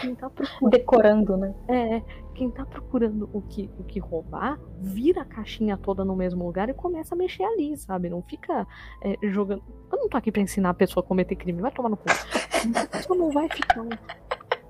Quem 0.00 0.14
tá 0.14 0.30
procurando, 0.30 0.70
Decorando, 0.70 1.36
né? 1.36 1.54
é, 1.68 2.02
quem 2.34 2.50
tá 2.50 2.64
procurando 2.64 3.28
o 3.32 3.42
que, 3.42 3.68
o 3.78 3.84
que 3.84 3.98
roubar, 3.98 4.58
vira 4.78 5.22
a 5.22 5.24
caixinha 5.24 5.76
toda 5.76 6.04
no 6.04 6.16
mesmo 6.16 6.44
lugar 6.44 6.68
e 6.68 6.74
começa 6.74 7.14
a 7.14 7.18
mexer 7.18 7.44
ali, 7.44 7.76
sabe? 7.76 8.08
Não 8.08 8.22
fica 8.22 8.66
é, 9.02 9.16
jogando. 9.28 9.62
Eu 9.92 9.98
não 9.98 10.08
tô 10.08 10.16
aqui 10.16 10.30
pra 10.30 10.40
ensinar 10.40 10.70
a 10.70 10.74
pessoa 10.74 11.04
a 11.04 11.06
cometer 11.06 11.36
crime, 11.36 11.60
vai 11.60 11.70
tomar 11.70 11.88
no 11.88 11.96
cu. 11.96 12.04
A 12.08 12.86
pessoa 12.86 13.18
não 13.18 13.30
vai 13.30 13.48
ficar 13.48 13.86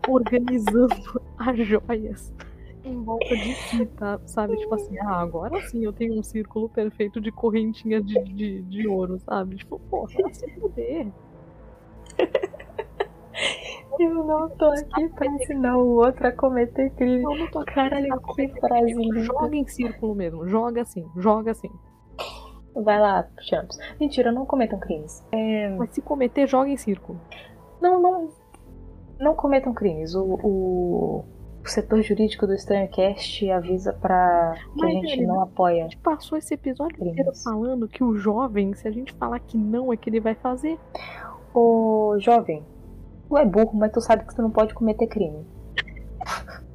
organizando 0.09 0.97
as 1.39 1.59
joias 1.59 2.33
em 2.85 3.03
volta 3.03 3.37
de 3.37 3.55
si, 3.55 3.87
tá? 3.87 4.21
Sabe? 4.27 4.57
Tipo 4.57 4.75
assim, 4.75 4.99
ah, 4.99 5.21
agora 5.21 5.61
sim 5.69 5.85
eu 5.85 5.93
tenho 5.93 6.19
um 6.19 6.23
círculo 6.23 6.69
perfeito 6.69 7.21
de 7.21 7.31
correntinha 7.31 8.01
de, 8.01 8.15
de, 8.25 8.63
de 8.63 8.89
ouro, 8.89 9.19
sabe? 9.21 9.57
Tipo, 9.57 9.79
porra, 9.79 10.13
se 10.33 10.51
fuder. 10.53 11.09
Eu 13.99 14.15
não 14.25 14.49
tô 14.51 14.67
aqui 14.67 15.09
pra 15.11 15.27
ensinar 15.27 15.77
o 15.77 15.97
outro 15.97 16.27
a 16.27 16.33
cometer 16.33 16.91
crime. 16.91 17.23
Não, 17.23 17.37
não 17.37 17.51
tô 17.51 17.59
aqui 17.61 17.75
Caralho, 17.75 18.21
que 18.35 18.49
frase 18.61 18.95
linda. 18.95 19.21
Joga 19.21 19.57
em 19.57 19.67
círculo 19.67 20.15
mesmo, 20.15 20.49
joga 20.49 20.83
assim, 20.83 21.07
joga 21.17 21.51
assim. 21.51 21.71
Vai 22.75 23.01
lá, 23.01 23.29
Champs. 23.41 23.79
Mentira, 23.99 24.33
não 24.33 24.47
cometam 24.47 24.79
crimes. 24.79 25.27
Mas 25.77 25.91
se 25.91 26.01
cometer, 26.01 26.47
joga 26.47 26.69
em 26.71 26.77
círculo. 26.77 27.21
Não, 27.81 28.01
não. 28.01 28.31
Não 29.19 29.35
cometam 29.35 29.75
crimes. 29.75 30.15
O, 30.15 30.39
o, 30.43 31.25
o 31.65 31.69
setor 31.69 32.03
jurídico 32.03 32.47
do 32.47 32.55
Estranho 32.55 32.89
Cast 32.89 33.51
avisa 33.51 33.93
pra 33.93 34.55
que 34.75 34.83
a 34.83 34.87
Mas, 34.87 34.93
gente 34.95 35.13
ele- 35.13 35.27
não 35.27 35.41
apoia. 35.41 35.81
A 35.85 35.89
gente 35.89 35.99
passou 35.99 36.39
esse 36.39 36.55
episódio 36.55 36.97
Crimes. 36.97 37.13
inteiro 37.13 37.33
falando 37.45 37.87
que 37.89 38.03
o 38.03 38.17
jovem, 38.17 38.73
se 38.75 38.89
a 38.89 38.91
gente 38.91 39.13
falar 39.15 39.39
que 39.41 39.57
não, 39.59 39.93
é 39.93 39.97
que 39.97 40.09
ele 40.09 40.21
vai 40.21 40.35
fazer. 40.35 40.79
Ô, 41.55 42.17
jovem, 42.19 42.65
tu 43.29 43.37
é 43.37 43.45
burro, 43.45 43.73
mas 43.75 43.93
tu 43.93 44.01
sabe 44.01 44.25
que 44.27 44.35
tu 44.35 44.41
não 44.43 44.51
pode 44.51 44.73
cometer 44.75 45.07
crime. 45.07 45.45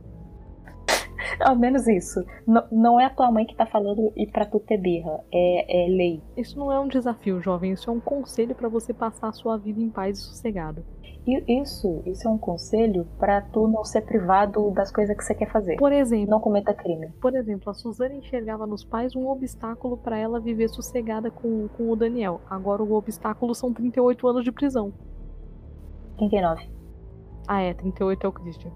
Ao 1.40 1.56
menos 1.56 1.86
isso. 1.88 2.24
Não, 2.48 2.64
não 2.72 2.99
é 2.99 3.06
a 3.06 3.10
tua 3.10 3.30
mãe 3.32 3.45
que 3.45 3.56
tá 3.56 3.66
falando 3.66 4.12
e 4.16 4.26
pra 4.28 4.45
tu 4.45 4.60
ter 4.60 4.78
birra. 4.78 5.20
É, 5.34 5.86
é 5.86 5.90
lei. 5.90 6.22
Isso 6.38 6.57
não 6.57 6.72
é 6.72 6.80
um 6.80 6.88
desafio, 6.88 7.41
jovem. 7.41 7.72
Isso 7.74 7.90
é 7.90 7.94
um 7.94 7.99
conselho 7.99 8.56
pra 8.56 8.70
você 8.70 8.94
passar 8.94 9.28
a 9.30 9.34
sua 9.34 9.57
vida 9.57 9.82
em 9.82 9.90
paz 9.90 10.18
e 10.18 10.22
sossegado. 10.22 10.86
Isso, 11.27 12.03
isso 12.06 12.27
é 12.27 12.31
um 12.31 12.38
conselho 12.38 13.07
pra 13.18 13.41
tu 13.41 13.68
não 13.68 13.84
ser 13.84 14.02
privado 14.02 14.69
das 14.72 14.91
coisas 14.91 15.18
que 15.18 15.23
você 15.23 15.34
quer 15.34 15.52
fazer. 15.52 15.76
Por 15.77 15.91
exemplo, 15.91 16.30
Não 16.30 16.39
cometa 16.39 16.72
crime. 16.72 17.10
por 17.19 17.35
exemplo, 17.35 17.72
a 17.72 17.73
Suzane 17.73 18.19
enxergava 18.19 18.68
nos 18.68 18.84
pais 18.84 19.15
um 19.15 19.27
obstáculo 19.27 19.97
pra 19.97 20.19
ela 20.19 20.39
viver 20.39 20.69
sossegada 20.69 21.31
com, 21.31 21.68
com 21.69 21.89
o 21.89 21.95
Daniel. 21.95 22.41
Agora 22.47 22.84
o 22.84 22.93
obstáculo 22.93 23.56
são 23.56 23.73
38 23.73 24.27
anos 24.27 24.43
de 24.43 24.52
prisão. 24.52 24.93
39. 26.18 26.69
Ah, 27.47 27.61
é, 27.61 27.73
38 27.73 28.23
é 28.23 28.30
o 28.30 28.31
Christian. 28.31 28.72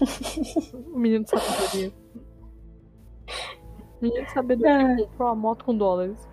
o 0.94 0.98
menino 0.98 1.24
de 1.24 1.30
sabedoria. 1.30 1.92
O 4.00 4.02
menino 4.04 4.24
de 4.24 4.32
sabedoria 4.32 4.96
comprou 4.96 5.28
a 5.28 5.34
moto 5.34 5.64
com 5.64 5.76
dólares. 5.76 6.28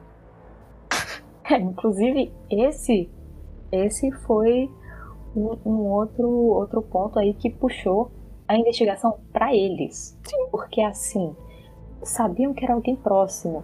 É, 1.49 1.57
inclusive, 1.57 2.31
esse 2.49 3.09
esse 3.73 4.11
foi 4.11 4.69
um, 5.35 5.57
um 5.65 5.91
outro, 5.91 6.29
outro 6.29 6.81
ponto 6.81 7.17
aí 7.19 7.33
que 7.33 7.49
puxou 7.49 8.11
a 8.47 8.55
investigação 8.55 9.19
pra 9.31 9.55
eles. 9.55 10.19
Porque 10.51 10.81
assim, 10.81 11.35
sabiam 12.03 12.53
que 12.53 12.63
era 12.63 12.73
alguém 12.73 12.95
próximo. 12.95 13.63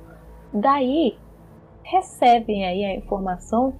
Daí, 0.53 1.17
recebem 1.83 2.65
aí 2.65 2.83
a 2.83 2.95
informação 2.95 3.73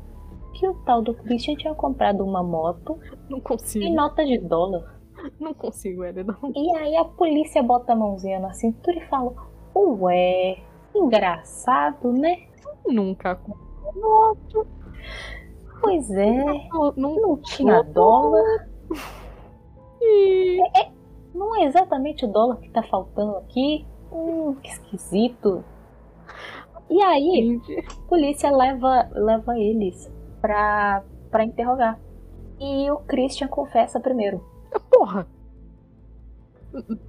que 0.54 0.68
o 0.68 0.74
tal 0.84 1.02
do 1.02 1.14
Christian 1.14 1.56
tinha 1.56 1.74
comprado 1.74 2.24
uma 2.24 2.44
moto 2.44 3.00
Não 3.30 3.38
em 3.38 3.42
consigo. 3.42 3.94
nota 3.94 4.26
de 4.26 4.38
dólar. 4.38 5.00
Não 5.40 5.54
consigo. 5.54 6.04
Não. 6.04 6.52
E 6.56 6.76
aí 6.78 6.96
a 6.96 7.06
polícia 7.06 7.62
bota 7.62 7.94
a 7.94 7.96
mãozinha 7.96 8.40
na 8.40 8.54
cintura 8.54 8.98
e 8.98 9.08
fala: 9.08 9.34
Ué, 9.76 10.58
engraçado, 10.96 12.12
né? 12.12 12.48
Nunca. 12.86 13.40
Pois 15.82 16.10
é, 16.12 16.44
Não, 16.44 16.94
não, 16.96 17.16
não 17.16 17.38
tinha 17.38 17.82
dólar. 17.84 18.68
e- 20.02 20.60
Não 21.34 21.56
é 21.56 21.66
exatamente 21.66 22.26
o 22.26 22.28
dólar 22.28 22.58
que 22.58 22.70
tá 22.70 22.84
faltando 22.84 23.38
aqui. 23.38 23.86
Hum, 24.12 24.56
que 24.62 24.70
esquisito. 24.70 25.64
E 26.90 27.02
aí, 27.04 27.62
a 27.88 28.08
polícia 28.08 28.50
leva, 28.52 29.08
leva 29.14 29.58
eles 29.60 30.12
pra, 30.42 31.04
pra 31.30 31.44
interrogar. 31.44 32.00
E 32.60 32.90
o 32.92 32.98
Christian 33.00 33.48
confessa 33.48 34.00
primeiro. 34.00 34.44
Porra, 34.92 35.28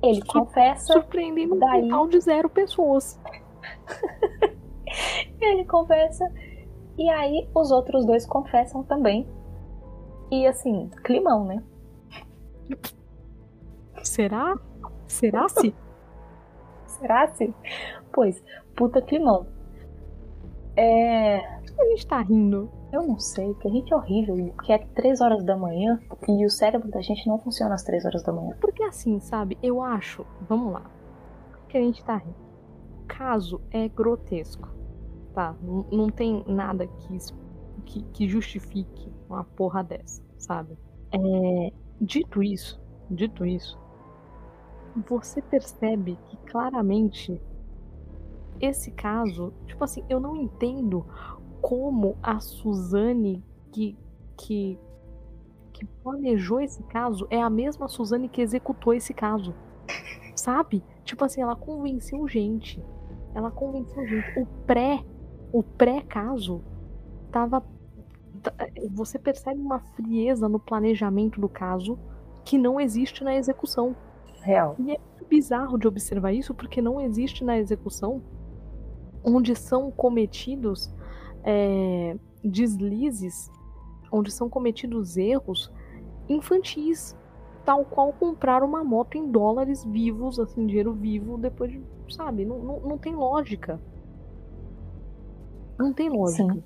Ele 0.02 0.22
confessa, 0.22 0.92
surpreendendo 0.92 1.54
um 1.54 1.58
Daí- 1.58 1.82
total 1.88 2.08
de 2.08 2.20
zero 2.20 2.48
pessoas. 2.48 3.18
ele 5.40 5.64
confessa. 5.64 6.30
E 7.00 7.08
aí 7.08 7.48
os 7.54 7.70
outros 7.70 8.04
dois 8.04 8.26
confessam 8.26 8.82
também. 8.82 9.26
E 10.30 10.46
assim, 10.46 10.90
climão, 11.02 11.46
né? 11.46 11.62
Será? 14.02 14.54
Será 15.06 15.48
se? 15.48 15.74
Será 16.84 17.24
assim? 17.24 17.54
Pois, 18.12 18.44
puta 18.76 19.00
climão. 19.00 19.46
É. 20.76 21.38
A 21.38 21.84
gente 21.88 22.06
tá 22.06 22.20
rindo. 22.20 22.70
Eu 22.92 23.06
não 23.06 23.18
sei, 23.18 23.54
porque 23.54 23.68
a 23.68 23.70
gente 23.70 23.90
é 23.90 23.96
horrível, 23.96 24.52
porque 24.54 24.72
é 24.72 24.78
3 24.78 25.22
horas 25.22 25.42
da 25.42 25.56
manhã 25.56 25.98
e 26.28 26.44
o 26.44 26.50
cérebro 26.50 26.90
da 26.90 27.00
gente 27.00 27.26
não 27.26 27.38
funciona 27.38 27.74
às 27.74 27.82
3 27.82 28.04
horas 28.04 28.22
da 28.22 28.32
manhã. 28.32 28.54
Porque 28.60 28.82
assim, 28.82 29.18
sabe, 29.20 29.56
eu 29.62 29.80
acho. 29.80 30.26
Vamos 30.46 30.74
lá. 30.74 30.82
Por 31.50 31.60
que 31.68 31.78
a 31.78 31.80
gente 31.80 32.04
tá 32.04 32.16
rindo? 32.16 32.36
O 33.02 33.06
caso 33.06 33.58
é 33.70 33.88
grotesco. 33.88 34.79
Tá? 35.34 35.54
Não, 35.62 36.08
tem 36.10 36.44
nada 36.46 36.86
que, 36.86 37.18
que, 37.84 38.02
que 38.02 38.28
justifique 38.28 39.12
uma 39.28 39.44
porra 39.44 39.84
dessa, 39.84 40.22
sabe? 40.36 40.76
É, 41.12 41.72
dito 42.00 42.42
isso, 42.42 42.80
dito 43.08 43.46
isso, 43.46 43.78
você 45.08 45.40
percebe 45.40 46.18
que 46.26 46.36
claramente 46.38 47.40
esse 48.60 48.90
caso, 48.90 49.52
tipo 49.66 49.82
assim, 49.84 50.04
eu 50.08 50.20
não 50.20 50.36
entendo 50.36 51.06
como 51.60 52.16
a 52.22 52.40
Suzane 52.40 53.42
que, 53.72 53.96
que, 54.36 54.78
que 55.72 55.84
planejou 56.02 56.60
esse 56.60 56.82
caso 56.84 57.26
é 57.30 57.40
a 57.40 57.48
mesma 57.50 57.88
Suzane 57.88 58.28
que 58.28 58.42
executou 58.42 58.92
esse 58.92 59.14
caso. 59.14 59.54
Sabe? 60.34 60.82
Tipo 61.04 61.24
assim, 61.24 61.42
ela 61.42 61.56
convenceu 61.56 62.26
gente. 62.28 62.82
Ela 63.34 63.50
convenceu 63.50 64.06
gente. 64.06 64.38
O 64.38 64.46
pré, 64.66 65.04
o 65.52 65.62
pré-caso 65.62 66.62
tava 67.30 67.62
tá- 68.42 68.52
você 68.92 69.18
percebe 69.18 69.60
uma 69.60 69.80
frieza 69.80 70.48
no 70.48 70.58
planejamento 70.58 71.40
do 71.40 71.48
caso 71.48 71.98
que 72.44 72.56
não 72.58 72.80
existe 72.80 73.22
na 73.22 73.36
execução. 73.36 73.94
Real. 74.42 74.74
E 74.78 74.92
é 74.92 74.98
bizarro 75.28 75.78
de 75.78 75.86
observar 75.86 76.32
isso 76.32 76.54
porque 76.54 76.80
não 76.80 77.00
existe 77.00 77.44
na 77.44 77.58
execução 77.58 78.22
onde 79.22 79.54
são 79.54 79.90
cometidos 79.90 80.90
é, 81.44 82.16
deslizes, 82.42 83.50
onde 84.10 84.30
são 84.30 84.48
cometidos 84.48 85.16
erros 85.16 85.70
infantis, 86.28 87.16
tal 87.64 87.84
qual 87.84 88.12
comprar 88.12 88.62
uma 88.62 88.82
moto 88.82 89.16
em 89.16 89.30
dólares 89.30 89.84
vivos, 89.84 90.38
assim, 90.38 90.66
dinheiro 90.66 90.92
vivo, 90.92 91.36
depois 91.36 91.70
de, 91.70 91.82
sabe, 92.08 92.44
não, 92.44 92.58
não, 92.58 92.80
não 92.80 92.98
tem 92.98 93.14
lógica. 93.14 93.80
Não 95.80 95.92
tem 95.92 96.08
lógica. 96.08 96.54
Sim. 96.54 96.62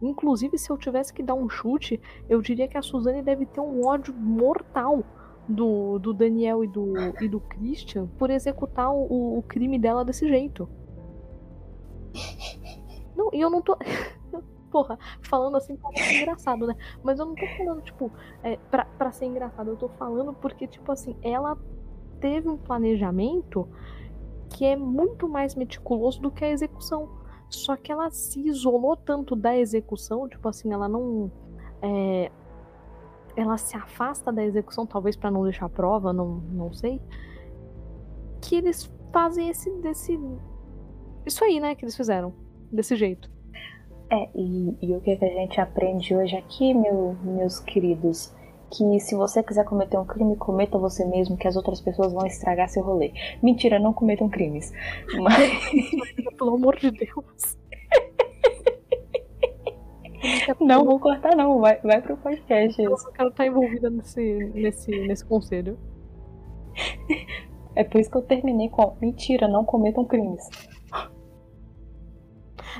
Inclusive, 0.00 0.58
se 0.58 0.70
eu 0.70 0.76
tivesse 0.76 1.12
que 1.12 1.22
dar 1.22 1.34
um 1.34 1.48
chute, 1.48 2.00
eu 2.28 2.40
diria 2.42 2.66
que 2.66 2.76
a 2.76 2.82
Suzane 2.82 3.22
deve 3.22 3.46
ter 3.46 3.60
um 3.60 3.86
ódio 3.86 4.12
mortal 4.12 5.04
do, 5.48 5.98
do 5.98 6.12
Daniel 6.12 6.64
e 6.64 6.68
do, 6.68 6.94
e 7.20 7.28
do 7.28 7.40
Christian 7.40 8.06
por 8.18 8.30
executar 8.30 8.92
o, 8.92 9.38
o 9.38 9.42
crime 9.42 9.78
dela 9.78 10.04
desse 10.04 10.28
jeito. 10.28 10.68
Não, 13.16 13.30
e 13.32 13.40
eu 13.40 13.50
não 13.50 13.62
tô. 13.62 13.76
Porra, 14.70 14.98
falando 15.20 15.56
assim 15.56 15.76
pra 15.76 15.90
ser 15.92 16.22
engraçado, 16.22 16.66
né? 16.66 16.74
Mas 17.02 17.18
eu 17.18 17.26
não 17.26 17.34
tô 17.34 17.46
falando, 17.58 17.82
tipo, 17.82 18.10
é, 18.42 18.56
pra, 18.70 18.86
pra 18.86 19.12
ser 19.12 19.26
engraçado. 19.26 19.68
Eu 19.68 19.76
tô 19.76 19.88
falando 19.90 20.32
porque, 20.32 20.66
tipo 20.66 20.90
assim, 20.90 21.14
ela 21.22 21.58
teve 22.20 22.48
um 22.48 22.56
planejamento 22.56 23.68
que 24.48 24.64
é 24.64 24.74
muito 24.74 25.28
mais 25.28 25.54
meticuloso 25.54 26.20
do 26.20 26.30
que 26.30 26.44
a 26.44 26.50
execução. 26.50 27.21
Só 27.54 27.76
que 27.76 27.92
ela 27.92 28.10
se 28.10 28.40
isolou 28.40 28.96
tanto 28.96 29.36
da 29.36 29.56
execução, 29.56 30.28
tipo 30.28 30.48
assim, 30.48 30.72
ela 30.72 30.88
não. 30.88 31.30
É, 31.80 32.30
ela 33.36 33.56
se 33.56 33.76
afasta 33.76 34.32
da 34.32 34.44
execução, 34.44 34.86
talvez 34.86 35.16
para 35.16 35.30
não 35.30 35.42
deixar 35.42 35.68
prova, 35.68 36.12
não, 36.12 36.36
não 36.50 36.72
sei. 36.72 37.00
Que 38.40 38.56
eles 38.56 38.92
fazem 39.12 39.48
esse 39.48 39.70
desse 39.78 40.18
isso 41.24 41.44
aí, 41.44 41.60
né, 41.60 41.74
que 41.74 41.84
eles 41.84 41.96
fizeram 41.96 42.32
desse 42.70 42.96
jeito. 42.96 43.30
É, 44.10 44.28
e, 44.34 44.76
e 44.82 44.94
o 44.94 45.00
que, 45.00 45.16
que 45.16 45.24
a 45.24 45.28
gente 45.28 45.60
aprende 45.60 46.14
hoje 46.14 46.36
aqui, 46.36 46.74
meu, 46.74 47.16
meus 47.22 47.60
queridos? 47.60 48.34
Que 48.72 48.98
se 49.00 49.14
você 49.14 49.42
quiser 49.42 49.64
cometer 49.64 49.98
um 49.98 50.04
crime, 50.04 50.34
cometa 50.36 50.78
você 50.78 51.04
mesmo, 51.04 51.36
que 51.36 51.46
as 51.46 51.56
outras 51.56 51.80
pessoas 51.80 52.12
vão 52.12 52.26
estragar 52.26 52.68
seu 52.68 52.82
rolê. 52.82 53.12
Mentira, 53.42 53.78
não 53.78 53.92
cometam 53.92 54.28
crimes. 54.28 54.72
Mas. 55.20 56.36
Pelo 56.38 56.54
amor 56.54 56.76
de 56.76 56.90
Deus. 56.90 57.58
Não 60.60 60.84
vou 60.84 60.98
cortar, 61.00 61.36
não. 61.36 61.60
Vai, 61.60 61.80
vai 61.80 62.00
pro 62.00 62.16
podcast. 62.16 62.80
Eu 62.80 62.94
quero 63.14 63.28
estar 63.28 63.46
envolvida 63.46 63.90
nesse, 63.90 64.52
nesse, 64.54 64.90
nesse 64.90 65.24
conselho. 65.24 65.78
É 67.74 67.82
por 67.84 68.00
isso 68.00 68.10
que 68.10 68.16
eu 68.16 68.22
terminei 68.22 68.68
com 68.68 68.96
mentira, 69.00 69.48
não 69.48 69.64
cometam 69.64 70.04
crimes. 70.04 70.46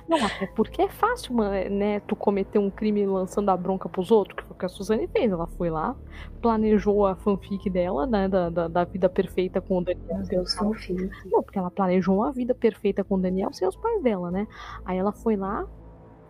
Não, 0.09 0.19
até 0.24 0.47
porque 0.47 0.82
é 0.82 0.89
fácil, 0.89 1.35
né, 1.70 2.01
tu 2.01 2.16
cometer 2.16 2.59
um 2.59 2.70
crime 2.70 3.06
lançando 3.06 3.51
a 3.51 3.56
bronca 3.56 3.89
pros 3.89 4.10
outros, 4.10 4.36
que 4.36 4.43
foi 4.44 4.55
o 4.55 4.59
que 4.59 4.64
a 4.64 4.69
Suzane 4.69 5.09
fez. 5.09 5.31
Ela 5.31 5.47
foi 5.47 5.70
lá, 5.70 5.97
planejou 6.40 7.06
a 7.06 7.14
fanfic 7.14 7.69
dela, 7.70 8.06
né, 8.06 8.28
da, 8.28 8.51
da, 8.51 8.69
da 8.69 8.85
vida 8.85 9.09
perfeita 9.09 9.60
com 9.60 9.78
o 9.78 9.85
Daniel. 9.85 10.16
Meu 10.19 10.27
Deus, 10.27 10.55
fanfic. 10.55 11.10
Não, 11.27 11.43
porque 11.43 11.59
ela 11.59 11.70
planejou 11.70 12.16
uma 12.16 12.32
vida 12.32 12.55
perfeita 12.55 13.05
com 13.05 13.16
o 13.16 13.20
Daniel 13.20 13.52
sem 13.52 13.66
os 13.66 13.77
pais 13.77 14.02
dela, 14.02 14.31
né? 14.31 14.47
Aí 14.85 14.98
ela 14.98 15.12
foi 15.12 15.36
lá, 15.36 15.66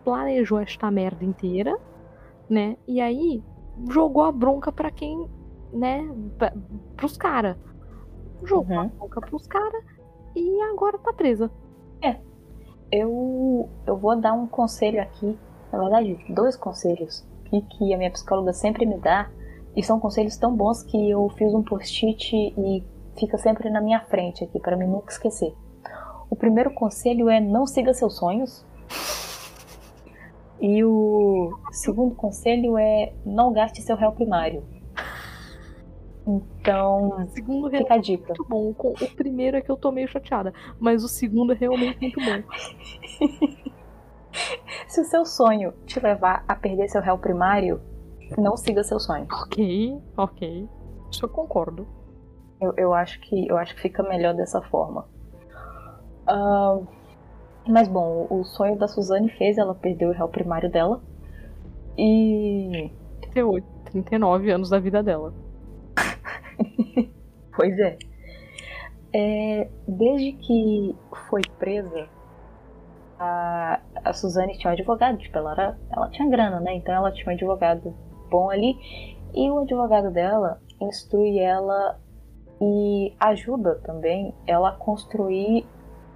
planejou 0.03 0.59
esta 0.59 0.89
merda 0.91 1.23
inteira, 1.23 1.77
né? 2.49 2.77
E 2.87 2.99
aí 2.99 3.43
jogou 3.89 4.23
a 4.23 4.31
bronca 4.31 4.71
para 4.71 4.91
quem, 4.91 5.27
né, 5.71 6.07
pra, 6.37 6.53
pros 6.95 7.17
caras. 7.17 7.57
Jogou 8.43 8.75
uhum. 8.75 8.81
a 8.81 8.85
bronca 8.85 9.21
pros 9.21 9.47
caras 9.47 9.83
e 10.35 10.61
agora 10.61 10.97
tá 10.97 11.13
presa. 11.13 11.49
É. 12.01 12.19
Eu, 12.95 13.67
eu 13.87 13.97
vou 13.97 14.15
dar 14.15 14.33
um 14.33 14.45
conselho 14.45 15.01
aqui, 15.01 15.35
na 15.71 15.79
verdade, 15.79 16.15
dois 16.29 16.55
conselhos 16.55 17.25
que, 17.45 17.59
que 17.61 17.91
a 17.91 17.97
minha 17.97 18.11
psicóloga 18.11 18.53
sempre 18.53 18.85
me 18.85 18.99
dá, 18.99 19.31
e 19.75 19.81
são 19.81 19.99
conselhos 19.99 20.37
tão 20.37 20.55
bons 20.55 20.83
que 20.83 21.09
eu 21.09 21.27
fiz 21.29 21.51
um 21.55 21.63
post-it 21.63 22.35
e 22.35 22.83
fica 23.17 23.35
sempre 23.39 23.71
na 23.71 23.81
minha 23.81 23.99
frente 24.01 24.43
aqui, 24.43 24.59
para 24.59 24.77
mim 24.77 24.85
nunca 24.85 25.11
esquecer. 25.11 25.55
O 26.29 26.35
primeiro 26.35 26.71
conselho 26.71 27.29
é 27.29 27.39
não 27.41 27.65
siga 27.65 27.95
seus 27.95 28.15
sonhos. 28.15 28.63
E 30.61 30.83
o 30.83 31.51
segundo 31.71 32.13
conselho 32.13 32.77
é 32.77 33.11
não 33.25 33.51
gaste 33.51 33.81
seu 33.81 33.95
réu 33.95 34.11
primário. 34.11 34.63
Então, 36.25 37.27
segundo 37.29 37.69
fica 37.69 37.93
a 37.93 37.97
dica. 37.97 38.27
Muito 38.27 38.45
bom. 38.45 38.73
O 38.79 39.15
primeiro 39.15 39.57
é 39.57 39.61
que 39.61 39.69
eu 39.69 39.75
tô 39.75 39.91
meio 39.91 40.07
chateada, 40.07 40.53
mas 40.79 41.03
o 41.03 41.07
segundo 41.07 41.51
é 41.53 41.55
realmente 41.55 41.99
muito 41.99 42.19
bom. 42.19 42.43
Se 44.87 45.01
o 45.01 45.05
seu 45.05 45.25
sonho 45.25 45.73
te 45.85 45.99
levar 45.99 46.43
a 46.47 46.55
perder 46.55 46.87
seu 46.87 47.01
réu 47.01 47.17
primário, 47.17 47.81
não 48.37 48.57
siga 48.57 48.83
seu 48.83 48.99
sonho. 48.99 49.27
Ok, 49.31 50.01
ok. 50.17 50.69
Isso 51.11 51.25
eu 51.25 51.29
concordo. 51.29 51.87
Eu, 52.59 52.73
eu 52.77 52.93
acho 52.93 53.19
que 53.19 53.47
eu 53.47 53.57
acho 53.57 53.75
que 53.75 53.81
fica 53.81 54.01
melhor 54.01 54.33
dessa 54.33 54.61
forma. 54.61 55.05
Uh, 56.27 56.87
mas 57.67 57.87
bom, 57.87 58.27
o 58.29 58.43
sonho 58.43 58.77
da 58.77 58.87
Suzane 58.87 59.29
fez 59.29 59.57
ela 59.57 59.75
perder 59.75 60.07
o 60.07 60.11
réu 60.11 60.27
primário 60.29 60.71
dela. 60.71 61.01
E. 61.97 62.89
38, 63.21 63.65
39 63.85 64.51
anos 64.51 64.69
da 64.69 64.79
vida 64.79 65.03
dela. 65.03 65.33
Pois 67.55 67.77
é. 67.79 67.97
é. 69.13 69.69
Desde 69.87 70.33
que 70.33 70.95
foi 71.29 71.41
presa, 71.59 72.07
a, 73.19 73.79
a 74.03 74.13
Suzane 74.13 74.57
tinha 74.57 74.71
um 74.71 74.73
advogado, 74.73 75.17
tipo, 75.17 75.37
ela, 75.37 75.51
era, 75.51 75.77
ela 75.91 76.09
tinha 76.09 76.29
grana, 76.29 76.59
né? 76.59 76.75
Então 76.75 76.93
ela 76.93 77.11
tinha 77.11 77.27
um 77.27 77.33
advogado 77.33 77.93
bom 78.29 78.49
ali. 78.49 78.75
E 79.33 79.49
o 79.49 79.59
advogado 79.59 80.11
dela 80.11 80.61
instrui 80.79 81.39
ela 81.39 81.99
e 82.61 83.13
ajuda 83.19 83.75
também 83.83 84.33
ela 84.45 84.69
a 84.69 84.73
construir 84.73 85.65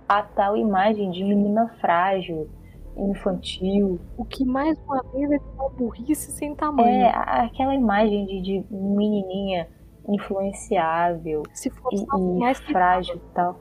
a 0.07 0.21
tal 0.21 0.55
imagem 0.55 1.11
de 1.11 1.23
menina 1.23 1.67
frágil, 1.81 2.49
infantil. 2.95 3.99
O 4.17 4.23
que 4.23 4.45
mais 4.45 4.77
uma 4.85 5.03
vez 5.11 5.31
é 5.31 5.39
uma 5.55 5.69
burrice 5.69 6.31
sem 6.31 6.55
tamanho. 6.55 7.05
É, 7.05 7.09
aquela 7.09 7.75
imagem 7.75 8.25
de, 8.25 8.41
de 8.41 8.65
menininha 8.71 9.67
influenciável 10.07 11.43
Se 11.53 11.69
for 11.69 11.91
e, 11.93 12.39
mais 12.39 12.59
frágil 12.59 13.15
e 13.15 13.33
tal. 13.33 13.59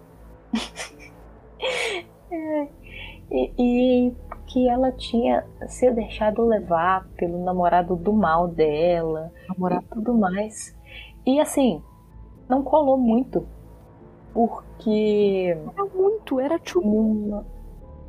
é, 2.31 2.68
e, 3.31 3.52
e 3.59 4.14
que 4.47 4.68
ela 4.68 4.93
tinha 4.93 5.44
sido 5.66 5.97
deixado 5.97 6.44
levar 6.44 7.09
pelo 7.16 7.44
namorado 7.44 7.97
do 7.97 8.12
mal 8.12 8.47
dela 8.47 9.32
namorado. 9.48 9.85
e 9.85 9.94
tudo 9.94 10.14
mais. 10.14 10.77
E 11.27 11.40
assim, 11.40 11.82
não 12.48 12.62
colou 12.62 12.97
muito 12.97 13.47
porque. 14.36 15.56
Era 15.73 15.85
muito, 15.94 16.39
era. 16.39 16.60
Uma... 16.77 17.47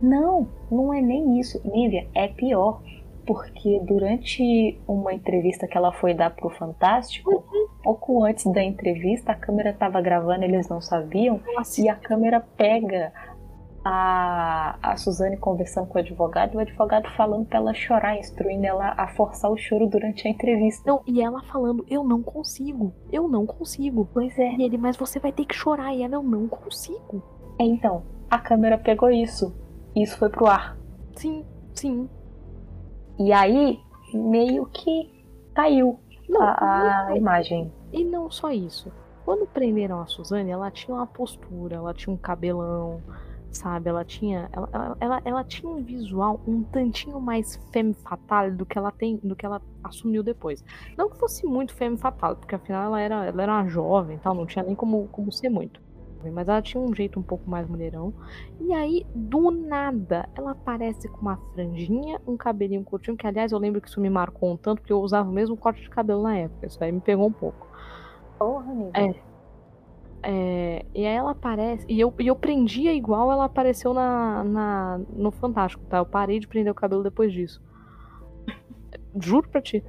Não, 0.01 0.49
não 0.69 0.93
é 0.93 0.99
nem 0.99 1.39
isso. 1.39 1.61
Lívia, 1.63 2.05
é 2.13 2.27
pior. 2.27 2.81
Porque 3.25 3.79
durante 3.85 4.77
uma 4.87 5.13
entrevista 5.13 5.67
que 5.67 5.77
ela 5.77 5.91
foi 5.93 6.13
dar 6.13 6.33
pro 6.35 6.49
Fantástico, 6.49 7.29
uhum. 7.31 7.67
Pouco 7.87 8.25
antes 8.25 8.45
da 8.51 8.61
entrevista, 8.61 9.31
a 9.31 9.35
câmera 9.35 9.71
tava 9.71 10.01
gravando, 10.01 10.43
eles 10.43 10.67
não 10.67 10.81
sabiam, 10.81 11.39
Nossa. 11.55 11.79
e 11.79 11.87
a 11.87 11.95
câmera 11.95 12.41
pega 12.57 13.13
a, 13.81 14.77
a 14.81 14.97
Suzane 14.97 15.37
conversando 15.37 15.87
com 15.87 15.97
o 15.97 16.01
advogado 16.01 16.53
e 16.53 16.57
o 16.57 16.59
advogado 16.59 17.09
falando 17.15 17.45
pra 17.45 17.59
ela 17.59 17.73
chorar, 17.73 18.17
instruindo 18.17 18.65
ela 18.65 18.93
a 18.97 19.07
forçar 19.07 19.49
o 19.49 19.55
choro 19.55 19.87
durante 19.87 20.27
a 20.27 20.31
entrevista. 20.31 20.83
Não, 20.85 21.01
e 21.07 21.21
ela 21.21 21.41
falando, 21.43 21.85
eu 21.89 22.03
não 22.03 22.21
consigo, 22.21 22.93
eu 23.09 23.29
não 23.29 23.45
consigo. 23.45 24.09
Pois 24.13 24.37
é. 24.37 24.55
E 24.55 24.63
ele, 24.63 24.77
mas 24.77 24.97
você 24.97 25.17
vai 25.17 25.31
ter 25.31 25.45
que 25.45 25.55
chorar. 25.55 25.95
E 25.95 26.03
ela, 26.03 26.15
eu 26.15 26.23
não 26.23 26.45
consigo. 26.45 27.23
É, 27.57 27.63
então, 27.63 28.03
a 28.29 28.37
câmera 28.37 28.77
pegou 28.77 29.09
isso. 29.09 29.55
E 29.95 30.03
isso 30.03 30.17
foi 30.17 30.29
pro 30.29 30.47
ar. 30.47 30.77
Sim, 31.15 31.45
sim. 31.73 32.09
E 33.17 33.31
aí, 33.31 33.79
meio 34.13 34.65
que 34.65 35.23
caiu 35.55 35.97
não, 36.27 36.41
a, 36.41 36.51
a 36.51 37.09
não, 37.09 37.15
imagem. 37.15 37.71
E 37.91 38.03
não 38.03 38.29
só 38.29 38.51
isso. 38.51 38.91
Quando 39.23 39.45
prenderam 39.45 39.99
a 39.99 40.07
Suzane, 40.07 40.49
ela 40.49 40.71
tinha 40.71 40.95
uma 40.95 41.07
postura, 41.07 41.75
ela 41.75 41.93
tinha 41.93 42.13
um 42.13 42.17
cabelão, 42.17 43.01
sabe? 43.51 43.89
Ela 43.89 44.05
tinha, 44.05 44.49
ela, 44.51 44.69
ela, 44.71 44.97
ela, 44.99 45.21
ela, 45.25 45.43
tinha 45.43 45.69
um 45.69 45.83
visual 45.83 46.39
um 46.47 46.63
tantinho 46.63 47.19
mais 47.19 47.57
femme 47.71 47.93
fatale 47.93 48.51
do 48.51 48.65
que 48.65 48.77
ela 48.77 48.91
tem, 48.91 49.17
do 49.17 49.35
que 49.35 49.45
ela 49.45 49.61
assumiu 49.83 50.23
depois. 50.23 50.63
Não 50.97 51.09
que 51.09 51.17
fosse 51.17 51.45
muito 51.45 51.73
femme 51.73 51.97
fatale, 51.97 52.35
porque 52.35 52.55
afinal 52.55 52.85
ela 52.85 53.01
era, 53.01 53.25
ela 53.25 53.43
era 53.43 53.51
uma 53.51 53.67
jovem, 53.67 54.17
tal, 54.17 54.33
não 54.33 54.45
tinha 54.45 54.63
nem 54.63 54.75
como, 54.75 55.07
como 55.09 55.31
ser 55.31 55.49
muito. 55.49 55.81
Mas 56.33 56.49
ela 56.49 56.61
tinha 56.61 56.81
um 56.81 56.93
jeito 56.93 57.19
um 57.19 57.23
pouco 57.23 57.49
mais 57.49 57.67
mulherão. 57.67 58.13
E 58.59 58.73
aí, 58.73 59.05
do 59.13 59.51
nada, 59.51 60.27
ela 60.35 60.51
aparece 60.51 61.07
com 61.07 61.21
uma 61.21 61.37
franjinha, 61.53 62.19
um 62.27 62.35
cabelinho 62.35 62.83
curtinho, 62.83 63.15
que 63.15 63.25
aliás 63.25 63.51
eu 63.51 63.59
lembro 63.59 63.79
que 63.79 63.87
isso 63.87 64.01
me 64.01 64.09
marcou 64.09 64.51
um 64.51 64.57
tanto, 64.57 64.81
porque 64.81 64.91
eu 64.91 64.99
usava 64.99 65.29
o 65.29 65.31
mesmo 65.33 65.55
corte 65.55 65.81
de 65.81 65.89
cabelo 65.89 66.23
na 66.23 66.37
época. 66.37 66.67
Isso 66.67 66.83
aí 66.83 66.91
me 66.91 66.99
pegou 66.99 67.27
um 67.27 67.31
pouco. 67.31 67.66
Porra, 68.37 68.73
é, 68.93 69.15
é, 70.23 70.85
e 70.93 71.05
aí 71.05 71.15
ela 71.15 71.31
aparece. 71.31 71.85
E 71.87 71.99
eu, 71.99 72.13
e 72.19 72.27
eu 72.27 72.35
prendia 72.35 72.93
igual 72.93 73.31
ela 73.31 73.45
apareceu 73.45 73.93
na, 73.93 74.43
na, 74.43 74.99
no 75.13 75.31
Fantástico, 75.31 75.83
tá? 75.85 75.97
Eu 75.99 76.05
parei 76.05 76.39
de 76.39 76.47
prender 76.47 76.71
o 76.71 76.75
cabelo 76.75 77.03
depois 77.03 77.31
disso. 77.31 77.61
Juro 79.19 79.47
pra 79.49 79.61
ti. 79.61 79.83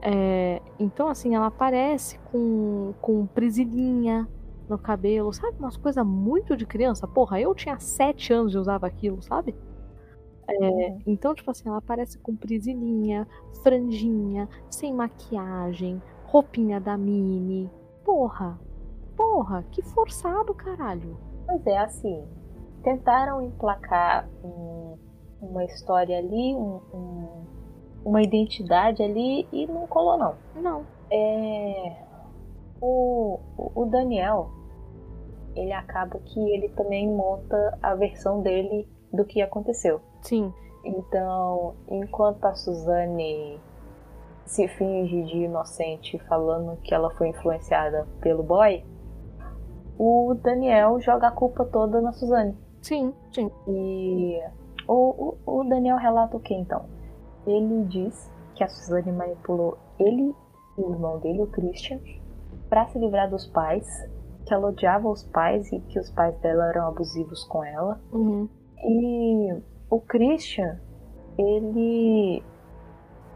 É, 0.00 0.60
então, 0.78 1.08
assim, 1.08 1.34
ela 1.34 1.46
aparece 1.46 2.18
com, 2.30 2.94
com 3.00 3.26
presilinha 3.26 4.28
no 4.68 4.78
cabelo, 4.78 5.32
sabe? 5.32 5.58
Umas 5.58 5.76
coisas 5.76 6.04
muito 6.04 6.56
de 6.56 6.66
criança. 6.66 7.06
Porra, 7.06 7.40
eu 7.40 7.54
tinha 7.54 7.78
sete 7.78 8.32
anos 8.32 8.54
e 8.54 8.58
usava 8.58 8.86
aquilo, 8.86 9.22
sabe? 9.22 9.54
É, 10.48 10.98
então, 11.06 11.34
tipo 11.34 11.50
assim, 11.50 11.68
ela 11.68 11.78
aparece 11.78 12.18
com 12.18 12.36
presilinha, 12.36 13.26
franjinha, 13.62 14.48
sem 14.70 14.92
maquiagem, 14.92 16.02
roupinha 16.26 16.80
da 16.80 16.98
Mini, 16.98 17.70
porra. 18.04 18.58
Porra, 19.16 19.64
que 19.70 19.82
forçado, 19.82 20.54
caralho. 20.54 21.16
Pois 21.46 21.66
é, 21.66 21.78
assim. 21.78 22.24
Tentaram 22.82 23.42
emplacar 23.42 24.28
um, 24.44 24.98
uma 25.40 25.64
história 25.64 26.18
ali, 26.18 26.54
um, 26.54 26.80
um, 26.92 27.44
uma 28.04 28.22
identidade 28.22 29.02
ali 29.02 29.48
e 29.52 29.66
não 29.66 29.86
colou, 29.86 30.18
não. 30.18 30.34
Não. 30.54 30.86
É. 31.10 31.96
O, 32.80 33.38
o 33.56 33.86
Daniel, 33.86 34.50
ele 35.54 35.72
acaba 35.72 36.18
que 36.18 36.38
ele 36.38 36.68
também 36.70 37.08
monta 37.08 37.78
a 37.82 37.94
versão 37.94 38.42
dele 38.42 38.86
do 39.12 39.24
que 39.24 39.40
aconteceu. 39.40 40.00
Sim. 40.20 40.52
Então, 40.84 41.74
enquanto 41.88 42.44
a 42.44 42.54
Suzane 42.54 43.58
se 44.46 44.68
finge 44.68 45.22
de 45.24 45.38
inocente 45.38 46.18
falando 46.28 46.76
que 46.82 46.94
ela 46.94 47.10
foi 47.10 47.28
influenciada 47.28 48.06
pelo 48.20 48.42
boy, 48.42 48.84
o 49.98 50.34
Daniel 50.42 51.00
joga 51.00 51.28
a 51.28 51.30
culpa 51.30 51.64
toda 51.64 52.00
na 52.00 52.12
Suzane. 52.12 52.56
Sim, 52.82 53.14
sim. 53.32 53.50
E 53.68 54.40
o, 54.86 55.36
o, 55.46 55.60
o 55.60 55.64
Daniel 55.64 55.96
relata 55.96 56.36
o 56.36 56.40
que 56.40 56.54
então? 56.54 56.84
Ele 57.46 57.84
diz 57.84 58.30
que 58.54 58.62
a 58.64 58.68
Suzane 58.68 59.12
manipulou 59.12 59.78
ele 59.98 60.34
e 60.76 60.80
o 60.80 60.92
irmão 60.92 61.18
dele, 61.18 61.42
o 61.42 61.46
Christian, 61.46 62.00
para 62.68 62.86
se 62.88 62.98
livrar 62.98 63.30
dos 63.30 63.46
pais, 63.46 63.86
que 64.44 64.52
ela 64.52 64.68
odiava 64.68 65.08
os 65.08 65.22
pais 65.24 65.72
e 65.72 65.80
que 65.80 65.98
os 65.98 66.10
pais 66.10 66.36
dela 66.40 66.68
eram 66.68 66.88
abusivos 66.88 67.44
com 67.44 67.64
ela. 67.64 68.00
Uhum. 68.12 68.48
E 68.78 69.62
o 69.88 70.00
Christian, 70.00 70.78
ele 71.38 72.42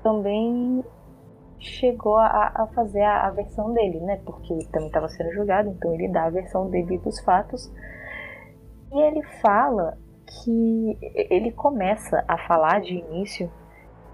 também 0.02 0.84
chegou 1.58 2.16
a, 2.16 2.52
a 2.54 2.66
fazer 2.74 3.02
a, 3.02 3.26
a, 3.26 3.30
versão 3.30 3.72
dele, 3.72 4.00
né? 4.00 4.20
Porque 4.24 4.54
também 4.72 4.88
estava 4.88 5.08
sendo 5.08 5.32
julgado, 5.32 5.70
então 5.70 5.92
ele 5.94 6.08
dá 6.08 6.24
a 6.24 6.30
versão 6.30 6.68
dele 6.70 6.98
dos 6.98 7.20
fatos. 7.20 7.72
E 8.92 9.00
ele 9.00 9.22
fala 9.40 9.98
que 10.26 10.98
ele 11.30 11.52
começa 11.52 12.24
a 12.28 12.38
falar 12.46 12.80
de 12.80 12.94
início 12.94 13.50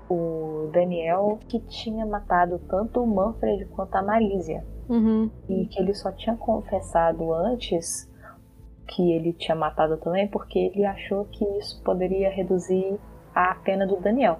o 0.09 0.71
Daniel 0.73 1.39
que 1.49 1.59
tinha 1.61 2.05
matado 2.05 2.59
tanto 2.69 3.03
o 3.03 3.07
Manfred 3.07 3.67
quanto 3.67 3.95
a 3.97 4.03
Marísia. 4.03 4.65
Uhum. 4.89 5.31
E 5.49 5.67
que 5.67 5.81
ele 5.81 5.95
só 5.95 6.13
tinha 6.13 6.37
confessado 6.37 7.33
antes 7.33 8.11
que 8.87 9.13
ele 9.13 9.33
tinha 9.33 9.55
matado 9.55 9.97
também 9.97 10.29
porque 10.29 10.59
ele 10.59 10.85
achou 10.85 11.25
que 11.27 11.45
isso 11.59 11.83
poderia 11.83 12.31
reduzir 12.31 12.99
a 13.35 13.55
pena 13.55 13.87
do 13.87 13.97
Daniel. 13.97 14.39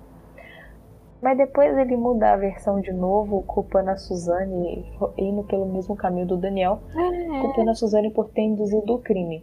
Mas 1.25 1.39
depois 1.39 1.75
ele 1.79 1.97
muda 1.97 2.35
a 2.35 2.37
versão 2.37 2.83
de 2.83 2.93
novo, 2.93 3.43
culpando 3.45 3.89
a 3.89 3.97
Suzane, 3.97 4.85
indo 5.17 5.43
pelo 5.45 5.65
mesmo 5.65 5.97
caminho 5.97 6.27
do 6.27 6.37
Daniel, 6.37 6.83
é. 6.95 7.41
culpando 7.41 7.71
a 7.71 7.75
Suzane 7.75 8.11
por 8.11 8.29
ter 8.29 8.43
induzido 8.43 8.93
o 8.93 8.99
crime. 8.99 9.43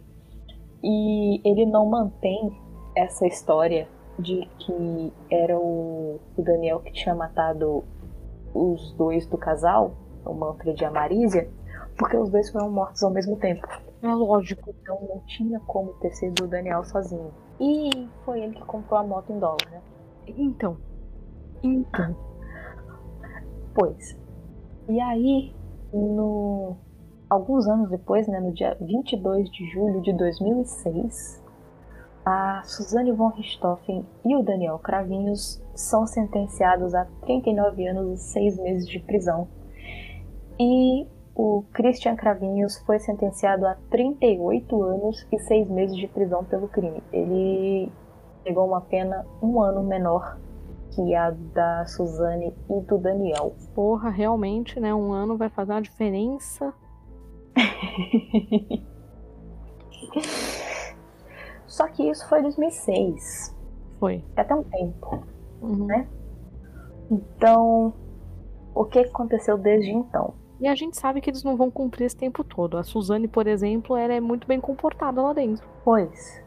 E 0.80 1.40
ele 1.44 1.66
não 1.66 1.84
mantém 1.84 2.56
essa 2.94 3.26
história 3.26 3.88
de 4.16 4.48
que 4.60 5.12
era 5.28 5.58
o, 5.58 6.20
o 6.36 6.42
Daniel 6.42 6.78
que 6.78 6.92
tinha 6.92 7.16
matado 7.16 7.82
os 8.54 8.92
dois 8.92 9.26
do 9.26 9.36
casal, 9.36 9.94
o 10.24 10.32
Manfred 10.32 10.80
e 10.80 10.84
a 10.84 10.90
Marísia, 10.90 11.50
porque 11.98 12.16
os 12.16 12.30
dois 12.30 12.48
foram 12.48 12.70
mortos 12.70 13.02
ao 13.02 13.10
mesmo 13.10 13.34
tempo. 13.38 13.66
É 14.04 14.14
lógico. 14.14 14.72
Então 14.80 15.00
não 15.08 15.18
tinha 15.26 15.58
como 15.58 15.94
ter 15.94 16.12
sido 16.12 16.44
o 16.44 16.46
Daniel 16.46 16.84
sozinho. 16.84 17.34
E 17.58 18.08
foi 18.24 18.40
ele 18.40 18.54
que 18.54 18.64
comprou 18.66 19.00
a 19.00 19.02
moto 19.02 19.32
em 19.32 19.40
dólar, 19.40 19.68
né? 19.68 19.82
Então. 20.28 20.76
Então. 21.62 22.16
Pois. 23.74 24.18
E 24.88 25.00
aí, 25.00 25.54
no 25.92 26.76
alguns 27.30 27.66
anos 27.66 27.88
depois, 27.88 28.28
né, 28.28 28.40
no 28.40 28.52
dia 28.52 28.76
22 28.80 29.50
de 29.50 29.66
julho 29.70 30.02
de 30.02 30.12
2006, 30.12 31.42
a 32.24 32.62
Suzane 32.64 33.10
von 33.10 33.28
Richthofen 33.28 34.06
e 34.24 34.36
o 34.36 34.42
Daniel 34.42 34.78
Cravinhos 34.78 35.62
são 35.74 36.06
sentenciados 36.06 36.94
a 36.94 37.06
39 37.22 37.88
anos 37.88 38.20
e 38.20 38.32
6 38.32 38.58
meses 38.58 38.88
de 38.88 38.98
prisão. 38.98 39.48
E 40.60 41.06
o 41.34 41.64
Christian 41.72 42.14
Cravinhos 42.14 42.76
foi 42.84 42.98
sentenciado 42.98 43.66
a 43.66 43.74
38 43.90 44.82
anos 44.82 45.26
e 45.32 45.38
6 45.38 45.70
meses 45.70 45.96
de 45.96 46.06
prisão 46.06 46.44
pelo 46.44 46.68
crime. 46.68 47.02
Ele 47.12 47.90
pegou 48.44 48.66
uma 48.66 48.82
pena 48.82 49.24
um 49.42 49.60
ano 49.60 49.82
menor 49.82 50.36
que 50.94 51.14
a 51.14 51.30
da 51.30 51.86
Suzane 51.86 52.54
e 52.68 52.80
do 52.82 52.98
Daniel. 52.98 53.54
Porra, 53.74 54.10
realmente, 54.10 54.78
né? 54.78 54.94
Um 54.94 55.12
ano 55.12 55.36
vai 55.36 55.48
fazer 55.48 55.72
uma 55.72 55.82
diferença. 55.82 56.72
Só 61.66 61.88
que 61.88 62.08
isso 62.08 62.28
foi 62.28 62.42
2006. 62.42 63.56
Foi. 63.98 64.22
É 64.36 64.42
até 64.42 64.54
um 64.54 64.62
tempo, 64.62 65.24
uhum. 65.62 65.86
né? 65.86 66.06
Então, 67.10 67.94
o 68.74 68.84
que 68.84 68.98
aconteceu 68.98 69.56
desde 69.56 69.90
então? 69.90 70.34
E 70.60 70.68
a 70.68 70.74
gente 70.74 70.96
sabe 70.96 71.20
que 71.20 71.30
eles 71.30 71.42
não 71.42 71.56
vão 71.56 71.70
cumprir 71.70 72.04
esse 72.04 72.16
tempo 72.16 72.44
todo. 72.44 72.76
A 72.76 72.84
Suzane, 72.84 73.26
por 73.26 73.46
exemplo, 73.46 73.96
ela 73.96 74.12
é 74.12 74.20
muito 74.20 74.46
bem 74.46 74.60
comportada 74.60 75.20
lá 75.20 75.32
dentro. 75.32 75.66
Pois. 75.84 76.42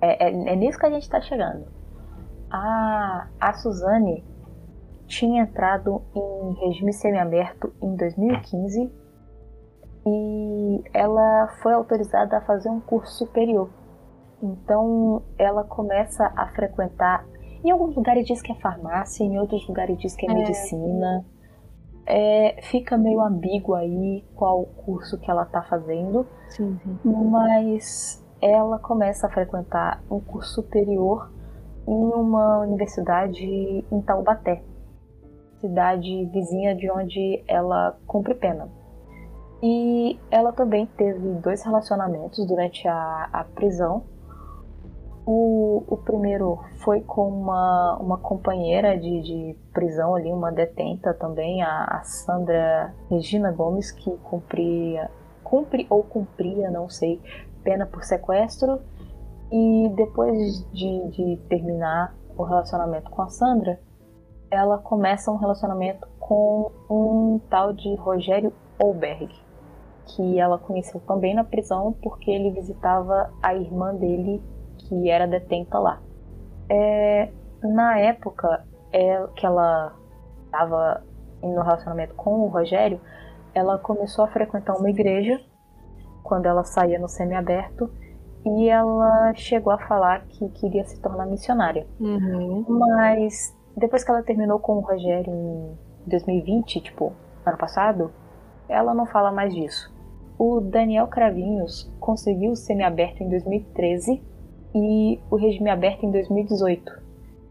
É, 0.00 0.28
é, 0.28 0.52
é 0.52 0.56
nisso 0.56 0.78
que 0.78 0.86
a 0.86 0.90
gente 0.90 1.08
tá 1.10 1.20
chegando. 1.20 1.79
A, 2.50 3.28
a 3.40 3.52
Suzane 3.54 4.24
tinha 5.06 5.42
entrado 5.42 6.02
em 6.14 6.54
regime 6.66 6.92
semiaberto 6.92 7.72
em 7.82 7.96
2015 7.96 8.92
e 10.06 10.82
ela 10.94 11.48
foi 11.62 11.72
autorizada 11.72 12.38
a 12.38 12.40
fazer 12.40 12.68
um 12.68 12.80
curso 12.80 13.18
superior. 13.18 13.68
Então 14.42 15.22
ela 15.38 15.64
começa 15.64 16.32
a 16.36 16.48
frequentar. 16.48 17.26
Em 17.62 17.70
alguns 17.70 17.94
lugares 17.94 18.26
diz 18.26 18.40
que 18.40 18.52
é 18.52 18.54
farmácia, 18.56 19.24
em 19.24 19.38
outros 19.38 19.66
lugares 19.68 19.98
diz 19.98 20.16
que 20.16 20.26
é, 20.26 20.30
é. 20.30 20.34
medicina 20.34 21.24
é, 22.06 22.60
fica 22.62 22.96
meio 22.96 23.20
ambíguo 23.20 23.74
aí 23.74 24.24
qual 24.34 24.64
curso 24.64 25.18
que 25.18 25.30
ela 25.30 25.42
está 25.42 25.62
fazendo, 25.62 26.26
sim, 26.48 26.78
sim. 26.82 26.98
mas 27.04 28.26
ela 28.40 28.78
começa 28.78 29.26
a 29.26 29.30
frequentar 29.30 30.02
um 30.10 30.18
curso 30.18 30.54
superior 30.54 31.30
em 31.90 32.04
uma 32.14 32.60
universidade 32.60 33.84
em 33.90 34.00
Taubaté, 34.02 34.62
cidade 35.58 36.24
vizinha 36.26 36.74
de 36.74 36.90
onde 36.90 37.42
ela 37.46 37.98
cumpre 38.06 38.34
pena. 38.34 38.68
E 39.62 40.18
ela 40.30 40.52
também 40.52 40.86
teve 40.86 41.34
dois 41.34 41.62
relacionamentos 41.62 42.46
durante 42.46 42.88
a, 42.88 43.28
a 43.32 43.44
prisão 43.44 44.04
o, 45.32 45.84
o 45.86 45.96
primeiro 45.96 46.58
foi 46.78 47.02
com 47.02 47.28
uma, 47.28 47.96
uma 47.98 48.18
companheira 48.18 48.98
de, 48.98 49.20
de 49.22 49.56
prisão 49.72 50.14
ali, 50.16 50.32
uma 50.32 50.50
detenta 50.50 51.14
também, 51.14 51.62
a, 51.62 51.84
a 51.84 52.02
Sandra 52.02 52.92
Regina 53.08 53.52
Gomes, 53.52 53.92
que 53.92 54.10
cumpria, 54.24 55.08
cumpre 55.44 55.86
ou 55.88 56.02
cumpria, 56.02 56.68
não 56.70 56.88
sei, 56.88 57.20
pena 57.62 57.86
por 57.86 58.02
sequestro. 58.02 58.80
E 59.52 59.88
depois 59.96 60.64
de, 60.72 61.08
de 61.08 61.36
terminar 61.48 62.14
o 62.36 62.44
relacionamento 62.44 63.10
com 63.10 63.22
a 63.22 63.28
Sandra, 63.28 63.80
ela 64.50 64.78
começa 64.78 65.30
um 65.30 65.36
relacionamento 65.36 66.06
com 66.18 66.70
um 66.88 67.40
tal 67.50 67.72
de 67.72 67.94
Rogério 67.96 68.52
Olberg, 68.82 69.28
que 70.06 70.38
ela 70.38 70.58
conheceu 70.58 71.00
também 71.00 71.34
na 71.34 71.44
prisão 71.44 71.92
porque 72.02 72.30
ele 72.30 72.50
visitava 72.50 73.32
a 73.42 73.54
irmã 73.54 73.94
dele 73.94 74.42
que 74.78 75.10
era 75.10 75.26
detenta 75.26 75.78
lá. 75.78 76.00
É, 76.68 77.30
na 77.62 77.98
época 77.98 78.64
é, 78.92 79.26
que 79.36 79.44
ela 79.44 79.92
estava 80.46 81.02
no 81.42 81.62
relacionamento 81.62 82.14
com 82.14 82.40
o 82.40 82.48
Rogério, 82.48 83.00
ela 83.54 83.78
começou 83.78 84.24
a 84.24 84.28
frequentar 84.28 84.76
uma 84.76 84.90
igreja 84.90 85.40
quando 86.22 86.46
ela 86.46 86.64
saía 86.64 86.98
no 86.98 87.08
semiaberto 87.08 87.90
e 88.44 88.68
ela 88.68 89.34
chegou 89.34 89.72
a 89.72 89.78
falar 89.78 90.24
que 90.26 90.48
queria 90.50 90.84
se 90.84 91.00
tornar 91.00 91.26
missionária. 91.26 91.86
Uhum. 91.98 92.64
Mas 92.68 93.54
depois 93.76 94.02
que 94.02 94.10
ela 94.10 94.22
terminou 94.22 94.58
com 94.58 94.76
o 94.76 94.80
Rogério 94.80 95.32
em 95.32 95.76
2020, 96.06 96.80
tipo, 96.80 97.12
ano 97.44 97.58
passado, 97.58 98.10
ela 98.68 98.94
não 98.94 99.06
fala 99.06 99.30
mais 99.30 99.54
disso. 99.54 99.92
O 100.38 100.60
Daniel 100.60 101.06
Cravinhos 101.06 101.92
conseguiu 102.00 102.52
o 102.52 102.56
semiaberto 102.56 103.22
em 103.22 103.28
2013 103.28 104.22
e 104.74 105.20
o 105.30 105.36
regime 105.36 105.68
aberto 105.68 106.06
em 106.06 106.10
2018. 106.10 107.00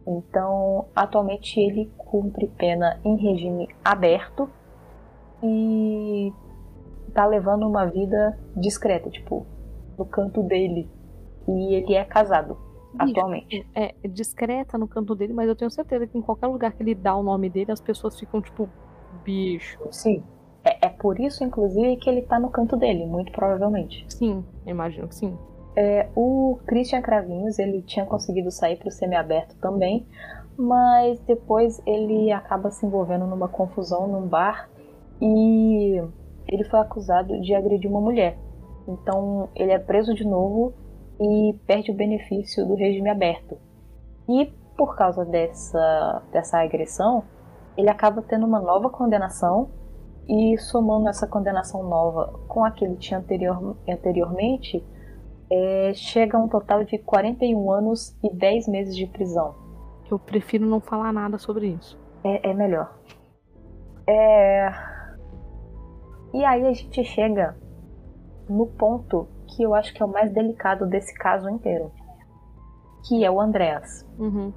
Então, 0.08 0.86
atualmente 0.96 1.60
ele 1.60 1.92
cumpre 1.98 2.48
pena 2.48 3.00
em 3.06 3.16
regime 3.16 3.70
aberto 3.86 4.50
e 5.44 6.34
tá 7.14 7.26
levando 7.26 7.68
uma 7.68 7.86
vida 7.86 8.38
discreta, 8.56 9.10
tipo, 9.10 9.46
no 10.00 10.06
canto 10.06 10.42
dele. 10.42 10.90
E 11.48 11.76
ele 11.76 11.94
é 11.94 12.04
casado 12.04 12.58
atualmente. 12.98 13.68
É, 13.76 13.94
é 14.02 14.08
discreta 14.08 14.78
no 14.78 14.88
canto 14.88 15.14
dele, 15.14 15.34
mas 15.34 15.48
eu 15.48 15.56
tenho 15.56 15.70
certeza 15.70 16.08
que 16.08 16.18
em 16.18 16.22
qualquer 16.22 16.48
lugar 16.48 16.72
que 16.72 16.82
ele 16.82 16.96
dá 16.96 17.16
o 17.16 17.22
nome 17.22 17.50
dele, 17.50 17.72
as 17.72 17.82
pessoas 17.82 18.20
ficam 18.20 18.42
tipo, 18.42 18.68
bicho. 19.24 19.80
Sim. 19.92 20.24
É, 20.64 20.88
é, 20.88 20.90
por 20.90 21.20
isso, 21.20 21.44
inclusive, 21.44 21.98
que 21.98 22.10
ele 22.10 22.22
tá 22.24 22.40
no 22.40 22.50
canto 22.50 22.76
dele, 22.76 23.06
muito 23.06 23.32
provavelmente. 23.32 24.06
Sim, 24.10 24.44
imagino 24.66 25.08
que 25.08 25.16
sim. 25.16 25.38
É, 25.76 26.10
o 26.16 26.60
Christian 26.66 27.02
Cravinhos, 27.02 27.60
ele 27.60 27.82
tinha 27.82 28.06
conseguido 28.06 28.52
sair 28.52 28.78
pro 28.78 28.92
semiaberto 28.92 29.56
também, 29.58 30.06
mas 30.58 31.20
depois 31.22 31.82
ele 31.86 32.32
acaba 32.32 32.70
se 32.72 32.86
envolvendo 32.86 33.26
numa 33.26 33.48
confusão 33.48 34.08
num 34.08 34.28
bar 34.28 34.70
e 35.22 36.02
ele 36.48 36.64
foi 36.66 36.80
acusado 36.80 37.40
de 37.40 37.54
agredir 37.54 37.90
uma 37.90 38.02
mulher. 38.02 38.38
Então 38.90 39.50
ele 39.56 39.72
é 39.72 39.78
preso 39.78 40.14
de 40.16 40.26
novo 40.26 40.74
e 41.20 41.56
perde 41.68 41.92
o 41.92 41.94
benefício 41.94 42.66
do 42.66 42.76
regime 42.76 43.10
aberto. 43.10 43.58
E 44.28 44.48
por 44.76 44.96
causa 44.96 45.24
dessa, 45.26 46.24
dessa 46.32 46.60
agressão, 46.60 47.24
ele 47.78 47.90
acaba 47.90 48.22
tendo 48.22 48.46
uma 48.46 48.60
nova 48.60 48.90
condenação 48.90 49.70
e 50.28 50.58
somando 50.58 51.10
essa 51.10 51.28
condenação 51.28 51.84
nova 51.84 52.40
com 52.48 52.64
a 52.64 52.72
que 52.72 52.86
ele 52.86 52.96
tinha 52.96 53.20
anterior, 53.20 53.76
anteriormente, 53.88 54.84
é, 55.52 55.92
chega 55.94 56.38
a 56.38 56.42
um 56.42 56.48
total 56.48 56.84
de 56.84 56.98
41 56.98 57.72
anos 57.72 58.16
e 58.24 58.34
10 58.34 58.68
meses 58.68 58.96
de 58.96 59.06
prisão. 59.08 59.56
Eu 60.10 60.18
prefiro 60.18 60.66
não 60.66 60.80
falar 60.80 61.12
nada 61.12 61.38
sobre 61.38 61.68
isso. 61.68 62.00
É, 62.24 62.50
é 62.50 62.54
melhor. 62.54 62.98
É... 64.08 64.72
E 66.34 66.44
aí 66.46 66.66
a 66.66 66.74
gente 66.74 67.04
chega 67.04 67.58
no 68.50 68.68
ponto 68.68 69.28
que 69.48 69.64
eu 69.64 69.74
acho 69.74 69.94
que 69.94 70.02
é 70.02 70.06
o 70.06 70.10
mais 70.10 70.32
delicado 70.32 70.86
desse 70.86 71.14
caso 71.14 71.50
inteiro, 71.50 71.92
que 73.08 73.24
é 73.24 73.32
o 73.32 73.40
Andreas. 73.40 74.06
Uhum. 74.18 74.52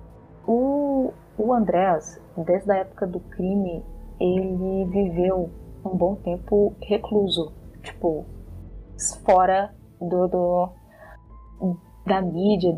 O, 0.47 1.13
o 1.39 1.53
Andreas, 1.53 2.21
desde 2.37 2.73
a 2.73 2.77
época 2.77 3.07
do 3.07 3.21
crime, 3.21 3.85
ele 4.19 4.85
viveu 4.87 5.51
um 5.85 5.97
bom 5.97 6.15
tempo 6.17 6.75
recluso, 6.83 7.53
tipo, 7.83 8.25
fora 9.25 9.75
do, 10.01 10.29
do 10.29 10.73
da 12.07 12.21
mídia, 12.21 12.77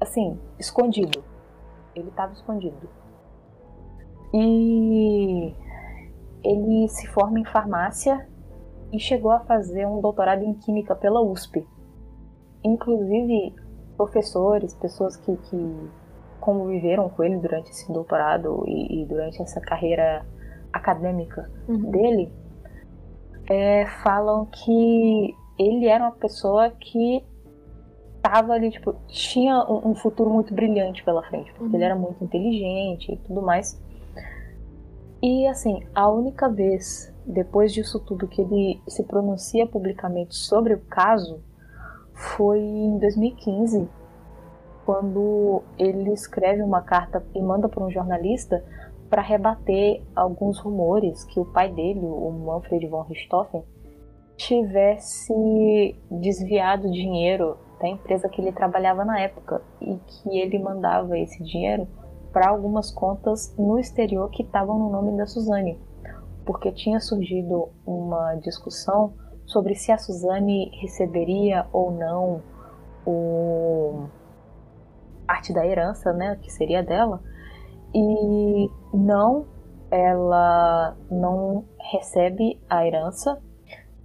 assim, 0.00 0.38
escondido. 0.58 1.24
Ele 1.94 2.08
estava 2.08 2.32
escondido. 2.32 2.88
E 4.32 5.54
ele 6.44 6.88
se 6.88 7.06
forma 7.08 7.40
em 7.40 7.44
farmácia 7.44 8.28
e 8.92 8.98
chegou 8.98 9.30
a 9.30 9.40
fazer 9.40 9.86
um 9.86 10.00
doutorado 10.00 10.42
em 10.42 10.54
química 10.54 10.94
pela 10.94 11.20
USP. 11.22 11.66
Inclusive, 12.64 13.54
professores, 13.96 14.74
pessoas 14.74 15.16
que, 15.16 15.36
que 15.36 15.90
conviveram 16.40 17.08
com 17.08 17.22
ele 17.22 17.36
durante 17.36 17.70
esse 17.70 17.90
doutorado 17.92 18.64
e, 18.66 19.02
e 19.02 19.06
durante 19.06 19.40
essa 19.40 19.60
carreira 19.60 20.24
acadêmica 20.72 21.50
uhum. 21.68 21.90
dele, 21.90 22.32
é, 23.48 23.86
falam 24.02 24.46
que 24.46 25.34
ele 25.58 25.86
era 25.86 26.04
uma 26.04 26.12
pessoa 26.12 26.70
que 26.70 27.24
tava 28.22 28.52
ali, 28.52 28.70
tipo, 28.70 28.94
tinha 29.08 29.64
um, 29.64 29.90
um 29.90 29.94
futuro 29.94 30.30
muito 30.30 30.54
brilhante 30.54 31.02
pela 31.04 31.22
frente, 31.22 31.52
porque 31.52 31.70
uhum. 31.70 31.74
ele 31.74 31.84
era 31.84 31.96
muito 31.96 32.22
inteligente 32.22 33.12
e 33.12 33.16
tudo 33.18 33.42
mais. 33.42 33.80
E 35.22 35.46
assim, 35.46 35.82
a 35.94 36.10
única 36.10 36.48
vez 36.48 37.14
depois 37.30 37.72
disso 37.72 38.00
tudo 38.00 38.28
que 38.28 38.40
ele 38.40 38.80
se 38.88 39.02
pronuncia 39.04 39.66
publicamente 39.66 40.34
sobre 40.34 40.74
o 40.74 40.80
caso 40.80 41.40
foi 42.12 42.58
em 42.58 42.98
2015, 42.98 43.88
quando 44.84 45.62
ele 45.78 46.12
escreve 46.12 46.62
uma 46.62 46.82
carta 46.82 47.24
e 47.34 47.40
manda 47.40 47.68
para 47.68 47.84
um 47.84 47.90
jornalista 47.90 48.62
para 49.08 49.22
rebater 49.22 50.02
alguns 50.14 50.58
rumores 50.58 51.24
que 51.24 51.40
o 51.40 51.44
pai 51.44 51.72
dele, 51.72 52.00
o 52.00 52.30
Manfred 52.30 52.86
von 52.86 53.02
Richthofen, 53.02 53.64
tivesse 54.36 55.96
desviado 56.10 56.90
dinheiro 56.90 57.56
da 57.80 57.88
empresa 57.88 58.28
que 58.28 58.40
ele 58.40 58.52
trabalhava 58.52 59.04
na 59.04 59.18
época 59.20 59.62
e 59.80 59.96
que 59.96 60.38
ele 60.38 60.58
mandava 60.58 61.18
esse 61.18 61.42
dinheiro 61.42 61.88
para 62.32 62.48
algumas 62.48 62.90
contas 62.90 63.54
no 63.58 63.78
exterior 63.78 64.30
que 64.30 64.42
estavam 64.42 64.78
no 64.78 64.90
nome 64.90 65.16
da 65.16 65.26
Suzane, 65.26 65.78
porque 66.44 66.72
tinha 66.72 67.00
surgido 67.00 67.68
uma 67.86 68.34
discussão 68.36 69.14
sobre 69.46 69.74
se 69.74 69.90
a 69.92 69.98
Suzane 69.98 70.70
receberia 70.80 71.66
ou 71.72 71.90
não 71.90 72.42
o 73.06 74.08
parte 75.26 75.52
da 75.52 75.64
herança, 75.64 76.12
né, 76.12 76.36
que 76.42 76.50
seria 76.50 76.82
dela, 76.82 77.22
e 77.94 78.68
não, 78.92 79.46
ela 79.90 80.96
não 81.10 81.64
recebe 81.92 82.60
a 82.68 82.84
herança, 82.86 83.40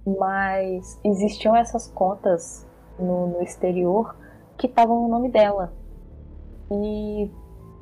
mas 0.04 1.00
existiam 1.04 1.56
essas 1.56 1.88
contas 1.88 2.66
no, 2.98 3.26
no 3.26 3.42
exterior 3.42 4.16
que 4.56 4.66
estavam 4.66 5.02
no 5.02 5.08
nome 5.08 5.30
dela. 5.30 5.72
E, 6.70 7.30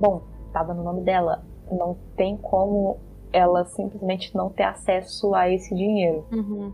bom, 0.01 0.23
estava 0.47 0.75
no 0.75 0.83
nome 0.83 1.03
dela. 1.03 1.45
Não 1.71 1.97
tem 2.17 2.37
como 2.37 2.99
ela 3.35 3.65
simplesmente 3.65 4.35
não 4.35 4.49
ter 4.49 4.63
acesso 4.63 5.35
a 5.35 5.51
esse 5.51 5.75
dinheiro. 5.75 6.25
Uhum. 6.33 6.73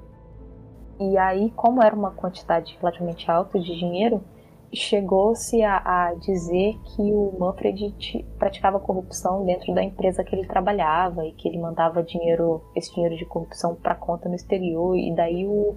E 1.01 1.17
aí, 1.17 1.51
como 1.53 1.83
era 1.83 1.97
uma 1.97 2.11
quantidade 2.11 2.77
relativamente 2.79 3.31
alta 3.31 3.59
de 3.59 3.75
dinheiro, 3.75 4.23
chegou-se 4.71 5.63
a, 5.63 5.79
a, 5.79 6.15
dizer 6.15 6.79
que 6.85 7.01
o 7.01 7.35
Manfred 7.39 7.95
praticava 8.39 8.79
corrupção 8.79 9.47
dentro 9.47 9.75
da 9.75 9.83
empresa 9.83 10.23
que 10.23 10.37
ele 10.37 10.47
trabalhava 10.47 11.27
e 11.27 11.33
que 11.33 11.49
ele 11.49 11.59
mandava 11.59 12.03
dinheiro, 12.03 12.63
esse 12.77 12.95
dinheiro 12.95 13.17
de 13.17 13.25
corrupção 13.25 13.75
para 13.75 13.95
conta 13.95 14.29
no 14.29 14.35
exterior. 14.35 14.95
E 14.95 15.11
daí 15.15 15.47
o, 15.47 15.75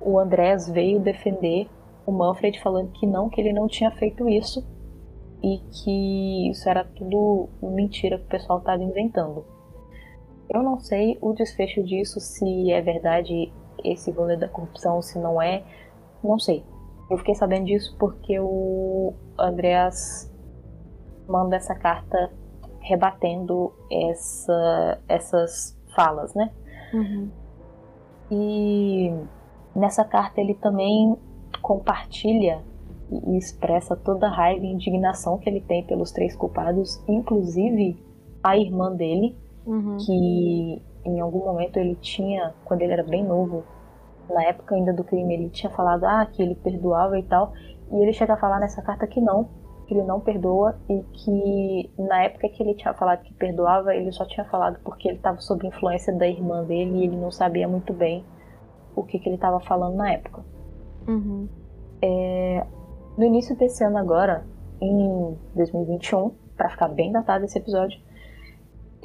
o 0.00 0.18
Andrés 0.18 0.68
veio 0.68 0.98
defender 0.98 1.68
o 2.04 2.10
Manfred 2.10 2.60
falando 2.60 2.90
que 2.90 3.06
não, 3.06 3.30
que 3.30 3.40
ele 3.40 3.52
não 3.52 3.68
tinha 3.68 3.92
feito 3.92 4.28
isso 4.28 4.66
e 5.40 5.58
que 5.70 6.50
isso 6.50 6.68
era 6.68 6.84
tudo 6.84 7.48
mentira 7.62 8.18
que 8.18 8.24
o 8.24 8.28
pessoal 8.28 8.58
estava 8.58 8.82
inventando. 8.82 9.59
Eu 10.52 10.62
não 10.62 10.80
sei 10.80 11.16
o 11.20 11.32
desfecho 11.32 11.82
disso, 11.82 12.18
se 12.18 12.72
é 12.72 12.80
verdade 12.82 13.52
esse 13.84 14.10
rolê 14.10 14.36
da 14.36 14.48
corrupção, 14.48 15.00
se 15.00 15.18
não 15.18 15.40
é, 15.40 15.62
não 16.22 16.38
sei. 16.38 16.64
Eu 17.08 17.16
fiquei 17.18 17.34
sabendo 17.34 17.66
disso 17.66 17.96
porque 17.98 18.38
o 18.38 19.14
Andreas 19.38 20.30
manda 21.28 21.56
essa 21.56 21.74
carta 21.74 22.32
rebatendo 22.80 23.72
essa, 23.90 25.00
essas 25.08 25.78
falas, 25.94 26.34
né? 26.34 26.50
Uhum. 26.92 27.30
E 28.30 29.12
nessa 29.74 30.04
carta 30.04 30.40
ele 30.40 30.54
também 30.54 31.16
compartilha 31.62 32.62
e 33.10 33.36
expressa 33.36 33.96
toda 33.96 34.26
a 34.26 34.30
raiva 34.30 34.64
e 34.64 34.72
indignação 34.72 35.38
que 35.38 35.48
ele 35.48 35.60
tem 35.60 35.84
pelos 35.84 36.12
três 36.12 36.34
culpados, 36.36 37.02
inclusive 37.08 37.98
a 38.42 38.56
irmã 38.56 38.94
dele, 38.94 39.36
uhum. 39.66 39.96
que 39.98 40.82
em 41.04 41.20
algum 41.20 41.40
momento 41.40 41.78
ele 41.78 41.96
tinha, 41.96 42.54
quando 42.64 42.82
ele 42.82 42.92
era 42.92 43.02
bem 43.02 43.24
novo, 43.24 43.64
na 44.28 44.44
época 44.44 44.74
ainda 44.74 44.92
do 44.92 45.02
crime, 45.02 45.34
ele 45.34 45.50
tinha 45.50 45.70
falado 45.70 46.04
ah, 46.04 46.26
que 46.26 46.42
ele 46.42 46.54
perdoava 46.54 47.18
e 47.18 47.22
tal, 47.22 47.52
e 47.90 47.96
ele 47.96 48.12
chega 48.12 48.34
a 48.34 48.36
falar 48.36 48.60
nessa 48.60 48.82
carta 48.82 49.06
que 49.06 49.20
não, 49.20 49.48
que 49.86 49.94
ele 49.94 50.04
não 50.04 50.20
perdoa 50.20 50.78
e 50.88 51.02
que 51.12 51.90
na 51.98 52.22
época 52.22 52.48
que 52.48 52.62
ele 52.62 52.74
tinha 52.74 52.94
falado 52.94 53.22
que 53.22 53.34
perdoava, 53.34 53.94
ele 53.94 54.12
só 54.12 54.24
tinha 54.24 54.44
falado 54.44 54.78
porque 54.84 55.08
ele 55.08 55.16
estava 55.16 55.40
sob 55.40 55.66
influência 55.66 56.14
da 56.14 56.28
irmã 56.28 56.62
dele 56.64 56.98
e 56.98 57.04
ele 57.04 57.16
não 57.16 57.30
sabia 57.30 57.66
muito 57.66 57.92
bem 57.92 58.24
o 58.94 59.02
que, 59.02 59.18
que 59.18 59.28
ele 59.28 59.36
estava 59.36 59.58
falando 59.60 59.96
na 59.96 60.12
época. 60.12 60.44
Uhum. 61.08 61.48
É, 62.02 62.64
no 63.18 63.24
início 63.24 63.56
desse 63.56 63.82
ano 63.82 63.98
agora, 63.98 64.44
em 64.80 65.36
2021, 65.56 66.30
para 66.56 66.70
ficar 66.70 66.88
bem 66.88 67.10
datado 67.10 67.44
esse 67.44 67.58
episódio, 67.58 68.00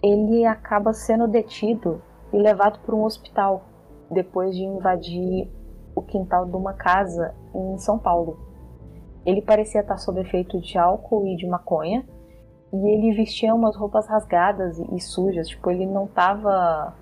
ele 0.04 0.46
acaba 0.46 0.94
sendo 0.94 1.28
detido 1.28 2.02
e 2.34 2.38
levado 2.38 2.80
para 2.80 2.96
um 2.96 3.04
hospital 3.04 3.64
depois 4.12 4.56
de 4.56 4.64
invadir 4.64 5.50
o 5.96 6.02
quintal 6.02 6.46
de 6.46 6.56
uma 6.56 6.74
casa 6.74 7.34
em 7.54 7.78
São 7.78 7.98
Paulo. 7.98 8.40
Ele 9.26 9.42
parecia 9.42 9.82
estar 9.82 9.98
sob 9.98 10.20
efeito 10.22 10.60
de 10.60 10.78
álcool 10.78 11.26
e 11.26 11.36
de 11.36 11.48
maconha, 11.48 12.06
e 12.72 12.78
ele 12.90 13.16
vestia 13.16 13.56
umas 13.56 13.76
roupas 13.76 14.08
rasgadas 14.08 14.78
e 14.78 15.00
sujas, 15.00 15.48
tipo, 15.48 15.72
ele 15.72 15.86
não 15.86 16.06
estava 16.06 16.94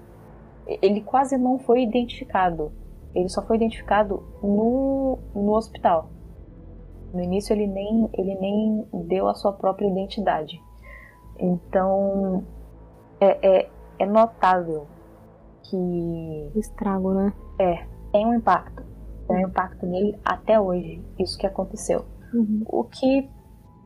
ele 0.66 1.02
quase 1.02 1.38
não 1.38 1.60
foi 1.60 1.84
identificado. 1.84 2.72
Ele 3.14 3.30
só 3.30 3.42
foi 3.42 3.58
identificado 3.58 4.24
no, 4.42 5.20
no 5.36 5.52
hospital. 5.54 6.10
No 7.14 7.22
início 7.22 7.54
ele 7.54 7.68
nem, 7.68 8.10
ele 8.14 8.36
nem 8.36 8.88
deu 9.06 9.28
a 9.28 9.36
sua 9.36 9.54
própria 9.54 9.88
identidade. 9.88 10.60
Então 11.38 12.44
é, 13.24 13.60
é, 13.60 13.70
é 14.00 14.06
notável 14.06 14.88
que. 15.64 16.52
Estrago, 16.56 17.14
né? 17.14 17.34
É, 17.60 17.86
tem 18.12 18.26
um 18.26 18.36
impacto. 18.36 18.84
Tem 19.28 19.38
um 19.38 19.48
impacto 19.48 19.86
nele 19.86 20.20
até 20.26 20.60
hoje, 20.60 21.02
isso 21.18 21.38
que 21.38 21.48
aconteceu. 21.48 22.06
Uhum. 22.34 22.64
O 22.68 22.84
que 22.84 23.30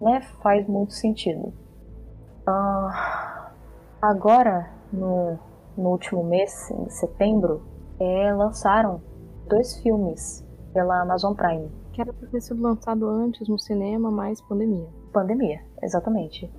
né, 0.01 0.21
faz 0.41 0.67
muito 0.67 0.93
sentido. 0.93 1.53
Uh, 2.47 3.51
agora, 4.01 4.71
no, 4.91 5.37
no 5.77 5.89
último 5.89 6.23
mês, 6.23 6.71
em 6.71 6.89
setembro, 6.89 7.61
é, 7.99 8.33
lançaram 8.33 9.01
dois 9.47 9.77
filmes 9.79 10.43
pela 10.73 11.01
Amazon 11.01 11.33
Prime. 11.33 11.69
Que 11.93 12.01
era 12.01 12.13
pra 12.13 12.27
ter 12.29 12.41
sido 12.41 12.61
lançado 12.61 13.07
antes 13.07 13.47
no 13.47 13.59
cinema, 13.59 14.09
mas 14.09 14.41
pandemia. 14.41 14.87
Pandemia, 15.13 15.61
exatamente. 15.83 16.51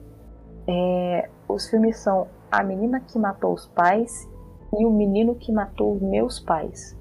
É, 0.68 1.28
os 1.48 1.68
filmes 1.68 1.98
são 1.98 2.28
A 2.50 2.62
Menina 2.62 3.00
que 3.00 3.18
Matou 3.18 3.52
os 3.52 3.66
Pais 3.66 4.26
e 4.78 4.86
O 4.86 4.90
Menino 4.90 5.34
que 5.34 5.52
Matou 5.52 5.94
os 5.94 6.02
Meus 6.02 6.40
Pais, 6.40 6.98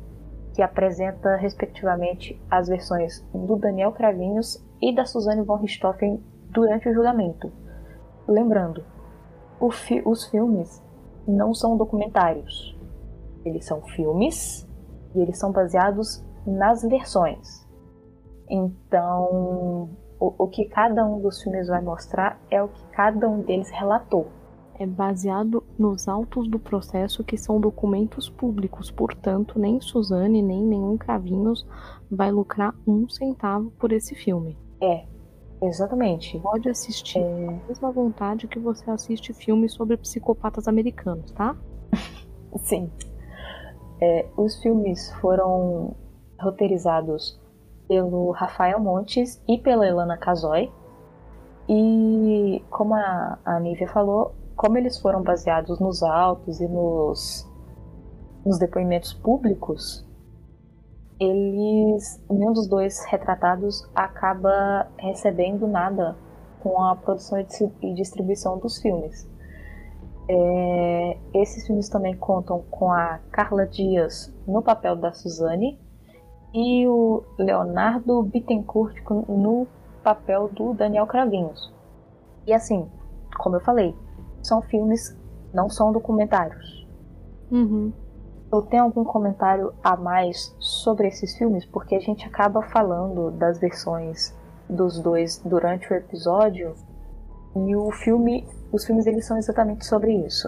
que 0.53 0.61
apresenta, 0.61 1.37
respectivamente, 1.37 2.41
as 2.51 2.67
versões 2.67 3.25
do 3.33 3.55
Daniel 3.55 3.93
Cravinhos 3.93 4.61
e 4.81 4.93
da 4.93 5.05
Suzanne 5.05 5.43
von 5.43 5.55
Richthofen 5.55 6.21
durante 6.49 6.89
o 6.89 6.93
julgamento. 6.93 7.51
Lembrando, 8.27 8.83
fi 9.71 10.01
os 10.05 10.25
filmes 10.25 10.83
não 11.27 11.53
são 11.53 11.77
documentários. 11.77 12.77
Eles 13.45 13.65
são 13.65 13.81
filmes 13.81 14.67
e 15.15 15.19
eles 15.19 15.37
são 15.37 15.51
baseados 15.51 16.25
nas 16.45 16.81
versões. 16.83 17.65
Então, 18.49 19.89
o, 20.19 20.33
o 20.37 20.47
que 20.47 20.65
cada 20.65 21.05
um 21.05 21.21
dos 21.21 21.41
filmes 21.41 21.67
vai 21.67 21.81
mostrar 21.81 22.39
é 22.49 22.61
o 22.61 22.67
que 22.67 22.83
cada 22.87 23.29
um 23.29 23.41
deles 23.41 23.69
relatou. 23.69 24.27
É 24.79 24.85
baseado 24.85 25.63
nos 25.77 26.07
autos 26.07 26.47
do 26.47 26.59
processo, 26.59 27.23
que 27.23 27.35
são 27.35 27.59
documentos 27.59 28.29
públicos, 28.29 28.91
portanto, 28.91 29.57
nem 29.57 29.81
Suzane 29.81 30.41
nem 30.41 30.63
nenhum 30.63 30.97
Cravinhos 30.97 31.65
vai 32.11 32.31
lucrar 32.31 32.75
um 32.85 33.09
centavo 33.09 33.71
por 33.71 33.91
esse 33.91 34.13
filme. 34.13 34.55
É, 34.79 35.05
exatamente. 35.63 36.37
Pode 36.39 36.69
assistir 36.69 37.17
é... 37.17 37.23
com 37.23 37.49
a 37.49 37.67
mesma 37.67 37.91
vontade 37.91 38.47
que 38.47 38.59
você 38.59 38.89
assiste 38.91 39.33
filmes 39.33 39.73
sobre 39.73 39.97
psicopatas 39.97 40.67
americanos, 40.67 41.31
tá? 41.31 41.55
Sim. 42.57 42.91
É, 43.99 44.27
os 44.37 44.61
filmes 44.61 45.11
foram 45.19 45.95
roteirizados 46.39 47.39
pelo 47.87 48.31
Rafael 48.31 48.79
Montes 48.79 49.41
e 49.47 49.57
pela 49.57 49.87
Elana 49.87 50.17
Casoy. 50.17 50.71
E 51.67 52.63
como 52.69 52.93
a, 52.93 53.39
a 53.43 53.59
Nívia 53.59 53.87
falou, 53.87 54.33
como 54.57 54.75
eles 54.75 54.99
foram 54.99 55.21
baseados 55.21 55.79
nos 55.79 56.01
autos 56.01 56.59
e 56.59 56.67
nos, 56.67 57.47
nos 58.43 58.57
depoimentos 58.57 59.13
públicos, 59.13 60.03
eles 61.19 62.19
nenhum 62.29 62.51
dos 62.53 62.67
dois 62.67 63.05
retratados 63.05 63.87
acaba 63.93 64.87
recebendo 64.97 65.67
nada 65.67 66.17
com 66.59 66.81
a 66.81 66.95
produção 66.95 67.39
e 67.39 67.93
distribuição 67.93 68.57
dos 68.57 68.81
filmes. 68.81 69.29
É, 70.27 71.17
esses 71.35 71.65
filmes 71.65 71.87
também 71.87 72.17
contam 72.17 72.63
com 72.69 72.91
a 72.91 73.19
Carla 73.31 73.65
Dias 73.65 74.33
no 74.45 74.61
papel 74.61 74.95
da 74.95 75.13
Suzane 75.13 75.79
e 76.53 76.85
o 76.87 77.23
Leonardo 77.37 78.23
Bittencourt 78.23 78.95
no 79.29 79.67
papel 80.03 80.49
do 80.49 80.73
Daniel 80.73 81.05
Cravinhos. 81.05 81.71
E 82.45 82.53
assim, 82.53 82.89
como 83.37 83.55
eu 83.55 83.61
falei, 83.61 83.95
são 84.41 84.61
filmes, 84.61 85.17
não 85.53 85.69
são 85.69 85.91
documentários. 85.91 86.87
Uhum. 87.51 87.91
Eu 88.51 88.61
tenho 88.61 88.83
algum 88.83 89.03
comentário 89.03 89.73
a 89.83 89.97
mais 89.97 90.55
sobre 90.59 91.07
esses 91.07 91.37
filmes, 91.37 91.65
porque 91.65 91.95
a 91.95 91.99
gente 91.99 92.25
acaba 92.25 92.61
falando 92.61 93.31
das 93.31 93.59
versões 93.59 94.35
dos 94.69 94.99
dois 94.99 95.41
durante 95.43 95.91
o 95.91 95.95
episódio, 95.95 96.73
e 97.55 97.75
o 97.75 97.91
filme, 97.91 98.47
os 98.71 98.85
filmes 98.85 99.05
eles 99.05 99.25
são 99.25 99.37
exatamente 99.37 99.85
sobre 99.85 100.13
isso. 100.13 100.47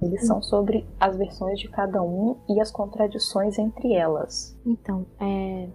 Eles 0.00 0.26
são 0.26 0.42
sobre 0.42 0.86
as 1.00 1.16
versões 1.16 1.58
de 1.58 1.68
cada 1.68 2.02
um 2.02 2.36
e 2.48 2.60
as 2.60 2.70
contradições 2.70 3.58
entre 3.58 3.94
elas. 3.94 4.58
Então, 4.64 5.06
é. 5.20 5.68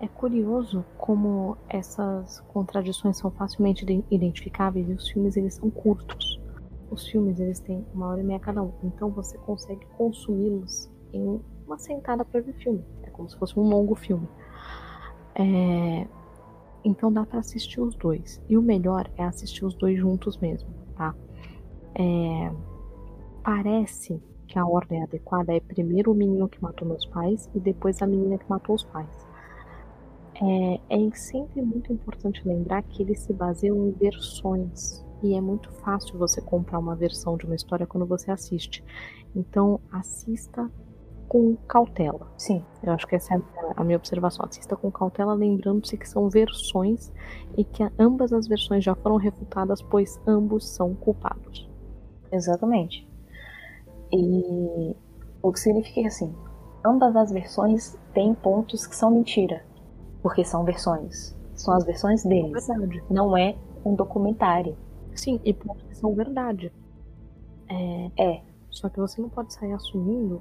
É 0.00 0.08
curioso 0.08 0.84
como 0.98 1.56
essas 1.68 2.40
contradições 2.52 3.18
são 3.18 3.30
facilmente 3.30 3.86
identificáveis 4.10 4.88
e 4.88 4.94
os 4.94 5.08
filmes 5.08 5.36
eles 5.36 5.54
são 5.54 5.70
curtos. 5.70 6.41
Os 6.92 7.08
filmes 7.08 7.40
eles 7.40 7.58
têm 7.58 7.84
uma 7.94 8.08
hora 8.08 8.20
e 8.20 8.24
meia 8.24 8.38
cada 8.38 8.62
um, 8.62 8.72
então 8.84 9.10
você 9.10 9.38
consegue 9.38 9.84
consumi-los 9.96 10.90
em 11.12 11.40
uma 11.66 11.78
sentada 11.78 12.24
para 12.24 12.40
ver 12.40 12.52
filme. 12.54 12.84
É 13.02 13.10
como 13.10 13.28
se 13.28 13.36
fosse 13.38 13.58
um 13.58 13.62
longo 13.62 13.94
filme. 13.94 14.28
É... 15.34 16.06
Então 16.84 17.10
dá 17.10 17.24
para 17.24 17.38
assistir 17.38 17.80
os 17.80 17.94
dois. 17.94 18.42
E 18.48 18.58
o 18.58 18.62
melhor 18.62 19.10
é 19.16 19.24
assistir 19.24 19.64
os 19.64 19.74
dois 19.74 19.98
juntos 19.98 20.36
mesmo, 20.36 20.68
tá? 20.94 21.14
É 21.94 22.52
parece 23.42 24.22
que 24.46 24.58
a 24.58 24.66
ordem 24.66 25.02
adequada 25.02 25.54
é 25.54 25.60
primeiro 25.60 26.12
o 26.12 26.14
menino 26.14 26.48
que 26.48 26.62
matou 26.62 26.86
meus 26.86 27.04
pais 27.06 27.50
e 27.54 27.60
depois 27.60 28.00
a 28.02 28.06
menina 28.06 28.38
que 28.38 28.48
matou 28.48 28.74
os 28.74 28.84
pais. 28.84 29.26
É, 30.40 30.80
é 30.90 31.10
sempre 31.14 31.62
muito 31.62 31.92
importante 31.92 32.46
lembrar 32.46 32.82
que 32.82 33.02
eles 33.02 33.20
se 33.20 33.32
baseiam 33.32 33.88
em 33.88 33.92
versões 33.92 35.04
e 35.22 35.34
é 35.34 35.40
muito 35.40 35.70
fácil 35.70 36.18
você 36.18 36.40
comprar 36.40 36.78
uma 36.78 36.96
versão 36.96 37.36
de 37.36 37.46
uma 37.46 37.54
história 37.54 37.86
quando 37.86 38.06
você 38.06 38.30
assiste. 38.30 38.84
Então 39.34 39.80
assista 39.90 40.70
com 41.28 41.56
cautela. 41.66 42.30
Sim. 42.36 42.62
Eu 42.82 42.92
acho 42.92 43.06
que 43.06 43.16
essa 43.16 43.34
é 43.34 43.40
a 43.74 43.82
minha 43.82 43.96
observação. 43.96 44.44
Assista 44.44 44.76
com 44.76 44.90
cautela, 44.90 45.32
lembrando-se 45.32 45.96
que 45.96 46.06
são 46.06 46.28
versões 46.28 47.10
e 47.56 47.64
que 47.64 47.82
ambas 47.98 48.32
as 48.32 48.46
versões 48.46 48.84
já 48.84 48.94
foram 48.94 49.16
refutadas, 49.16 49.80
pois 49.80 50.20
ambos 50.26 50.68
são 50.68 50.94
culpados. 50.94 51.70
Exatamente. 52.30 53.08
E 54.12 54.94
o 55.42 55.52
que 55.52 55.60
significa 55.60 56.02
que 56.02 56.06
assim, 56.06 56.34
ambas 56.84 57.16
as 57.16 57.32
versões 57.32 57.96
têm 58.12 58.34
pontos 58.34 58.86
que 58.86 58.94
são 58.94 59.10
mentira, 59.10 59.64
porque 60.22 60.44
são 60.44 60.64
versões. 60.64 61.34
São 61.54 61.74
as 61.74 61.84
versões 61.84 62.24
deles. 62.24 62.68
É 62.68 62.78
verdade. 62.78 63.02
Não 63.08 63.36
é 63.36 63.56
um 63.84 63.94
documentário. 63.94 64.76
Sim, 65.14 65.40
e 65.44 65.52
pontos 65.52 65.82
que 65.84 65.96
são 65.96 66.14
verdade. 66.14 66.72
É, 67.68 68.10
é. 68.16 68.42
Só 68.70 68.88
que 68.88 68.98
você 68.98 69.20
não 69.20 69.28
pode 69.28 69.52
sair 69.52 69.72
assumindo 69.72 70.40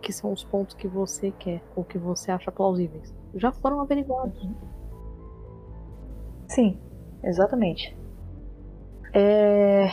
que 0.00 0.12
são 0.12 0.32
os 0.32 0.44
pontos 0.44 0.74
que 0.74 0.88
você 0.88 1.30
quer 1.30 1.62
ou 1.76 1.84
que 1.84 1.96
você 1.96 2.30
acha 2.30 2.50
plausíveis. 2.50 3.14
Já 3.34 3.52
foram 3.52 3.80
averiguados. 3.80 4.48
Sim, 6.48 6.78
exatamente. 7.22 7.96
É... 9.14 9.86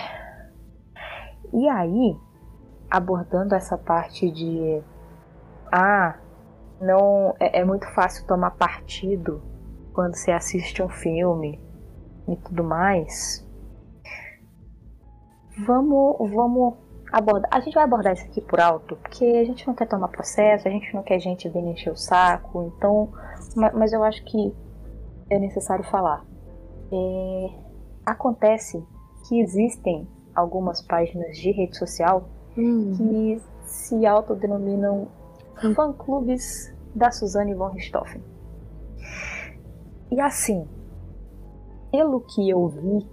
E 1.54 1.68
aí, 1.68 2.18
abordando 2.90 3.56
essa 3.56 3.78
parte 3.78 4.30
de 4.30 4.82
ah, 5.72 6.20
não 6.82 7.36
é, 7.40 7.60
é 7.60 7.66
muito 7.66 7.86
fácil 7.94 8.26
tomar 8.26 8.52
partido 8.52 9.42
quando 9.94 10.16
você 10.16 10.32
assiste 10.32 10.82
um 10.82 10.90
filme 10.90 11.60
e 12.28 12.36
tudo 12.38 12.64
mais. 12.64 13.48
Vamos, 15.66 16.32
vamos 16.32 16.76
abordar. 17.12 17.50
A 17.52 17.60
gente 17.60 17.74
vai 17.74 17.84
abordar 17.84 18.14
isso 18.14 18.26
aqui 18.26 18.42
por 18.42 18.60
alto, 18.60 18.96
porque 18.98 19.26
a 19.26 19.44
gente 19.46 19.68
não 19.68 19.74
quer 19.74 19.88
tomar 19.88 20.08
processo, 20.10 20.68
a 20.68 20.72
gente 20.72 20.94
não 20.94 21.04
quer 21.04 21.20
gente 21.20 21.50
vir 21.50 21.64
encher 21.64 21.92
o 21.92 21.98
saco, 21.98 22.74
então. 22.76 23.10
Mas 23.74 23.94
eu 23.94 24.04
acho 24.04 24.24
que 24.26 24.54
é 25.30 25.40
necessário 25.40 25.84
falar. 25.86 26.26
É, 26.92 27.50
acontece 28.06 28.84
que 29.28 29.40
existem 29.40 30.08
algumas 30.36 30.82
páginas 30.82 31.38
de 31.38 31.52
rede 31.52 31.78
social 31.78 32.30
hum. 32.58 32.94
que 32.96 33.42
se 33.66 34.06
autodenominam 34.06 35.08
fã-clubes 35.76 36.74
da 36.96 37.12
Suzanne 37.12 37.54
von 37.54 37.70
Richthofen. 37.70 38.22
E 40.12 40.20
assim, 40.20 40.68
pelo 41.92 42.22
que 42.22 42.50
eu 42.50 42.68
vi, 42.68 43.08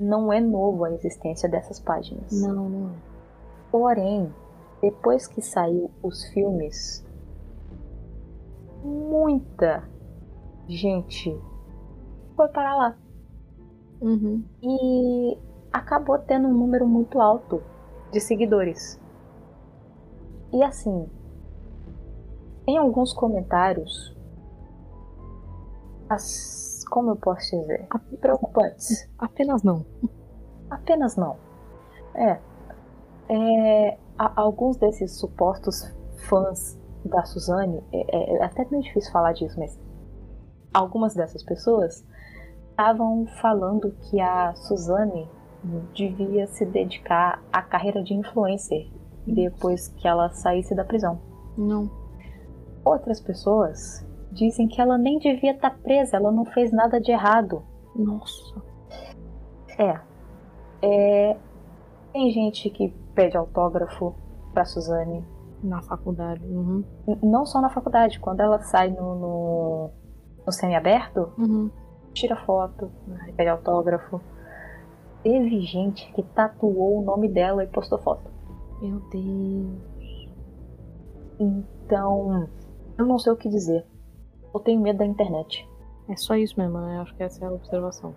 não 0.00 0.32
é 0.32 0.40
novo 0.40 0.84
a 0.84 0.92
existência 0.92 1.48
dessas 1.48 1.78
páginas. 1.78 2.32
Não, 2.32 2.68
não. 2.68 2.92
Porém, 3.70 4.32
depois 4.80 5.26
que 5.26 5.42
saiu 5.42 5.90
os 6.02 6.24
filmes, 6.30 7.06
muita 8.82 9.84
gente 10.66 11.38
foi 12.34 12.48
para 12.48 12.74
lá. 12.74 12.96
Uhum. 14.00 14.42
E 14.62 15.38
acabou 15.70 16.18
tendo 16.18 16.48
um 16.48 16.54
número 16.54 16.86
muito 16.86 17.20
alto 17.20 17.62
de 18.10 18.20
seguidores. 18.20 18.98
E 20.52 20.62
assim, 20.62 21.06
em 22.66 22.78
alguns 22.78 23.12
comentários, 23.12 24.16
as, 26.08 26.69
como 26.90 27.12
eu 27.12 27.16
posso 27.16 27.58
dizer, 27.58 27.86
preocupantes. 28.20 29.08
Apenas 29.18 29.62
não. 29.62 29.84
Apenas 30.68 31.16
não. 31.16 31.36
É, 32.14 32.38
é 33.28 33.98
alguns 34.18 34.76
desses 34.76 35.18
supostos 35.18 35.94
fãs 36.28 36.78
da 37.04 37.24
Suzane, 37.24 37.82
é, 37.92 38.16
é, 38.16 38.36
é 38.36 38.44
até 38.44 38.66
meio 38.70 38.82
difícil 38.82 39.10
falar 39.10 39.32
disso, 39.32 39.58
mas 39.58 39.78
algumas 40.74 41.14
dessas 41.14 41.42
pessoas 41.42 42.04
estavam 42.70 43.26
falando 43.40 43.92
que 44.02 44.20
a 44.20 44.54
Suzane 44.54 45.28
devia 45.94 46.46
se 46.46 46.64
dedicar 46.64 47.42
à 47.52 47.62
carreira 47.62 48.02
de 48.02 48.14
influencer 48.14 48.90
depois 49.26 49.88
que 49.88 50.08
ela 50.08 50.30
saísse 50.30 50.74
da 50.74 50.84
prisão. 50.84 51.20
Não. 51.56 51.90
Outras 52.84 53.20
pessoas 53.20 54.04
dizem 54.32 54.68
que 54.68 54.80
ela 54.80 54.96
nem 54.96 55.18
devia 55.18 55.52
estar 55.52 55.76
presa, 55.78 56.16
ela 56.16 56.30
não 56.30 56.44
fez 56.44 56.72
nada 56.72 57.00
de 57.00 57.10
errado. 57.10 57.62
Nossa. 57.94 58.62
É. 59.78 60.00
é... 60.82 61.36
Tem 62.12 62.30
gente 62.30 62.68
que 62.70 62.94
pede 63.14 63.36
autógrafo 63.36 64.14
pra 64.52 64.64
Suzane. 64.64 65.24
Na 65.62 65.82
faculdade. 65.82 66.42
Uhum. 66.46 66.82
Não 67.22 67.44
só 67.44 67.60
na 67.60 67.68
faculdade, 67.68 68.18
quando 68.18 68.40
ela 68.40 68.60
sai 68.60 68.88
no, 68.88 69.14
no, 69.14 69.90
no 70.46 70.52
semi-aberto, 70.52 71.32
Uhum. 71.36 71.70
tira 72.14 72.34
foto, 72.34 72.90
pede 73.36 73.50
autógrafo. 73.50 74.22
Teve 75.22 75.60
gente 75.60 76.10
que 76.14 76.22
tatuou 76.22 77.00
o 77.00 77.04
nome 77.04 77.28
dela 77.28 77.62
e 77.62 77.66
postou 77.66 77.98
foto. 77.98 78.30
Meu 78.80 79.00
Deus. 79.10 80.30
Então, 81.38 82.48
eu 82.96 83.04
não 83.04 83.18
sei 83.18 83.32
o 83.32 83.36
que 83.36 83.48
dizer. 83.50 83.84
Eu 84.52 84.60
tenho 84.60 84.80
medo 84.80 84.98
da 84.98 85.06
internet. 85.06 85.68
É 86.08 86.16
só 86.16 86.34
isso 86.34 86.58
mesmo, 86.58 86.78
né? 86.80 86.98
Acho 87.00 87.14
que 87.14 87.22
essa 87.22 87.44
é 87.44 87.48
a 87.48 87.52
observação. 87.52 88.14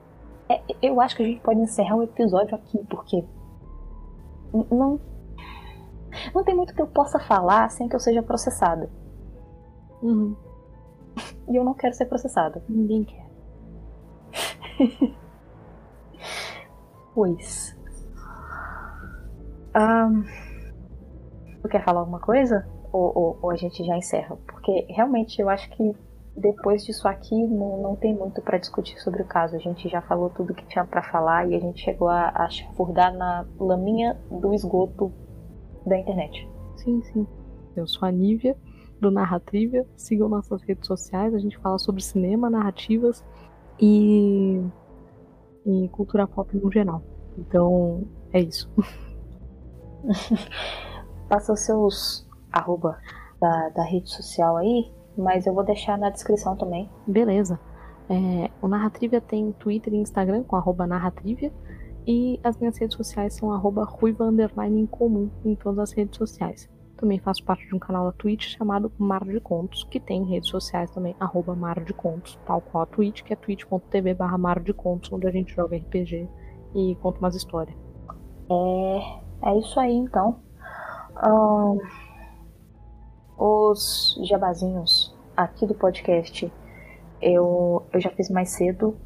É, 0.49 0.61
eu 0.81 0.99
acho 0.99 1.15
que 1.15 1.23
a 1.23 1.25
gente 1.25 1.41
pode 1.41 1.59
encerrar 1.59 1.95
o 1.95 2.03
episódio 2.03 2.55
aqui, 2.55 2.83
porque 2.89 3.23
não 4.71 4.99
não 6.33 6.43
tem 6.43 6.55
muito 6.55 6.73
que 6.75 6.81
eu 6.81 6.87
possa 6.87 7.19
falar 7.19 7.69
sem 7.71 7.87
que 7.87 7.95
eu 7.95 7.99
seja 7.99 8.21
processada. 8.23 8.89
Uhum. 10.01 10.35
E 11.47 11.55
eu 11.55 11.63
não 11.63 11.73
quero 11.73 11.93
ser 11.93 12.05
processada. 12.05 12.63
Ninguém 12.67 13.03
quer. 13.03 13.25
Pois. 17.13 17.77
Ahn, 19.75 20.23
tu 21.61 21.67
quer 21.69 21.83
falar 21.83 21.99
alguma 22.01 22.19
coisa? 22.19 22.65
Ou, 22.91 23.11
ou- 23.15 23.39
ou 23.41 23.51
a 23.51 23.55
gente 23.55 23.83
já 23.83 23.95
encerra? 23.97 24.35
Porque 24.47 24.85
realmente 24.89 25.39
eu 25.41 25.49
acho 25.49 25.69
que 25.71 25.95
depois 26.35 26.83
disso 26.83 27.07
aqui 27.07 27.35
não, 27.47 27.81
não 27.81 27.95
tem 27.95 28.15
muito 28.15 28.41
pra 28.41 28.57
discutir 28.57 28.99
sobre 28.99 29.21
o 29.21 29.25
caso. 29.25 29.55
A 29.55 29.59
gente 29.59 29.87
já 29.87 30.01
falou 30.01 30.29
tudo 30.31 30.53
que 30.53 30.65
tinha 30.65 30.83
pra 30.83 31.03
falar 31.03 31.47
e 31.47 31.55
a 31.55 31.59
gente 31.59 31.79
chegou 31.79 32.07
a, 32.07 32.31
a 32.33 32.49
chafurdar 32.49 33.15
na 33.15 33.45
laminha 33.59 34.19
do 34.31 34.53
esgoto 34.53 35.13
da 35.85 35.97
internet. 35.97 36.49
Sim, 36.77 37.01
sim. 37.03 37.27
Eu 37.75 37.87
sou 37.87 38.07
a 38.07 38.11
Nívia, 38.11 38.57
do 38.99 39.11
Narratrivia. 39.11 39.85
Sigam 39.95 40.27
nossas 40.27 40.61
redes 40.63 40.87
sociais. 40.87 41.35
A 41.35 41.39
gente 41.39 41.57
fala 41.59 41.77
sobre 41.77 42.01
cinema, 42.01 42.49
narrativas 42.49 43.23
e, 43.79 44.59
e 45.65 45.87
cultura 45.89 46.27
pop 46.27 46.55
no 46.57 46.71
geral. 46.71 47.03
Então, 47.37 48.07
é 48.31 48.39
isso. 48.39 48.71
Passa 51.29 51.53
os 51.53 51.59
seus 51.61 52.27
arroba 52.51 52.97
da, 53.39 53.69
da 53.69 53.83
rede 53.83 54.09
social 54.09 54.57
aí, 54.57 54.91
mas 55.17 55.45
eu 55.45 55.53
vou 55.53 55.63
deixar 55.63 55.97
na 55.97 56.09
descrição 56.09 56.55
também. 56.55 56.89
Beleza. 57.07 57.59
É, 58.09 58.49
o 58.61 58.67
Narratrivia 58.67 59.21
tem 59.21 59.51
Twitter 59.53 59.93
e 59.93 59.97
Instagram 59.97 60.43
com 60.43 60.55
arroba 60.55 60.85
Narratrivia. 60.85 61.51
E 62.05 62.39
as 62.43 62.57
minhas 62.57 62.77
redes 62.77 62.97
sociais 62.97 63.33
são 63.33 63.51
arroba 63.51 63.85
ruiva 63.85 64.25
underline 64.25 64.81
em 64.81 64.85
comum 64.85 65.29
em 65.45 65.55
todas 65.55 65.79
as 65.79 65.91
redes 65.93 66.17
sociais. 66.17 66.69
Também 66.97 67.17
faço 67.19 67.43
parte 67.43 67.65
de 67.67 67.75
um 67.75 67.79
canal 67.79 68.05
na 68.05 68.11
Twitch 68.11 68.55
chamado 68.57 68.91
Mar 68.97 69.25
de 69.25 69.39
Contos, 69.39 69.85
que 69.89 69.99
tem 69.99 70.23
redes 70.25 70.49
sociais 70.49 70.91
também, 70.91 71.15
arroba 71.19 71.55
Mar 71.55 71.83
de 71.83 71.93
Contos, 71.93 72.37
tal 72.45 72.61
qual 72.61 72.83
a 72.83 72.85
Twitch, 72.85 73.23
que 73.23 73.33
é 73.33 73.35
twitch.tv 73.35 74.13
barra 74.13 74.37
Mar 74.37 74.59
de 74.59 74.73
Contos, 74.73 75.11
onde 75.11 75.27
a 75.27 75.31
gente 75.31 75.53
joga 75.53 75.77
RPG 75.77 76.29
e 76.75 76.95
conta 77.01 77.19
umas 77.19 77.35
histórias. 77.35 77.75
É, 78.49 79.49
é 79.49 79.59
isso 79.59 79.79
aí 79.79 79.93
então. 79.93 80.39
Ahn, 81.15 81.77
os 83.37 84.19
jabazinhos 84.23 85.02
aqui 85.35 85.65
do 85.65 85.73
podcast 85.73 86.51
eu, 87.23 87.83
eu 87.93 88.01
já 88.01 88.09
fiz 88.09 88.29
mais 88.29 88.49
cedo, 88.49 88.97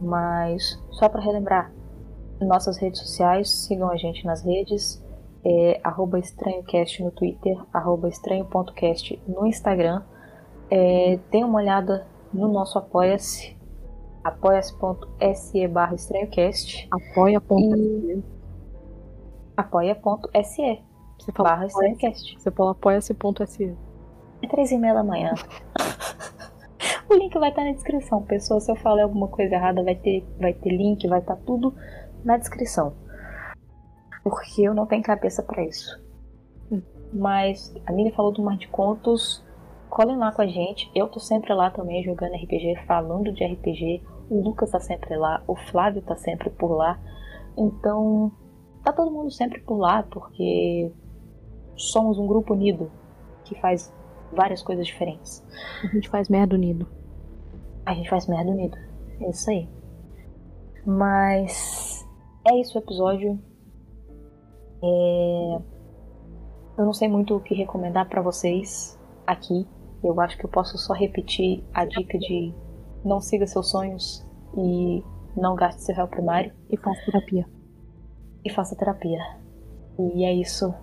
mas 0.00 0.80
só 0.92 1.08
para 1.08 1.20
relembrar, 1.20 1.72
nossas 2.40 2.78
redes 2.78 3.00
sociais, 3.00 3.50
sigam 3.50 3.90
a 3.90 3.96
gente 3.96 4.24
nas 4.24 4.42
redes, 4.44 5.02
é, 5.44 5.80
arroba 5.82 6.18
estranhocast 6.18 7.02
no 7.02 7.10
Twitter, 7.10 7.60
arroba 7.72 8.08
estranho.cast 8.08 9.20
no 9.26 9.46
Instagram. 9.46 10.02
É, 10.70 11.18
dê 11.30 11.44
uma 11.44 11.58
olhada 11.58 12.06
no 12.32 12.48
nosso 12.48 12.78
Apoia-se, 12.78 13.56
apoia-se.se 14.22 15.68
barra 15.68 15.94
estranhocast 15.94 16.88
Apoia.se. 16.90 18.24
apoia.se 19.56 20.82
barra 21.36 21.66
estranhocast. 21.66 22.38
você 22.38 22.50
fala 22.50 22.70
apoia-se.se. 22.70 23.76
É 24.44 24.46
três 24.46 24.70
e 24.70 24.76
meia 24.76 24.92
da 24.92 25.02
manhã. 25.02 25.32
o 27.08 27.14
link 27.14 27.32
vai 27.38 27.48
estar 27.48 27.64
na 27.64 27.72
descrição, 27.72 28.20
pessoal. 28.22 28.60
Se 28.60 28.70
eu 28.70 28.76
falei 28.76 29.02
alguma 29.02 29.26
coisa 29.26 29.54
errada, 29.54 29.82
vai 29.82 29.94
ter, 29.94 30.22
vai 30.38 30.52
ter 30.52 30.68
link, 30.68 31.08
vai 31.08 31.20
estar 31.20 31.36
tudo 31.36 31.74
na 32.22 32.36
descrição. 32.36 32.92
Porque 34.22 34.60
eu 34.60 34.74
não 34.74 34.84
tenho 34.84 35.02
cabeça 35.02 35.42
pra 35.42 35.64
isso. 35.64 35.98
Mas 37.10 37.74
a 37.86 37.92
Miriam 37.92 38.14
falou 38.14 38.32
do 38.32 38.42
Mar 38.42 38.58
de 38.58 38.68
Contos. 38.68 39.42
Colhem 39.88 40.18
lá 40.18 40.30
com 40.30 40.42
a 40.42 40.46
gente. 40.46 40.90
Eu 40.94 41.08
tô 41.08 41.18
sempre 41.20 41.54
lá 41.54 41.70
também 41.70 42.04
jogando 42.04 42.34
RPG, 42.34 42.84
falando 42.86 43.32
de 43.32 43.46
RPG. 43.46 44.02
O 44.28 44.42
Lucas 44.42 44.72
tá 44.72 44.80
sempre 44.80 45.16
lá. 45.16 45.42
O 45.46 45.56
Flávio 45.56 46.02
tá 46.02 46.16
sempre 46.16 46.50
por 46.50 46.70
lá. 46.70 47.00
Então, 47.56 48.30
tá 48.84 48.92
todo 48.92 49.10
mundo 49.10 49.30
sempre 49.30 49.62
por 49.62 49.78
lá, 49.78 50.02
porque 50.02 50.92
somos 51.76 52.18
um 52.18 52.26
grupo 52.26 52.52
unido 52.52 52.92
que 53.44 53.58
faz 53.58 53.90
várias 54.32 54.62
coisas 54.62 54.86
diferentes. 54.86 55.44
A 55.82 55.86
gente 55.88 56.08
faz 56.08 56.28
merda 56.28 56.54
unido. 56.54 56.86
A 57.86 57.94
gente 57.94 58.08
faz 58.08 58.26
merda 58.26 58.50
unido. 58.50 58.76
É 59.20 59.30
isso 59.30 59.50
aí. 59.50 59.68
Mas 60.86 62.06
é 62.46 62.56
isso 62.60 62.78
o 62.78 62.80
episódio. 62.82 63.38
É... 64.82 65.58
Eu 66.76 66.84
não 66.84 66.92
sei 66.92 67.08
muito 67.08 67.36
o 67.36 67.40
que 67.40 67.54
recomendar 67.54 68.08
pra 68.08 68.20
vocês 68.20 68.98
aqui. 69.26 69.66
Eu 70.02 70.20
acho 70.20 70.36
que 70.36 70.44
eu 70.44 70.50
posso 70.50 70.76
só 70.76 70.92
repetir 70.92 71.64
a 71.72 71.84
dica 71.84 72.18
de 72.18 72.52
não 73.04 73.20
siga 73.20 73.46
seus 73.46 73.70
sonhos 73.70 74.26
e 74.56 75.02
não 75.36 75.54
gaste 75.54 75.82
seu 75.82 75.94
réu 75.94 76.08
primário 76.08 76.52
E 76.70 76.76
faz 76.76 77.02
terapia. 77.04 77.46
e 78.44 78.50
faça 78.50 78.76
terapia. 78.76 79.18
E 79.98 80.24
é 80.24 80.32
isso. 80.32 80.74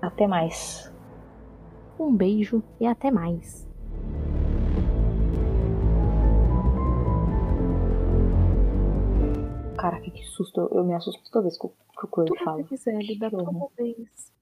Até 0.00 0.26
mais. 0.26 0.89
Um 2.00 2.16
beijo 2.16 2.62
e 2.80 2.86
até 2.86 3.10
mais. 3.10 3.68
Caraca, 9.76 10.10
que 10.10 10.24
susto. 10.24 10.66
Eu 10.72 10.82
me 10.82 10.94
assusto 10.94 11.22
toda 11.30 11.42
vez 11.42 11.58
que 11.58 11.66
o 11.66 11.68
que 11.68 12.06
o 12.06 12.08
Coelho 12.08 12.34
fala. 12.42 12.62
vez. 13.76 14.32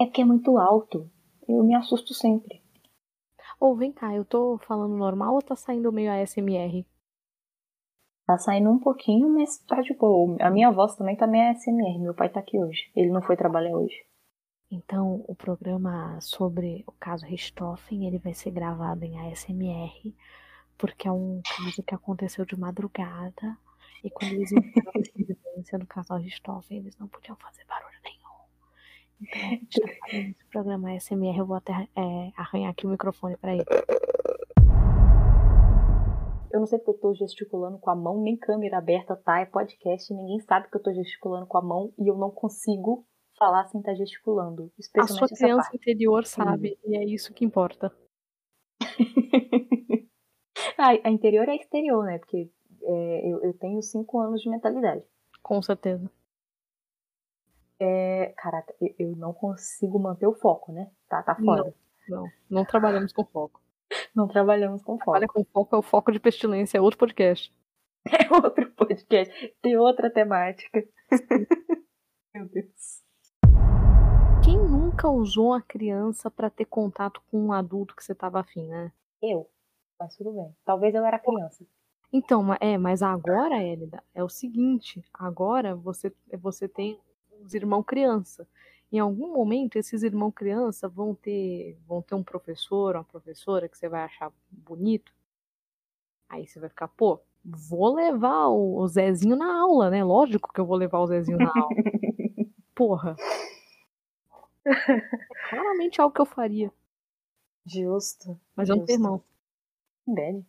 É 0.00 0.06
porque 0.06 0.22
é 0.22 0.24
muito 0.24 0.58
alto. 0.58 1.08
Eu 1.48 1.62
me 1.62 1.76
assusto 1.76 2.12
sempre. 2.12 2.60
Ou 3.60 3.76
vem 3.76 3.92
cá, 3.92 4.12
eu 4.12 4.24
tô 4.24 4.58
falando 4.58 4.96
normal 4.96 5.34
ou 5.34 5.42
tá 5.42 5.54
saindo 5.54 5.92
meio 5.92 6.10
ASMR? 6.10 6.84
Tá 8.26 8.38
saindo 8.38 8.70
um 8.70 8.78
pouquinho, 8.80 9.28
mas 9.28 9.58
tá 9.58 9.80
de 9.82 9.94
boa. 9.94 10.36
A 10.40 10.50
minha 10.50 10.72
voz 10.72 10.96
também 10.96 11.14
tá 11.14 11.28
meio 11.28 11.48
ASMR. 11.52 12.00
Meu 12.00 12.12
pai 12.12 12.28
tá 12.28 12.40
aqui 12.40 12.58
hoje. 12.58 12.90
Ele 12.96 13.12
não 13.12 13.22
foi 13.22 13.36
trabalhar 13.36 13.76
hoje. 13.76 14.07
Então, 14.70 15.24
o 15.26 15.34
programa 15.34 16.20
sobre 16.20 16.84
o 16.86 16.92
caso 16.92 17.24
Richthofen, 17.24 18.06
ele 18.06 18.18
vai 18.18 18.34
ser 18.34 18.50
gravado 18.50 19.02
em 19.02 19.18
ASMR, 19.18 20.14
porque 20.76 21.08
é 21.08 21.12
um 21.12 21.40
caso 21.42 21.82
que 21.82 21.94
aconteceu 21.94 22.44
de 22.44 22.58
madrugada, 22.58 23.56
e 24.04 24.10
quando 24.10 24.32
eles 24.32 24.52
entraram 24.52 24.92
na 24.94 25.14
residência 25.16 25.78
do 25.78 25.86
casal 25.86 26.18
Richthofen, 26.18 26.78
eles 26.78 26.98
não 26.98 27.08
podiam 27.08 27.34
fazer 27.36 27.64
barulho 27.64 27.96
nenhum. 28.04 28.18
Então, 29.22 29.40
a 29.40 29.50
gente 29.54 29.80
tá 29.80 29.88
fazendo 30.02 30.30
esse 30.30 30.44
programa 30.50 30.92
ASMR, 30.92 31.38
eu 31.38 31.46
vou 31.46 31.56
até 31.56 31.72
é, 31.72 32.32
arranhar 32.36 32.70
aqui 32.70 32.86
o 32.86 32.90
microfone 32.90 33.38
pra 33.38 33.54
ele. 33.54 33.64
Eu 36.52 36.60
não 36.60 36.66
sei 36.66 36.78
porque 36.78 36.90
eu 36.90 37.00
tô 37.00 37.14
gesticulando 37.14 37.78
com 37.78 37.88
a 37.88 37.96
mão, 37.96 38.20
nem 38.20 38.36
câmera 38.36 38.76
aberta 38.76 39.16
tá. 39.16 39.40
É 39.40 39.46
podcast, 39.46 40.12
ninguém 40.12 40.40
sabe 40.40 40.68
que 40.70 40.76
eu 40.76 40.82
tô 40.82 40.92
gesticulando 40.92 41.46
com 41.46 41.56
a 41.56 41.62
mão 41.62 41.90
e 41.98 42.06
eu 42.06 42.18
não 42.18 42.30
consigo 42.30 43.06
falar 43.38 43.66
sem 43.68 43.80
estar 43.80 43.94
gesticulando. 43.94 44.70
A 44.98 45.06
sua 45.06 45.28
criança 45.28 45.62
parte. 45.62 45.76
interior 45.76 46.26
sabe, 46.26 46.78
e 46.84 46.96
é 46.96 47.04
isso 47.04 47.32
que 47.32 47.44
importa. 47.44 47.94
Ah, 50.76 50.90
a 51.02 51.10
interior 51.10 51.48
é 51.48 51.56
exterior, 51.56 52.04
né? 52.04 52.18
Porque 52.18 52.48
é, 52.82 53.32
eu, 53.32 53.42
eu 53.42 53.52
tenho 53.54 53.82
cinco 53.82 54.20
anos 54.20 54.40
de 54.40 54.48
mentalidade. 54.48 55.02
Com 55.42 55.60
certeza. 55.60 56.08
É, 57.80 58.32
caraca, 58.36 58.72
eu, 58.80 58.94
eu 58.98 59.16
não 59.16 59.32
consigo 59.32 59.98
manter 59.98 60.26
o 60.26 60.34
foco, 60.34 60.72
né? 60.72 60.88
Tá, 61.08 61.20
tá 61.22 61.34
fora. 61.34 61.74
Não, 62.08 62.28
não 62.48 62.64
trabalhamos 62.64 63.12
com 63.12 63.24
foco. 63.24 63.60
Não, 64.14 64.28
trabalhamos 64.28 64.82
com 64.82 64.98
foco. 64.98 65.04
Trabalha 65.04 65.26
com 65.28 65.44
foco 65.44 65.74
é 65.74 65.78
o 65.78 65.82
foco 65.82 66.12
de 66.12 66.20
pestilência, 66.20 66.76
é 66.76 66.80
outro 66.80 66.98
podcast. 66.98 67.52
É 68.10 68.32
outro 68.34 68.70
podcast. 68.72 69.54
Tem 69.60 69.76
outra 69.76 70.10
temática. 70.10 70.82
Meu 72.34 72.48
Deus. 72.48 73.02
Nunca 74.98 75.10
usou 75.10 75.52
a 75.54 75.62
criança 75.62 76.28
para 76.28 76.50
ter 76.50 76.64
contato 76.64 77.22
com 77.30 77.38
um 77.40 77.52
adulto 77.52 77.94
que 77.94 78.02
você 78.02 78.16
tava 78.16 78.40
afim, 78.40 78.66
né? 78.66 78.90
Eu. 79.22 79.48
Mas 79.98 80.16
tudo 80.16 80.32
bem. 80.32 80.52
Talvez 80.64 80.92
eu 80.92 81.04
era 81.04 81.20
criança. 81.20 81.64
Então, 82.12 82.52
é, 82.58 82.76
mas 82.76 83.00
agora, 83.00 83.62
Elida, 83.62 84.02
é 84.12 84.24
o 84.24 84.28
seguinte, 84.28 85.00
agora 85.14 85.76
você, 85.76 86.12
você 86.40 86.66
tem 86.66 86.98
os 87.40 87.54
irmãos 87.54 87.84
criança. 87.84 88.48
Em 88.90 88.98
algum 88.98 89.32
momento, 89.32 89.76
esses 89.76 90.02
irmãos 90.02 90.32
criança 90.32 90.88
vão 90.88 91.14
ter, 91.14 91.78
vão 91.86 92.02
ter 92.02 92.16
um 92.16 92.24
professor, 92.24 92.96
uma 92.96 93.04
professora 93.04 93.68
que 93.68 93.78
você 93.78 93.88
vai 93.88 94.02
achar 94.02 94.32
bonito. 94.50 95.12
Aí 96.28 96.44
você 96.44 96.58
vai 96.58 96.70
ficar, 96.70 96.88
pô, 96.88 97.20
vou 97.44 97.94
levar 97.94 98.48
o 98.48 98.84
Zezinho 98.88 99.36
na 99.36 99.60
aula, 99.60 99.90
né? 99.90 100.02
Lógico 100.02 100.52
que 100.52 100.60
eu 100.60 100.66
vou 100.66 100.76
levar 100.76 100.98
o 100.98 101.06
Zezinho 101.06 101.38
na 101.38 101.52
aula. 101.54 101.68
Porra. 102.74 103.14
É 104.68 105.50
claramente 105.50 106.00
algo 106.00 106.14
que 106.14 106.20
eu 106.20 106.26
faria. 106.26 106.72
Justo. 107.66 108.38
Mas 108.56 108.68
eu 108.68 108.76
não 108.76 108.82
justo. 108.82 108.86
tenho 108.86 108.98
irmão. 108.98 109.24
Bad. 110.06 110.46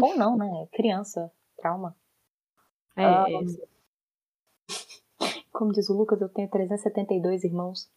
Ou 0.00 0.16
não, 0.16 0.36
né? 0.36 0.68
Criança. 0.72 1.30
Trauma. 1.56 1.96
É, 2.96 3.04
Ah, 3.04 3.26
é, 3.28 4.74
Como 5.52 5.72
diz 5.72 5.88
o 5.88 5.94
Lucas, 5.96 6.20
eu 6.20 6.28
tenho 6.28 6.48
372 6.48 7.44
irmãos. 7.44 7.90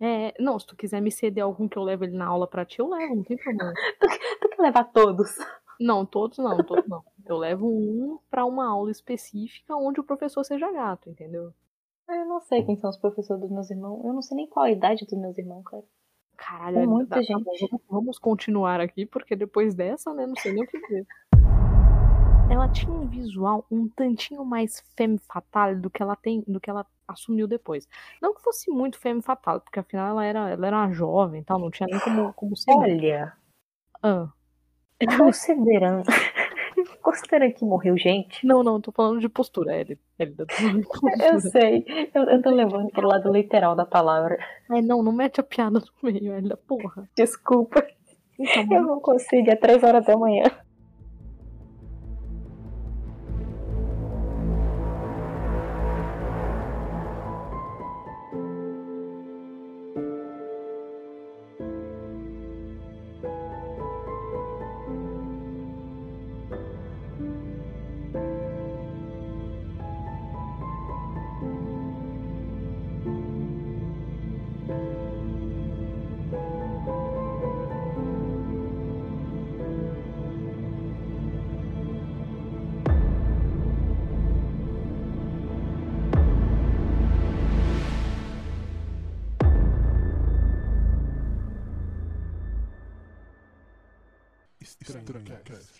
é, 0.00 0.34
não, 0.40 0.58
se 0.58 0.66
tu 0.66 0.76
quiser 0.76 1.00
me 1.00 1.10
ceder 1.10 1.42
algum 1.44 1.68
que 1.68 1.76
eu 1.78 1.82
levo 1.82 2.04
ele 2.04 2.16
na 2.16 2.26
aula 2.26 2.46
pra 2.46 2.64
ti, 2.66 2.78
eu 2.80 2.88
levo, 2.88 3.16
não 3.16 3.24
tem 3.24 3.36
problema. 3.36 3.72
Tu 4.40 4.48
quer 4.50 4.62
levar 4.62 4.84
todos? 4.84 5.36
Não, 5.80 6.04
todos 6.06 6.38
não, 6.38 6.56
todos 6.64 6.86
não. 6.88 7.04
Eu 7.24 7.36
levo 7.36 7.66
um 7.68 8.18
pra 8.30 8.44
uma 8.46 8.66
aula 8.68 8.90
específica 8.90 9.74
onde 9.76 10.00
o 10.00 10.04
professor 10.04 10.44
seja 10.44 10.70
gato, 10.72 11.08
entendeu? 11.10 11.52
Eu 12.08 12.24
não 12.26 12.40
sei 12.40 12.62
quem 12.64 12.76
são 12.76 12.90
os 12.90 12.96
professores 12.96 13.42
dos 13.42 13.50
meus 13.50 13.70
irmãos. 13.70 14.04
Eu 14.04 14.12
não 14.12 14.22
sei 14.22 14.36
nem 14.36 14.46
qual 14.48 14.66
a 14.66 14.70
idade 14.70 15.04
dos 15.04 15.18
meus 15.18 15.36
irmãos, 15.38 15.62
cara. 15.64 15.82
Caralho, 16.36 16.78
é- 16.78 16.86
muita 16.86 17.10
tá- 17.10 17.16
tá 17.16 17.22
gente. 17.22 17.68
bom, 17.70 17.80
vamos- 17.88 18.18
continuar 18.18 18.80
aqui, 18.80 19.06
porque 19.06 19.34
depois 19.34 19.74
dessa, 19.74 20.12
né, 20.14 20.26
não 20.26 20.36
sei 20.36 20.52
nem 20.52 20.62
o 20.62 20.66
que 20.66 20.78
dizer. 20.80 21.06
Ela 22.48 22.68
tinha 22.68 22.92
um 22.92 23.06
visual 23.08 23.66
um 23.70 23.88
tantinho 23.88 24.44
mais 24.44 24.80
femme 24.96 25.18
fatale 25.18 25.76
do 25.80 25.90
que 25.90 26.00
ela 26.00 26.14
tem, 26.14 26.44
do 26.46 26.60
que 26.60 26.70
ela 26.70 26.86
assumiu 27.08 27.48
depois. 27.48 27.88
Não 28.22 28.32
que 28.34 28.40
fosse 28.42 28.70
muito 28.70 28.98
femme 29.00 29.20
fatale, 29.20 29.60
porque 29.60 29.80
afinal 29.80 30.08
ela 30.10 30.24
era, 30.24 30.50
ela 30.50 30.66
era 30.66 30.76
uma 30.76 30.92
jovem, 30.92 31.40
e 31.40 31.44
tal, 31.44 31.58
não 31.58 31.70
tinha 31.70 31.88
nem 31.90 31.98
como, 32.00 32.32
como 32.34 32.56
ser. 32.56 32.70
Olha, 32.72 33.36
Ah, 34.02 34.28
considerando. 35.18 36.04
Considerando 37.06 37.52
que 37.52 37.64
morreu 37.64 37.96
gente. 37.96 38.44
não, 38.44 38.64
não, 38.64 38.80
tô 38.80 38.90
falando 38.90 39.20
de 39.20 39.28
postura, 39.28 39.76
Elida. 39.76 40.00
Elida, 40.18 40.44
de 40.44 40.82
Eu 41.24 41.40
sei. 41.40 41.84
Eu, 42.12 42.24
eu 42.24 42.42
tô 42.42 42.50
levando 42.50 42.90
pro 42.90 43.06
lado 43.06 43.32
literal 43.32 43.76
da 43.76 43.86
palavra. 43.86 44.36
É, 44.68 44.82
não, 44.82 45.04
não 45.04 45.12
mete 45.12 45.40
a 45.40 45.44
piada 45.44 45.78
no 45.78 45.86
meio, 46.02 46.34
Elida, 46.34 46.56
porra. 46.56 47.08
Desculpa. 47.16 47.86
Então, 48.36 48.66
Eu 48.70 48.82
não 48.82 49.00
consigo. 49.00 49.48
É 49.48 49.54
três 49.54 49.82
horas 49.84 50.04
da 50.04 50.16
manhã. 50.16 50.44
Estranho 95.16 95.42
Cast. 95.44 95.75